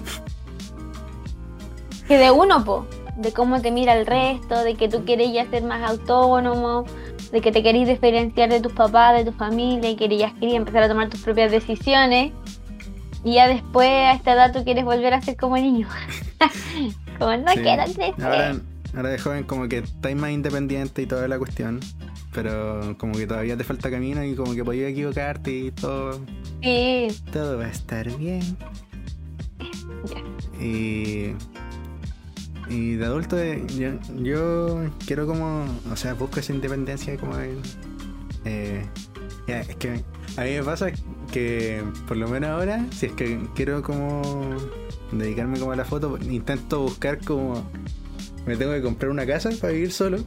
Que 2.08 2.18
de 2.18 2.32
uno, 2.32 2.64
po, 2.64 2.88
de 3.16 3.32
cómo 3.32 3.62
te 3.62 3.70
mira 3.70 3.96
el 3.96 4.04
resto, 4.04 4.64
de 4.64 4.74
que 4.74 4.88
tú 4.88 5.04
quieres 5.04 5.32
ya 5.32 5.48
ser 5.48 5.62
más 5.62 5.88
autónomo, 5.88 6.84
de 7.30 7.40
que 7.40 7.52
te 7.52 7.62
querés 7.62 7.86
diferenciar 7.86 8.50
de 8.50 8.60
tus 8.60 8.72
papás, 8.72 9.16
de 9.16 9.30
tu 9.30 9.36
familia 9.36 9.90
y 9.90 9.94
querías, 9.94 10.32
querías 10.32 10.56
empezar 10.56 10.82
a 10.82 10.88
tomar 10.88 11.08
tus 11.08 11.20
propias 11.20 11.52
decisiones. 11.52 12.32
Y 13.22 13.34
ya 13.34 13.46
después 13.46 13.88
a 13.88 14.14
esta 14.14 14.32
edad 14.32 14.52
tú 14.52 14.64
quieres 14.64 14.84
volver 14.84 15.14
a 15.14 15.22
ser 15.22 15.36
como 15.36 15.56
niño. 15.56 15.86
Como 17.20 17.36
no 17.36 17.52
quiero 17.52 17.84
crecer. 17.84 18.14
Ahora, 18.24 18.56
ahora 18.94 19.10
de 19.10 19.18
joven 19.18 19.44
como 19.44 19.68
que 19.68 19.78
estáis 19.78 20.16
más 20.16 20.30
independiente 20.30 21.02
y 21.02 21.06
toda 21.06 21.28
la 21.28 21.38
cuestión. 21.38 21.80
Pero 22.32 22.96
como 22.98 23.14
que 23.14 23.26
todavía 23.26 23.56
te 23.56 23.64
falta 23.64 23.90
camino 23.90 24.24
y 24.24 24.34
como 24.34 24.54
que 24.54 24.64
podías 24.64 24.90
equivocarte 24.90 25.50
y 25.50 25.70
todo. 25.72 26.20
Sí. 26.62 27.08
Todo 27.32 27.58
va 27.58 27.64
a 27.64 27.70
estar 27.70 28.16
bien. 28.16 28.56
Ya. 30.04 30.64
Y. 30.64 31.34
Y 32.68 32.94
de 32.94 33.04
adulto, 33.04 33.36
eh, 33.36 33.64
yo, 33.76 33.90
yo 34.22 34.84
quiero 35.04 35.26
como. 35.26 35.64
O 35.90 35.96
sea, 35.96 36.14
busco 36.14 36.38
esa 36.38 36.52
independencia 36.52 37.16
como. 37.16 37.34
eh, 38.44 38.86
es 39.48 39.76
que 39.76 40.04
a 40.36 40.42
mí 40.44 40.50
me 40.52 40.62
pasa 40.62 40.92
que, 41.32 41.82
por 42.06 42.16
lo 42.16 42.28
menos 42.28 42.50
ahora, 42.50 42.86
si 42.92 43.06
es 43.06 43.12
que 43.12 43.40
quiero 43.54 43.82
como. 43.82 44.22
Dedicarme 45.10 45.58
como 45.58 45.72
a 45.72 45.76
la 45.76 45.84
foto, 45.84 46.16
intento 46.18 46.82
buscar 46.82 47.18
como. 47.24 47.68
Me 48.50 48.56
tengo 48.56 48.72
que 48.72 48.82
comprar 48.82 49.12
una 49.12 49.24
casa 49.24 49.50
para 49.60 49.72
vivir 49.72 49.92
solo. 49.92 50.18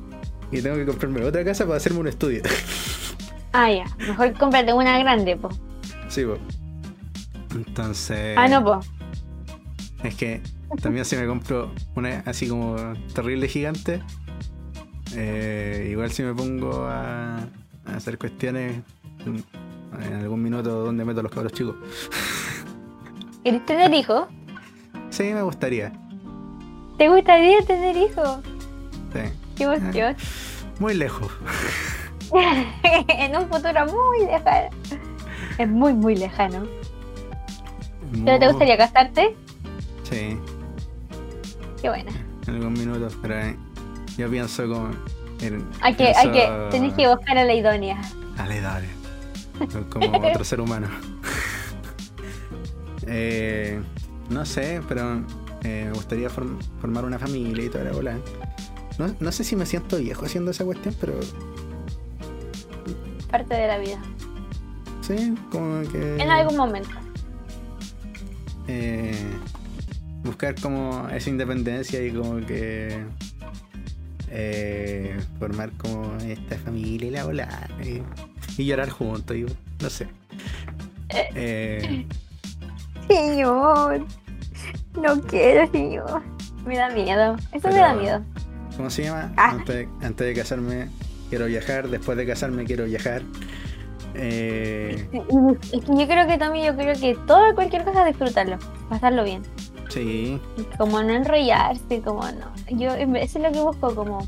Y 0.49 0.61
tengo 0.61 0.77
que 0.77 0.85
comprarme 0.85 1.25
otra 1.25 1.43
casa 1.43 1.65
para 1.65 1.75
hacerme 1.75 1.99
un 1.99 2.07
estudio. 2.07 2.41
Ah, 3.51 3.69
ya. 3.69 3.83
Mejor 3.97 4.31
cómprate 4.39 4.71
una 4.71 4.97
grande, 4.97 5.35
po. 5.35 5.49
sí, 6.07 6.23
po. 6.23 6.37
Entonces. 7.53 8.37
Ah, 8.37 8.47
no, 8.47 8.63
po. 8.63 8.79
Es 10.05 10.15
que 10.15 10.41
también 10.81 11.03
si 11.03 11.17
me 11.17 11.27
compro 11.27 11.69
una 11.95 12.23
así 12.25 12.47
como 12.47 12.77
terrible 13.13 13.49
gigante, 13.49 14.01
eh, 15.17 15.89
igual 15.91 16.09
si 16.09 16.23
me 16.23 16.33
pongo 16.33 16.85
a, 16.85 17.39
a 17.39 17.93
hacer 17.93 18.17
cuestiones 18.17 18.77
mm, 19.25 20.01
en 20.01 20.13
algún 20.13 20.41
minuto 20.41 20.85
donde 20.85 21.03
meto 21.03 21.19
a 21.19 21.23
los 21.23 21.31
cabros 21.31 21.51
chicos. 21.51 21.75
¿Querés 23.43 23.65
tener 23.65 23.93
hijos? 23.93 24.27
Sí, 25.09 25.23
me 25.23 25.41
gustaría. 25.41 25.91
¿Te 27.03 27.09
gustaría 27.09 27.59
tener 27.67 27.97
hijos? 27.97 28.39
Sí. 29.11 29.19
Qué 29.57 29.63
emoción. 29.65 30.15
Muy 30.79 30.93
lejos. 30.93 31.29
en 33.09 33.35
un 33.35 33.49
futuro 33.49 33.85
muy 33.87 34.25
lejano. 34.25 34.69
Es 35.57 35.67
muy, 35.67 35.91
muy 35.91 36.15
lejano. 36.15 36.65
¿Pero 38.23 38.39
te 38.39 38.47
gustaría 38.47 38.77
casarte? 38.77 39.35
Sí, 40.09 40.37
Qué 41.81 41.89
buena. 41.89 42.11
en 42.47 42.55
algún 42.55 42.71
minuto. 42.71 43.09
Pero 43.21 43.37
eh, 43.37 43.57
yo 44.17 44.29
pienso 44.29 44.63
como. 44.69 44.91
en- 45.41 45.67
Hay 45.81 45.95
que, 45.95 46.07
hay 46.15 46.31
que, 46.31 46.67
tenés 46.71 46.93
que 46.93 47.05
buscar 47.09 47.37
a 47.37 47.43
la 47.43 47.53
idónea. 47.53 47.99
Dale, 48.37 48.61
dale. 48.61 48.87
Como 49.89 50.19
otro 50.29 50.45
ser 50.45 50.61
humano. 50.61 50.87
Eh, 53.05 53.81
no 54.29 54.45
sé, 54.45 54.81
pero 54.87 55.21
eh, 55.63 55.85
me 55.87 55.93
gustaría 55.93 56.29
form- 56.29 56.59
formar 56.79 57.05
una 57.05 57.17
familia 57.19 57.65
y 57.65 57.69
toda 57.69 57.83
la 57.85 57.91
bola. 57.91 58.17
No, 58.99 59.13
no 59.19 59.31
sé 59.31 59.43
si 59.43 59.55
me 59.55 59.65
siento 59.65 59.97
viejo 59.97 60.25
haciendo 60.25 60.51
esa 60.51 60.65
cuestión, 60.65 60.95
pero 60.99 61.13
Parte 63.31 63.55
de 63.55 63.67
la 63.67 63.77
vida. 63.79 63.99
sí, 65.01 65.33
como 65.51 65.81
que. 65.91 66.17
En 66.21 66.29
algún 66.29 66.55
momento. 66.57 66.89
eh, 68.67 69.15
buscar 70.23 70.55
como 70.61 71.07
esa 71.09 71.29
independencia 71.29 72.03
y 72.05 72.11
como 72.11 72.37
que. 72.45 73.03
eh, 74.29 75.19
formar 75.39 75.71
como 75.73 76.15
esta 76.17 76.57
familia 76.59 77.07
y 77.07 77.11
la 77.11 77.25
bola. 77.25 77.69
Y, 77.83 78.01
y 78.61 78.65
llorar 78.65 78.89
juntos, 78.91 79.35
y, 79.35 79.45
no 79.81 79.89
sé. 79.89 80.07
Eh, 81.09 82.05
Señor. 83.07 84.05
No 85.01 85.19
quiero, 85.21 85.69
señor. 85.71 86.21
Me 86.65 86.77
da 86.77 86.89
miedo. 86.89 87.35
Eso 87.51 87.67
me 87.69 87.75
da 87.77 87.93
miedo. 87.93 88.21
¿Cómo 88.77 88.89
se 88.89 89.03
llama? 89.03 89.31
Ah. 89.37 89.51
Antes, 89.51 89.75
de- 89.75 89.89
antes 90.05 90.27
de 90.27 90.33
casarme 90.33 90.89
quiero 91.29 91.45
viajar, 91.45 91.87
después 91.89 92.17
de 92.17 92.25
casarme 92.25 92.63
quiero 92.65 92.85
viajar. 92.85 93.21
Eh, 94.15 95.09
Es 95.71 95.81
que 95.81 95.97
yo 95.97 96.07
creo 96.07 96.27
que 96.27 96.37
también, 96.37 96.67
yo 96.67 96.75
creo 96.75 96.93
que 96.99 97.15
todo, 97.25 97.53
cualquier 97.55 97.83
cosa, 97.83 98.05
disfrutarlo. 98.05 98.57
Pasarlo 98.89 99.23
bien. 99.23 99.41
sí, 99.89 100.39
Como 100.77 101.01
no 101.03 101.09
enrollarse, 101.13 102.01
como 102.01 102.21
no. 102.23 102.51
Yo, 102.69 102.89
eso 102.93 103.39
es 103.39 103.43
lo 103.43 103.51
que 103.51 103.59
busco, 103.61 103.95
como. 103.95 104.19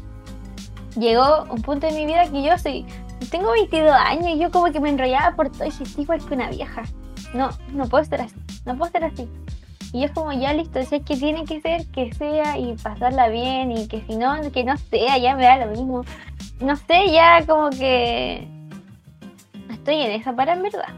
Llegó 0.99 1.43
un 1.51 1.61
punto 1.61 1.87
en 1.87 1.95
mi 1.95 2.05
vida 2.05 2.29
que 2.31 2.43
yo 2.43 2.57
soy. 2.57 2.85
Tengo 3.31 3.51
22 3.51 3.91
años 3.91 4.27
y 4.27 4.39
yo 4.39 4.49
como 4.51 4.71
que 4.71 4.79
me 4.79 4.89
enrollaba 4.89 5.35
por 5.35 5.49
todo 5.49 5.65
y 5.65 5.69
"Estoy 5.69 6.03
igual 6.03 6.23
que 6.25 6.33
una 6.35 6.49
vieja. 6.49 6.83
No, 7.33 7.49
no 7.73 7.85
puedo 7.87 8.03
estar 8.03 8.21
así. 8.21 8.35
No 8.65 8.73
puedo 8.77 8.85
estar 8.87 9.03
así. 9.03 9.27
Y 9.95 10.03
es 10.03 10.11
como, 10.11 10.33
ya 10.33 10.51
listo, 10.53 10.81
si 10.83 10.95
es 10.95 11.03
que 11.03 11.15
tiene 11.15 11.45
que 11.45 11.61
ser, 11.61 11.85
que 11.87 12.13
sea 12.13 12.57
y 12.59 12.75
pasarla 12.75 13.29
bien 13.29 13.71
y 13.71 13.87
que 13.87 14.03
si 14.07 14.17
no, 14.17 14.35
que 14.51 14.63
no 14.65 14.75
sea, 14.77 15.17
ya 15.17 15.35
me 15.37 15.43
da 15.43 15.65
lo 15.65 15.71
mismo. 15.71 16.03
No 16.59 16.75
sé, 16.75 17.11
ya 17.11 17.45
como 17.45 17.69
que. 17.69 18.45
Estoy 19.71 19.95
en 20.01 20.11
esa 20.11 20.35
para 20.35 20.53
en 20.53 20.63
verdad. 20.63 20.89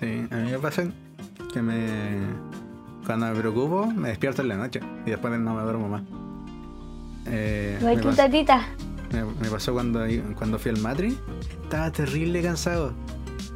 sí. 0.00 0.26
A 0.30 0.36
mí 0.36 0.50
me 0.52 0.58
pasa 0.58 0.84
que 1.52 1.60
me. 1.60 1.76
Cuando 3.04 3.26
me 3.26 3.34
preocupo, 3.34 3.86
me 3.86 4.08
despierto 4.08 4.42
en 4.42 4.48
la 4.48 4.56
noche 4.56 4.80
y 5.06 5.10
después 5.10 5.38
no 5.38 5.54
me 5.54 5.62
duermo 5.62 5.88
más. 5.88 6.02
Eh, 7.26 7.78
me, 7.82 7.96
que 7.96 8.08
pas- 8.08 8.16
tatita. 8.16 8.66
me- 9.12 9.24
me 9.24 9.48
pasó 9.50 9.72
cuando, 9.74 10.00
cuando 10.36 10.58
fui 10.58 10.70
al 10.70 10.78
Matri. 10.78 11.18
Estaba 11.64 11.90
terrible 11.92 12.42
cansado. 12.42 12.92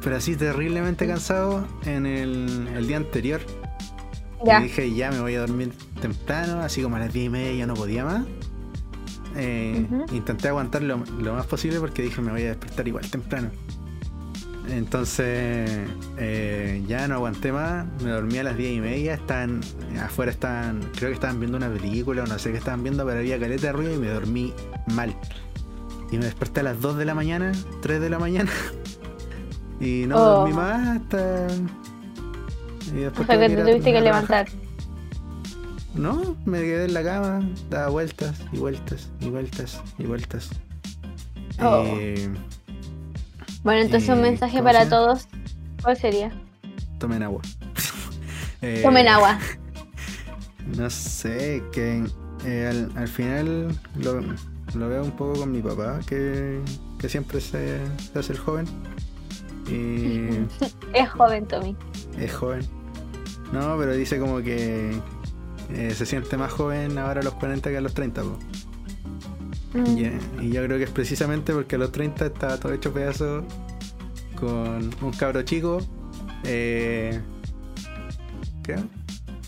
Pero 0.03 0.17
así 0.17 0.35
terriblemente 0.35 1.07
cansado 1.07 1.65
en 1.85 2.05
el, 2.05 2.67
el 2.75 2.87
día 2.87 2.97
anterior. 2.97 3.41
Ya. 4.45 4.59
Y 4.59 4.63
dije, 4.63 4.93
ya 4.93 5.11
me 5.11 5.19
voy 5.21 5.35
a 5.35 5.41
dormir 5.41 5.71
temprano, 6.01 6.59
así 6.61 6.81
como 6.81 6.95
a 6.95 6.99
las 6.99 7.13
10 7.13 7.25
y 7.25 7.29
media 7.29 7.53
ya 7.53 7.65
no 7.67 7.73
podía 7.75 8.03
más. 8.05 8.25
Eh. 9.35 9.85
Intenté 10.11 10.49
aguantar 10.49 10.83
lo, 10.83 10.97
lo 11.19 11.33
más 11.33 11.45
posible 11.47 11.79
porque 11.79 12.01
dije, 12.03 12.21
me 12.21 12.31
voy 12.31 12.43
a 12.43 12.47
despertar 12.49 12.87
igual 12.87 13.09
temprano. 13.09 13.49
Entonces, 14.69 15.69
eh, 16.17 16.83
ya 16.87 17.07
no 17.09 17.15
aguanté 17.15 17.51
más, 17.51 17.85
me 18.01 18.11
dormí 18.11 18.37
a 18.37 18.43
las 18.43 18.55
10 18.55 18.77
y 18.77 18.79
media, 18.79 19.13
estaban, 19.15 19.59
afuera 20.01 20.31
estaban, 20.31 20.79
creo 20.95 21.09
que 21.09 21.15
estaban 21.15 21.39
viendo 21.39 21.57
una 21.57 21.69
película 21.69 22.23
o 22.23 22.27
no 22.27 22.39
sé 22.39 22.51
qué 22.51 22.59
estaban 22.59 22.81
viendo, 22.81 23.05
pero 23.05 23.19
había 23.19 23.37
caleta 23.37 23.67
de 23.67 23.73
ruido 23.73 23.93
y 23.93 23.97
me 23.97 24.07
dormí 24.07 24.53
mal. 24.93 25.13
Y 26.11 26.17
me 26.17 26.25
desperté 26.25 26.61
a 26.61 26.63
las 26.63 26.79
2 26.79 26.95
de 26.97 27.05
la 27.05 27.13
mañana, 27.13 27.51
3 27.81 27.99
de 28.01 28.09
la 28.09 28.19
mañana. 28.19 28.51
Y 29.79 30.05
no 30.07 30.15
Oh. 30.15 30.29
dormí 30.39 30.53
más 30.53 30.97
hasta... 31.01 31.47
Y 32.87 33.05
O 33.05 33.25
sea 33.25 33.39
que 33.39 33.49
te 33.49 33.61
tuviste 33.63 33.91
que 33.93 34.01
levantar. 34.01 34.47
No, 35.95 36.35
me 36.45 36.59
quedé 36.59 36.85
en 36.85 36.93
la 36.95 37.03
cama, 37.03 37.47
daba 37.69 37.89
vueltas 37.89 38.39
y 38.51 38.57
vueltas 38.57 39.09
y 39.19 39.29
vueltas 39.29 39.81
y 39.99 40.03
vueltas. 40.05 40.49
Oh. 41.61 41.83
Eh, 41.85 42.29
Bueno, 43.63 43.81
entonces 43.81 44.09
un 44.09 44.19
Eh, 44.19 44.21
mensaje 44.23 44.57
¿cómo 44.57 44.63
para 44.63 44.89
todos. 44.89 45.27
¿Cuál 45.83 45.97
sería? 45.97 46.31
tomen 46.99 47.21
agua. 47.23 47.41
Eh, 48.61 48.79
Tomen 48.81 49.07
agua. 49.09 49.37
No 50.77 50.89
sé, 50.89 51.61
que 51.73 52.01
al, 52.45 52.89
al 52.95 53.07
final 53.09 53.77
lo, 53.97 54.21
lo 54.75 54.87
veo 54.89 55.03
un 55.03 55.11
poco 55.11 55.39
con 55.41 55.51
mi 55.51 55.61
papá, 55.61 55.99
que, 56.07 56.61
que 56.97 57.09
siempre 57.09 57.41
se, 57.41 57.79
se 58.13 58.19
hace 58.19 58.31
el 58.33 58.39
joven. 58.39 58.65
Es 60.93 61.09
joven, 61.09 61.47
Tommy. 61.47 61.75
es 62.17 62.33
joven. 62.33 62.61
No, 63.51 63.75
pero 63.77 63.93
dice 63.93 64.19
como 64.19 64.37
que 64.41 64.91
eh, 65.71 65.93
se 65.95 66.05
siente 66.05 66.37
más 66.37 66.51
joven 66.51 66.97
ahora 66.97 67.21
a 67.21 67.23
los 67.23 67.33
40 67.35 67.69
que 67.69 67.77
a 67.77 67.81
los 67.81 67.93
30. 67.93 68.21
po. 68.23 68.37
Mm. 69.73 69.97
Y, 69.97 70.45
y 70.45 70.51
yo 70.51 70.63
creo 70.65 70.77
que 70.77 70.83
es 70.83 70.89
precisamente 70.91 71.53
porque 71.53 71.75
a 71.75 71.79
los 71.79 71.91
30 71.91 72.25
estaba 72.27 72.57
todo 72.57 72.73
hecho 72.73 72.93
pedazo 72.93 73.43
con 74.39 74.89
un 75.01 75.11
cabro 75.17 75.41
chico. 75.43 75.79
Eh, 76.43 77.19
creo. 78.63 78.83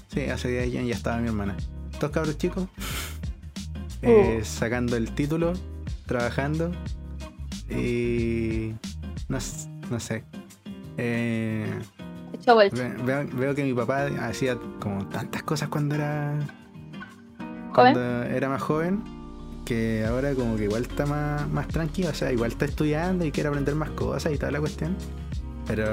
Sí, 0.07 0.21
hace 0.29 0.49
10 0.49 0.63
años 0.77 0.87
ya 0.89 0.95
estaba 0.95 1.17
mi 1.17 1.27
hermana. 1.27 1.55
Dos 1.99 2.11
cabros 2.11 2.37
chicos. 2.37 2.67
eh, 4.01 4.41
sacando 4.43 4.95
el 4.97 5.11
título, 5.13 5.53
trabajando. 6.05 6.71
Y. 7.69 8.73
No, 9.27 9.37
s- 9.37 9.67
no 9.89 9.99
sé. 9.99 10.23
Eh, 10.97 11.67
ve- 12.55 12.95
veo, 13.03 13.27
veo 13.33 13.55
que 13.55 13.63
mi 13.63 13.73
papá 13.73 14.07
hacía 14.21 14.57
como 14.79 15.07
tantas 15.09 15.43
cosas 15.43 15.69
cuando 15.69 15.95
era 15.95 16.35
¿Joven? 17.37 17.71
cuando 17.73 18.23
era 18.23 18.49
más 18.49 18.61
joven, 18.61 19.03
que 19.65 20.05
ahora 20.07 20.33
como 20.33 20.55
que 20.55 20.65
igual 20.65 20.83
está 20.83 21.05
más, 21.05 21.49
más 21.49 21.67
tranquilo, 21.67 22.09
o 22.09 22.13
sea, 22.13 22.31
igual 22.31 22.51
está 22.51 22.65
estudiando 22.65 23.25
y 23.25 23.31
quiere 23.31 23.49
aprender 23.49 23.75
más 23.75 23.89
cosas 23.91 24.31
y 24.33 24.37
toda 24.37 24.51
la 24.51 24.59
cuestión. 24.59 24.95
Pero 25.67 25.85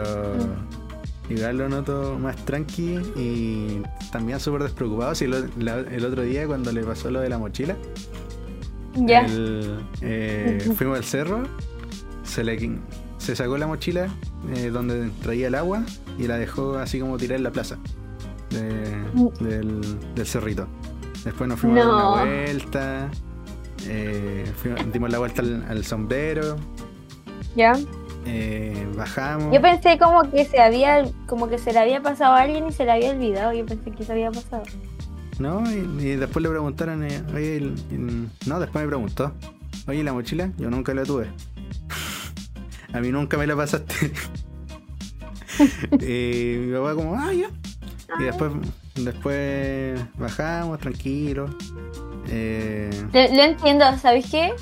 igual 1.31 1.57
lo 1.59 1.69
noto 1.69 2.19
más 2.21 2.37
tranqui 2.45 2.99
y 3.17 3.83
también 4.13 4.39
súper 4.39 4.63
despreocupado. 4.65 5.15
Si 5.15 5.27
lo- 5.27 5.47
la- 5.59 5.81
el 5.81 6.05
otro 6.05 6.23
día 6.23 6.47
cuando 6.47 6.71
le 6.73 6.85
pasó 6.85 7.11
lo 7.11 7.21
de 7.21 7.29
la 7.31 7.39
mochila, 7.39 7.77
Ya. 8.95 9.25
eh, 10.03 10.71
fuimos 10.77 10.99
al 10.99 11.05
cerro, 11.05 11.43
se 12.23 12.45
le 12.45 12.57
se 13.23 13.37
sacó 13.37 13.57
la 13.57 13.67
mochila 13.67 14.09
eh, 14.55 14.71
donde 14.71 15.11
traía 15.23 15.47
el 15.49 15.55
agua 15.55 15.85
y 16.19 16.27
la 16.27 16.37
dejó 16.39 16.77
así 16.79 16.99
como 17.01 17.17
tirada 17.19 17.37
en 17.37 17.45
la 17.45 17.53
plaza 17.53 17.79
de- 18.51 18.97
Mm. 19.15 19.29
del, 19.45 20.15
del 20.15 20.27
cerrito. 20.27 20.67
Después 21.25 21.49
nos 21.49 21.61
fuimos 21.61 21.79
a 21.81 21.85
dar 21.87 21.95
una 21.95 22.11
vuelta. 22.25 23.11
Eh, 23.87 24.45
dimos 24.93 25.11
la 25.11 25.19
vuelta 25.19 25.43
al, 25.43 25.85
sombrero. 25.85 26.57
Ya. 27.57 27.73
Eh, 28.27 28.87
bajamos. 28.97 29.53
Yo 29.55 29.61
pensé 29.61 29.99
como 29.99 30.29
que 30.31 30.45
se 30.45 30.61
había, 30.61 31.05
como 31.27 31.49
que 31.49 31.59
se 31.59 31.73
le 31.73 31.79
había 31.79 32.01
pasado 32.03 32.35
a 32.35 32.41
alguien 32.41 32.67
y 32.67 32.73
se 32.73 32.85
le 32.85 32.93
había 32.93 33.11
olvidado. 33.11 33.53
Yo 33.53 33.65
pensé 33.67 33.91
que 33.93 34.05
se 34.05 34.13
había 34.13 34.31
pasado. 34.31 34.65
No, 35.39 35.63
y, 35.71 36.17
después 36.17 36.43
le 36.43 36.49
preguntaron, 36.51 37.05
eh, 37.05 37.23
oye, 37.35 37.73
no, 38.47 38.61
después 38.61 38.85
me 38.85 38.89
preguntó, 38.89 39.33
oye, 39.89 40.03
la 40.05 40.13
mochila, 40.13 40.51
yo 40.59 40.71
nunca 40.71 40.93
la 40.95 41.05
tuve. 41.05 41.29
A 42.93 43.01
mí 43.01 43.11
nunca 43.11 43.37
me 43.37 43.47
la 43.47 43.57
pasaste. 43.57 44.13
y 46.01 46.57
mi 46.61 46.73
papá 46.73 46.95
como, 46.95 47.15
ah, 47.15 47.33
ya. 47.33 47.49
Y 48.19 48.25
después, 48.25 48.53
después 48.95 50.01
bajamos 50.17 50.79
tranquilos. 50.79 51.51
Eh... 52.29 52.91
Lo, 53.13 53.43
entiendo, 53.43 53.85
¿sabes 53.99 54.31
qué? 54.31 54.53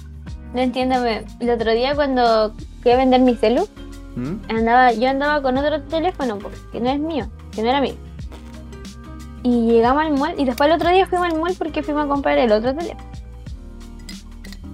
Lo 0.54 0.60
entiendo. 0.60 1.04
El 1.04 1.50
otro 1.50 1.72
día 1.72 1.94
cuando 1.94 2.54
fui 2.82 2.92
a 2.92 2.96
vender 2.96 3.20
mi 3.20 3.34
celu, 3.34 3.68
¿Mm? 4.16 4.36
andaba, 4.48 4.92
yo 4.92 5.08
andaba 5.08 5.42
con 5.42 5.56
otro 5.58 5.82
teléfono, 5.82 6.38
que 6.72 6.80
no 6.80 6.90
es 6.90 7.00
mío, 7.00 7.30
que 7.52 7.62
no 7.62 7.68
era 7.68 7.80
mío. 7.80 7.94
Y 9.42 9.66
llegamos 9.66 10.04
al 10.04 10.12
mall 10.18 10.34
y 10.38 10.44
después 10.44 10.68
el 10.68 10.76
otro 10.76 10.90
día 10.90 11.06
fuimos 11.06 11.32
al 11.32 11.40
mall 11.40 11.54
porque 11.56 11.82
fuimos 11.82 12.04
a 12.04 12.08
comprar 12.08 12.38
el 12.38 12.52
otro 12.52 12.74
teléfono. 12.74 13.10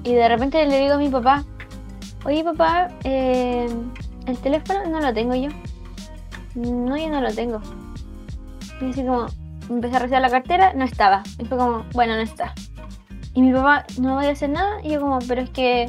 Y 0.03 0.15
de 0.15 0.29
repente 0.29 0.65
le 0.67 0.81
digo 0.81 0.95
a 0.95 0.99
mi 0.99 1.09
papá, 1.09 1.45
oye 2.27 2.43
papá, 2.43 2.89
eh, 3.05 3.69
el 4.27 4.39
teléfono 4.39 4.85
no 4.89 5.01
lo 5.01 5.15
tengo 5.15 5.35
yo. 5.35 5.49
No, 6.55 6.97
yo 6.97 7.09
no 7.09 7.21
lo 7.21 7.33
tengo. 7.33 7.61
Y 8.81 8.91
así 8.91 9.05
como, 9.05 9.27
empecé 9.71 9.97
a 9.97 9.99
revisar 10.01 10.23
la 10.23 10.31
cartera, 10.31 10.73
no 10.75 10.85
estaba. 10.85 11.23
Y 11.39 11.45
fue 11.45 11.57
como, 11.57 11.85
bueno, 11.93 12.15
no 12.17 12.23
está. 12.23 12.53
Y 13.35 13.43
mi 13.43 13.53
papá, 13.53 13.85
no 14.01 14.17
voy 14.17 14.27
a 14.27 14.31
hacer 14.31 14.51
nada. 14.51 14.81
Y 14.83 14.91
yo 14.91 15.01
como, 15.01 15.19
pero 15.29 15.43
es 15.43 15.51
que 15.51 15.89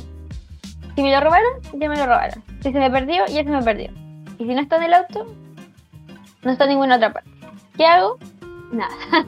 si 0.96 1.02
me 1.02 1.12
lo 1.12 1.22
robaron, 1.22 1.54
ya 1.74 1.90
me 1.90 1.98
lo 1.98 2.06
robaron. 2.06 2.44
Si 2.62 2.72
se 2.72 2.80
me 2.80 2.92
perdió, 2.92 3.26
ya 3.28 3.44
se 3.44 3.50
me 3.50 3.64
perdió. 3.64 3.90
Y 4.38 4.46
si 4.46 4.54
no 4.54 4.62
está 4.62 4.78
en 4.78 4.84
el 4.84 4.94
auto, 4.94 5.26
no 6.44 6.52
está 6.52 6.66
en 6.66 6.72
ninguna 6.72 6.98
otra 6.98 7.14
parte. 7.14 7.32
¿Qué 7.76 7.86
hago? 7.86 8.20
Nada. 8.72 8.94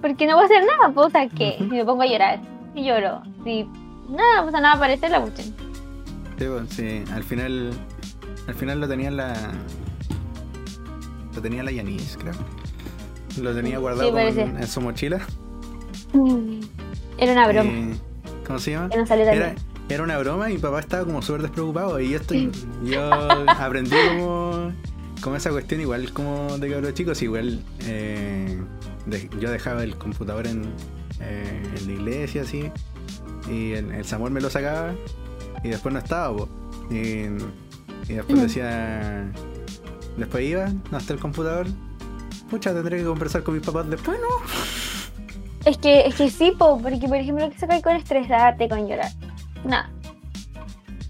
Porque 0.00 0.26
no 0.26 0.34
voy 0.36 0.44
a 0.44 0.46
hacer 0.46 0.64
nada, 0.64 0.92
pues, 0.94 1.06
o 1.08 1.10
sea, 1.10 1.28
que 1.28 1.56
si 1.58 1.64
me 1.64 1.84
pongo 1.84 2.02
a 2.02 2.06
llorar, 2.06 2.40
y 2.74 2.84
lloro, 2.84 3.22
si 3.44 3.68
nada, 4.08 4.42
pues 4.42 4.52
nada 4.52 4.72
aparece, 4.72 5.08
la 5.08 5.18
buchen. 5.18 5.71
Sí, 6.42 6.48
pues, 6.48 6.70
sí, 6.70 7.04
al 7.12 7.22
final, 7.22 7.70
al 8.48 8.54
final 8.54 8.80
lo 8.80 8.88
tenía 8.88 9.12
la, 9.12 9.52
lo 11.36 11.40
tenía 11.40 11.62
la 11.62 11.70
Yanis, 11.70 12.18
creo. 12.20 12.34
Lo 13.40 13.54
tenía 13.54 13.78
guardado 13.78 14.18
en, 14.18 14.66
su 14.66 14.80
mochila. 14.80 15.20
Era 17.16 17.32
una 17.32 17.46
broma. 17.46 17.70
¿Cómo 18.44 18.58
se 18.58 18.72
llama? 18.72 18.88
era, 18.92 19.54
era, 19.88 20.02
una 20.02 20.18
broma 20.18 20.50
y 20.50 20.54
mi 20.54 20.58
papá 20.58 20.80
estaba 20.80 21.04
como 21.04 21.22
súper 21.22 21.42
despreocupado. 21.42 22.00
Y 22.00 22.10
yo, 22.10 22.16
estoy, 22.16 22.50
yo 22.84 23.08
aprendí 23.46 23.94
como, 24.08 24.72
como 25.20 25.36
esa 25.36 25.50
cuestión, 25.50 25.80
igual 25.80 26.12
como 26.12 26.58
de 26.58 26.68
cabros 26.68 26.92
chicos, 26.94 27.22
igual 27.22 27.62
eh, 27.86 28.60
yo 29.38 29.48
dejaba 29.48 29.84
el 29.84 29.96
computador 29.96 30.48
en, 30.48 30.64
eh, 31.20 31.62
en, 31.78 31.86
la 31.86 31.92
iglesia, 31.92 32.42
así. 32.42 32.68
Y 33.48 33.74
el, 33.74 34.04
Samuel 34.04 34.32
me 34.32 34.40
lo 34.40 34.50
sacaba 34.50 34.92
y 35.62 35.68
después 35.68 35.92
no 35.92 35.98
estaba, 35.98 36.46
Y, 36.90 37.28
después 38.08 38.42
decía. 38.42 39.30
Después 40.16 40.44
iba 40.44 40.70
hasta 40.90 41.14
el 41.14 41.20
computador 41.20 41.66
Pucha, 42.52 42.74
tendré 42.74 42.98
que 42.98 43.04
conversar 43.04 43.42
con 43.42 43.54
mis 43.54 43.64
papás 43.64 43.88
después, 43.88 44.18
¿no? 44.20 44.44
Es 45.64 45.78
que, 45.78 46.06
es 46.06 46.14
que 46.16 46.28
sí, 46.28 46.52
po, 46.58 46.78
porque 46.82 47.08
por 47.08 47.16
ejemplo, 47.16 47.48
que 47.48 47.58
se 47.58 47.66
cae 47.66 47.80
con 47.80 47.96
estresarte, 47.96 48.68
con 48.68 48.86
llorar. 48.86 49.10
Nada. 49.64 49.88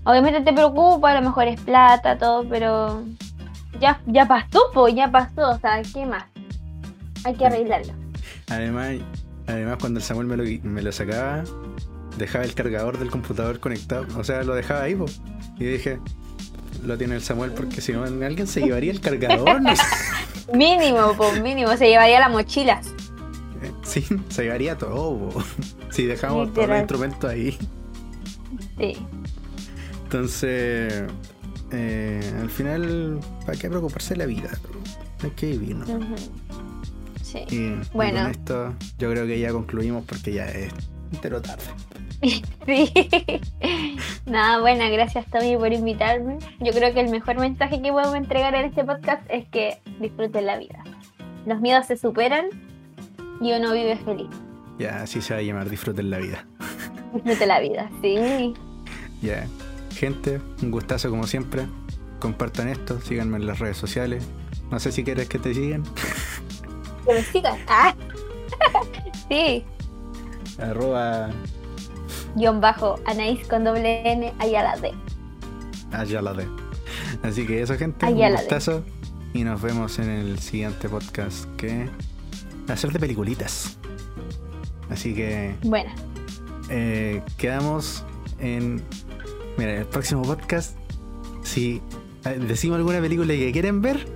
Obviamente 0.05 0.41
te 0.43 0.53
preocupa, 0.53 1.11
a 1.11 1.21
lo 1.21 1.23
mejor 1.23 1.49
es 1.49 1.61
plata, 1.61 2.17
todo, 2.17 2.49
pero 2.49 3.03
ya, 3.81 4.01
ya 4.07 4.29
pasó, 4.29 4.71
po, 4.73 4.87
ya 4.87 5.11
pasó, 5.11 5.51
o 5.51 5.59
sea, 5.59 5.83
¿qué 5.93 6.07
más? 6.07 6.27
Hay 7.25 7.35
que 7.35 7.45
arreglarlo. 7.45 7.93
Además, 8.49 8.99
además 9.49 9.79
cuando 9.81 9.99
el 9.99 10.05
Samuel 10.05 10.29
me 10.29 10.37
lo, 10.37 10.45
me 10.63 10.81
lo 10.81 10.93
sacaba, 10.93 11.43
dejaba 12.19 12.45
el 12.45 12.55
cargador 12.55 12.99
del 12.99 13.11
computador 13.11 13.61
conectado, 13.61 14.07
o 14.19 14.25
sea, 14.25 14.43
lo 14.43 14.55
dejaba 14.55 14.83
ahí, 14.83 14.95
po. 14.95 15.07
Y 15.59 15.65
dije, 15.65 15.99
lo 16.85 16.99
tiene 16.99 17.15
el 17.15 17.23
Samuel 17.23 17.53
porque 17.53 17.81
si 17.81 17.93
no, 17.93 18.05
alguien 18.05 18.47
se 18.47 18.61
llevaría 18.61 18.93
el 18.93 19.01
cargador, 19.01 19.61
no 19.61 19.75
sé. 19.75 19.83
Mínimo, 20.55 21.15
pues 21.17 21.41
mínimo, 21.41 21.77
se 21.77 21.89
llevaría 21.89 22.19
la 22.21 22.29
mochila. 22.29 22.81
Sí, 23.85 24.05
se 24.29 24.43
llevaría 24.43 24.77
todo. 24.77 25.31
Si 25.91 26.07
dejamos 26.07 26.55
todos 26.55 26.69
los 26.69 26.79
instrumentos 26.79 27.31
ahí. 27.31 27.59
Sí. 28.79 28.97
Entonces, 30.05 31.05
eh, 31.71 32.35
al 32.41 32.49
final, 32.49 33.21
¿para 33.45 33.59
qué 33.59 33.69
preocuparse 33.69 34.15
de 34.15 34.19
la 34.19 34.25
vida? 34.25 34.49
Hay 35.23 35.31
que 35.33 35.49
vivir, 35.49 35.77
¿no? 35.77 35.85
Sí. 37.23 37.41
Y, 37.51 37.75
bueno. 37.95 38.23
con 38.23 38.31
esto, 38.31 38.75
yo 38.99 39.11
creo 39.11 39.27
que 39.27 39.39
ya 39.39 39.53
concluimos 39.53 40.03
porque 40.07 40.33
ya 40.33 40.47
es 40.47 40.73
entero 41.13 41.43
tarde. 41.43 41.65
Sí. 42.67 42.93
Nada, 44.27 44.61
buena, 44.61 44.89
gracias 44.89 45.27
Tommy 45.27 45.57
por 45.57 45.73
invitarme. 45.73 46.39
Yo 46.61 46.73
creo 46.73 46.95
que 46.95 47.01
el 47.01 47.11
mejor 47.11 47.39
mensaje 47.39 47.83
que 47.83 47.91
podemos 47.91 48.15
entregar 48.15 48.55
en 48.55 48.67
este 48.67 48.85
podcast 48.85 49.23
es 49.29 49.49
que 49.49 49.79
disfruten 50.01 50.47
la 50.47 50.59
vida. 50.59 50.83
Los 51.45 51.61
miedos 51.61 51.87
se 51.87 51.97
superan 51.97 52.47
y 53.41 53.53
uno 53.53 53.73
vive 53.73 53.97
feliz. 53.97 54.31
Ya, 54.79 55.03
así 55.03 55.21
se 55.21 55.35
va 55.35 55.41
a 55.41 55.43
llamar, 55.43 55.69
disfruten 55.69 56.11
la 56.11 56.19
vida. 56.19 56.47
Disfruten 57.13 57.49
la 57.49 57.61
vida, 57.61 57.91
sí. 58.01 58.55
Ya, 59.21 59.47
gente, 59.95 60.41
un 60.63 60.71
gustazo 60.71 61.11
como 61.11 61.27
siempre. 61.27 61.67
Compartan 62.21 62.69
esto, 62.69 63.01
síganme 63.01 63.39
en 63.39 63.47
las 63.47 63.59
redes 63.59 63.77
sociales. 63.77 64.25
No 64.71 64.79
sé 64.79 64.93
si 64.93 65.03
quieres 65.03 65.29
que 65.29 65.41
te 65.41 65.53
sigan. 65.53 65.83
Que 67.05 67.15
me 67.15 67.23
sigan. 67.23 67.59
Ah. 67.67 67.95
sí. 69.29 69.65
Arroba 70.59 71.31
guion 72.35 72.61
bajo 72.61 72.97
Anaís 73.07 73.47
con 73.47 73.65
doble 73.65 74.03
N 74.11 74.33
la 74.41 74.77
D. 74.77 74.93
la 76.23 76.33
D. 76.33 76.47
Así 77.23 77.47
que 77.47 77.63
eso, 77.63 77.77
gente. 77.77 78.07
un 78.07 78.33
gustazo. 78.33 78.85
Y 79.35 79.45
nos 79.45 79.63
vemos 79.63 79.99
en 79.99 80.11
el 80.11 80.39
siguiente 80.39 80.89
podcast 80.89 81.47
que 81.57 81.89
hacer 82.69 82.93
de 82.93 82.99
peliculitas. 82.99 83.79
Así 84.91 85.15
que. 85.15 85.55
Bueno. 85.63 85.91
Eh, 86.69 87.23
quedamos 87.39 88.05
en. 88.39 88.83
Mira, 89.57 89.79
el 89.79 89.87
próximo 89.87 90.23
podcast. 90.23 90.77
Si 91.43 91.81
eh, 92.25 92.39
decimos 92.47 92.77
alguna 92.77 93.01
película 93.01 93.35
que 93.35 93.53
quieren 93.53 93.83
ver, 93.83 94.07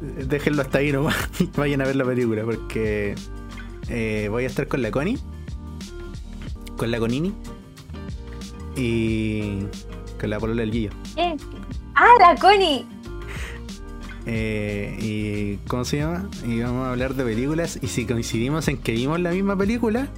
déjenlo 0.00 0.62
hasta 0.62 0.78
ahí 0.78 0.92
nomás. 0.92 1.16
Vayan 1.56 1.80
a 1.80 1.84
ver 1.84 1.96
la 1.96 2.04
película 2.04 2.44
porque 2.44 3.14
eh, 3.88 4.28
voy 4.30 4.44
a 4.44 4.46
estar 4.46 4.68
con 4.68 4.82
la 4.82 4.90
Connie 4.90 5.18
con 6.76 6.90
la 6.90 6.98
Conini 6.98 7.32
y 8.76 9.60
con 10.20 10.30
la 10.30 10.38
polola 10.38 10.62
del 10.62 10.70
Guillo. 10.70 10.90
¿Eh? 11.16 11.36
¡Ah, 11.94 12.12
la 12.20 12.34
Connie! 12.36 12.86
Eh, 14.26 14.96
y 15.00 15.56
¿cómo 15.68 15.84
se 15.84 15.98
llama? 15.98 16.28
Y 16.46 16.60
vamos 16.60 16.86
a 16.86 16.90
hablar 16.90 17.14
de 17.14 17.24
películas 17.24 17.78
y 17.82 17.88
si 17.88 18.06
coincidimos 18.06 18.68
en 18.68 18.78
que 18.78 18.92
vimos 18.92 19.20
la 19.20 19.32
misma 19.32 19.56
película, 19.56 20.08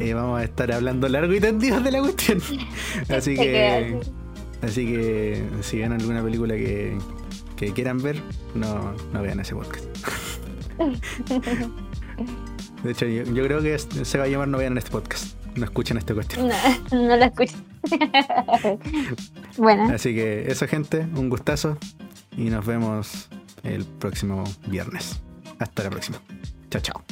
eh, 0.00 0.14
vamos 0.14 0.40
a 0.40 0.44
estar 0.44 0.72
hablando 0.72 1.06
largo 1.08 1.34
y 1.34 1.40
tendido 1.40 1.80
de 1.80 1.90
la 1.90 2.00
cuestión. 2.00 2.40
así 3.10 3.34
que 3.34 3.98
así 4.62 4.86
que 4.86 5.44
si 5.60 5.78
ven 5.78 5.92
alguna 5.92 6.22
película 6.22 6.54
que, 6.54 6.96
que 7.56 7.72
quieran 7.72 8.02
ver, 8.02 8.22
no, 8.54 8.94
no 9.12 9.22
vean 9.22 9.40
ese 9.40 9.54
podcast. 9.54 9.84
de 12.82 12.90
hecho, 12.90 13.06
yo, 13.06 13.24
yo, 13.24 13.44
creo 13.44 13.62
que 13.62 13.78
se 13.78 14.18
va 14.18 14.24
a 14.24 14.28
llamar 14.28 14.48
No 14.48 14.58
vean 14.58 14.76
este 14.76 14.90
podcast 14.90 15.35
no 15.56 15.64
escuchen 15.64 15.96
esta 15.96 16.14
cuestión. 16.14 16.48
No, 16.48 17.06
no 17.06 17.16
la 17.16 17.26
escuchen. 17.26 17.64
bueno. 19.56 19.94
Así 19.94 20.14
que 20.14 20.50
eso, 20.50 20.66
gente, 20.66 21.06
un 21.16 21.28
gustazo 21.28 21.78
y 22.36 22.50
nos 22.50 22.64
vemos 22.66 23.28
el 23.62 23.84
próximo 23.84 24.44
viernes. 24.66 25.20
Hasta 25.58 25.84
la 25.84 25.90
próxima. 25.90 26.20
Chao, 26.70 26.82
chao. 26.82 27.04